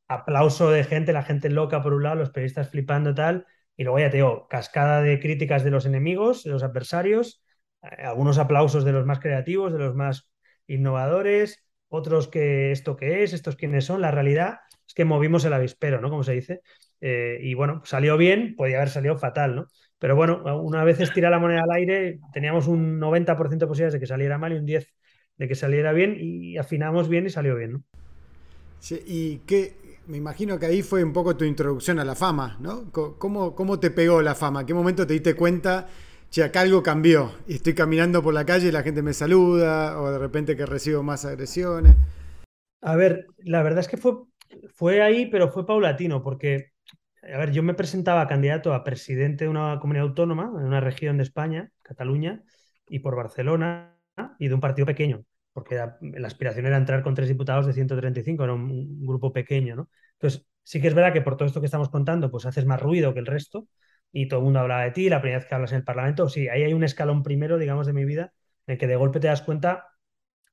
Aplauso 0.07 0.71
de 0.71 0.83
gente, 0.83 1.13
la 1.13 1.23
gente 1.23 1.49
loca 1.49 1.81
por 1.83 1.93
un 1.93 2.03
lado, 2.03 2.15
los 2.15 2.31
periodistas 2.31 2.69
flipando 2.69 3.13
tal, 3.13 3.45
y 3.79 3.85
luego 3.85 3.99
ya 3.99 4.09
te 4.09 4.17
digo, 4.17 4.45
cascada 4.49 5.01
de 5.01 5.21
críticas 5.21 5.63
de 5.63 5.71
los 5.71 5.85
enemigos, 5.85 6.43
de 6.43 6.51
los 6.51 6.63
adversarios, 6.63 7.41
eh, 7.81 8.03
algunos 8.03 8.37
aplausos 8.37 8.83
de 8.83 8.91
los 8.91 9.05
más 9.05 9.21
creativos, 9.21 9.71
de 9.71 9.79
los 9.79 9.95
más 9.95 10.29
innovadores, 10.67 11.65
otros 11.87 12.27
que 12.27 12.73
esto 12.73 12.97
qué 12.97 13.23
es, 13.23 13.31
estos 13.31 13.55
quiénes 13.55 13.85
son. 13.85 14.01
La 14.01 14.11
realidad 14.11 14.57
es 14.85 14.93
que 14.93 15.05
movimos 15.05 15.45
el 15.45 15.53
avispero, 15.53 16.01
¿no? 16.01 16.09
Como 16.09 16.23
se 16.23 16.33
dice. 16.33 16.59
Eh, 16.99 17.39
y 17.41 17.53
bueno, 17.53 17.81
salió 17.85 18.17
bien, 18.17 18.57
podía 18.57 18.75
haber 18.75 18.89
salido 18.89 19.17
fatal, 19.17 19.55
¿no? 19.55 19.67
Pero 19.97 20.13
bueno, 20.13 20.43
una 20.61 20.83
vez 20.83 20.99
estira 20.99 21.29
la 21.29 21.39
moneda 21.39 21.63
al 21.63 21.71
aire, 21.71 22.19
teníamos 22.33 22.67
un 22.67 22.99
90% 22.99 23.65
de 23.65 23.67
posibilidades 23.69 23.93
de 23.93 24.01
que 24.01 24.07
saliera 24.07 24.37
mal 24.37 24.51
y 24.51 24.57
un 24.57 24.65
10% 24.65 24.93
de 25.37 25.47
que 25.47 25.55
saliera 25.55 25.93
bien 25.93 26.17
y 26.19 26.57
afinamos 26.57 27.07
bien 27.07 27.27
y 27.27 27.29
salió 27.29 27.55
bien, 27.55 27.71
¿no? 27.71 27.83
Sí, 28.79 29.01
¿Y 29.05 29.37
qué, 29.47 29.73
me 30.09 30.17
imagino 30.17 30.57
que 30.57 30.65
ahí 30.65 30.81
fue 30.81 31.03
un 31.03 31.13
poco 31.13 31.37
tu 31.37 31.45
introducción 31.45 31.99
a 31.99 32.03
la 32.03 32.15
fama, 32.15 32.57
¿no? 32.59 32.91
¿Cómo, 32.91 33.53
cómo 33.53 33.79
te 33.79 33.91
pegó 33.91 34.23
la 34.23 34.33
fama? 34.33 34.65
¿Qué 34.65 34.73
momento 34.73 35.05
te 35.05 35.13
diste 35.13 35.35
cuenta, 35.35 35.87
che, 36.31 36.43
algo 36.43 36.81
cambió? 36.81 37.31
Y 37.47 37.55
estoy 37.55 37.75
caminando 37.75 38.23
por 38.23 38.33
la 38.33 38.43
calle 38.43 38.69
y 38.69 38.71
la 38.71 38.81
gente 38.81 39.03
me 39.03 39.13
saluda, 39.13 40.01
o 40.01 40.11
de 40.11 40.17
repente 40.17 40.57
que 40.57 40.65
recibo 40.65 41.03
más 41.03 41.25
agresiones. 41.25 41.95
A 42.81 42.95
ver, 42.95 43.27
la 43.37 43.61
verdad 43.61 43.81
es 43.81 43.87
que 43.87 43.97
fue, 43.97 44.13
fue 44.73 45.03
ahí, 45.03 45.27
pero 45.27 45.49
fue 45.51 45.67
paulatino, 45.67 46.23
porque, 46.23 46.71
a 47.21 47.37
ver, 47.37 47.51
yo 47.51 47.61
me 47.61 47.75
presentaba 47.75 48.27
candidato 48.27 48.73
a 48.73 48.83
presidente 48.83 49.43
de 49.43 49.51
una 49.51 49.79
comunidad 49.79 50.07
autónoma, 50.07 50.51
en 50.57 50.65
una 50.65 50.79
región 50.79 51.17
de 51.17 51.23
España, 51.23 51.69
Cataluña, 51.83 52.41
y 52.87 52.99
por 52.99 53.15
Barcelona, 53.15 53.95
y 54.39 54.47
de 54.47 54.53
un 54.55 54.59
partido 54.59 54.87
pequeño 54.87 55.23
porque 55.59 55.75
la 55.75 56.27
aspiración 56.27 56.65
era 56.65 56.77
entrar 56.77 57.03
con 57.03 57.15
tres 57.15 57.27
diputados 57.27 57.65
de 57.65 57.73
135, 57.73 58.43
era 58.45 58.53
un, 58.53 59.05
grupo 59.05 59.33
pequeño, 59.33 59.75
¿no? 59.75 59.89
Entonces, 60.13 60.47
sí 60.63 60.79
que 60.79 60.87
es 60.87 60.93
verdad 60.93 61.11
que 61.11 61.21
por 61.21 61.35
todo 61.35 61.47
esto 61.47 61.59
que 61.59 61.65
estamos 61.65 61.89
contando, 61.89 62.31
pues 62.31 62.45
haces 62.45 62.65
más 62.65 62.81
ruido 62.81 63.13
que 63.13 63.19
el 63.19 63.25
resto 63.25 63.67
y 64.13 64.29
todo 64.29 64.39
el 64.39 64.45
mundo 64.45 64.61
habla 64.61 64.83
de 64.83 64.91
ti, 64.91 65.09
la 65.09 65.19
primera 65.19 65.39
vez 65.39 65.49
que 65.49 65.55
hablas 65.55 65.73
en 65.73 65.79
el 65.79 65.83
Parlamento, 65.83 66.29
sí, 66.29 66.47
ahí 66.47 66.63
hay 66.63 66.73
un 66.73 66.85
escalón 66.85 67.23
primero, 67.23 67.57
digamos, 67.57 67.87
de 67.87 67.93
mi 67.93 68.05
vida, 68.05 68.31
en 68.67 68.73
el 68.73 68.77
que 68.79 68.87
de 68.87 68.95
golpe 68.95 69.19
te 69.19 69.27
das 69.27 69.41
cuenta, 69.41 69.87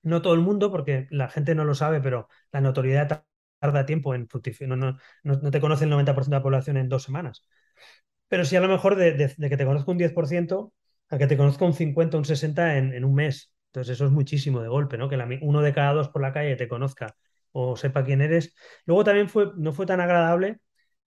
no 0.03 0.23
todo 0.23 0.35
el 0.35 0.41
mundo, 0.41 0.73
porque 0.73 1.07
la 1.11 1.29
gente 1.29 1.55
no 1.55 1.65
lo 1.65 1.75
sabe, 1.77 2.01
pero 2.01 2.29
la 2.53 2.61
notoriedad 2.61 3.25
tarda 3.61 3.87
tiempo 3.87 4.15
en 4.15 4.29
fructificar, 4.29 4.77
no, 4.77 4.99
no, 5.23 5.51
te 5.53 5.61
conoce 5.61 5.85
el 5.85 5.91
90% 5.91 6.37
de 6.37 6.41
la 6.41 6.43
población 6.43 6.77
en 6.79 6.89
dos 6.89 7.05
semanas. 7.05 7.47
Pero 8.29 8.45
sí 8.45 8.57
a 8.57 8.61
lo 8.61 8.69
mejor 8.69 8.97
de, 8.97 9.35
que 9.39 9.57
te 9.57 9.65
conozco 9.67 9.93
un 9.93 9.99
10%, 9.99 10.73
a 11.11 11.19
que 11.19 11.27
te 11.27 11.37
conozco 11.37 11.65
un 11.65 11.75
50, 11.75 12.19
un 12.19 12.25
60 12.25 12.79
en, 12.79 12.93
en 12.95 13.05
un 13.05 13.15
mes. 13.15 13.53
Entonces 13.77 13.95
eso 13.97 14.07
es 14.07 14.13
muchísimo 14.13 14.63
de 14.63 14.69
golpe, 14.69 14.97
¿no? 14.99 15.09
Que 15.09 15.17
uno 15.43 15.61
de 15.63 15.73
cada 15.75 15.93
dos 15.93 16.09
por 16.09 16.23
la 16.23 16.33
calle 16.33 16.57
te 16.57 16.69
conozca 16.69 17.15
o 17.53 17.77
sepa 17.77 18.05
quién 18.05 18.23
eres. 18.23 18.55
Luego 18.87 19.05
también 19.05 19.29
fue, 19.29 19.53
no 19.57 19.73
fue 19.73 19.87
tan 19.87 20.01
agradable 20.01 20.61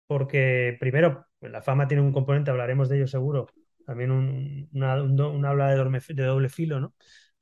porque 0.07 0.77
primero 0.79 1.25
la 1.41 1.61
fama 1.61 1.87
tiene 1.87 2.03
un 2.03 2.13
componente, 2.13 2.51
hablaremos 2.51 2.89
de 2.89 2.97
ello 2.97 3.07
seguro, 3.07 3.47
también 3.85 4.11
un, 4.11 4.69
una, 4.73 5.49
habla 5.49 5.69
de, 5.75 6.01
de 6.15 6.23
doble 6.23 6.49
filo, 6.49 6.79
¿no? 6.79 6.93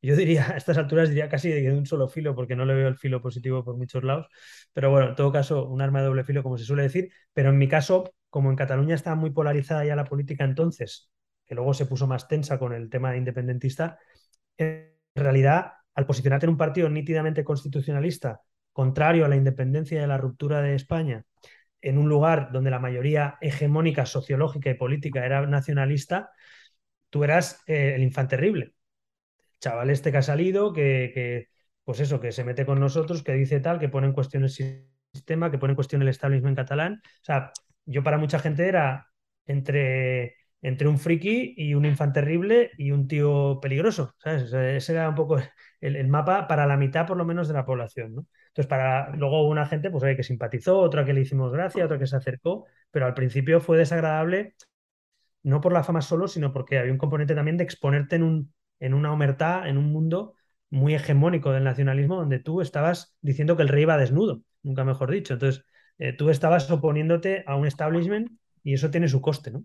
Yo 0.02 0.16
diría, 0.16 0.48
a 0.54 0.58
estas 0.58 0.78
alturas 0.78 1.10
diría 1.10 1.30
casi 1.30 1.50
de 1.52 1.72
un 1.74 1.86
solo 1.86 2.08
filo, 2.08 2.36
porque 2.36 2.56
no 2.56 2.66
le 2.66 2.74
veo 2.76 2.88
el 2.88 2.98
filo 2.98 3.22
positivo 3.22 3.64
por 3.64 3.78
muchos 3.78 4.04
lados. 4.04 4.28
Pero 4.74 4.92
bueno, 4.92 5.10
en 5.10 5.16
todo 5.16 5.32
caso, 5.32 5.68
un 5.68 5.82
arma 5.82 6.00
de 6.02 6.08
doble 6.08 6.24
filo, 6.24 6.44
como 6.44 6.58
se 6.58 6.66
suele 6.66 6.84
decir. 6.84 7.12
Pero 7.34 7.50
en 7.50 7.58
mi 7.58 7.68
caso, 7.68 8.14
como 8.30 8.50
en 8.50 8.56
Cataluña 8.56 8.96
estaba 8.96 9.16
muy 9.16 9.32
polarizada 9.32 9.86
ya 9.86 9.96
la 9.96 10.06
política 10.06 10.44
entonces, 10.44 11.10
que 11.46 11.56
luego 11.56 11.74
se 11.74 11.86
puso 11.86 12.08
más 12.08 12.28
tensa 12.28 12.60
con 12.60 12.74
el 12.74 12.90
tema 12.90 13.16
independentista, 13.18 13.98
en 15.16 15.24
realidad, 15.24 15.74
al 15.96 16.06
posicionarte 16.06 16.46
en 16.46 16.52
un 16.52 16.58
partido 16.58 16.90
nítidamente 16.90 17.44
constitucionalista, 17.44 18.42
contrario 18.74 19.26
a 19.26 19.30
la 19.30 19.38
independencia 19.38 20.00
y 20.00 20.04
a 20.04 20.08
la 20.08 20.18
ruptura 20.18 20.62
de 20.62 20.76
España, 20.76 21.26
en 21.82 21.98
un 21.98 22.10
lugar 22.10 22.52
donde 22.52 22.72
la 22.72 22.80
mayoría 22.80 23.38
hegemónica, 23.42 24.06
sociológica 24.06 24.70
y 24.70 24.76
política 24.76 25.26
era 25.26 25.46
nacionalista, 25.48 26.32
tú 27.10 27.24
eras 27.24 27.64
eh, 27.68 27.94
el 27.96 28.04
infante 28.04 28.36
terrible 28.36 28.76
chaval 29.66 29.90
este 29.90 30.12
que 30.12 30.18
ha 30.18 30.22
salido, 30.22 30.74
que, 30.74 31.48
pues 31.84 32.00
eso, 32.00 32.20
que 32.20 32.32
se 32.32 32.44
mete 32.44 32.66
con 32.66 32.80
nosotros, 32.80 33.24
que 33.24 33.34
dice 33.34 33.60
tal, 33.60 33.80
que 33.80 33.90
pone 33.90 34.08
en 34.08 34.14
cuestión 34.14 34.44
el 34.44 34.50
sistema, 34.50 35.52
que 35.52 35.58
pone 35.58 35.72
en 35.72 35.76
cuestión 35.76 36.02
el 36.02 36.08
establishment 36.10 36.56
catalán. 36.56 37.02
O 37.04 37.24
sea, 37.24 37.52
yo 37.86 38.04
para 38.04 38.18
mucha 38.18 38.40
gente 38.40 38.68
era 38.68 39.10
entre, 39.46 40.36
entre 40.66 40.88
un 40.88 40.98
friki 40.98 41.54
y 41.58 41.76
un 41.76 41.86
infante 41.86 42.22
terrible 42.22 42.72
y 42.80 42.90
un 42.90 43.08
tío 43.08 43.60
peligroso, 43.62 44.16
¿sabes? 44.18 44.52
ese 44.52 44.94
era 44.94 45.10
un 45.10 45.14
poco 45.16 45.38
el, 45.80 46.08
mapa 46.08 46.48
para 46.48 46.66
la 46.66 46.76
mitad 46.76 47.06
por 47.06 47.18
lo 47.18 47.24
menos 47.24 47.48
de 47.48 47.54
la 47.54 47.66
población, 47.66 48.16
¿no? 48.16 48.26
Entonces, 48.48 48.68
para 48.68 49.16
luego 49.16 49.48
una 49.48 49.68
gente, 49.68 49.92
pues 49.92 50.16
que 50.16 50.24
simpatizó, 50.24 50.80
otra 50.80 51.06
que 51.06 51.14
le 51.14 51.22
hicimos 51.22 51.52
gracia, 51.52 51.86
otra 51.86 52.00
que 52.00 52.08
se 52.08 52.16
acercó, 52.16 52.66
pero 52.90 53.06
al 53.06 53.14
principio 53.14 53.62
fue 53.62 53.78
desagradable, 53.78 54.56
no 55.44 55.62
por 55.62 55.72
la 55.72 55.84
fama 55.84 56.02
solo, 56.02 56.28
sino 56.28 56.52
porque 56.52 56.80
había 56.80 56.92
un 56.92 56.98
componente 56.98 57.36
también 57.36 57.58
de 57.58 57.64
exponerte 57.64 58.16
en 58.16 58.24
un, 58.24 58.54
en 58.80 58.96
una 58.96 59.12
omertá, 59.12 59.70
en 59.70 59.78
un 59.78 59.92
mundo 59.92 60.34
muy 60.72 60.96
hegemónico 60.96 61.52
del 61.52 61.64
nacionalismo, 61.64 62.16
donde 62.16 62.40
tú 62.40 62.62
estabas 62.62 63.16
diciendo 63.22 63.56
que 63.56 63.64
el 63.64 63.70
rey 63.70 63.84
iba 63.84 63.98
desnudo, 63.98 64.42
nunca 64.64 64.84
mejor 64.84 65.12
dicho. 65.12 65.34
Entonces, 65.34 65.64
eh, 66.00 66.14
tú 66.14 66.32
estabas 66.32 66.72
oponiéndote 66.72 67.44
a 67.46 67.56
un 67.56 67.68
establishment 67.68 68.32
y 68.64 68.74
eso 68.74 68.90
tiene 68.90 69.08
su 69.08 69.22
coste, 69.22 69.52
¿no? 69.52 69.64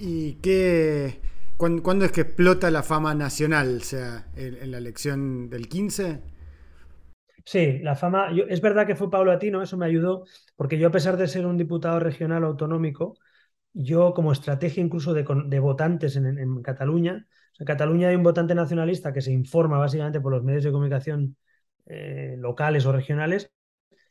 ¿Y 0.00 0.34
qué, 0.34 1.20
cuándo, 1.56 2.04
es 2.04 2.12
que 2.12 2.20
explota 2.20 2.70
la 2.70 2.84
fama 2.84 3.14
nacional? 3.14 3.78
O 3.78 3.84
sea, 3.84 4.28
en, 4.36 4.70
la 4.70 4.78
elección 4.78 5.50
del 5.50 5.68
15. 5.68 6.20
Sí, 7.44 7.80
la 7.80 7.96
fama, 7.96 8.30
es 8.48 8.60
verdad 8.60 8.86
que 8.86 8.94
fue 8.94 9.10
paulatino, 9.10 9.60
eso 9.60 9.76
me 9.76 9.86
ayudó, 9.86 10.24
porque 10.54 10.78
yo 10.78 10.88
a 10.88 10.92
pesar 10.92 11.16
de 11.16 11.26
ser 11.26 11.46
un 11.46 11.56
diputado 11.56 11.98
regional 11.98 12.44
autonómico, 12.44 13.16
yo 13.72 14.14
como 14.14 14.32
estrategia 14.32 14.82
incluso 14.82 15.14
de, 15.14 15.22
votantes 15.58 16.14
en, 16.16 16.62
Cataluña, 16.62 17.26
en 17.58 17.66
Cataluña 17.66 18.08
hay 18.08 18.16
un 18.16 18.22
votante 18.22 18.54
nacionalista 18.54 19.12
que 19.12 19.22
se 19.22 19.32
informa 19.32 19.78
básicamente 19.78 20.20
por 20.20 20.30
los 20.30 20.44
medios 20.44 20.62
de 20.62 20.72
comunicación 20.72 21.36
eh, 21.86 22.36
locales 22.38 22.86
o 22.86 22.92
regionales, 22.92 23.50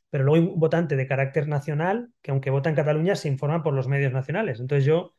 pero 0.09 0.25
luego 0.25 0.35
hay 0.43 0.53
un 0.53 0.59
votante 0.59 0.95
de 0.95 1.07
carácter 1.07 1.47
nacional 1.47 2.11
que 2.21 2.31
aunque 2.31 2.49
vota 2.49 2.69
en 2.69 2.75
Cataluña 2.75 3.15
se 3.15 3.29
informa 3.29 3.63
por 3.63 3.73
los 3.73 3.87
medios 3.87 4.11
nacionales. 4.11 4.59
Entonces 4.59 4.85
yo 4.85 5.13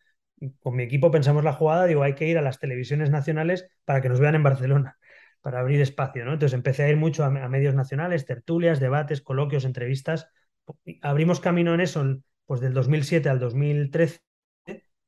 con 0.61 0.77
mi 0.77 0.85
equipo 0.85 1.11
pensamos 1.11 1.45
la 1.45 1.53
jugada, 1.53 1.87
digo, 1.87 2.03
hay 2.03 2.15
que 2.15 2.27
ir 2.27 2.39
a 2.39 2.43
las 2.43 2.59
televisiones 2.59 3.11
nacionales 3.11 3.69
para 3.85 4.01
que 4.01 4.09
nos 4.09 4.21
vean 4.21 4.35
en 4.35 4.43
Barcelona, 4.43 4.99
para 5.41 5.61
abrir 5.61 5.81
espacio, 5.81 6.25
¿no? 6.25 6.35
Entonces 6.35 6.55
empecé 6.55 6.85
a 6.85 6.89
ir 6.89 6.97
mucho 6.97 7.25
a, 7.25 7.31
medios 7.31 7.75
nacionales, 7.75 8.27
tertulias, 8.27 8.81
debates, 8.81 9.23
coloquios, 9.23 9.65
entrevistas. 9.65 10.29
Abrimos 11.03 11.41
camino 11.41 11.75
en 11.75 11.81
eso 11.81 12.05
pues 12.47 12.61
del 12.61 12.73
2007 12.73 13.29
al 13.29 13.39
2013 13.39 14.21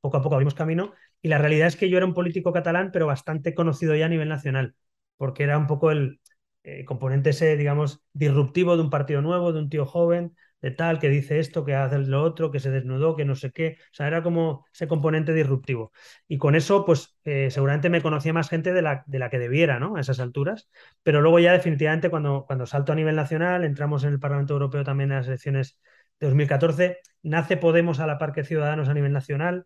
poco 0.01 0.17
a 0.17 0.21
poco 0.21 0.35
abrimos 0.35 0.55
camino. 0.55 0.93
Y 1.21 1.29
la 1.29 1.37
realidad 1.37 1.67
es 1.67 1.75
que 1.75 1.89
yo 1.89 1.97
era 1.97 2.05
un 2.05 2.13
político 2.13 2.51
catalán, 2.51 2.91
pero 2.91 3.07
bastante 3.07 3.53
conocido 3.55 3.95
ya 3.95 4.07
a 4.07 4.09
nivel 4.09 4.27
nacional, 4.27 4.75
porque 5.17 5.43
era 5.43 5.57
un 5.57 5.67
poco 5.67 5.91
el 5.91 6.19
eh, 6.63 6.83
componente 6.85 7.29
ese, 7.29 7.55
digamos, 7.55 8.03
disruptivo 8.13 8.75
de 8.75 8.83
un 8.83 8.89
partido 8.89 9.21
nuevo, 9.21 9.53
de 9.53 9.59
un 9.59 9.69
tío 9.69 9.85
joven, 9.85 10.35
de 10.61 10.71
tal, 10.71 10.99
que 10.99 11.09
dice 11.09 11.39
esto, 11.39 11.65
que 11.65 11.75
hace 11.75 11.97
lo 11.99 12.23
otro, 12.23 12.51
que 12.51 12.59
se 12.59 12.71
desnudó, 12.71 13.15
que 13.15 13.25
no 13.25 13.35
sé 13.35 13.51
qué. 13.51 13.77
O 13.91 13.93
sea, 13.93 14.07
era 14.07 14.23
como 14.23 14.65
ese 14.73 14.87
componente 14.87 15.33
disruptivo. 15.33 15.91
Y 16.27 16.37
con 16.37 16.55
eso, 16.55 16.85
pues 16.85 17.17
eh, 17.23 17.49
seguramente 17.51 17.89
me 17.89 18.01
conocía 18.01 18.33
más 18.33 18.49
gente 18.49 18.73
de 18.73 18.81
la, 18.81 19.03
de 19.07 19.19
la 19.19 19.29
que 19.29 19.39
debiera, 19.39 19.79
¿no? 19.79 19.95
A 19.95 20.01
esas 20.01 20.19
alturas. 20.19 20.69
Pero 21.03 21.21
luego 21.21 21.39
ya 21.39 21.53
definitivamente 21.53 22.09
cuando, 22.09 22.45
cuando 22.45 22.65
salto 22.65 22.91
a 22.91 22.95
nivel 22.95 23.15
nacional, 23.15 23.63
entramos 23.63 24.03
en 24.03 24.11
el 24.13 24.19
Parlamento 24.19 24.53
Europeo 24.53 24.83
también 24.83 25.11
en 25.11 25.17
las 25.17 25.27
elecciones 25.27 25.79
de 26.19 26.27
2014, 26.27 26.99
nace 27.23 27.57
Podemos 27.57 27.99
a 27.99 28.07
la 28.07 28.17
par 28.17 28.31
que 28.31 28.43
Ciudadanos 28.43 28.87
a 28.89 28.93
nivel 28.93 29.11
nacional, 29.11 29.65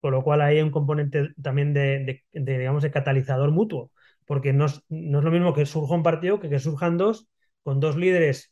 con 0.00 0.12
lo 0.12 0.22
cual 0.22 0.40
hay 0.40 0.60
un 0.60 0.70
componente 0.70 1.30
también 1.42 1.74
de, 1.74 2.24
digamos, 2.32 2.82
de 2.82 2.90
catalizador 2.90 3.50
mutuo, 3.50 3.90
porque 4.24 4.52
no 4.52 4.66
es, 4.66 4.82
lo 4.88 5.30
mismo 5.30 5.54
que 5.54 5.66
surja 5.66 5.94
un 5.94 6.02
partido 6.02 6.40
que 6.40 6.48
que 6.48 6.58
surjan 6.58 6.96
dos, 6.96 7.28
con 7.62 7.80
dos 7.80 7.96
líderes 7.96 8.49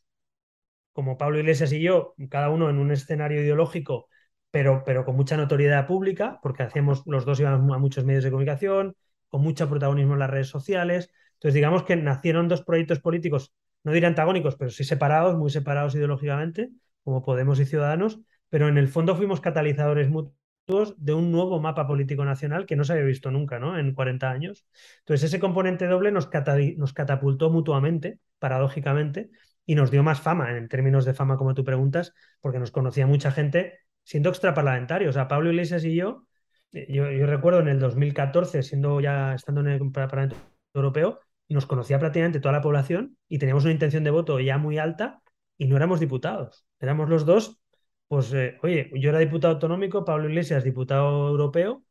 como 0.98 1.16
Pablo 1.16 1.38
Iglesias 1.38 1.72
y 1.72 1.80
yo, 1.80 2.16
cada 2.28 2.50
uno 2.50 2.68
en 2.68 2.76
un 2.78 2.90
escenario 2.90 3.40
ideológico, 3.40 4.08
pero, 4.50 4.82
pero 4.84 5.04
con 5.04 5.14
mucha 5.14 5.36
notoriedad 5.36 5.86
pública, 5.86 6.40
porque 6.42 6.64
hacíamos, 6.64 7.04
los 7.06 7.24
dos 7.24 7.38
íbamos 7.38 7.72
a 7.72 7.78
muchos 7.78 8.04
medios 8.04 8.24
de 8.24 8.30
comunicación, 8.30 8.96
con 9.28 9.42
mucho 9.42 9.68
protagonismo 9.68 10.14
en 10.14 10.18
las 10.18 10.30
redes 10.30 10.48
sociales. 10.48 11.12
Entonces, 11.34 11.54
digamos 11.54 11.84
que 11.84 11.94
nacieron 11.94 12.48
dos 12.48 12.62
proyectos 12.64 12.98
políticos, 12.98 13.54
no 13.84 13.92
diré 13.92 14.08
antagónicos, 14.08 14.56
pero 14.56 14.72
sí 14.72 14.82
separados, 14.82 15.36
muy 15.38 15.50
separados 15.50 15.94
ideológicamente, 15.94 16.70
como 17.04 17.22
Podemos 17.22 17.60
y 17.60 17.64
Ciudadanos, 17.66 18.18
pero 18.48 18.66
en 18.66 18.76
el 18.76 18.88
fondo 18.88 19.14
fuimos 19.14 19.40
catalizadores 19.40 20.10
mutuos 20.10 20.96
de 20.96 21.14
un 21.14 21.30
nuevo 21.30 21.60
mapa 21.60 21.86
político 21.86 22.24
nacional 22.24 22.66
que 22.66 22.74
no 22.74 22.82
se 22.82 22.94
había 22.94 23.04
visto 23.04 23.30
nunca, 23.30 23.60
¿no? 23.60 23.78
En 23.78 23.94
40 23.94 24.32
años. 24.32 24.66
Entonces, 24.98 25.28
ese 25.28 25.38
componente 25.38 25.86
doble 25.86 26.10
nos, 26.10 26.28
nos 26.76 26.92
catapultó 26.92 27.50
mutuamente, 27.50 28.18
paradójicamente, 28.40 29.30
y 29.68 29.74
nos 29.74 29.90
dio 29.90 30.02
más 30.02 30.22
fama, 30.22 30.56
en 30.56 30.66
términos 30.66 31.04
de 31.04 31.12
fama, 31.12 31.36
como 31.36 31.52
tú 31.52 31.62
preguntas, 31.62 32.14
porque 32.40 32.58
nos 32.58 32.70
conocía 32.70 33.06
mucha 33.06 33.32
gente 33.32 33.80
siendo 34.02 34.30
extraparlamentario. 34.30 35.10
O 35.10 35.12
sea, 35.12 35.28
Pablo 35.28 35.50
Iglesias 35.50 35.84
y 35.84 35.94
yo, 35.94 36.24
eh, 36.72 36.86
yo, 36.88 37.04
recuerdo 37.26 37.60
en 37.60 37.68
el 37.68 37.78
2014, 37.78 38.62
siendo 38.62 38.98
ya 38.98 39.34
estando 39.34 39.60
en 39.60 39.68
el 39.68 39.92
Parlamento 39.92 40.36
Europeo, 40.72 41.20
nos 41.50 41.66
conocía 41.66 41.98
prácticamente 41.98 42.40
toda 42.40 42.52
la 42.52 42.62
población 42.62 43.18
y 43.28 43.38
teníamos 43.38 43.64
una 43.64 43.74
intención 43.74 44.04
de 44.04 44.10
voto 44.10 44.40
ya 44.40 44.56
muy 44.56 44.78
alta 44.78 45.20
y 45.58 45.66
no 45.68 45.76
éramos 45.76 46.00
diputados. 46.00 46.64
Éramos 46.80 47.10
los 47.10 47.26
dos 47.26 47.60
pues, 48.08 48.32
eh, 48.32 48.56
oye, 48.62 48.90
yo 48.94 49.10
era 49.10 49.18
diputado 49.18 49.52
autonómico, 49.54 50.04
Pablo 50.04 50.30
Iglesias 50.30 50.64
diputado 50.64 51.28
europeo, 51.28 51.84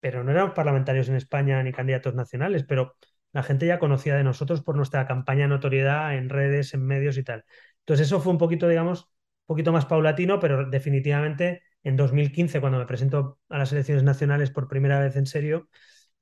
pero 0.00 0.24
no 0.24 0.30
éramos 0.30 0.54
parlamentarios 0.54 1.08
en 1.10 1.16
España 1.16 1.62
ni 1.62 1.72
candidatos 1.72 2.14
nacionales, 2.14 2.64
pero 2.64 2.96
la 3.32 3.42
gente 3.42 3.66
ya 3.66 3.78
conocía 3.78 4.16
de 4.16 4.24
nosotros 4.24 4.62
por 4.62 4.76
nuestra 4.76 5.06
campaña 5.06 5.42
de 5.42 5.48
notoriedad 5.48 6.14
en 6.16 6.28
redes, 6.28 6.74
en 6.74 6.84
medios 6.86 7.18
y 7.18 7.24
tal. 7.24 7.44
Entonces 7.80 8.06
eso 8.06 8.20
fue 8.20 8.32
un 8.32 8.38
poquito, 8.38 8.68
digamos, 8.68 9.02
un 9.02 9.54
poquito 9.54 9.72
más 9.72 9.86
paulatino, 9.86 10.40
pero 10.40 10.68
definitivamente 10.68 11.62
en 11.82 11.96
2015, 11.96 12.60
cuando 12.60 12.78
me 12.78 12.86
presento 12.86 13.38
a 13.48 13.58
las 13.58 13.72
elecciones 13.72 14.02
nacionales 14.04 14.50
por 14.50 14.68
primera 14.68 14.98
vez 15.00 15.16
en 15.16 15.26
serio, 15.26 15.68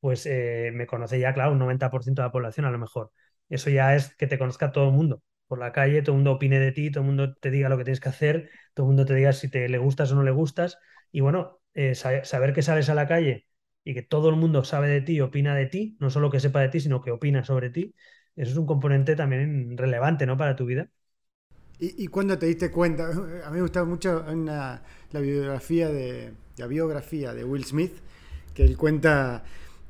pues 0.00 0.26
eh, 0.26 0.70
me 0.74 0.86
conoce 0.86 1.18
ya, 1.18 1.32
claro, 1.34 1.52
un 1.52 1.58
90% 1.58 2.22
de 2.22 2.26
la 2.28 2.32
población 2.32 2.66
a 2.66 2.70
lo 2.70 2.78
mejor. 2.78 3.10
Eso 3.48 3.70
ya 3.70 3.94
es 3.94 4.14
que 4.16 4.26
te 4.26 4.38
conozca 4.38 4.72
todo 4.72 4.88
el 4.88 4.94
mundo 4.94 5.22
por 5.46 5.58
la 5.58 5.72
calle, 5.72 6.02
todo 6.02 6.12
el 6.12 6.18
mundo 6.18 6.32
opine 6.32 6.58
de 6.58 6.72
ti, 6.72 6.90
todo 6.90 7.02
el 7.02 7.06
mundo 7.06 7.34
te 7.34 7.50
diga 7.50 7.68
lo 7.68 7.78
que 7.78 7.84
tienes 7.84 8.00
que 8.00 8.08
hacer, 8.08 8.50
todo 8.74 8.86
el 8.86 8.88
mundo 8.88 9.04
te 9.04 9.14
diga 9.14 9.32
si 9.32 9.48
te 9.50 9.68
le 9.68 9.78
gustas 9.78 10.10
o 10.12 10.16
no 10.16 10.22
le 10.22 10.32
gustas. 10.32 10.78
Y 11.12 11.20
bueno, 11.20 11.60
eh, 11.74 11.94
saber 11.94 12.52
que 12.52 12.62
sales 12.62 12.88
a 12.88 12.94
la 12.94 13.06
calle 13.06 13.46
y 13.86 13.94
que 13.94 14.02
todo 14.02 14.30
el 14.30 14.36
mundo 14.36 14.64
sabe 14.64 14.88
de 14.90 15.00
ti, 15.00 15.20
opina 15.20 15.54
de 15.54 15.66
ti, 15.66 15.96
no 16.00 16.10
solo 16.10 16.30
que 16.30 16.40
sepa 16.40 16.60
de 16.60 16.70
ti, 16.70 16.80
sino 16.80 17.00
que 17.02 17.12
opina 17.12 17.44
sobre 17.44 17.70
ti, 17.70 17.94
eso 18.36 18.50
es 18.50 18.58
un 18.58 18.66
componente 18.66 19.16
también 19.16 19.78
relevante, 19.78 20.26
¿no? 20.26 20.36
Para 20.36 20.56
tu 20.56 20.66
vida. 20.66 20.90
¿Y, 21.78 22.04
y 22.04 22.06
cuándo 22.08 22.38
te 22.38 22.46
diste 22.46 22.70
cuenta? 22.70 23.08
A 23.10 23.50
mí 23.50 23.56
me 23.56 23.62
gusta 23.62 23.84
mucho 23.84 24.24
la 24.26 25.20
biografía 25.20 25.88
de 25.88 26.32
la 26.56 26.66
biografía 26.66 27.34
de 27.34 27.44
Will 27.44 27.64
Smith, 27.64 27.92
que 28.54 28.64
él 28.64 28.76
cuenta 28.76 29.44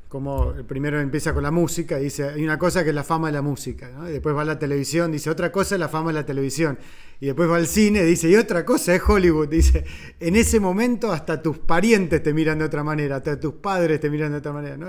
como 0.08 0.54
primero 0.68 1.00
empieza 1.00 1.34
con 1.34 1.42
la 1.42 1.50
música, 1.50 1.96
dice, 1.96 2.28
hay 2.28 2.44
una 2.44 2.58
cosa 2.58 2.84
que 2.84 2.90
es 2.90 2.94
la 2.94 3.02
fama 3.02 3.26
de 3.28 3.32
la 3.32 3.42
música, 3.42 3.90
y 4.08 4.12
después 4.12 4.36
va 4.36 4.42
a 4.42 4.44
la 4.44 4.58
televisión, 4.58 5.10
dice, 5.10 5.30
otra 5.30 5.50
cosa 5.50 5.74
es 5.74 5.80
la 5.80 5.88
fama 5.88 6.10
de 6.10 6.14
la 6.14 6.26
televisión, 6.26 6.78
y 7.20 7.26
después 7.26 7.50
va 7.50 7.56
al 7.56 7.66
cine, 7.66 8.02
dice, 8.04 8.28
y 8.28 8.36
otra 8.36 8.64
cosa 8.64 8.94
es 8.94 9.02
Hollywood, 9.04 9.48
dice, 9.48 9.84
en 10.20 10.36
ese 10.36 10.60
momento 10.60 11.10
hasta 11.10 11.42
tus 11.42 11.58
parientes 11.58 12.22
te 12.22 12.32
miran 12.32 12.58
de 12.60 12.66
otra 12.66 12.84
manera, 12.84 13.16
hasta 13.16 13.40
tus 13.40 13.54
padres 13.54 14.00
te 14.00 14.08
miran 14.08 14.30
de 14.30 14.38
otra 14.38 14.52
manera, 14.52 14.76
¿no? 14.76 14.88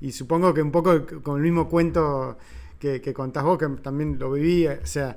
y, 0.00 0.12
supongo 0.12 0.52
que 0.52 0.60
un 0.60 0.70
poco 0.70 1.06
con 1.22 1.36
el 1.36 1.42
mismo 1.42 1.68
cuento 1.68 2.36
que, 2.78 3.00
que 3.00 3.14
contás 3.14 3.44
vos, 3.44 3.58
que 3.58 3.68
también 3.82 4.18
lo 4.18 4.32
viví, 4.32 4.66
o 4.66 4.84
sea, 4.84 5.16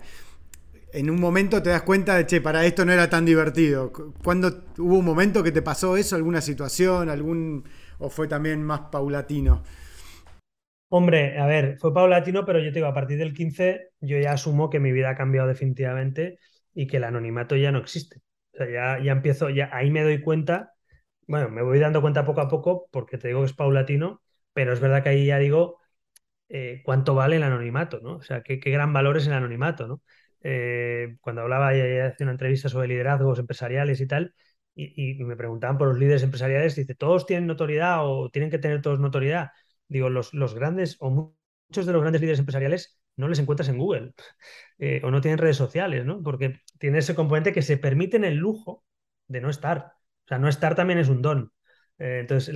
en 0.94 1.10
un 1.10 1.20
momento 1.20 1.62
te 1.62 1.70
das 1.70 1.84
cuenta 1.84 2.16
de, 2.16 2.26
che, 2.26 2.42
para 2.42 2.66
esto 2.66 2.86
no 2.86 2.92
era 2.92 3.10
tan 3.10 3.26
divertido. 3.26 3.92
¿Cuándo 4.24 4.64
hubo 4.78 4.98
un 4.98 5.06
momento 5.06 5.42
que 5.42 5.54
te 5.54 5.62
pasó 5.62 5.96
eso, 5.96 6.18
alguna 6.18 6.42
situación, 6.42 7.10
algún 7.10 7.64
o 8.02 8.10
fue 8.10 8.28
también 8.28 8.64
más 8.64 8.82
paulatino? 8.92 9.64
Hombre, 10.90 11.40
a 11.40 11.46
ver, 11.46 11.78
fue 11.80 11.94
paulatino, 11.94 12.46
pero 12.46 12.60
yo 12.60 12.66
te 12.72 12.76
digo, 12.80 12.88
a 12.88 12.94
partir 12.94 13.18
del 13.18 13.34
15 13.34 13.92
yo 14.02 14.18
ya 14.20 14.34
asumo 14.34 14.70
que 14.70 14.80
mi 14.80 14.92
vida 14.92 15.10
ha 15.12 15.16
cambiado 15.16 15.48
definitivamente 15.48 16.38
y 16.74 16.88
que 16.88 16.98
el 16.98 17.06
anonimato 17.06 17.56
ya 17.56 17.72
no 17.72 17.80
existe. 17.80 18.18
O 18.54 18.58
sea, 18.58 18.68
ya, 18.98 19.04
ya 19.04 19.12
empiezo, 19.14 19.50
ya 19.50 19.70
ahí 19.72 19.90
me 19.90 20.04
doy 20.04 20.22
cuenta, 20.22 20.74
bueno, 21.28 21.50
me 21.50 21.62
voy 21.64 21.80
dando 21.80 22.02
cuenta 22.02 22.26
poco 22.26 22.42
a 22.42 22.50
poco 22.50 22.88
porque 22.92 23.18
te 23.18 23.30
digo 23.30 23.42
que 23.42 23.46
es 23.48 23.54
paulatino, 23.54 24.22
pero 24.54 24.74
es 24.74 24.82
verdad 24.82 25.04
que 25.04 25.10
ahí 25.10 25.26
ya 25.28 25.40
digo 25.40 25.80
eh, 26.50 26.82
cuánto 26.86 27.16
vale 27.16 27.38
el 27.38 27.44
anonimato, 27.44 28.00
¿no? 28.02 28.18
O 28.18 28.22
sea, 28.24 28.44
qué, 28.44 28.60
qué 28.60 28.72
gran 28.72 28.94
valor 28.94 29.18
es 29.18 29.28
el 29.28 29.34
anonimato, 29.34 29.88
¿no? 29.88 30.02
Eh, 30.44 31.18
cuando 31.22 31.42
hablaba 31.42 31.76
y 31.76 31.82
hacía 32.00 32.26
una 32.26 32.32
entrevista 32.34 32.70
sobre 32.70 32.88
liderazgos 32.90 33.40
empresariales 33.40 34.02
y 34.02 34.08
tal, 34.08 34.34
y, 34.76 35.16
me 35.24 35.36
preguntaban 35.36 35.78
por 35.78 35.90
los 35.90 35.98
líderes 36.00 36.24
empresariales, 36.24 36.76
dice, 36.76 36.96
¿todos 36.96 37.26
tienen 37.26 37.48
notoriedad 37.48 38.08
o 38.08 38.30
tienen 38.30 38.50
que 38.50 38.60
tener 38.60 38.82
todos 38.82 39.00
notoriedad? 39.00 39.52
Digo, 39.88 40.10
los, 40.10 40.34
los 40.34 40.56
grandes 40.56 40.98
o 41.00 41.10
muchos 41.10 41.86
de 41.86 41.94
los 41.94 42.02
grandes 42.02 42.22
líderes 42.22 42.40
empresariales 42.40 43.02
no 43.18 43.28
les 43.28 43.40
encuentras 43.40 43.70
en 43.70 43.78
Google 43.78 44.14
eh, 44.80 45.02
o 45.04 45.12
no 45.12 45.22
tienen 45.22 45.38
redes 45.38 45.58
sociales, 45.58 46.06
¿no? 46.06 46.22
Porque 46.24 46.60
tiene 46.80 47.00
ese 47.00 47.16
componente 47.16 47.54
que 47.54 47.62
se 47.62 47.78
permiten 47.78 48.24
el 48.24 48.36
lujo 48.36 48.84
de 49.28 49.42
no 49.42 49.50
estar. 49.50 49.94
O 50.26 50.28
sea, 50.28 50.40
no 50.40 50.48
estar 50.50 50.76
también 50.76 51.00
es 51.00 51.10
un 51.10 51.22
don. 51.22 51.52
Eh, 52.00 52.20
entonces, 52.22 52.56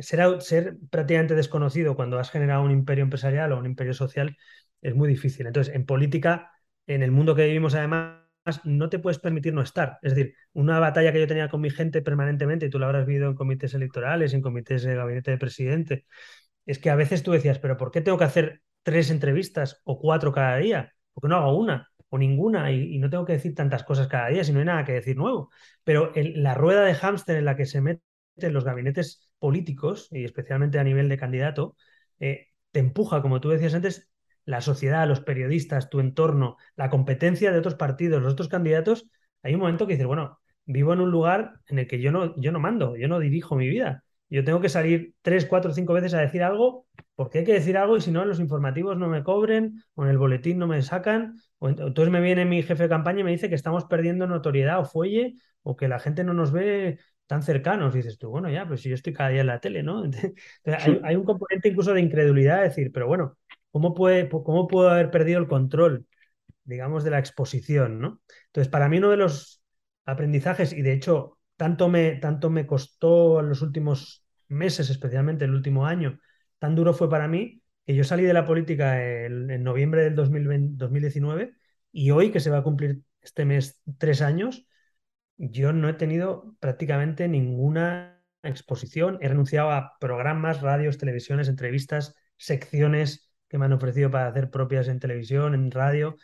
ser, 0.00 0.42
ser 0.42 0.76
prácticamente 0.90 1.34
desconocido 1.34 1.96
cuando 1.96 2.18
has 2.18 2.30
generado 2.30 2.62
un 2.62 2.70
imperio 2.70 3.04
empresarial 3.04 3.52
o 3.52 3.58
un 3.58 3.66
imperio 3.66 3.94
social 3.94 4.36
es 4.82 4.94
muy 4.94 5.08
difícil. 5.08 5.46
Entonces, 5.46 5.74
en 5.74 5.86
política, 5.86 6.52
en 6.86 7.02
el 7.02 7.10
mundo 7.12 7.34
que 7.34 7.46
vivimos 7.46 7.74
además, 7.74 8.25
no 8.64 8.88
te 8.88 8.98
puedes 8.98 9.18
permitir 9.18 9.54
no 9.54 9.62
estar. 9.62 9.98
Es 10.02 10.14
decir, 10.14 10.34
una 10.52 10.78
batalla 10.78 11.12
que 11.12 11.20
yo 11.20 11.26
tenía 11.26 11.48
con 11.48 11.60
mi 11.60 11.70
gente 11.70 12.02
permanentemente, 12.02 12.66
y 12.66 12.70
tú 12.70 12.78
la 12.78 12.86
habrás 12.86 13.06
vivido 13.06 13.28
en 13.28 13.34
comités 13.34 13.74
electorales, 13.74 14.34
en 14.34 14.42
comités 14.42 14.82
de 14.84 14.94
gabinete 14.94 15.30
de 15.32 15.38
presidente, 15.38 16.06
es 16.66 16.78
que 16.78 16.90
a 16.90 16.96
veces 16.96 17.22
tú 17.22 17.32
decías, 17.32 17.58
pero 17.58 17.76
¿por 17.76 17.90
qué 17.90 18.00
tengo 18.00 18.18
que 18.18 18.24
hacer 18.24 18.62
tres 18.82 19.10
entrevistas 19.10 19.80
o 19.84 19.98
cuatro 19.98 20.32
cada 20.32 20.56
día? 20.58 20.92
¿Por 21.12 21.22
qué 21.22 21.28
no 21.28 21.36
hago 21.36 21.56
una 21.58 21.90
o 22.08 22.18
ninguna 22.18 22.70
y, 22.72 22.98
no 22.98 23.10
tengo 23.10 23.24
que 23.24 23.34
decir 23.34 23.54
tantas 23.54 23.84
cosas 23.84 24.08
cada 24.08 24.28
día 24.28 24.44
si 24.44 24.52
no 24.52 24.60
hay 24.60 24.66
nada 24.66 24.84
que 24.84 24.92
decir 24.92 25.16
nuevo? 25.16 25.50
Pero 25.84 26.12
la 26.14 26.54
rueda 26.54 26.84
de 26.84 26.94
hámster 26.94 27.36
en 27.36 27.44
la 27.44 27.56
que 27.56 27.66
se 27.66 27.80
meten 27.80 28.02
los 28.52 28.64
gabinetes 28.64 29.30
políticos, 29.38 30.08
y 30.12 30.24
especialmente 30.24 30.78
a 30.78 30.84
nivel 30.84 31.08
de 31.08 31.18
candidato, 31.18 31.76
eh, 32.20 32.48
te 32.70 32.80
empuja, 32.80 33.22
como 33.22 33.40
tú 33.40 33.50
decías 33.50 33.74
antes, 33.74 34.10
la 34.46 34.62
sociedad, 34.62 35.06
los 35.06 35.20
periodistas, 35.20 35.90
tu 35.90 36.00
entorno, 36.00 36.56
la 36.76 36.88
competencia 36.88 37.52
de 37.52 37.58
otros 37.58 37.74
partidos, 37.74 38.22
los 38.22 38.32
otros 38.32 38.48
candidatos. 38.48 39.08
Hay 39.42 39.54
un 39.54 39.60
momento 39.60 39.86
que 39.86 39.94
dices, 39.94 40.06
bueno, 40.06 40.40
vivo 40.64 40.94
en 40.94 41.00
un 41.00 41.10
lugar 41.10 41.60
en 41.68 41.80
el 41.80 41.86
que 41.86 42.00
yo 42.00 42.10
no, 42.12 42.34
yo 42.40 42.52
no 42.52 42.60
mando, 42.60 42.96
yo 42.96 43.08
no 43.08 43.18
dirijo 43.18 43.56
mi 43.56 43.68
vida 43.68 44.04
yo 44.28 44.44
tengo 44.44 44.60
que 44.60 44.68
salir 44.68 45.14
tres, 45.22 45.46
cuatro, 45.46 45.72
cinco 45.72 45.92
veces 45.92 46.14
a 46.14 46.20
decir 46.20 46.42
algo, 46.42 46.86
porque 47.14 47.38
hay 47.38 47.44
que 47.44 47.52
decir 47.52 47.76
algo 47.76 47.96
y 47.96 48.00
si 48.00 48.10
no, 48.10 48.22
en 48.22 48.28
los 48.28 48.40
informativos 48.40 48.96
no 48.98 49.08
me 49.08 49.22
cobren 49.22 49.82
o 49.94 50.04
en 50.04 50.10
el 50.10 50.18
boletín 50.18 50.58
no 50.58 50.66
me 50.66 50.82
sacan. 50.82 51.36
O 51.58 51.68
entonces 51.68 52.10
me 52.10 52.20
viene 52.20 52.44
mi 52.44 52.62
jefe 52.62 52.84
de 52.84 52.88
campaña 52.88 53.20
y 53.20 53.24
me 53.24 53.30
dice 53.30 53.48
que 53.48 53.54
estamos 53.54 53.84
perdiendo 53.84 54.26
notoriedad 54.26 54.80
o 54.80 54.84
fuelle 54.84 55.34
o 55.62 55.76
que 55.76 55.88
la 55.88 56.00
gente 56.00 56.24
no 56.24 56.34
nos 56.34 56.52
ve 56.52 56.98
tan 57.26 57.42
cercanos. 57.42 57.94
dices 57.94 58.18
tú, 58.18 58.30
bueno, 58.30 58.50
ya, 58.50 58.66
pues 58.66 58.80
si 58.82 58.88
yo 58.88 58.94
estoy 58.96 59.12
cada 59.12 59.30
día 59.30 59.42
en 59.42 59.46
la 59.46 59.60
tele, 59.60 59.82
¿no? 59.82 60.02
hay, 60.64 61.00
hay, 61.04 61.16
un 61.16 61.24
componente 61.24 61.68
incluso 61.68 61.94
de 61.94 62.00
incredulidad, 62.00 62.58
de 62.58 62.64
decir, 62.64 62.90
pero 62.92 63.06
bueno, 63.06 63.38
¿cómo, 63.76 63.94
puede, 63.94 64.26
¿cómo 64.30 64.66
puedo 64.68 64.88
haber 64.88 65.10
perdido 65.10 65.38
el 65.38 65.48
control, 65.48 66.06
digamos, 66.64 67.04
de 67.04 67.10
la 67.10 67.18
exposición, 67.18 68.00
¿no? 68.00 68.22
Entonces, 68.46 68.70
para 68.70 68.88
mí 68.88 68.96
uno 68.96 69.10
de 69.10 69.18
los 69.18 69.62
aprendizajes, 70.06 70.72
y 70.72 70.80
de 70.80 70.94
hecho 70.94 71.38
tanto 71.56 71.90
me, 71.90 72.12
tanto 72.16 72.48
me 72.48 72.66
costó 72.66 73.40
en 73.40 73.50
los 73.50 73.60
últimos 73.60 74.24
meses, 74.48 74.88
especialmente 74.88 75.44
el 75.44 75.54
último 75.54 75.84
año, 75.84 76.18
tan 76.58 76.74
duro 76.74 76.94
fue 76.94 77.10
para 77.10 77.28
mí 77.28 77.60
que 77.84 77.94
yo 77.94 78.02
salí 78.02 78.22
de 78.24 78.32
la 78.32 78.46
política 78.46 79.04
en, 79.04 79.62
noviembre 79.62 80.04
del 80.04 80.14
2019 80.14 81.52
y 81.92 82.10
hoy 82.12 82.30
que 82.30 82.40
se 82.40 82.48
va 82.48 82.58
a 82.58 82.62
cumplir 82.62 83.02
este 83.20 83.44
mes 83.44 83.82
tres 83.98 84.22
años, 84.22 84.66
yo 85.36 85.74
no 85.74 85.90
he 85.90 85.94
tenido 85.94 86.56
prácticamente 86.60 87.28
ninguna 87.28 88.22
exposición. 88.42 89.18
He 89.20 89.28
renunciado 89.28 89.70
a 89.70 89.98
programas, 90.00 90.62
radios, 90.62 90.96
televisiones, 90.96 91.48
entrevistas, 91.48 92.14
secciones 92.38 93.25
que 93.48 93.58
me 93.58 93.66
han 93.66 93.72
ofrecido 93.72 94.10
para 94.10 94.28
hacer 94.28 94.50
propias 94.50 94.88
en 94.88 94.98
televisión, 95.00 95.54
en 95.54 95.70
radio 95.70 96.16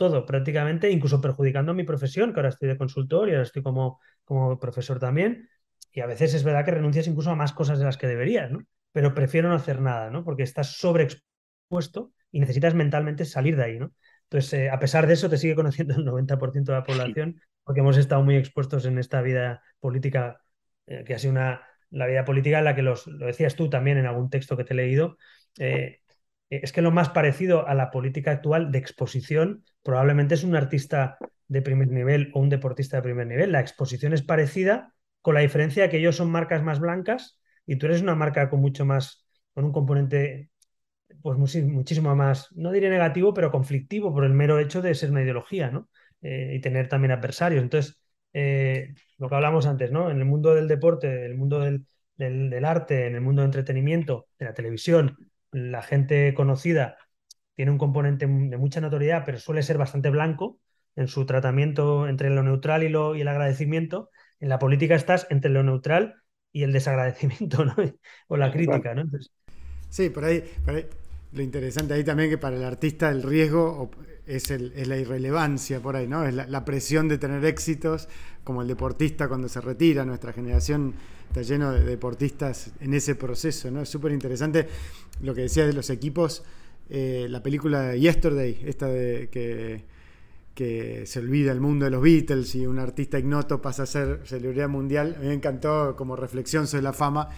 todo 0.00 0.24
prácticamente, 0.24 0.90
incluso 0.90 1.20
perjudicando 1.20 1.74
mi 1.74 1.84
profesión, 1.84 2.32
que 2.32 2.40
ahora 2.40 2.48
estoy 2.48 2.70
de 2.70 2.78
consultor 2.78 3.28
y 3.28 3.32
ahora 3.32 3.42
estoy 3.42 3.62
como, 3.62 4.00
como 4.24 4.58
profesor 4.58 4.98
también. 4.98 5.46
Y 5.92 6.00
a 6.00 6.06
veces 6.06 6.32
es 6.32 6.42
verdad 6.42 6.64
que 6.64 6.70
renuncias 6.70 7.06
incluso 7.06 7.30
a 7.30 7.36
más 7.36 7.52
cosas 7.52 7.78
de 7.78 7.84
las 7.84 7.98
que 7.98 8.06
deberías, 8.06 8.50
¿no? 8.50 8.64
Pero 8.92 9.12
prefiero 9.14 9.50
no 9.50 9.56
hacer 9.56 9.82
nada, 9.82 10.08
¿no? 10.08 10.24
Porque 10.24 10.42
estás 10.42 10.78
sobreexpuesto 10.78 12.14
y 12.32 12.40
necesitas 12.40 12.74
mentalmente 12.74 13.26
salir 13.26 13.56
de 13.56 13.64
ahí, 13.64 13.78
¿no? 13.78 13.92
Entonces, 14.22 14.54
eh, 14.54 14.70
a 14.70 14.78
pesar 14.78 15.06
de 15.06 15.12
eso, 15.12 15.28
te 15.28 15.36
sigue 15.36 15.54
conociendo 15.54 15.94
el 15.94 16.04
90% 16.06 16.72
de 16.72 16.78
la 16.78 16.84
población, 16.84 17.38
porque 17.62 17.80
hemos 17.80 17.98
estado 17.98 18.22
muy 18.22 18.36
expuestos 18.36 18.86
en 18.86 18.98
esta 18.98 19.20
vida 19.20 19.62
política, 19.80 20.40
eh, 20.86 21.04
que 21.04 21.12
ha 21.12 21.18
sido 21.18 21.32
una, 21.32 21.60
la 21.90 22.06
vida 22.06 22.24
política 22.24 22.60
en 22.60 22.64
la 22.64 22.74
que 22.74 22.80
los, 22.80 23.06
lo 23.06 23.26
decías 23.26 23.54
tú 23.54 23.68
también 23.68 23.98
en 23.98 24.06
algún 24.06 24.30
texto 24.30 24.56
que 24.56 24.64
te 24.64 24.72
he 24.72 24.76
leído, 24.76 25.18
eh, 25.58 26.00
es 26.50 26.72
que 26.72 26.82
lo 26.82 26.90
más 26.90 27.10
parecido 27.10 27.66
a 27.66 27.74
la 27.74 27.90
política 27.90 28.32
actual 28.32 28.72
de 28.72 28.78
exposición 28.78 29.64
probablemente 29.82 30.34
es 30.34 30.44
un 30.44 30.56
artista 30.56 31.16
de 31.48 31.62
primer 31.62 31.88
nivel 31.88 32.30
o 32.34 32.40
un 32.40 32.48
deportista 32.48 32.96
de 32.96 33.02
primer 33.02 33.26
nivel. 33.26 33.52
La 33.52 33.60
exposición 33.60 34.12
es 34.12 34.22
parecida, 34.22 34.94
con 35.22 35.34
la 35.34 35.40
diferencia 35.40 35.84
de 35.84 35.88
que 35.90 35.98
ellos 35.98 36.16
son 36.16 36.30
marcas 36.30 36.62
más 36.62 36.80
blancas 36.80 37.38
y 37.66 37.76
tú 37.76 37.86
eres 37.86 38.02
una 38.02 38.14
marca 38.14 38.50
con 38.50 38.60
mucho 38.60 38.84
más, 38.84 39.26
con 39.54 39.64
un 39.64 39.72
componente 39.72 40.50
pues 41.22 41.36
muchísimo 41.38 42.14
más, 42.16 42.48
no 42.56 42.72
diré 42.72 42.88
negativo, 42.88 43.34
pero 43.34 43.50
conflictivo 43.50 44.12
por 44.12 44.24
el 44.24 44.32
mero 44.32 44.58
hecho 44.58 44.80
de 44.80 44.94
ser 44.94 45.10
una 45.10 45.22
ideología, 45.22 45.70
¿no? 45.70 45.88
Eh, 46.22 46.54
y 46.56 46.60
tener 46.60 46.88
también 46.88 47.12
adversarios. 47.12 47.62
Entonces, 47.62 48.00
eh, 48.32 48.94
lo 49.18 49.28
que 49.28 49.34
hablamos 49.34 49.66
antes, 49.66 49.90
¿no? 49.90 50.10
En 50.10 50.18
el 50.18 50.24
mundo 50.24 50.54
del 50.54 50.68
deporte, 50.68 51.08
en 51.08 51.32
el 51.32 51.36
mundo 51.36 51.60
del, 51.60 51.86
del 52.16 52.64
arte, 52.64 53.06
en 53.06 53.16
el 53.16 53.20
mundo 53.20 53.42
del 53.42 53.48
entretenimiento, 53.48 54.28
de 54.38 54.46
la 54.46 54.54
televisión, 54.54 55.29
la 55.52 55.82
gente 55.82 56.32
conocida 56.34 56.96
tiene 57.54 57.72
un 57.72 57.78
componente 57.78 58.26
de 58.26 58.56
mucha 58.56 58.80
notoriedad, 58.80 59.22
pero 59.26 59.38
suele 59.38 59.62
ser 59.62 59.76
bastante 59.76 60.10
blanco 60.10 60.58
en 60.96 61.08
su 61.08 61.26
tratamiento 61.26 62.08
entre 62.08 62.30
lo 62.30 62.42
neutral 62.42 62.82
y, 62.82 62.88
lo, 62.88 63.14
y 63.14 63.20
el 63.20 63.28
agradecimiento. 63.28 64.10
En 64.38 64.48
la 64.48 64.58
política 64.58 64.94
estás 64.94 65.26
entre 65.30 65.50
lo 65.50 65.62
neutral 65.62 66.14
y 66.52 66.62
el 66.62 66.72
desagradecimiento, 66.72 67.64
¿no? 67.64 67.74
o 68.28 68.36
la 68.36 68.50
crítica, 68.50 68.94
¿no? 68.94 69.04
Sí, 69.88 70.08
por 70.08 70.24
ahí, 70.24 70.42
lo 71.32 71.42
interesante 71.42 71.94
ahí 71.94 72.04
también 72.04 72.30
que 72.30 72.38
para 72.38 72.56
el 72.56 72.64
artista 72.64 73.10
el 73.10 73.22
riesgo 73.22 73.90
es, 74.26 74.50
el, 74.50 74.72
es 74.74 74.88
la 74.88 74.96
irrelevancia 74.96 75.80
por 75.80 75.96
ahí, 75.96 76.08
¿no? 76.08 76.24
Es 76.24 76.34
la, 76.34 76.46
la, 76.46 76.64
presión 76.64 77.08
de 77.08 77.18
tener 77.18 77.44
éxitos, 77.44 78.08
como 78.44 78.62
el 78.62 78.68
deportista 78.68 79.28
cuando 79.28 79.48
se 79.48 79.60
retira, 79.60 80.04
nuestra 80.04 80.32
generación 80.32 80.94
está 81.30 81.42
lleno 81.42 81.70
de 81.70 81.84
deportistas 81.84 82.72
en 82.80 82.92
ese 82.92 83.14
proceso, 83.14 83.70
¿no? 83.70 83.82
Es 83.82 83.88
súper 83.88 84.10
interesante 84.10 84.66
lo 85.22 85.32
que 85.32 85.42
decías 85.42 85.68
de 85.68 85.72
los 85.72 85.88
equipos. 85.88 86.42
Eh, 86.88 87.28
la 87.30 87.40
película 87.40 87.94
Yesterday, 87.94 88.60
esta 88.66 88.88
de 88.88 89.28
que, 89.30 89.84
que 90.56 91.06
se 91.06 91.20
olvida 91.20 91.52
el 91.52 91.60
mundo 91.60 91.84
de 91.84 91.92
los 91.92 92.02
Beatles 92.02 92.56
y 92.56 92.66
un 92.66 92.80
artista 92.80 93.16
ignoto 93.16 93.62
pasa 93.62 93.84
a 93.84 93.86
ser 93.86 94.22
celebridad 94.24 94.68
mundial. 94.68 95.14
A 95.16 95.20
mí 95.20 95.28
me 95.28 95.34
encantó 95.34 95.94
como 95.94 96.16
reflexión 96.16 96.66
sobre 96.66 96.82
la 96.82 96.92
fama 96.92 97.28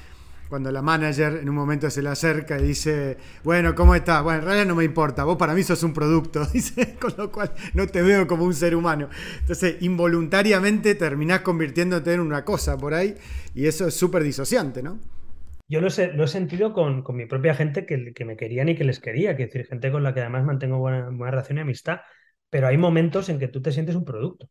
cuando 0.52 0.70
la 0.70 0.82
manager 0.82 1.38
en 1.40 1.48
un 1.48 1.54
momento 1.54 1.88
se 1.88 2.02
le 2.02 2.10
acerca 2.10 2.58
y 2.58 2.62
dice, 2.62 3.16
bueno, 3.42 3.74
¿cómo 3.74 3.94
estás? 3.94 4.22
Bueno, 4.22 4.40
en 4.40 4.44
realidad 4.44 4.66
no 4.66 4.74
me 4.74 4.84
importa, 4.84 5.24
vos 5.24 5.38
para 5.38 5.54
mí 5.54 5.62
sos 5.62 5.82
un 5.82 5.94
producto, 5.94 6.44
dice, 6.52 6.94
con 7.00 7.14
lo 7.16 7.32
cual 7.32 7.52
no 7.72 7.86
te 7.86 8.02
veo 8.02 8.26
como 8.26 8.44
un 8.44 8.52
ser 8.52 8.76
humano. 8.76 9.08
Entonces, 9.40 9.76
involuntariamente 9.80 10.94
terminás 10.94 11.40
convirtiéndote 11.40 12.12
en 12.12 12.20
una 12.20 12.44
cosa 12.44 12.76
por 12.76 12.92
ahí 12.92 13.14
y 13.54 13.64
eso 13.64 13.86
es 13.86 13.94
súper 13.94 14.24
disociante, 14.24 14.82
¿no? 14.82 15.00
Yo 15.68 15.80
lo, 15.80 15.88
sé, 15.88 16.12
lo 16.12 16.24
he 16.24 16.28
sentido 16.28 16.74
con, 16.74 17.02
con, 17.02 17.16
mi 17.16 17.24
propia 17.24 17.54
gente 17.54 17.86
que, 17.86 18.12
que, 18.12 18.24
me 18.26 18.36
querían 18.36 18.68
y 18.68 18.74
que 18.74 18.84
les 18.84 19.00
quería, 19.00 19.34
que 19.34 19.46
decir, 19.46 19.64
gente 19.64 19.90
con 19.90 20.02
la 20.02 20.12
que 20.12 20.20
además 20.20 20.44
mantengo 20.44 20.76
buena, 20.76 21.08
buena 21.08 21.30
relación 21.30 21.56
y 21.56 21.60
amistad, 21.62 22.00
pero 22.50 22.66
hay 22.66 22.76
momentos 22.76 23.30
en 23.30 23.38
que 23.38 23.48
tú 23.48 23.62
te 23.62 23.72
sientes 23.72 23.94
un 23.94 24.04
producto. 24.04 24.50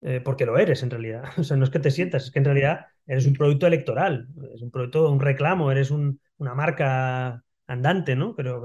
Eh, 0.00 0.20
porque 0.20 0.46
lo 0.46 0.58
eres 0.58 0.82
en 0.82 0.90
realidad. 0.90 1.24
O 1.38 1.44
sea, 1.44 1.56
no 1.56 1.64
es 1.64 1.70
que 1.70 1.78
te 1.80 1.90
sientas, 1.90 2.24
es 2.24 2.30
que 2.30 2.38
en 2.38 2.44
realidad 2.44 2.86
eres 3.06 3.26
un 3.26 3.34
producto 3.34 3.66
electoral, 3.66 4.28
es 4.54 4.62
un 4.62 4.70
producto, 4.70 5.10
un 5.10 5.20
reclamo, 5.20 5.70
eres 5.72 5.90
una 5.90 6.54
marca 6.54 7.42
andante, 7.66 8.16
¿no? 8.16 8.34
Pero, 8.36 8.62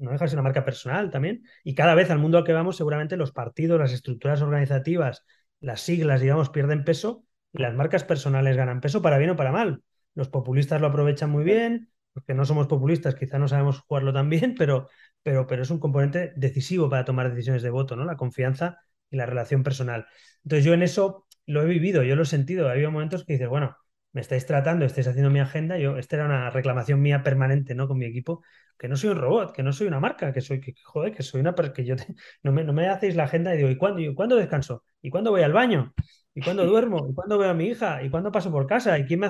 no 0.00 0.10
dejas 0.10 0.32
una 0.32 0.42
marca 0.42 0.64
personal 0.64 1.10
también. 1.10 1.44
Y 1.62 1.74
cada 1.74 1.94
vez 1.94 2.10
al 2.10 2.18
mundo 2.18 2.38
al 2.38 2.44
que 2.44 2.52
vamos, 2.52 2.76
seguramente 2.76 3.16
los 3.16 3.32
partidos, 3.32 3.78
las 3.78 3.92
estructuras 3.92 4.42
organizativas, 4.42 5.24
las 5.60 5.80
siglas, 5.80 6.20
digamos, 6.20 6.50
pierden 6.50 6.84
peso 6.84 7.24
y 7.52 7.62
las 7.62 7.74
marcas 7.74 8.04
personales 8.04 8.56
ganan 8.56 8.80
peso 8.80 9.02
para 9.02 9.18
bien 9.18 9.30
o 9.30 9.36
para 9.36 9.52
mal. 9.52 9.82
Los 10.14 10.28
populistas 10.28 10.80
lo 10.80 10.88
aprovechan 10.88 11.30
muy 11.30 11.44
bien, 11.44 11.90
porque 12.12 12.34
no 12.34 12.44
somos 12.44 12.66
populistas, 12.66 13.14
quizá 13.14 13.38
no 13.38 13.46
sabemos 13.48 13.80
jugarlo 13.80 14.12
tan 14.12 14.28
bien, 14.28 14.54
pero, 14.58 14.88
pero, 15.22 15.46
pero 15.46 15.62
es 15.62 15.70
un 15.70 15.78
componente 15.78 16.32
decisivo 16.36 16.88
para 16.90 17.04
tomar 17.04 17.30
decisiones 17.30 17.62
de 17.62 17.70
voto, 17.70 17.94
¿no? 17.94 18.04
La 18.04 18.16
confianza 18.16 18.78
y 19.10 19.16
la 19.16 19.26
relación 19.26 19.62
personal. 19.62 20.06
Entonces 20.44 20.64
yo 20.64 20.74
en 20.74 20.82
eso 20.82 21.26
lo 21.46 21.62
he 21.62 21.66
vivido, 21.66 22.02
yo 22.02 22.16
lo 22.16 22.22
he 22.22 22.26
sentido. 22.26 22.68
Ha 22.68 22.72
habido 22.72 22.90
momentos 22.90 23.24
que 23.24 23.34
dices, 23.34 23.48
bueno, 23.48 23.76
me 24.12 24.20
estáis 24.20 24.46
tratando, 24.46 24.84
estáis 24.84 25.06
haciendo 25.08 25.30
mi 25.30 25.40
agenda, 25.40 25.78
yo, 25.78 25.96
esta 25.98 26.16
era 26.16 26.24
una 26.26 26.50
reclamación 26.50 27.00
mía 27.00 27.22
permanente, 27.22 27.74
¿no? 27.74 27.88
Con 27.88 27.98
mi 27.98 28.06
equipo, 28.06 28.42
que 28.78 28.88
no 28.88 28.96
soy 28.96 29.10
un 29.10 29.18
robot, 29.18 29.54
que 29.54 29.62
no 29.62 29.72
soy 29.72 29.86
una 29.86 30.00
marca, 30.00 30.32
que 30.32 30.40
soy, 30.40 30.60
que, 30.60 30.74
joder, 30.84 31.14
que 31.14 31.22
soy 31.22 31.40
una, 31.40 31.54
que 31.54 31.84
yo 31.84 31.94
no, 32.42 32.52
me, 32.52 32.64
no 32.64 32.72
me 32.72 32.88
hacéis 32.88 33.16
la 33.16 33.24
agenda 33.24 33.54
y 33.54 33.58
digo, 33.58 33.70
¿y 33.70 33.76
cuándo, 33.76 34.00
¿y 34.00 34.14
cuándo 34.14 34.36
descanso? 34.36 34.84
¿Y 35.02 35.10
cuándo 35.10 35.30
voy 35.30 35.42
al 35.42 35.52
baño? 35.52 35.94
¿Y 36.34 36.42
cuándo 36.42 36.66
duermo? 36.66 37.06
¿Y 37.10 37.14
cuándo 37.14 37.38
veo 37.38 37.50
a 37.50 37.54
mi 37.54 37.66
hija? 37.66 38.02
¿Y 38.02 38.10
cuándo 38.10 38.32
paso 38.32 38.50
por 38.50 38.66
casa? 38.66 38.98
¿Y 38.98 39.04
quién 39.04 39.20
me 39.20 39.26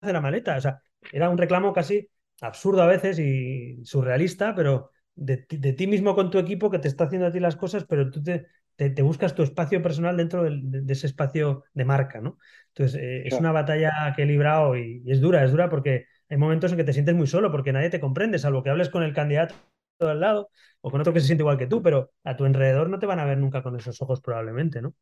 hace 0.00 0.12
la 0.12 0.20
maleta? 0.20 0.56
O 0.56 0.60
sea, 0.60 0.80
era 1.12 1.28
un 1.28 1.38
reclamo 1.38 1.72
casi 1.72 2.08
absurdo 2.40 2.82
a 2.82 2.86
veces 2.86 3.18
y 3.18 3.84
surrealista, 3.84 4.54
pero 4.54 4.90
de, 5.14 5.36
ti 5.36 5.86
mismo 5.86 6.14
con 6.14 6.30
tu 6.30 6.38
equipo 6.38 6.70
que 6.70 6.78
te 6.78 6.88
está 6.88 7.04
haciendo 7.04 7.26
a 7.28 7.32
ti 7.32 7.40
las 7.40 7.56
cosas, 7.56 7.84
pero 7.84 8.10
tú 8.10 8.22
te, 8.22 8.46
te, 8.88 9.02
buscas 9.02 9.34
tu 9.34 9.42
espacio 9.42 9.82
personal 9.82 10.16
dentro 10.16 10.42
de, 10.42 10.84
ese 10.88 11.06
espacio 11.06 11.64
de 11.74 11.84
marca, 11.84 12.20
¿no? 12.20 12.38
Entonces, 12.68 13.00
eh, 13.00 13.22
es 13.26 13.34
una 13.34 13.52
batalla 13.52 14.12
que 14.16 14.22
he 14.22 14.26
librado 14.26 14.76
y, 14.76 15.02
es 15.06 15.20
dura, 15.20 15.44
es 15.44 15.50
dura 15.50 15.68
porque 15.68 16.06
hay 16.28 16.36
momentos 16.38 16.72
en 16.72 16.78
que 16.78 16.84
te 16.84 16.94
sientes 16.94 17.14
muy 17.14 17.26
solo 17.26 17.50
porque 17.50 17.72
nadie 17.72 17.90
te 17.90 18.00
comprende, 18.00 18.38
salvo 18.38 18.62
que 18.62 18.70
hables 18.70 18.88
con 18.88 19.02
el 19.02 19.12
candidato 19.12 19.54
al 20.00 20.20
lado 20.20 20.48
o 20.80 20.90
con 20.90 21.00
otro 21.00 21.12
que 21.12 21.20
se 21.20 21.26
siente 21.26 21.42
igual 21.42 21.58
que 21.58 21.66
tú, 21.66 21.82
pero 21.82 22.12
a 22.24 22.36
tu 22.36 22.44
alrededor 22.44 22.88
no 22.88 22.98
te 22.98 23.06
van 23.06 23.18
a 23.18 23.26
ver 23.26 23.36
nunca 23.36 23.62
con 23.62 23.76
esos 23.76 24.00
ojos 24.00 24.22
probablemente, 24.22 24.80
¿no? 24.80 24.94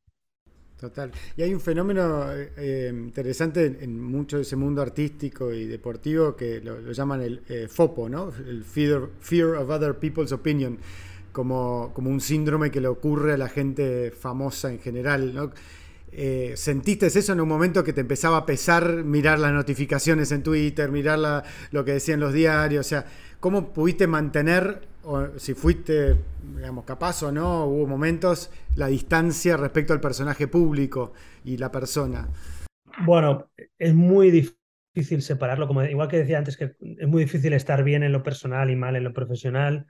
Total. 0.77 1.11
Y 1.37 1.43
hay 1.43 1.53
un 1.53 1.61
fenómeno 1.61 2.33
eh, 2.33 2.53
eh, 2.57 2.93
interesante 2.93 3.79
en 3.81 4.01
mucho 4.01 4.37
de 4.37 4.43
ese 4.43 4.57
mundo 4.57 4.81
artístico 4.81 5.53
y 5.53 5.67
deportivo 5.67 6.37
que 6.37 6.61
lo, 6.61 6.93
llaman 6.93 7.21
el 7.23 7.69
FOPO, 7.69 8.09
¿no? 8.09 8.33
El 8.47 8.65
fear, 8.65 9.09
fear, 9.21 9.57
of 9.57 9.69
Other 9.71 9.99
People's 9.99 10.33
Opinion, 10.33 10.79
como, 11.33 11.93
como 11.95 12.11
un 12.11 12.21
síndrome 12.21 12.71
que 12.71 12.81
le 12.81 12.89
ocurre 12.89 13.35
a 13.35 13.37
la 13.37 13.49
gente 13.49 14.11
famosa 14.11 14.71
en 14.71 14.79
general, 14.79 15.35
¿no? 15.35 15.53
Eh, 16.11 16.55
¿Sentiste 16.57 17.07
eso 17.07 17.33
en 17.33 17.41
un 17.41 17.49
momento 17.49 17.85
que 17.85 17.93
te 17.93 18.01
empezaba 18.01 18.39
a 18.39 18.47
pesar 18.47 19.05
mirar 19.05 19.39
las 19.39 19.53
notificaciones 19.53 20.33
en 20.33 20.43
Twitter, 20.43 20.91
mirar 20.91 21.45
lo 21.71 21.85
que 21.85 21.93
decían 21.93 22.19
los 22.21 22.33
diarios? 22.33 22.87
O 22.87 22.89
sea, 22.89 23.05
¿cómo 23.41 23.73
pudiste 23.73 24.07
mantener, 24.07 24.81
o 25.05 25.39
si 25.39 25.55
fuiste, 25.55 26.17
digamos, 26.57 26.85
capaz 26.85 27.23
o 27.23 27.31
no, 27.31 27.67
hubo 27.67 27.87
momentos, 27.87 28.51
la 28.75 28.87
distancia 28.87 29.57
respecto 29.57 29.93
al 29.93 30.01
personaje 30.01 30.49
público 30.49 31.13
y 31.45 31.59
la 31.59 31.71
persona? 31.71 32.27
Bueno, 33.05 33.51
es 33.79 33.95
muy 33.95 34.31
difícil 34.31 35.23
separarlo, 35.23 35.67
como 35.69 35.85
igual 35.85 36.09
que 36.09 36.19
decía 36.19 36.39
antes, 36.39 36.57
que 36.57 36.75
es 36.81 37.09
muy 37.09 37.23
difícil 37.25 37.53
estar 37.53 37.85
bien 37.85 38.03
en 38.03 38.13
lo 38.13 38.23
personal 38.23 38.71
y 38.71 38.77
mal 38.77 38.97
en 38.97 39.05
lo 39.05 39.13
profesional, 39.13 39.87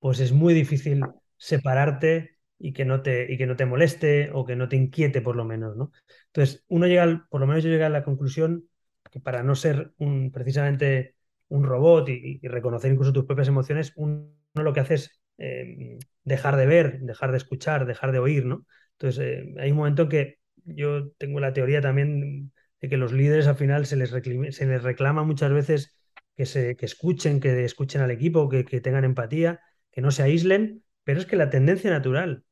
pues 0.00 0.20
es 0.20 0.32
muy 0.32 0.54
difícil 0.54 1.02
separarte 1.36 2.38
y 2.58 2.72
que 2.72 2.84
no 2.84 3.02
te, 3.02 3.32
y 3.32 3.38
que 3.38 3.46
no 3.46 3.56
te 3.56 3.66
moleste 3.66 4.30
o 4.32 4.44
que 4.44 4.56
no 4.56 4.68
te 4.68 4.76
inquiete 4.76 5.22
por 5.22 5.36
lo 5.36 5.44
menos, 5.44 5.76
¿no? 5.76 5.92
Entonces, 6.26 6.64
uno 6.68 6.86
llega, 6.86 7.26
por 7.30 7.40
lo 7.40 7.46
menos 7.46 7.64
yo 7.64 7.70
llegué 7.70 7.84
a 7.84 7.88
la 7.90 8.04
conclusión 8.04 8.68
que 9.10 9.20
para 9.20 9.42
no 9.42 9.54
ser 9.54 9.92
un, 9.98 10.30
precisamente 10.30 11.16
un 11.48 11.64
robot 11.64 12.08
y, 12.08 12.40
reconocer 12.46 12.92
incluso 12.92 13.12
tus 13.12 13.24
propias 13.24 13.48
emociones, 13.48 13.92
uno 13.96 14.30
lo 14.54 14.72
que 14.72 14.80
hace 14.80 14.94
es 14.94 15.20
eh, 15.38 15.98
dejar 16.24 16.56
de 16.56 16.66
ver, 16.66 17.00
dejar 17.00 17.30
de 17.30 17.38
escuchar, 17.38 17.86
dejar 17.86 18.12
de 18.12 18.18
oír, 18.18 18.44
¿no? 18.46 18.66
Entonces, 18.92 19.24
eh, 19.24 19.54
hay 19.58 19.70
un 19.70 19.78
momento 19.78 20.02
en 20.02 20.08
que 20.08 20.38
yo 20.64 21.10
tengo 21.12 21.40
la 21.40 21.52
teoría 21.52 21.80
también 21.80 22.52
de 22.80 22.88
que 22.88 22.96
los 22.96 23.12
líderes 23.12 23.46
al 23.46 23.56
final 23.56 23.86
se 23.86 23.96
les, 23.96 24.10
se 24.10 24.66
les 24.66 24.82
reclama 24.82 25.24
muchas 25.24 25.52
veces 25.52 25.96
que, 26.36 26.46
se, 26.46 26.76
que 26.76 26.86
escuchen, 26.86 27.40
que 27.40 27.64
escuchen 27.64 28.02
al 28.02 28.10
equipo, 28.10 28.48
que, 28.48 28.64
que 28.64 28.80
tengan 28.80 29.04
empatía, 29.04 29.60
que 29.90 30.00
no 30.00 30.10
se 30.10 30.22
aíslen, 30.22 30.84
pero 31.04 31.20
es 31.20 31.26
que 31.26 31.36
la 31.36 31.50
tendencia 31.50 31.90
natural 31.90 32.44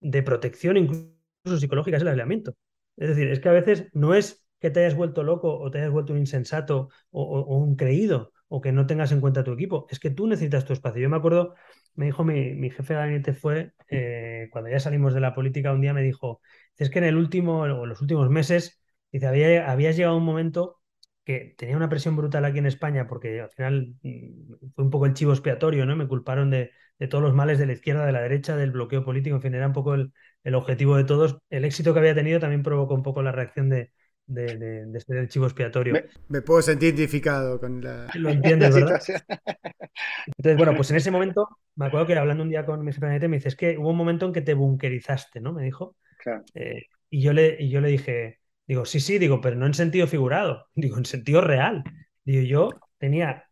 de 0.00 0.22
protección, 0.22 0.76
incluso 0.76 1.58
psicológica, 1.58 1.96
es 1.96 2.02
el 2.02 2.08
aislamiento. 2.08 2.56
Es 2.96 3.08
decir, 3.08 3.28
es 3.28 3.40
que 3.40 3.48
a 3.48 3.52
veces 3.52 3.88
no 3.92 4.14
es 4.14 4.46
que 4.60 4.70
te 4.70 4.80
hayas 4.80 4.94
vuelto 4.94 5.22
loco 5.22 5.58
o 5.58 5.70
te 5.70 5.78
hayas 5.78 5.90
vuelto 5.90 6.12
un 6.12 6.20
insensato 6.20 6.88
o, 7.10 7.56
un 7.56 7.76
creído 7.76 8.32
o 8.48 8.60
que 8.60 8.72
no 8.72 8.86
tengas 8.86 9.12
en 9.12 9.20
cuenta 9.20 9.44
tu 9.44 9.52
equipo, 9.52 9.86
es 9.90 9.98
que 9.98 10.10
tú 10.10 10.26
necesitas 10.26 10.64
tu 10.64 10.72
espacio. 10.72 11.02
Yo 11.02 11.10
me 11.10 11.16
acuerdo, 11.16 11.54
me 11.94 12.06
dijo 12.06 12.24
mi, 12.24 12.70
jefe 12.70 12.94
de 12.94 13.00
gabinete 13.00 13.34
fue, 13.34 13.72
eh, 13.90 14.48
cuando 14.52 14.70
ya 14.70 14.80
salimos 14.80 15.12
de 15.14 15.20
la 15.20 15.34
política, 15.34 15.72
un 15.72 15.80
día 15.80 15.92
me 15.92 16.02
dijo, 16.02 16.40
es 16.76 16.90
que 16.90 16.98
en 16.98 17.04
el 17.04 17.16
último, 17.16 17.60
o 17.62 17.86
los 17.86 18.00
últimos 18.00 18.30
meses, 18.30 18.80
dice, 19.12 19.26
había, 19.26 19.90
llegado 19.92 20.16
un 20.16 20.24
momento 20.24 20.80
que 21.24 21.54
tenía 21.56 21.76
una 21.76 21.88
presión 21.88 22.16
brutal 22.16 22.44
aquí 22.44 22.58
en 22.58 22.66
España, 22.66 23.06
porque 23.06 23.40
al 23.40 23.50
final 23.50 23.94
mm, 24.02 24.70
fue 24.74 24.84
un 24.84 24.90
poco 24.90 25.06
el 25.06 25.14
chivo 25.14 25.32
expiatorio, 25.32 25.86
¿no? 25.86 25.96
Me 25.96 26.06
culparon 26.06 26.50
de, 26.50 26.70
de 26.98 27.08
todos 27.08 27.22
los 27.22 27.34
males 27.34 27.58
de 27.58 27.66
la 27.66 27.72
izquierda, 27.72 28.06
de 28.06 28.12
la 28.12 28.22
derecha, 28.22 28.56
del 28.56 28.70
bloqueo 28.70 29.04
político, 29.04 29.36
en 29.36 29.42
fin, 29.42 29.54
era 29.54 29.66
un 29.66 29.72
poco 29.72 29.94
el, 29.94 30.12
objetivo 30.54 30.96
de 30.96 31.04
todos. 31.04 31.38
El 31.50 31.64
éxito 31.64 31.92
que 31.92 32.00
había 32.00 32.14
tenido 32.14 32.40
también 32.40 32.62
provocó 32.62 32.94
un 32.94 33.02
poco 33.02 33.22
la 33.22 33.32
reacción 33.32 33.68
de, 33.68 33.90
de, 34.26 35.00
ser 35.00 35.16
el 35.16 35.28
chivo 35.28 35.46
expiatorio. 35.46 35.94
Me, 36.28 36.42
puedo 36.42 36.62
sentir 36.62 36.94
identificado 36.94 37.58
con 37.58 37.82
la. 37.82 38.06
Lo 38.14 38.30
entiendes, 38.30 38.74
¿verdad? 38.74 39.02
Entonces, 40.36 40.56
bueno, 40.56 40.74
pues 40.76 40.90
en 40.90 40.96
ese 40.96 41.10
momento, 41.10 41.48
me 41.76 41.86
acuerdo 41.86 42.06
que 42.06 42.12
era 42.12 42.20
hablando 42.20 42.42
un 42.42 42.50
día 42.50 42.64
con 42.64 42.84
mi 42.84 42.92
jefe 42.92 43.28
me 43.28 43.36
dice, 43.36 43.48
es 43.48 43.56
que 43.56 43.78
hubo 43.78 43.90
un 43.90 43.96
momento 43.96 44.26
en 44.26 44.32
que 44.32 44.42
te 44.42 44.54
bunkerizaste, 44.54 45.40
¿no? 45.40 45.52
Me 45.52 45.64
dijo. 45.64 45.96
Eh, 46.54 46.86
y, 47.10 47.20
yo 47.20 47.32
le, 47.32 47.56
y 47.58 47.68
yo 47.68 47.80
le 47.80 47.88
dije, 47.88 48.40
digo, 48.66 48.84
sí, 48.84 49.00
sí, 49.00 49.18
digo, 49.18 49.40
pero 49.40 49.56
no 49.56 49.66
en 49.66 49.74
sentido 49.74 50.06
figurado, 50.06 50.66
digo, 50.74 50.98
en 50.98 51.04
sentido 51.06 51.40
real. 51.40 51.84
Digo, 52.24 52.42
yo 52.42 52.70
tenía 52.98 53.44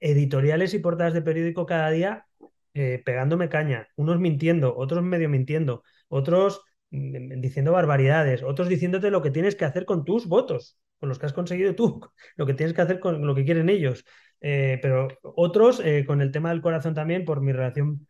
editoriales 0.00 0.74
y 0.74 0.78
portadas 0.78 1.14
de 1.14 1.22
periódico 1.22 1.66
cada 1.66 1.90
día 1.90 2.26
eh, 2.74 3.02
pegándome 3.04 3.48
caña, 3.48 3.88
unos 3.96 4.20
mintiendo, 4.20 4.76
otros 4.76 5.02
medio 5.02 5.28
mintiendo, 5.28 5.82
otros 6.08 6.62
mm, 6.90 7.40
diciendo 7.40 7.72
barbaridades, 7.72 8.42
otros 8.42 8.68
diciéndote 8.68 9.10
lo 9.10 9.22
que 9.22 9.30
tienes 9.30 9.56
que 9.56 9.64
hacer 9.64 9.84
con 9.84 10.04
tus 10.04 10.26
votos, 10.26 10.78
con 10.98 11.08
los 11.08 11.18
que 11.18 11.26
has 11.26 11.32
conseguido 11.32 11.74
tú, 11.74 12.00
lo 12.36 12.46
que 12.46 12.54
tienes 12.54 12.74
que 12.74 12.82
hacer 12.82 13.00
con 13.00 13.26
lo 13.26 13.34
que 13.34 13.44
quieren 13.44 13.68
ellos. 13.68 14.04
Eh, 14.40 14.78
pero 14.82 15.08
otros, 15.22 15.80
eh, 15.84 16.04
con 16.06 16.20
el 16.22 16.30
tema 16.32 16.50
del 16.50 16.62
corazón 16.62 16.94
también, 16.94 17.24
por 17.24 17.40
mi 17.40 17.52
relación 17.52 18.06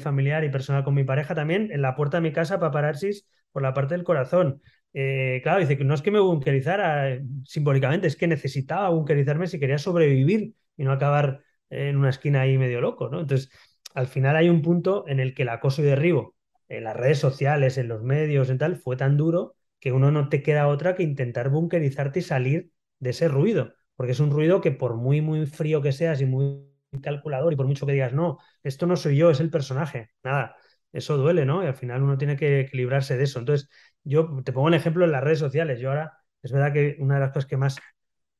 familiar 0.00 0.42
y 0.42 0.48
personal 0.48 0.84
con 0.84 0.94
mi 0.94 1.04
pareja 1.04 1.34
también, 1.34 1.70
en 1.70 1.82
la 1.82 1.94
puerta 1.96 2.16
de 2.16 2.22
mi 2.22 2.32
casa 2.32 2.58
paparazzi 2.58 3.10
por 3.52 3.60
la 3.60 3.74
parte 3.74 3.92
del 3.94 4.04
corazón. 4.04 4.62
Claro, 4.92 5.60
dice 5.60 5.76
que 5.76 5.84
no 5.84 5.94
es 5.94 6.02
que 6.02 6.10
me 6.10 6.20
bunkerizara 6.20 7.18
simbólicamente, 7.44 8.06
es 8.06 8.16
que 8.16 8.26
necesitaba 8.26 8.88
bunkerizarme 8.90 9.46
si 9.46 9.58
quería 9.60 9.78
sobrevivir 9.78 10.54
y 10.76 10.84
no 10.84 10.92
acabar 10.92 11.42
en 11.70 11.96
una 11.96 12.10
esquina 12.10 12.42
ahí 12.42 12.58
medio 12.58 12.80
loco, 12.80 13.08
¿no? 13.08 13.20
Entonces, 13.20 13.50
al 13.94 14.06
final 14.06 14.36
hay 14.36 14.48
un 14.48 14.62
punto 14.62 15.04
en 15.08 15.20
el 15.20 15.34
que 15.34 15.42
el 15.42 15.48
acoso 15.50 15.82
y 15.82 15.84
derribo 15.84 16.34
en 16.68 16.84
las 16.84 16.96
redes 16.96 17.18
sociales, 17.18 17.78
en 17.78 17.88
los 17.88 18.02
medios, 18.02 18.50
en 18.50 18.58
tal, 18.58 18.76
fue 18.76 18.96
tan 18.96 19.16
duro 19.16 19.54
que 19.80 19.92
uno 19.92 20.10
no 20.10 20.28
te 20.28 20.42
queda 20.42 20.68
otra 20.68 20.94
que 20.94 21.02
intentar 21.02 21.50
bunkerizarte 21.50 22.20
y 22.20 22.22
salir 22.22 22.70
de 22.98 23.10
ese 23.10 23.28
ruido, 23.28 23.74
porque 23.94 24.12
es 24.12 24.20
un 24.20 24.30
ruido 24.30 24.60
que 24.60 24.72
por 24.72 24.96
muy, 24.96 25.20
muy 25.20 25.46
frío 25.46 25.82
que 25.82 25.92
seas 25.92 26.20
y 26.20 26.26
muy 26.26 26.64
calculador 27.02 27.52
y 27.52 27.56
por 27.56 27.66
mucho 27.66 27.86
que 27.86 27.92
digas, 27.92 28.12
no, 28.12 28.38
esto 28.62 28.86
no 28.86 28.96
soy 28.96 29.16
yo, 29.16 29.30
es 29.30 29.40
el 29.40 29.50
personaje, 29.50 30.10
nada, 30.24 30.56
eso 30.92 31.16
duele, 31.16 31.44
¿no? 31.44 31.62
Y 31.62 31.66
al 31.66 31.74
final 31.74 32.02
uno 32.02 32.16
tiene 32.18 32.36
que 32.36 32.60
equilibrarse 32.60 33.16
de 33.16 33.24
eso. 33.24 33.38
Entonces, 33.38 33.68
yo 34.06 34.42
te 34.44 34.52
pongo 34.52 34.68
un 34.68 34.74
ejemplo 34.74 35.04
en 35.04 35.12
las 35.12 35.22
redes 35.22 35.38
sociales. 35.38 35.80
Yo 35.80 35.90
ahora, 35.90 36.18
es 36.42 36.52
verdad 36.52 36.72
que 36.72 36.96
una 37.00 37.14
de 37.14 37.20
las 37.20 37.30
cosas 37.30 37.46
que 37.46 37.56
más, 37.56 37.76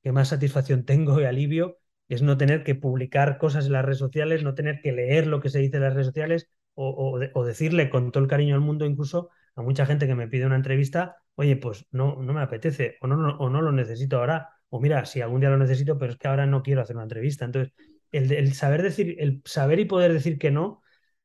que 0.02 0.12
más 0.12 0.28
satisfacción 0.28 0.84
tengo 0.84 1.20
y 1.20 1.24
alivio 1.24 1.78
es 2.08 2.22
no 2.22 2.36
tener 2.36 2.64
que 2.64 2.74
publicar 2.74 3.38
cosas 3.38 3.66
en 3.66 3.72
las 3.72 3.84
redes 3.84 3.98
sociales, 3.98 4.44
no 4.44 4.54
tener 4.54 4.80
que 4.80 4.92
leer 4.92 5.26
lo 5.26 5.40
que 5.40 5.50
se 5.50 5.58
dice 5.58 5.76
en 5.76 5.82
las 5.82 5.94
redes 5.94 6.06
sociales 6.06 6.48
o, 6.74 7.18
decirle 7.44 7.90
con 7.90 8.12
todo 8.12 8.22
el 8.22 8.28
cariño 8.28 8.54
al 8.54 8.60
mundo 8.60 8.84
incluso 8.84 9.30
a 9.54 9.62
mucha 9.62 9.86
gente 9.86 10.06
que 10.06 10.14
me 10.14 10.28
pide 10.28 10.46
una 10.46 10.56
entrevista, 10.56 11.16
oye, 11.34 11.56
pues 11.56 11.86
no, 11.90 12.22
no 12.22 12.32
me 12.34 12.42
apetece 12.42 12.96
o 13.00 13.06
no, 13.06 13.36
o 13.38 13.48
no 13.48 13.62
lo 13.62 13.72
necesito 13.72 14.18
ahora, 14.18 14.50
o 14.68 14.80
mira, 14.80 15.06
si 15.06 15.22
algún 15.22 15.40
día 15.40 15.48
lo 15.50 15.56
necesito, 15.56 15.98
pero 15.98 16.12
es 16.12 16.18
que 16.18 16.28
ahora 16.28 16.46
no 16.46 16.62
quiero 16.62 16.82
hacer 16.82 16.96
una 16.96 17.04
entrevista. 17.04 17.46
Entonces, 17.46 17.72
el, 18.12 18.52
saber 18.54 18.82
decir, 18.82 19.16
el 19.18 19.42
saber 19.44 19.80
y 19.80 19.86
poder 19.86 20.12
decir 20.12 20.38
que 20.38 20.50
no 20.50 20.82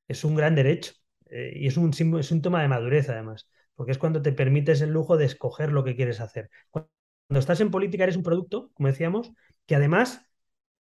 es 0.08 0.24
un 0.24 0.36
gran 0.36 0.56
derecho 0.56 0.94
eh, 1.30 1.54
y 1.56 1.68
es 1.68 1.78
un, 1.78 1.92
es 2.20 2.26
síntoma 2.28 2.62
de 2.62 2.68
madurez 2.70 3.10
además, 3.10 3.50
porque 3.76 3.92
es 3.92 3.98
cuando 3.98 4.22
te 4.22 4.32
permites 4.32 4.82
el 4.82 4.92
lujo 4.92 5.18
de 5.18 5.26
escoger 5.26 5.72
lo 5.72 5.84
que 5.84 5.96
quieres 5.96 6.20
hacer. 6.20 6.50
Cuando 6.70 6.90
estás 7.30 7.62
en 7.62 7.72
política 7.72 8.04
eres 8.04 8.18
un 8.18 8.24
producto, 8.24 8.72
como 8.74 8.88
decíamos, 8.88 9.32
que 9.66 9.76
además 9.76 10.32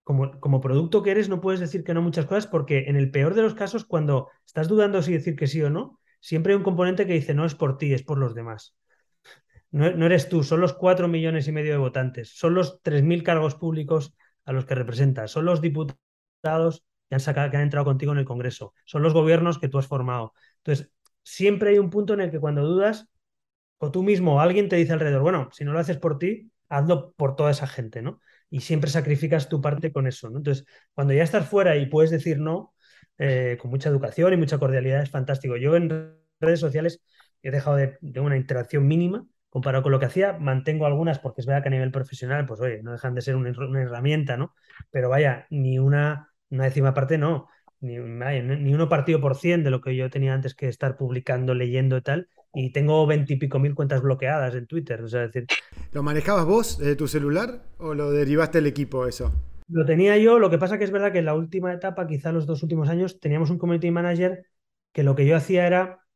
como, 0.04 0.60
producto 0.60 1.02
que 1.02 1.10
eres, 1.10 1.28
no 1.28 1.40
puedes 1.40 1.60
decir 1.60 1.82
que 1.82 1.94
no 1.94 2.02
muchas 2.02 2.26
cosas 2.26 2.46
porque 2.46 2.84
en 2.88 2.96
el 2.96 3.10
peor 3.10 3.34
de 3.34 3.42
los 3.42 3.54
casos, 3.54 3.86
cuando 3.86 4.28
estás 4.46 4.68
dudando 4.68 5.02
si 5.02 5.12
decir 5.12 5.34
que 5.34 5.46
sí 5.46 5.62
o 5.62 5.70
no, 5.70 5.98
siempre 6.20 6.52
hay 6.52 6.58
un 6.58 6.62
componente 6.62 7.06
que 7.06 7.14
dice 7.14 7.34
no 7.34 7.46
es 7.46 7.54
por 7.54 7.78
ti, 7.78 7.94
es 7.94 8.02
por 8.02 8.18
los 8.18 8.34
demás. 8.34 8.76
No, 9.70 9.86
eres 10.06 10.28
tú, 10.28 10.44
son 10.44 10.60
los 10.60 10.72
cuatro 10.72 11.08
millones 11.08 11.48
y 11.48 11.52
medio 11.52 11.72
de 11.72 11.78
votantes, 11.78 12.30
son 12.36 12.54
los 12.54 12.80
tres 12.82 13.02
mil 13.02 13.24
cargos 13.24 13.56
públicos 13.56 14.14
a 14.44 14.52
los 14.52 14.66
que 14.66 14.76
representas, 14.76 15.32
son 15.32 15.46
los 15.46 15.60
diputados 15.60 16.84
que 17.08 17.16
han, 17.16 17.50
que 17.50 17.56
han 17.56 17.62
entrado 17.62 17.84
contigo 17.84 18.12
en 18.12 18.18
el 18.18 18.24
Congreso, 18.24 18.74
son 18.84 19.02
los 19.02 19.14
gobiernos 19.14 19.58
que 19.58 19.68
tú 19.68 19.78
has 19.78 19.88
formado. 19.88 20.32
Entonces, 20.58 20.92
siempre 21.24 21.70
hay 21.70 21.78
un 21.78 21.90
punto 21.90 22.14
en 22.14 22.20
el 22.20 22.30
que 22.30 22.40
cuando 22.40 22.62
dudas, 22.62 23.08
o 23.78 23.90
tú 23.90 24.02
mismo 24.02 24.36
o 24.36 24.40
alguien 24.40 24.68
te 24.68 24.76
dice 24.76 24.92
alrededor, 24.92 25.22
bueno, 25.22 25.48
si 25.52 25.64
no 25.64 25.72
lo 25.72 25.80
haces 25.80 25.98
por 25.98 26.18
ti, 26.18 26.52
hazlo 26.68 27.12
por 27.16 27.36
toda 27.36 27.50
esa 27.50 27.66
gente, 27.66 28.02
¿no? 28.02 28.20
y 28.54 28.60
siempre 28.60 28.88
sacrificas 28.88 29.48
tu 29.48 29.60
parte 29.60 29.92
con 29.92 30.06
eso. 30.06 30.30
¿no? 30.30 30.38
Entonces, 30.38 30.64
cuando 30.94 31.12
ya 31.12 31.24
estás 31.24 31.48
fuera 31.48 31.76
y 31.76 31.86
puedes 31.86 32.12
decir 32.12 32.38
no, 32.38 32.72
eh, 33.18 33.58
con 33.60 33.68
mucha 33.68 33.88
educación 33.88 34.32
y 34.32 34.36
mucha 34.36 34.58
cordialidad, 34.58 35.02
es 35.02 35.10
fantástico. 35.10 35.56
Yo 35.56 35.74
en 35.74 36.16
redes 36.38 36.60
sociales 36.60 37.02
he 37.42 37.50
dejado 37.50 37.76
de, 37.76 37.98
una 38.20 38.36
interacción 38.36 38.86
mínima 38.86 39.26
comparado 39.48 39.82
con 39.82 39.90
lo 39.90 39.98
que 39.98 40.06
hacía. 40.06 40.34
Mantengo 40.34 40.86
algunas 40.86 41.18
porque 41.18 41.40
es 41.40 41.46
verdad 41.48 41.62
que 41.62 41.68
a 41.68 41.72
nivel 41.72 41.90
profesional, 41.90 42.46
pues 42.46 42.60
oye, 42.60 42.80
no 42.84 42.92
dejan 42.92 43.14
de 43.16 43.22
ser 43.22 43.34
una, 43.34 43.50
herramienta, 43.82 44.36
¿no? 44.36 44.54
Pero 44.90 45.08
vaya, 45.08 45.46
ni 45.50 45.80
una, 45.80 46.30
una 46.50 46.64
décima 46.64 46.94
parte 46.94 47.18
no, 47.18 47.48
ni, 47.84 47.96
ni 47.98 48.74
uno 48.74 48.88
partido 48.88 49.20
por 49.20 49.36
cien 49.36 49.62
de 49.62 49.70
lo 49.70 49.80
que 49.80 49.94
yo 49.94 50.10
tenía 50.10 50.34
antes 50.34 50.54
que 50.54 50.68
estar 50.68 50.96
publicando, 50.96 51.54
leyendo 51.54 51.96
y 51.96 52.02
tal. 52.02 52.28
Y 52.52 52.72
tengo 52.72 53.06
veintipico 53.06 53.58
mil 53.58 53.74
cuentas 53.74 54.02
bloqueadas 54.02 54.54
en 54.54 54.66
Twitter. 54.66 55.02
O 55.02 55.08
sea, 55.08 55.20
decir... 55.20 55.46
¿Lo 55.92 56.02
manejabas 56.02 56.46
vos 56.46 56.78
desde 56.78 56.96
tu 56.96 57.08
celular 57.08 57.62
o 57.78 57.94
lo 57.94 58.10
derivaste 58.10 58.58
el 58.58 58.66
equipo 58.66 59.06
eso? 59.06 59.32
Lo 59.68 59.84
tenía 59.84 60.16
yo, 60.18 60.38
lo 60.38 60.50
que 60.50 60.58
pasa 60.58 60.78
que 60.78 60.84
es 60.84 60.90
verdad 60.90 61.12
que 61.12 61.18
en 61.18 61.24
la 61.24 61.34
última 61.34 61.72
etapa, 61.72 62.06
quizá 62.06 62.32
los 62.32 62.46
dos 62.46 62.62
últimos 62.62 62.88
años, 62.88 63.18
teníamos 63.18 63.50
un 63.50 63.58
community 63.58 63.90
manager 63.90 64.46
que 64.92 65.02
lo 65.02 65.16
que 65.16 65.26
yo 65.26 65.36
hacía 65.36 65.66
era, 65.66 66.06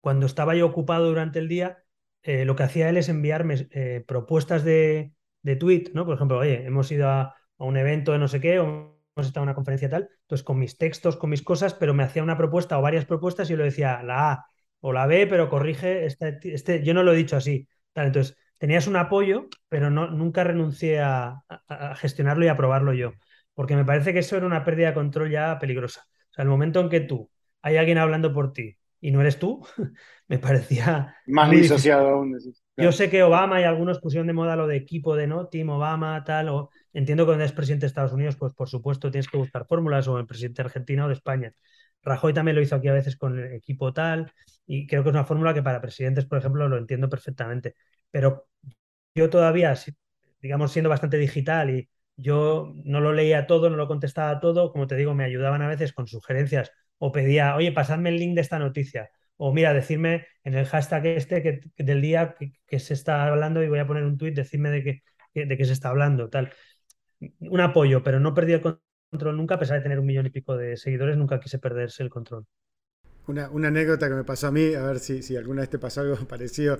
cuando 0.00 0.26
estaba 0.26 0.54
yo 0.54 0.66
ocupado 0.66 1.06
durante 1.08 1.38
el 1.38 1.48
día, 1.48 1.84
eh, 2.22 2.44
lo 2.44 2.56
que 2.56 2.62
hacía 2.62 2.88
él 2.88 2.96
es 2.96 3.08
enviarme 3.08 3.68
eh, 3.70 4.04
propuestas 4.06 4.64
de, 4.64 5.12
de, 5.42 5.56
tweet, 5.56 5.90
¿no? 5.94 6.06
Por 6.06 6.14
ejemplo, 6.14 6.38
oye, 6.38 6.64
hemos 6.64 6.90
ido 6.90 7.08
a, 7.08 7.36
un 7.58 7.76
evento 7.76 8.12
de 8.12 8.18
no 8.18 8.28
sé 8.28 8.40
qué, 8.40 8.58
o 8.60 8.64
hemos 8.64 9.26
estado 9.26 9.44
en 9.44 9.48
una 9.48 9.54
conferencia 9.54 9.90
tal, 9.90 10.10
entonces 10.26 10.44
con 10.44 10.58
mis 10.58 10.76
textos, 10.76 11.16
con 11.16 11.30
mis 11.30 11.42
cosas, 11.42 11.72
pero 11.74 11.94
me 11.94 12.02
hacía 12.02 12.22
una 12.22 12.36
propuesta 12.36 12.78
o 12.78 12.82
varias 12.82 13.04
propuestas 13.04 13.48
y 13.48 13.52
yo 13.52 13.58
le 13.58 13.64
decía 13.64 14.02
la 14.02 14.32
A 14.32 14.46
o 14.80 14.92
la 14.92 15.06
B, 15.06 15.28
pero 15.28 15.48
corrige, 15.48 16.04
este, 16.04 16.38
este 16.42 16.82
yo 16.82 16.94
no 16.94 17.04
lo 17.04 17.12
he 17.12 17.16
dicho 17.16 17.36
así. 17.36 17.68
Tal, 17.92 18.08
entonces, 18.08 18.36
tenías 18.58 18.88
un 18.88 18.96
apoyo, 18.96 19.48
pero 19.68 19.88
no, 19.88 20.10
nunca 20.10 20.42
renuncié 20.42 21.00
a, 21.00 21.42
gestionarlo 21.96 22.44
y 22.44 22.48
a 22.48 22.56
probarlo 22.56 22.92
yo, 22.92 23.12
porque 23.54 23.76
me 23.76 23.84
parece 23.84 24.12
que 24.12 24.18
eso 24.18 24.36
era 24.36 24.46
una 24.46 24.64
pérdida 24.64 24.88
de 24.88 24.94
control 24.94 25.30
ya 25.30 25.58
peligrosa. 25.60 26.02
O 26.30 26.34
sea, 26.34 26.42
el 26.42 26.48
momento 26.48 26.80
en 26.80 26.88
que 26.88 27.00
tú 27.00 27.30
hay 27.62 27.76
alguien 27.76 27.98
hablando 27.98 28.32
por 28.32 28.52
ti 28.52 28.76
y 29.00 29.12
no 29.12 29.20
eres 29.20 29.38
tú, 29.38 29.64
me 30.28 30.38
parecía... 30.38 31.14
Más 31.26 31.50
disociado 31.50 32.08
aún. 32.08 32.36
Yo 32.76 32.92
sé 32.92 33.08
que 33.08 33.22
Obama 33.22 33.60
y 33.60 33.64
algunos 33.64 34.00
pusieron 34.00 34.26
de 34.26 34.32
moda 34.32 34.56
lo 34.56 34.66
de 34.66 34.76
equipo 34.76 35.14
de 35.14 35.26
no, 35.26 35.46
Team 35.46 35.70
Obama, 35.70 36.22
tal, 36.24 36.48
o 36.48 36.70
entiendo 36.98 37.24
que 37.24 37.28
cuando 37.28 37.44
eres 37.44 37.52
presidente 37.54 37.84
de 37.84 37.88
Estados 37.88 38.12
Unidos, 38.12 38.36
pues 38.36 38.52
por 38.54 38.68
supuesto 38.68 39.10
tienes 39.10 39.28
que 39.28 39.36
buscar 39.38 39.66
fórmulas, 39.66 40.08
o 40.08 40.18
el 40.18 40.26
presidente 40.26 40.62
de 40.62 40.66
Argentina 40.66 41.04
o 41.04 41.08
de 41.08 41.14
España. 41.14 41.52
Rajoy 42.02 42.32
también 42.32 42.56
lo 42.56 42.62
hizo 42.62 42.76
aquí 42.76 42.88
a 42.88 42.92
veces 42.92 43.16
con 43.16 43.38
el 43.38 43.52
equipo 43.54 43.92
tal, 43.92 44.32
y 44.66 44.86
creo 44.86 45.02
que 45.02 45.10
es 45.10 45.14
una 45.14 45.24
fórmula 45.24 45.54
que 45.54 45.62
para 45.62 45.80
presidentes, 45.80 46.26
por 46.26 46.38
ejemplo, 46.38 46.68
lo 46.68 46.78
entiendo 46.78 47.08
perfectamente 47.08 47.74
pero 48.10 48.48
yo 49.14 49.30
todavía, 49.30 49.74
digamos, 50.40 50.72
siendo 50.72 50.90
bastante 50.90 51.18
digital 51.18 51.70
y 51.70 51.88
yo 52.16 52.72
no 52.84 53.00
lo 53.00 53.12
leía 53.12 53.46
todo, 53.46 53.70
no 53.70 53.76
lo 53.76 53.88
contestaba 53.88 54.40
todo, 54.40 54.72
como 54.72 54.86
te 54.86 54.96
digo, 54.96 55.14
me 55.14 55.24
ayudaban 55.24 55.62
a 55.62 55.68
veces 55.68 55.92
con 55.92 56.06
sugerencias 56.06 56.72
o 56.98 57.12
pedía, 57.12 57.56
oye, 57.56 57.72
pasadme 57.72 58.10
el 58.10 58.18
link 58.18 58.34
de 58.34 58.40
esta 58.40 58.58
noticia. 58.58 59.10
O 59.36 59.52
mira, 59.52 59.74
decirme 59.74 60.26
en 60.44 60.54
el 60.54 60.66
hashtag 60.66 61.06
este 61.06 61.42
que, 61.42 61.60
del 61.76 62.00
día 62.00 62.36
que, 62.66 62.78
se 62.80 62.94
está 62.94 63.26
hablando 63.26 63.62
y 63.62 63.68
voy 63.68 63.80
a 63.80 63.86
poner 63.86 64.04
un 64.04 64.16
tweet, 64.16 64.32
decirme 64.32 64.70
de 64.70 64.82
qué 64.82 65.02
de 65.44 65.64
se 65.64 65.72
está 65.72 65.90
hablando, 65.90 66.30
tal. 66.30 66.52
Un 67.40 67.60
apoyo, 67.60 68.02
pero 68.02 68.20
no 68.20 68.34
perdí 68.34 68.52
el 68.52 68.60
control 68.60 69.36
nunca, 69.36 69.54
a 69.54 69.58
pesar 69.58 69.78
de 69.78 69.82
tener 69.82 69.98
un 69.98 70.06
millón 70.06 70.26
y 70.26 70.30
pico 70.30 70.56
de 70.56 70.76
seguidores, 70.76 71.16
nunca 71.16 71.40
quise 71.40 71.58
perderse 71.58 72.02
el 72.02 72.10
control. 72.10 72.44
Una, 73.26 73.46
anécdota 73.46 74.08
que 74.08 74.14
me 74.14 74.24
pasó 74.24 74.48
a 74.48 74.52
mí, 74.52 74.74
a 74.74 74.82
ver 74.82 75.00
si, 75.00 75.22
si 75.22 75.36
alguna 75.36 75.62
vez 75.62 75.70
te 75.70 75.78
pasó 75.78 76.02
algo 76.02 76.16
parecido, 76.28 76.78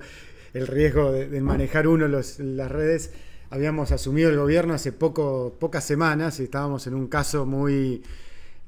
el 0.53 0.67
riesgo 0.67 1.11
de, 1.11 1.41
manejar 1.41 1.87
uno 1.87 2.07
las 2.07 2.37
redes. 2.39 3.13
Habíamos 3.49 3.91
asumido 3.91 4.29
el 4.29 4.37
gobierno 4.37 4.73
hace 4.73 4.91
poco, 4.91 5.55
pocas 5.59 5.83
semanas 5.83 6.39
y 6.39 6.43
estábamos 6.43 6.85
en 6.87 6.95
un 6.95 7.07
caso 7.07 7.45
muy 7.45 8.03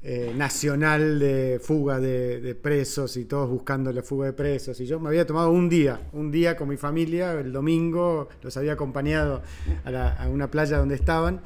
eh, 0.02 0.32
nacional 0.34 1.18
de 1.18 1.60
fuga 1.62 2.00
de, 2.00 2.54
presos 2.54 3.18
y 3.18 3.26
todos 3.26 3.50
buscando 3.50 3.92
la 3.92 4.02
fuga 4.02 4.26
de 4.26 4.32
presos. 4.32 4.80
Y 4.80 4.86
yo 4.86 4.98
me 4.98 5.08
había 5.08 5.26
tomado 5.26 5.50
un 5.50 5.68
día, 5.68 6.08
un 6.12 6.30
día 6.30 6.56
con 6.56 6.68
mi 6.68 6.78
familia, 6.78 7.32
el 7.32 7.52
domingo, 7.52 8.28
los 8.42 8.56
había 8.56 8.72
acompañado 8.72 9.42
a, 9.84 10.26
una 10.28 10.50
playa 10.50 10.78
donde 10.78 10.94
estaban. 10.94 11.42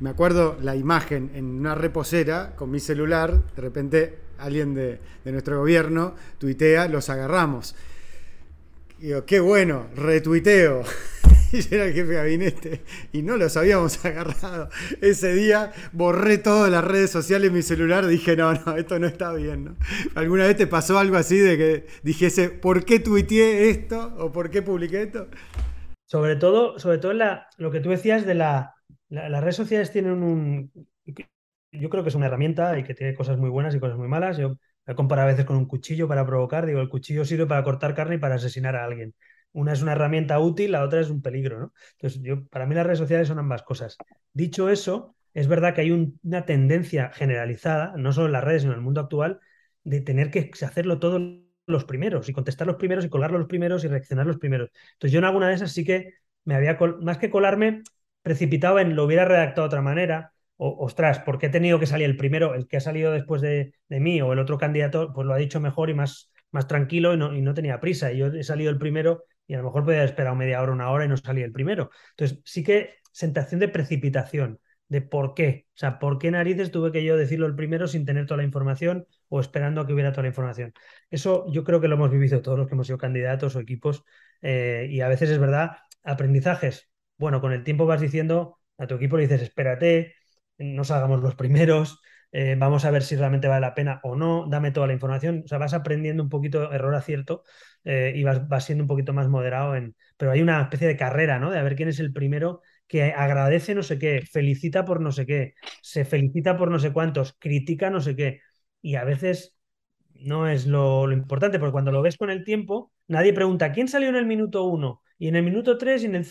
Me 0.00 0.10
acuerdo 0.10 0.58
la 0.60 0.76
imagen 0.76 1.30
en 1.34 1.46
una 1.46 1.74
reposera 1.74 2.54
con 2.54 2.70
mi 2.70 2.80
celular, 2.80 3.42
de 3.56 3.62
repente 3.62 4.18
alguien 4.36 4.74
de, 4.74 5.00
de 5.24 5.32
nuestro 5.32 5.58
gobierno 5.58 6.14
tuitea, 6.38 6.88
los 6.88 7.08
agarramos. 7.08 7.74
Y 8.98 9.06
digo, 9.06 9.24
qué 9.24 9.40
bueno, 9.40 9.86
retuiteo. 9.94 10.82
y 11.70 11.74
era 11.74 11.84
el 11.86 11.94
jefe 11.94 12.08
de 12.08 12.14
gabinete 12.14 12.84
y 13.12 13.22
no 13.22 13.36
los 13.36 13.56
habíamos 13.56 14.04
agarrado. 14.04 14.68
Ese 15.00 15.34
día 15.34 15.72
borré 15.92 16.38
todas 16.38 16.70
las 16.70 16.84
redes 16.84 17.10
sociales 17.10 17.52
mi 17.52 17.62
celular. 17.62 18.06
Dije, 18.06 18.36
no, 18.36 18.52
no, 18.54 18.76
esto 18.76 18.98
no 18.98 19.06
está 19.06 19.32
bien. 19.32 19.76
¿Alguna 20.14 20.46
vez 20.46 20.56
te 20.56 20.66
pasó 20.66 20.98
algo 20.98 21.16
así 21.16 21.38
de 21.38 21.56
que 21.56 21.86
dijese, 22.02 22.50
¿por 22.50 22.84
qué 22.84 23.00
tuiteé 23.00 23.70
esto? 23.70 24.14
¿O 24.18 24.32
por 24.32 24.50
qué 24.50 24.62
publiqué 24.62 25.02
esto? 25.02 25.28
Sobre 26.04 26.36
todo, 26.36 26.78
sobre 26.78 26.98
todo 26.98 27.12
la, 27.12 27.48
lo 27.58 27.70
que 27.70 27.80
tú 27.80 27.90
decías 27.90 28.26
de 28.26 28.34
la, 28.34 28.74
Las 29.08 29.40
redes 29.42 29.56
sociales 29.56 29.92
tienen 29.92 30.22
un. 30.22 30.72
Yo 31.72 31.90
creo 31.90 32.02
que 32.02 32.08
es 32.08 32.14
una 32.14 32.26
herramienta 32.26 32.78
y 32.78 32.84
que 32.84 32.94
tiene 32.94 33.14
cosas 33.14 33.38
muy 33.38 33.50
buenas 33.50 33.74
y 33.74 33.80
cosas 33.80 33.98
muy 33.98 34.08
malas. 34.08 34.36
Yo 34.38 34.56
la 34.86 34.94
comparo 34.94 35.22
a 35.22 35.26
veces 35.26 35.44
con 35.44 35.56
un 35.56 35.66
cuchillo 35.66 36.08
para 36.08 36.24
provocar. 36.26 36.64
Digo, 36.66 36.80
el 36.80 36.88
cuchillo 36.88 37.24
sirve 37.24 37.46
para 37.46 37.64
cortar 37.64 37.94
carne 37.94 38.16
y 38.16 38.18
para 38.18 38.36
asesinar 38.36 38.76
a 38.76 38.84
alguien. 38.84 39.14
Una 39.56 39.72
es 39.72 39.80
una 39.80 39.92
herramienta 39.92 40.38
útil, 40.38 40.72
la 40.72 40.84
otra 40.84 41.00
es 41.00 41.08
un 41.08 41.22
peligro, 41.22 41.58
¿no? 41.58 41.72
Entonces, 41.92 42.20
yo, 42.22 42.46
para 42.48 42.66
mí 42.66 42.74
las 42.74 42.84
redes 42.84 42.98
sociales 42.98 43.26
son 43.26 43.38
ambas 43.38 43.62
cosas. 43.62 43.96
Dicho 44.34 44.68
eso, 44.68 45.16
es 45.32 45.48
verdad 45.48 45.74
que 45.74 45.80
hay 45.80 45.90
una 46.22 46.44
tendencia 46.44 47.10
generalizada, 47.14 47.94
no 47.96 48.12
solo 48.12 48.26
en 48.26 48.32
las 48.32 48.44
redes, 48.44 48.62
sino 48.62 48.74
en 48.74 48.80
el 48.80 48.84
mundo 48.84 49.00
actual, 49.00 49.40
de 49.82 50.02
tener 50.02 50.30
que 50.30 50.50
hacerlo 50.62 50.98
todos 50.98 51.22
los 51.66 51.84
primeros 51.86 52.28
y 52.28 52.34
contestar 52.34 52.66
los 52.66 52.76
primeros 52.76 53.06
y 53.06 53.08
colarlo 53.08 53.38
los 53.38 53.48
primeros 53.48 53.82
y 53.84 53.88
reaccionar 53.88 54.26
los 54.26 54.36
primeros. 54.36 54.70
Entonces, 54.92 55.12
yo 55.12 55.20
en 55.20 55.24
alguna 55.24 55.48
de 55.48 55.54
esas 55.54 55.72
sí 55.72 55.84
que 55.84 56.12
me 56.44 56.54
había, 56.54 56.76
más 57.00 57.16
que 57.16 57.30
colarme, 57.30 57.82
precipitado 58.20 58.78
en 58.78 58.94
lo 58.94 59.04
hubiera 59.04 59.24
redactado 59.24 59.62
de 59.62 59.68
otra 59.68 59.82
manera, 59.82 60.32
ostras, 60.58 61.20
¿por 61.20 61.38
qué 61.38 61.46
he 61.46 61.50
tenido 61.50 61.78
que 61.78 61.86
salir 61.86 62.04
el 62.04 62.16
primero? 62.18 62.54
El 62.54 62.68
que 62.68 62.76
ha 62.76 62.80
salido 62.80 63.10
después 63.10 63.40
de, 63.40 63.72
mí 63.88 64.20
o 64.20 64.34
el 64.34 64.38
otro 64.38 64.58
candidato, 64.58 65.12
pues 65.14 65.26
lo 65.26 65.32
ha 65.32 65.38
dicho 65.38 65.60
mejor 65.60 65.88
y 65.88 65.94
más, 65.94 66.30
más 66.50 66.66
tranquilo 66.68 67.14
y 67.14 67.16
no, 67.16 67.34
y 67.34 67.40
no, 67.40 67.54
tenía 67.54 67.80
prisa. 67.80 68.12
Y 68.12 68.18
yo 68.18 68.26
he 68.26 68.42
salido 68.42 68.70
el 68.70 68.78
primero 68.78 69.24
y 69.46 69.54
a 69.54 69.58
lo 69.58 69.64
mejor 69.64 69.84
podía 69.84 69.98
haber 69.98 70.10
esperado 70.10 70.36
media 70.36 70.62
hora, 70.62 70.72
una 70.72 70.90
hora 70.90 71.04
y 71.04 71.08
no 71.08 71.16
salí 71.16 71.42
el 71.42 71.52
primero. 71.52 71.90
Entonces, 72.10 72.40
sí 72.44 72.62
que 72.64 72.96
sensación 73.12 73.60
de 73.60 73.68
precipitación, 73.68 74.60
de 74.88 75.00
por 75.02 75.34
qué. 75.34 75.66
O 75.74 75.78
sea, 75.78 75.98
¿por 75.98 76.18
qué 76.18 76.30
narices 76.30 76.70
tuve 76.70 76.92
que 76.92 77.04
yo 77.04 77.16
decirlo 77.16 77.46
el 77.46 77.54
primero 77.56 77.88
sin 77.88 78.04
tener 78.04 78.26
toda 78.26 78.38
la 78.38 78.44
información 78.44 79.06
o 79.28 79.40
esperando 79.40 79.80
a 79.80 79.86
que 79.86 79.92
hubiera 79.92 80.12
toda 80.12 80.22
la 80.22 80.28
información? 80.28 80.72
Eso 81.10 81.46
yo 81.52 81.64
creo 81.64 81.80
que 81.80 81.88
lo 81.88 81.94
hemos 81.96 82.10
vivido 82.10 82.42
todos 82.42 82.58
los 82.58 82.68
que 82.68 82.74
hemos 82.74 82.86
sido 82.86 82.98
candidatos 82.98 83.56
o 83.56 83.60
equipos 83.60 84.04
eh, 84.42 84.88
y 84.90 85.00
a 85.00 85.08
veces 85.08 85.30
es 85.30 85.38
verdad, 85.38 85.78
aprendizajes. 86.04 86.90
Bueno, 87.18 87.40
con 87.40 87.52
el 87.52 87.64
tiempo 87.64 87.86
vas 87.86 88.00
diciendo 88.00 88.60
a 88.78 88.86
tu 88.86 88.94
equipo 88.96 89.16
le 89.16 89.22
dices, 89.24 89.42
espérate, 89.42 90.14
no 90.58 90.84
salgamos 90.84 91.22
los 91.22 91.34
primeros, 91.34 92.00
eh, 92.38 92.54
vamos 92.58 92.84
a 92.84 92.90
ver 92.90 93.02
si 93.02 93.16
realmente 93.16 93.48
vale 93.48 93.62
la 93.62 93.74
pena 93.74 93.98
o 94.02 94.14
no, 94.14 94.46
dame 94.46 94.70
toda 94.70 94.86
la 94.86 94.92
información. 94.92 95.42
O 95.46 95.48
sea, 95.48 95.56
vas 95.56 95.72
aprendiendo 95.72 96.22
un 96.22 96.28
poquito 96.28 96.70
error-acierto 96.70 97.44
eh, 97.82 98.12
y 98.14 98.24
vas, 98.24 98.64
siendo 98.64 98.84
un 98.84 98.88
poquito 98.88 99.14
más 99.14 99.28
moderado 99.28 99.74
en... 99.74 99.96
Pero 100.18 100.32
hay 100.32 100.42
una 100.42 100.60
especie 100.60 100.86
de 100.86 100.98
carrera, 100.98 101.38
¿no? 101.38 101.50
De 101.50 101.58
a 101.58 101.62
ver 101.62 101.76
quién 101.76 101.88
es 101.88 101.98
el 101.98 102.12
primero 102.12 102.60
que 102.86 103.04
agradece 103.04 103.74
no 103.74 103.82
sé 103.82 103.98
qué, 103.98 104.20
felicita 104.30 104.84
por 104.84 105.00
no 105.00 105.12
sé 105.12 105.24
qué, 105.24 105.54
se 105.80 106.04
felicita 106.04 106.58
por 106.58 106.70
no 106.70 106.78
sé 106.78 106.92
cuántos, 106.92 107.32
critica 107.38 107.88
no 107.88 108.02
sé 108.02 108.14
qué. 108.14 108.40
Y 108.82 108.96
a 108.96 109.04
veces 109.04 109.56
no 110.12 110.46
es 110.46 110.66
lo, 110.66 111.06
lo 111.06 111.14
importante, 111.14 111.58
porque 111.58 111.72
cuando 111.72 111.90
lo 111.90 112.02
ves 112.02 112.18
con 112.18 112.28
el 112.30 112.44
tiempo, 112.44 112.92
nadie 113.08 113.32
pregunta 113.32 113.72
quién 113.72 113.88
salió 113.88 114.10
en 114.10 114.16
el 114.16 114.26
minuto 114.26 114.64
uno 114.64 115.02
y 115.18 115.28
en 115.28 115.36
el 115.36 115.42
minuto 115.42 115.78
tres 115.78 116.02
y 116.02 116.06
en 116.06 116.16
el 116.16 116.26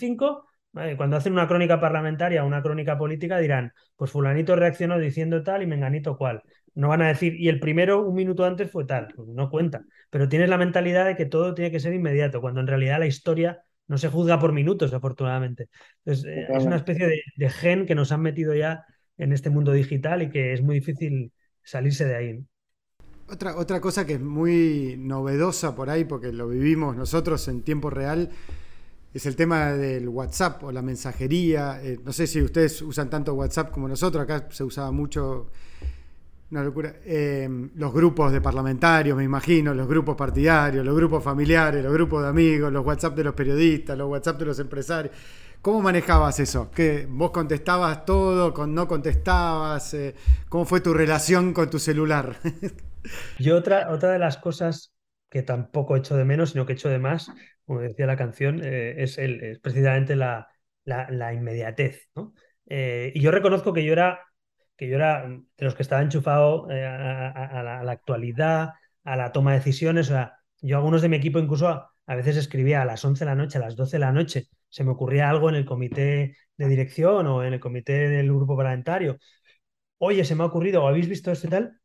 cuando 0.97 1.17
hacen 1.17 1.33
una 1.33 1.47
crónica 1.47 1.79
parlamentaria 1.79 2.43
o 2.43 2.47
una 2.47 2.61
crónica 2.61 2.97
política 2.97 3.37
dirán, 3.39 3.73
pues 3.95 4.11
fulanito 4.11 4.55
reaccionó 4.55 4.99
diciendo 4.99 5.43
tal 5.43 5.63
y 5.63 5.67
menganito 5.67 6.17
cual. 6.17 6.43
No 6.73 6.89
van 6.89 7.01
a 7.01 7.07
decir, 7.07 7.35
y 7.39 7.47
el 7.47 7.59
primero 7.59 8.05
un 8.05 8.15
minuto 8.15 8.43
antes 8.43 8.69
fue 8.69 8.85
tal, 8.85 9.07
pues 9.15 9.29
no 9.29 9.49
cuenta. 9.49 9.83
Pero 10.09 10.27
tienes 10.27 10.49
la 10.49 10.57
mentalidad 10.57 11.05
de 11.05 11.15
que 11.15 11.25
todo 11.25 11.53
tiene 11.53 11.71
que 11.71 11.79
ser 11.79 11.93
inmediato, 11.93 12.41
cuando 12.41 12.59
en 12.59 12.67
realidad 12.67 12.99
la 12.99 13.07
historia 13.07 13.63
no 13.87 13.97
se 13.97 14.09
juzga 14.09 14.39
por 14.39 14.51
minutos, 14.51 14.93
afortunadamente. 14.93 15.69
Entonces, 16.03 16.25
eh, 16.25 16.47
es 16.49 16.63
una 16.65 16.75
especie 16.75 17.07
de, 17.07 17.21
de, 17.37 17.49
gen 17.49 17.85
que 17.85 17.95
nos 17.95 18.11
han 18.11 18.21
metido 18.21 18.53
ya 18.53 18.83
en 19.17 19.31
este 19.31 19.49
mundo 19.49 19.71
digital 19.71 20.23
y 20.23 20.29
que 20.29 20.53
es 20.53 20.61
muy 20.61 20.75
difícil 20.75 21.31
salirse 21.63 22.05
de 22.05 22.15
ahí. 22.15 22.45
Otra, 23.27 23.55
otra 23.55 23.79
cosa 23.81 24.05
que 24.05 24.13
es 24.13 24.21
muy 24.21 24.95
novedosa 24.99 25.75
por 25.75 25.89
ahí, 25.89 26.03
porque 26.05 26.31
lo 26.31 26.47
vivimos 26.47 26.95
nosotros 26.95 27.47
en 27.47 27.63
tiempo 27.63 27.89
real, 27.89 28.29
es 29.15 29.25
el 29.25 29.35
tema 29.37 29.71
del 29.71 30.09
WhatsApp 30.09 30.61
o 30.65 30.73
la 30.73 30.81
mensajería. 30.81 31.81
Eh, 31.81 31.99
no 32.03 32.11
sé 32.11 32.27
si 32.27 32.41
ustedes 32.41 32.81
usan 32.81 33.09
tanto 33.09 33.33
WhatsApp 33.33 33.71
como 33.71 33.87
nosotros, 33.87 34.21
acá 34.21 34.47
se 34.51 34.61
usaba 34.65 34.91
mucho, 34.91 35.51
una 36.51 36.61
locura, 36.61 36.95
eh, 37.05 37.47
los 37.75 37.93
grupos 37.93 38.33
de 38.33 38.41
parlamentarios, 38.41 39.15
me 39.17 39.23
imagino, 39.23 39.73
los 39.73 39.87
grupos 39.87 40.17
partidarios, 40.17 40.85
los 40.85 40.93
grupos 40.93 41.23
familiares, 41.23 41.81
los 41.81 41.93
grupos 41.93 42.23
de 42.23 42.27
amigos, 42.27 42.73
los 42.73 42.85
WhatsApp 42.85 43.15
de 43.15 43.23
los 43.23 43.33
periodistas, 43.33 43.97
los 43.97 44.09
WhatsApp 44.09 44.37
de 44.37 44.45
los 44.47 44.59
empresarios. 44.59 45.15
¿Cómo 45.61 45.81
manejabas 45.81 46.41
eso? 46.41 46.69
¿Que 46.69 47.07
¿Vos 47.09 47.31
contestabas 47.31 48.05
todo, 48.05 48.53
con 48.53 48.75
no 48.75 48.85
contestabas? 48.85 49.93
Eh, 49.93 50.13
¿Cómo 50.49 50.65
fue 50.65 50.81
tu 50.81 50.93
relación 50.93 51.53
con 51.53 51.69
tu 51.69 51.79
celular? 51.79 52.35
Yo 53.39 53.55
otra, 53.55 53.91
otra 53.91 54.11
de 54.11 54.19
las 54.19 54.35
cosas 54.37 54.93
que 55.29 55.41
tampoco 55.41 55.95
echo 55.95 56.17
de 56.17 56.25
menos, 56.25 56.51
sino 56.51 56.65
que 56.65 56.73
echo 56.73 56.89
de 56.89 56.99
más, 56.99 57.31
como 57.65 57.81
decía 57.81 58.05
la 58.05 58.17
canción, 58.17 58.61
eh, 58.63 58.95
es, 59.03 59.17
es 59.17 59.59
precisamente 59.59 60.15
la, 60.15 60.47
inmediatez. 61.33 62.09
Eh, 62.67 63.11
y 63.15 63.21
yo 63.21 63.31
reconozco 63.31 63.73
que 63.73 63.83
yo 63.83 63.93
era, 63.93 64.21
que 64.77 64.87
yo 64.87 64.95
era 64.95 65.27
de 65.27 65.65
los 65.65 65.75
que 65.75 65.83
estaba 65.83 66.01
enchufado 66.01 66.69
eh, 66.71 66.85
a, 66.85 67.81
la, 67.83 67.91
actualidad, 67.91 68.73
a 69.03 69.15
la 69.15 69.31
toma 69.31 69.51
de 69.51 69.59
decisiones. 69.59 70.07
O 70.09 70.13
sea, 70.13 70.37
yo 70.61 70.77
algunos 70.77 71.01
de 71.01 71.09
mi 71.09 71.17
equipo 71.17 71.39
incluso 71.39 71.67
a, 71.67 72.15
veces 72.15 72.37
escribía 72.37 72.81
a 72.81 72.85
las 72.85 73.03
11 73.03 73.25
de 73.25 73.31
la 73.31 73.35
noche, 73.35 73.57
a 73.57 73.61
las 73.61 73.75
12 73.75 73.97
de 73.97 73.99
la 73.99 74.11
noche, 74.11 74.47
se 74.69 74.83
me 74.83 74.91
ocurría 74.91 75.29
algo 75.29 75.49
en 75.49 75.55
el 75.55 75.65
comité 75.65 76.37
de 76.57 76.67
dirección 76.67 77.27
o 77.27 77.43
en 77.43 77.53
el 77.53 77.59
comité 77.59 78.09
del 78.09 78.27
grupo 78.27 78.55
parlamentario. 78.55 79.17
Oye, 79.97 80.25
se 80.25 80.35
me 80.35 80.43
ha 80.43 80.47
ocurrido, 80.47 80.83
o 80.83 80.87
habéis 80.87 81.09
visto 81.09 81.31
esto 81.31 81.47
y 81.47 81.49
tal. 81.49 81.79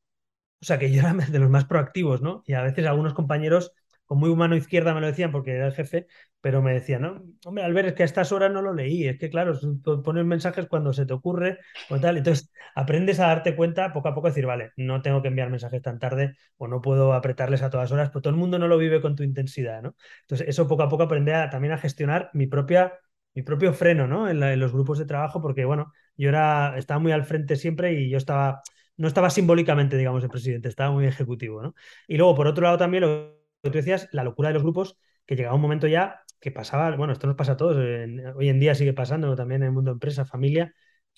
O 0.60 0.64
sea, 0.64 0.78
que 0.78 0.90
yo 0.92 1.00
era 1.00 1.12
de 1.30 1.38
los 1.38 1.50
más 1.50 1.64
proactivos, 1.64 2.22
¿no? 2.22 2.42
Y 2.46 2.54
a 2.54 2.62
veces 2.62 2.86
algunos 2.86 3.14
compañeros 3.14 3.72
con 4.10 4.18
muy 4.18 4.28
humano 4.28 4.56
izquierda 4.56 4.92
me 4.92 5.00
lo 5.00 5.06
decían 5.06 5.30
porque 5.30 5.52
era 5.52 5.68
el 5.68 5.72
jefe, 5.72 6.08
pero 6.40 6.62
me 6.62 6.72
decían, 6.72 7.02
no, 7.02 7.22
hombre, 7.44 7.62
Albert, 7.62 7.90
es 7.90 7.94
que 7.94 8.02
a 8.02 8.06
estas 8.06 8.32
horas 8.32 8.50
no 8.50 8.60
lo 8.60 8.74
leí, 8.74 9.06
es 9.06 9.16
que 9.20 9.30
claro, 9.30 9.56
pones 10.02 10.24
mensajes 10.24 10.66
cuando 10.66 10.92
se 10.92 11.06
te 11.06 11.12
ocurre 11.12 11.58
o 11.90 12.00
tal, 12.00 12.16
entonces 12.16 12.50
aprendes 12.74 13.20
a 13.20 13.28
darte 13.28 13.54
cuenta 13.54 13.92
poco 13.92 14.08
a 14.08 14.14
poco, 14.16 14.26
decir, 14.26 14.46
vale, 14.46 14.72
no 14.76 15.00
tengo 15.00 15.22
que 15.22 15.28
enviar 15.28 15.48
mensajes 15.48 15.80
tan 15.80 16.00
tarde 16.00 16.34
o 16.56 16.66
no 16.66 16.80
puedo 16.80 17.12
apretarles 17.12 17.62
a 17.62 17.70
todas 17.70 17.92
horas, 17.92 18.08
pero 18.08 18.20
todo 18.22 18.32
el 18.32 18.40
mundo 18.40 18.58
no 18.58 18.66
lo 18.66 18.78
vive 18.78 19.00
con 19.00 19.14
tu 19.14 19.22
intensidad, 19.22 19.80
¿no? 19.80 19.94
Entonces 20.22 20.48
eso 20.48 20.66
poco 20.66 20.82
a 20.82 20.88
poco 20.88 21.04
aprendí 21.04 21.30
también 21.48 21.72
a 21.72 21.78
gestionar 21.78 22.30
mi 22.32 22.48
propia 22.48 22.98
mi 23.32 23.42
propio 23.42 23.72
freno, 23.72 24.08
¿no? 24.08 24.28
En, 24.28 24.40
los 24.58 24.72
grupos 24.72 24.98
de 24.98 25.04
trabajo, 25.04 25.40
porque 25.40 25.64
bueno, 25.64 25.92
yo 26.16 26.30
era, 26.30 26.76
estaba 26.76 26.98
muy 26.98 27.12
al 27.12 27.24
frente 27.24 27.54
siempre 27.54 27.92
y 27.92 28.10
yo 28.10 28.18
estaba, 28.18 28.60
no 28.96 29.06
estaba 29.06 29.30
simbólicamente, 29.30 29.96
digamos, 29.96 30.24
el 30.24 30.30
presidente, 30.30 30.68
estaba 30.68 30.90
muy 30.90 31.06
ejecutivo, 31.06 31.62
¿no? 31.62 31.74
Y 32.08 32.16
luego, 32.16 32.34
por 32.34 32.48
otro 32.48 32.64
lado, 32.64 32.76
también 32.78 33.02
lo 33.04 33.39
tú 33.62 33.70
decías, 33.70 34.08
la 34.12 34.24
locura 34.24 34.48
de 34.48 34.54
los 34.54 34.62
grupos, 34.62 34.98
que 35.26 35.36
llegaba 35.36 35.54
un 35.54 35.60
momento 35.62 35.86
ya 35.86 36.22
que 36.40 36.50
pasaba, 36.50 36.96
bueno, 36.96 37.12
esto 37.12 37.26
nos 37.26 37.36
pasa 37.36 37.52
a 37.52 37.56
todos, 37.56 37.76
hoy 37.76 38.48
en 38.48 38.58
día 38.60 38.74
sigue 38.74 38.94
pasando 38.94 39.36
también 39.36 39.62
en 39.62 39.68
el 39.68 39.72
mundo 39.72 39.90
empresa, 39.92 40.24
familia, 40.24 40.74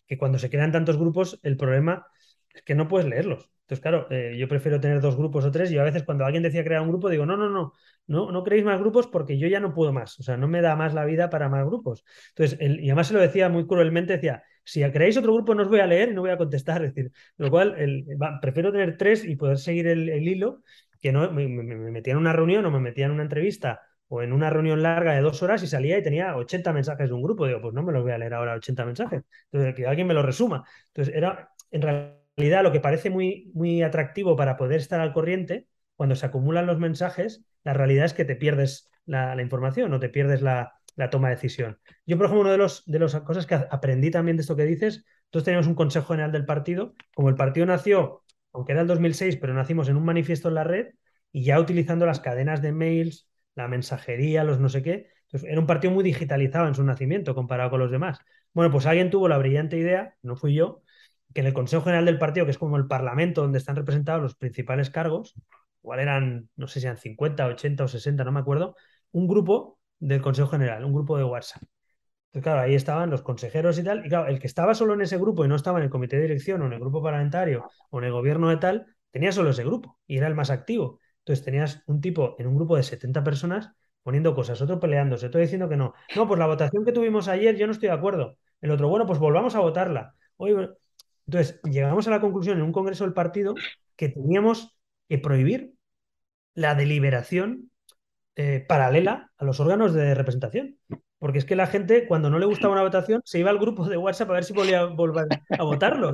que 0.06 0.18
cuando 0.18 0.38
se 0.38 0.50
crean 0.50 0.72
tantos 0.72 0.98
grupos, 0.98 1.38
el 1.42 1.56
problema 1.56 2.06
es 2.52 2.62
que 2.62 2.74
no 2.74 2.88
puedes 2.88 3.08
leerlos. 3.08 3.50
Entonces, 3.62 3.80
claro, 3.80 4.08
eh, 4.10 4.36
yo 4.36 4.48
prefiero 4.48 4.80
tener 4.80 5.00
dos 5.00 5.16
grupos 5.16 5.44
o 5.44 5.50
tres 5.50 5.70
y 5.70 5.78
a 5.78 5.84
veces 5.84 6.02
cuando 6.02 6.24
alguien 6.24 6.42
decía 6.42 6.64
crear 6.64 6.82
un 6.82 6.88
grupo, 6.88 7.08
digo, 7.08 7.24
no, 7.24 7.36
no, 7.36 7.48
no, 7.48 7.72
no, 8.08 8.32
no 8.32 8.42
creéis 8.42 8.64
más 8.64 8.80
grupos 8.80 9.06
porque 9.06 9.38
yo 9.38 9.46
ya 9.48 9.60
no 9.60 9.72
puedo 9.72 9.92
más, 9.92 10.18
o 10.18 10.22
sea, 10.22 10.36
no 10.36 10.48
me 10.48 10.60
da 10.60 10.76
más 10.76 10.92
la 10.92 11.04
vida 11.04 11.30
para 11.30 11.48
más 11.48 11.64
grupos. 11.64 12.04
Entonces, 12.30 12.58
y 12.60 12.88
además 12.90 13.06
se 13.06 13.14
lo 13.14 13.20
decía 13.20 13.48
muy 13.48 13.66
cruelmente, 13.66 14.14
decía, 14.14 14.42
si 14.64 14.82
creáis 14.90 15.16
otro 15.16 15.32
grupo 15.32 15.54
no 15.54 15.62
os 15.62 15.68
voy 15.68 15.80
a 15.80 15.86
leer 15.86 16.12
no 16.12 16.20
voy 16.20 16.30
a 16.30 16.36
contestar, 16.36 16.84
es 16.84 16.94
decir, 16.94 17.12
lo 17.36 17.50
cual 17.50 17.76
prefiero 18.42 18.72
tener 18.72 18.96
tres 18.96 19.24
y 19.24 19.36
poder 19.36 19.58
seguir 19.58 19.86
el 19.86 20.28
hilo 20.28 20.62
que 21.02 21.12
no 21.12 21.30
me, 21.32 21.48
metía 21.48 22.12
en 22.12 22.18
una 22.18 22.32
reunión 22.32 22.64
o 22.64 22.70
me 22.70 22.80
metía 22.80 23.06
en 23.06 23.12
una 23.12 23.24
entrevista 23.24 23.82
o 24.08 24.22
en 24.22 24.32
una 24.32 24.50
reunión 24.50 24.82
larga 24.82 25.14
de 25.14 25.20
dos 25.20 25.42
horas 25.42 25.62
y 25.62 25.66
salía 25.66 25.98
y 25.98 26.02
tenía 26.02 26.36
80 26.36 26.72
mensajes 26.72 27.08
de 27.08 27.14
un 27.14 27.22
grupo. 27.22 27.46
Digo, 27.46 27.60
pues 27.60 27.74
no 27.74 27.82
me 27.82 27.92
los 27.92 28.02
voy 28.02 28.12
a 28.12 28.18
leer 28.18 28.34
ahora 28.34 28.54
80 28.54 28.84
mensajes. 28.84 29.22
Entonces, 29.50 29.74
que 29.74 29.86
alguien 29.86 30.06
me 30.06 30.14
lo 30.14 30.22
resuma. 30.22 30.64
Entonces, 30.88 31.14
era 31.14 31.50
en 31.70 31.82
realidad 31.82 32.62
lo 32.62 32.72
que 32.72 32.80
parece 32.80 33.10
muy, 33.10 33.50
muy 33.54 33.82
atractivo 33.82 34.36
para 34.36 34.56
poder 34.56 34.80
estar 34.80 35.00
al 35.00 35.12
corriente, 35.12 35.66
cuando 35.96 36.14
se 36.14 36.26
acumulan 36.26 36.66
los 36.66 36.78
mensajes, 36.78 37.44
la 37.64 37.74
realidad 37.74 38.04
es 38.04 38.14
que 38.14 38.24
te 38.24 38.36
pierdes 38.36 38.90
la, 39.06 39.40
información 39.40 39.92
o 39.92 40.00
te 40.00 40.08
pierdes 40.08 40.42
la, 40.42 40.74
toma 41.10 41.28
de 41.28 41.34
decisión. 41.34 41.78
Yo, 42.06 42.16
por 42.16 42.26
ejemplo, 42.26 42.42
una 42.42 42.52
de, 42.52 42.58
los, 42.58 42.84
de 42.86 42.98
las 42.98 43.14
cosas 43.20 43.46
que 43.46 43.54
aprendí 43.54 44.10
también 44.10 44.36
de 44.36 44.42
esto 44.42 44.56
que 44.56 44.64
dices, 44.64 45.04
entonces 45.24 45.46
teníamos 45.46 45.66
un 45.66 45.74
Consejo 45.74 46.08
General 46.08 46.30
del 46.30 46.44
partido. 46.44 46.94
Como 47.14 47.28
el 47.28 47.34
partido 47.34 47.66
nació 47.66 48.21
aunque 48.52 48.72
era 48.72 48.82
el 48.82 48.86
2006, 48.86 49.36
pero 49.36 49.54
nacimos 49.54 49.88
en 49.88 49.96
un 49.96 50.04
manifiesto 50.04 50.48
en 50.48 50.54
la 50.54 50.64
red 50.64 50.94
y 51.32 51.44
ya 51.44 51.58
utilizando 51.60 52.06
las 52.06 52.20
cadenas 52.20 52.62
de 52.62 52.72
mails, 52.72 53.28
la 53.54 53.68
mensajería, 53.68 54.44
los 54.44 54.60
no 54.60 54.68
sé 54.68 54.82
qué. 54.82 55.08
Entonces, 55.26 55.50
era 55.50 55.60
un 55.60 55.66
partido 55.66 55.92
muy 55.92 56.04
digitalizado 56.04 56.68
en 56.68 56.74
su 56.74 56.84
nacimiento 56.84 57.34
comparado 57.34 57.70
con 57.70 57.80
los 57.80 57.90
demás. 57.90 58.18
Bueno, 58.52 58.70
pues 58.70 58.86
alguien 58.86 59.10
tuvo 59.10 59.28
la 59.28 59.38
brillante 59.38 59.78
idea, 59.78 60.14
no 60.22 60.36
fui 60.36 60.54
yo, 60.54 60.82
que 61.32 61.40
en 61.40 61.46
el 61.46 61.54
Consejo 61.54 61.84
General 61.84 62.04
del 62.04 62.18
Partido, 62.18 62.44
que 62.46 62.50
es 62.50 62.58
como 62.58 62.76
el 62.76 62.86
Parlamento 62.86 63.42
donde 63.42 63.58
están 63.58 63.76
representados 63.76 64.22
los 64.22 64.34
principales 64.34 64.90
cargos, 64.90 65.34
igual 65.82 66.00
eran, 66.00 66.48
no 66.56 66.66
sé 66.68 66.80
si 66.80 66.86
eran 66.86 66.98
50, 66.98 67.46
80 67.46 67.84
o 67.84 67.88
60, 67.88 68.24
no 68.24 68.32
me 68.32 68.40
acuerdo, 68.40 68.76
un 69.12 69.26
grupo 69.26 69.78
del 69.98 70.20
Consejo 70.20 70.48
General, 70.50 70.84
un 70.84 70.92
grupo 70.92 71.16
de 71.16 71.24
WhatsApp. 71.24 71.62
Entonces, 72.32 72.44
claro, 72.44 72.60
ahí 72.62 72.74
estaban 72.74 73.10
los 73.10 73.20
consejeros 73.20 73.78
y 73.78 73.84
tal. 73.84 74.06
Y 74.06 74.08
claro, 74.08 74.26
el 74.28 74.38
que 74.38 74.46
estaba 74.46 74.74
solo 74.74 74.94
en 74.94 75.02
ese 75.02 75.18
grupo 75.18 75.44
y 75.44 75.48
no 75.48 75.54
estaba 75.54 75.78
en 75.78 75.84
el 75.84 75.90
comité 75.90 76.16
de 76.16 76.22
dirección 76.22 76.62
o 76.62 76.66
en 76.66 76.72
el 76.72 76.80
grupo 76.80 77.02
parlamentario 77.02 77.68
o 77.90 77.98
en 77.98 78.04
el 78.06 78.12
gobierno 78.12 78.48
de 78.48 78.56
tal, 78.56 78.86
tenía 79.10 79.32
solo 79.32 79.50
ese 79.50 79.64
grupo 79.64 79.98
y 80.06 80.16
era 80.16 80.28
el 80.28 80.34
más 80.34 80.48
activo. 80.50 80.98
Entonces 81.18 81.44
tenías 81.44 81.82
un 81.86 82.00
tipo 82.00 82.34
en 82.38 82.46
un 82.46 82.56
grupo 82.56 82.76
de 82.76 82.84
70 82.84 83.22
personas 83.22 83.72
poniendo 84.02 84.34
cosas, 84.34 84.62
otro 84.62 84.80
peleándose, 84.80 85.26
otro 85.26 85.40
diciendo 85.42 85.68
que 85.68 85.76
no. 85.76 85.92
No, 86.16 86.26
pues 86.26 86.38
la 86.38 86.46
votación 86.46 86.86
que 86.86 86.92
tuvimos 86.92 87.28
ayer 87.28 87.54
yo 87.56 87.66
no 87.66 87.72
estoy 87.72 87.88
de 87.90 87.94
acuerdo. 87.94 88.38
El 88.62 88.70
otro, 88.70 88.88
bueno, 88.88 89.06
pues 89.06 89.18
volvamos 89.18 89.54
a 89.54 89.60
votarla. 89.60 90.14
entonces, 91.26 91.60
llegamos 91.64 92.08
a 92.08 92.10
la 92.10 92.20
conclusión 92.20 92.56
en 92.56 92.64
un 92.64 92.72
congreso 92.72 93.04
del 93.04 93.12
partido 93.12 93.54
que 93.94 94.08
teníamos 94.08 94.74
que 95.06 95.18
prohibir 95.18 95.74
la 96.54 96.74
deliberación 96.74 97.70
eh, 98.36 98.64
paralela 98.66 99.30
a 99.36 99.44
los 99.44 99.60
órganos 99.60 99.92
de 99.92 100.14
representación. 100.14 100.78
Porque 101.22 101.38
es 101.38 101.44
que 101.44 101.54
la 101.54 101.68
gente, 101.68 102.08
cuando 102.08 102.30
no 102.30 102.40
le 102.40 102.46
gustaba 102.46 102.72
una 102.72 102.82
votación, 102.82 103.22
se 103.24 103.38
iba 103.38 103.48
al 103.48 103.60
grupo 103.60 103.88
de 103.88 103.96
WhatsApp 103.96 104.30
a 104.30 104.32
ver 104.32 104.42
si 104.42 104.52
volvía 104.52 104.80
a 104.80 104.86
volver 104.86 105.28
a 105.56 105.62
votarlo. 105.62 106.12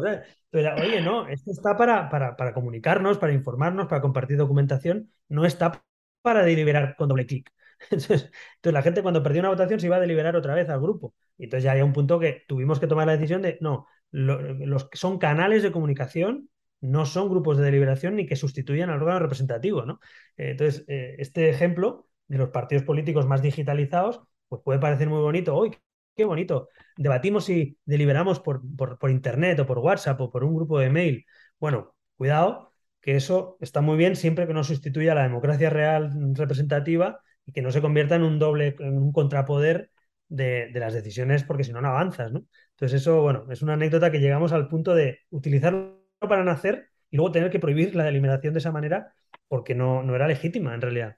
Pero, 0.51 0.75
oye, 0.75 1.01
no, 1.01 1.27
esto 1.29 1.51
está 1.51 1.79
para, 1.79 2.11
para, 2.11 2.53
comunicarnos, 2.53 3.17
para 3.17 3.33
informarnos, 3.33 3.87
para 3.87 4.03
compartir 4.03 4.37
documentación, 4.37 5.11
no 5.31 5.47
está 5.47 5.83
para 6.21 6.45
deliberar 6.45 6.95
con 6.95 7.09
doble 7.09 7.25
clic. 7.25 7.51
Entonces, 7.91 8.31
la 8.63 8.83
gente 8.83 9.01
cuando 9.01 9.23
perdió 9.23 9.41
una 9.41 9.49
votación 9.49 9.81
se 9.81 9.87
iba 9.87 9.97
a 9.97 10.01
deliberar 10.01 10.37
otra 10.37 10.55
vez 10.55 10.69
al 10.69 10.79
grupo. 10.79 11.15
Y 11.39 11.45
entonces 11.45 11.65
ya 11.65 11.73
hay 11.73 11.81
un 11.81 11.95
punto 11.95 12.19
que 12.21 12.45
tuvimos 12.47 12.79
que 12.79 12.87
tomar 12.87 13.07
la 13.07 13.15
decisión 13.15 13.41
de, 13.41 13.57
no, 13.63 13.87
los 14.11 14.91
que 14.91 14.99
son 14.99 15.19
canales 15.19 15.63
de 15.63 15.73
comunicación, 15.73 16.51
no 16.83 17.07
son 17.07 17.31
grupos 17.31 17.57
de 17.57 17.65
deliberación 17.65 18.17
ni 18.17 18.27
que 18.27 18.37
sustituyan 18.37 18.91
al 18.91 19.01
órgano 19.01 19.21
representativo. 19.21 19.87
¿no? 19.87 20.01
Entonces, 20.37 20.85
eh, 20.87 21.17
este 21.19 21.49
ejemplo 21.49 22.09
de 22.27 22.37
los 22.37 22.51
partidos 22.51 22.85
políticos 22.85 23.27
más 23.27 23.41
digitalizados 23.41 24.21
pues 24.49 24.63
puede 24.65 24.79
parecer 24.79 25.09
muy 25.09 25.21
bonito. 25.21 25.59
¡Uy, 25.59 25.77
qué 26.17 26.25
bonito! 26.25 26.69
Debatimos 26.97 27.49
y 27.51 27.79
deliberamos 27.85 28.41
por, 28.41 28.63
por, 28.77 29.11
internet 29.11 29.59
o 29.61 29.67
por 29.67 29.79
WhatsApp 29.79 30.21
o 30.21 30.31
por 30.31 30.45
un 30.45 30.55
grupo 30.55 30.79
de 30.79 30.91
mail. 30.91 31.27
Bueno, 31.59 31.95
cuidado, 32.17 32.73
que 33.01 33.17
eso 33.17 33.57
está 33.61 33.81
muy 33.81 33.97
bien 33.97 34.17
siempre 34.17 34.47
que 34.47 34.55
no 34.55 34.65
sustituya 34.65 35.13
a 35.13 35.15
la 35.17 35.23
democracia 35.23 35.71
real 35.71 36.13
representativa 36.35 37.21
y 37.47 37.53
que 37.53 37.63
no 37.63 37.71
se 37.73 37.81
convierta 37.81 38.17
en 38.17 38.23
un 38.23 38.39
doble, 38.39 38.77
en 38.81 38.99
un 38.99 39.13
contrapoder 39.13 39.91
de, 40.29 40.71
las 40.75 40.95
decisiones, 40.95 41.45
porque 41.45 41.65
si 41.65 41.73
no, 41.73 41.81
no 41.81 41.89
avanzas, 41.89 42.33
¿no? 42.33 42.45
Entonces, 42.71 43.01
eso, 43.01 43.23
bueno, 43.23 43.47
es 43.51 43.63
una 43.63 43.75
anécdota 43.75 44.11
que 44.11 44.21
llegamos 44.21 44.53
al 44.53 44.69
punto 44.69 44.95
de 44.95 45.21
utilizarlo 45.31 45.99
para 46.21 46.45
nacer 46.45 46.91
y 47.11 47.17
luego 47.17 47.33
tener 47.33 47.51
que 47.51 47.59
prohibir 47.59 47.95
la 47.95 48.09
eliminación 48.09 48.53
de 48.53 48.59
esa 48.59 48.73
manera 48.73 49.15
porque 49.49 49.75
no, 49.75 50.03
no 50.03 50.15
era 50.15 50.29
legítima 50.29 50.75
en 50.75 50.81
realidad. 50.81 51.17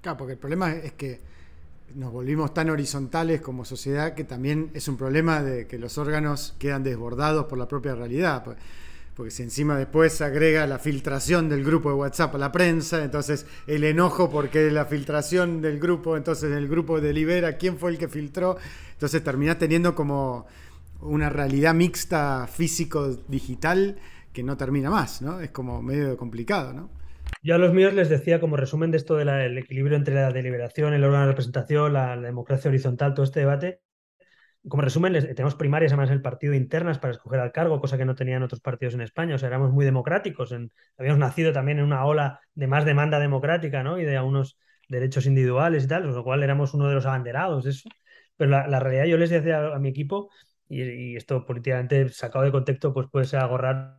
Claro, 0.00 0.18
porque 0.18 0.34
el 0.34 0.38
problema 0.38 0.72
es 0.74 0.92
que 0.92 1.20
nos 1.94 2.12
volvimos 2.12 2.54
tan 2.54 2.70
horizontales 2.70 3.40
como 3.40 3.64
sociedad 3.64 4.14
que 4.14 4.24
también 4.24 4.70
es 4.74 4.88
un 4.88 4.96
problema 4.96 5.42
de 5.42 5.66
que 5.66 5.78
los 5.78 5.98
órganos 5.98 6.54
quedan 6.58 6.82
desbordados 6.82 7.46
por 7.46 7.58
la 7.58 7.68
propia 7.68 7.94
realidad. 7.94 8.44
Porque 9.14 9.30
si 9.30 9.42
encima 9.42 9.76
después 9.76 10.20
agrega 10.20 10.66
la 10.66 10.78
filtración 10.78 11.48
del 11.48 11.64
grupo 11.64 11.88
de 11.88 11.96
WhatsApp 11.96 12.36
a 12.36 12.38
la 12.38 12.52
prensa, 12.52 13.02
entonces 13.02 13.46
el 13.66 13.82
enojo 13.82 14.30
porque 14.30 14.70
la 14.70 14.84
filtración 14.84 15.60
del 15.60 15.80
grupo, 15.80 16.16
entonces 16.16 16.52
el 16.52 16.68
grupo 16.68 17.00
delibera 17.00 17.56
quién 17.56 17.78
fue 17.78 17.90
el 17.90 17.98
que 17.98 18.08
filtró, 18.08 18.58
entonces 18.92 19.24
terminás 19.24 19.58
teniendo 19.58 19.94
como 19.94 20.46
una 21.00 21.30
realidad 21.30 21.74
mixta 21.74 22.46
físico-digital 22.46 23.96
que 24.32 24.42
no 24.44 24.56
termina 24.56 24.90
más, 24.90 25.20
¿no? 25.20 25.40
Es 25.40 25.50
como 25.50 25.82
medio 25.82 26.16
complicado, 26.16 26.72
¿no? 26.72 26.97
Yo 27.42 27.54
a 27.54 27.58
los 27.58 27.72
míos 27.72 27.94
les 27.94 28.08
decía 28.08 28.40
como 28.40 28.56
resumen 28.56 28.90
de 28.90 28.96
esto 28.96 29.16
del 29.16 29.58
equilibrio 29.58 29.96
entre 29.96 30.14
la 30.14 30.32
deliberación, 30.32 30.92
el 30.94 31.04
órgano 31.04 31.24
de 31.24 31.30
representación, 31.32 31.92
la, 31.92 32.16
democracia 32.16 32.68
horizontal, 32.68 33.14
todo 33.14 33.24
este 33.24 33.40
debate. 33.40 33.80
Como 34.68 34.82
resumen, 34.82 35.12
tenemos 35.14 35.54
primarias 35.54 35.92
además 35.92 36.10
en 36.10 36.16
el 36.16 36.22
partido 36.22 36.52
internas 36.54 36.98
para 36.98 37.12
escoger 37.12 37.40
al 37.40 37.52
cargo, 37.52 37.80
cosa 37.80 37.96
que 37.96 38.04
no 38.04 38.14
tenían 38.14 38.42
otros 38.42 38.60
partidos 38.60 38.94
en 38.94 39.02
España. 39.02 39.36
O 39.36 39.38
sea, 39.38 39.48
éramos 39.48 39.72
muy 39.72 39.84
democráticos. 39.84 40.52
habíamos 40.98 41.18
nacido 41.18 41.52
también 41.52 41.78
en 41.78 41.84
una 41.84 42.04
ola 42.04 42.40
de 42.54 42.66
más 42.66 42.84
demanda 42.84 43.18
democrática 43.18 43.82
¿no? 43.82 43.98
y 43.98 44.04
de 44.04 44.16
algunos 44.16 44.58
derechos 44.88 45.26
individuales 45.26 45.84
y 45.84 45.88
tal, 45.88 46.02
con 46.04 46.14
lo 46.14 46.24
cual 46.24 46.42
éramos 46.42 46.74
uno 46.74 46.88
de 46.88 46.94
los 46.94 47.06
abanderados 47.06 47.64
de 47.64 47.70
eso. 47.70 47.88
Pero 48.36 48.50
la, 48.50 48.80
realidad, 48.80 49.06
yo 49.06 49.16
les 49.16 49.30
decía 49.30 49.74
a, 49.74 49.78
mi 49.78 49.88
equipo, 49.88 50.30
y, 50.68 51.16
esto 51.16 51.44
políticamente 51.44 52.08
sacado 52.10 52.44
de 52.44 52.52
contexto, 52.52 52.92
pues 52.92 53.08
puede 53.10 53.26
ser 53.26 53.40
algo 53.40 53.58
raro, 53.58 53.98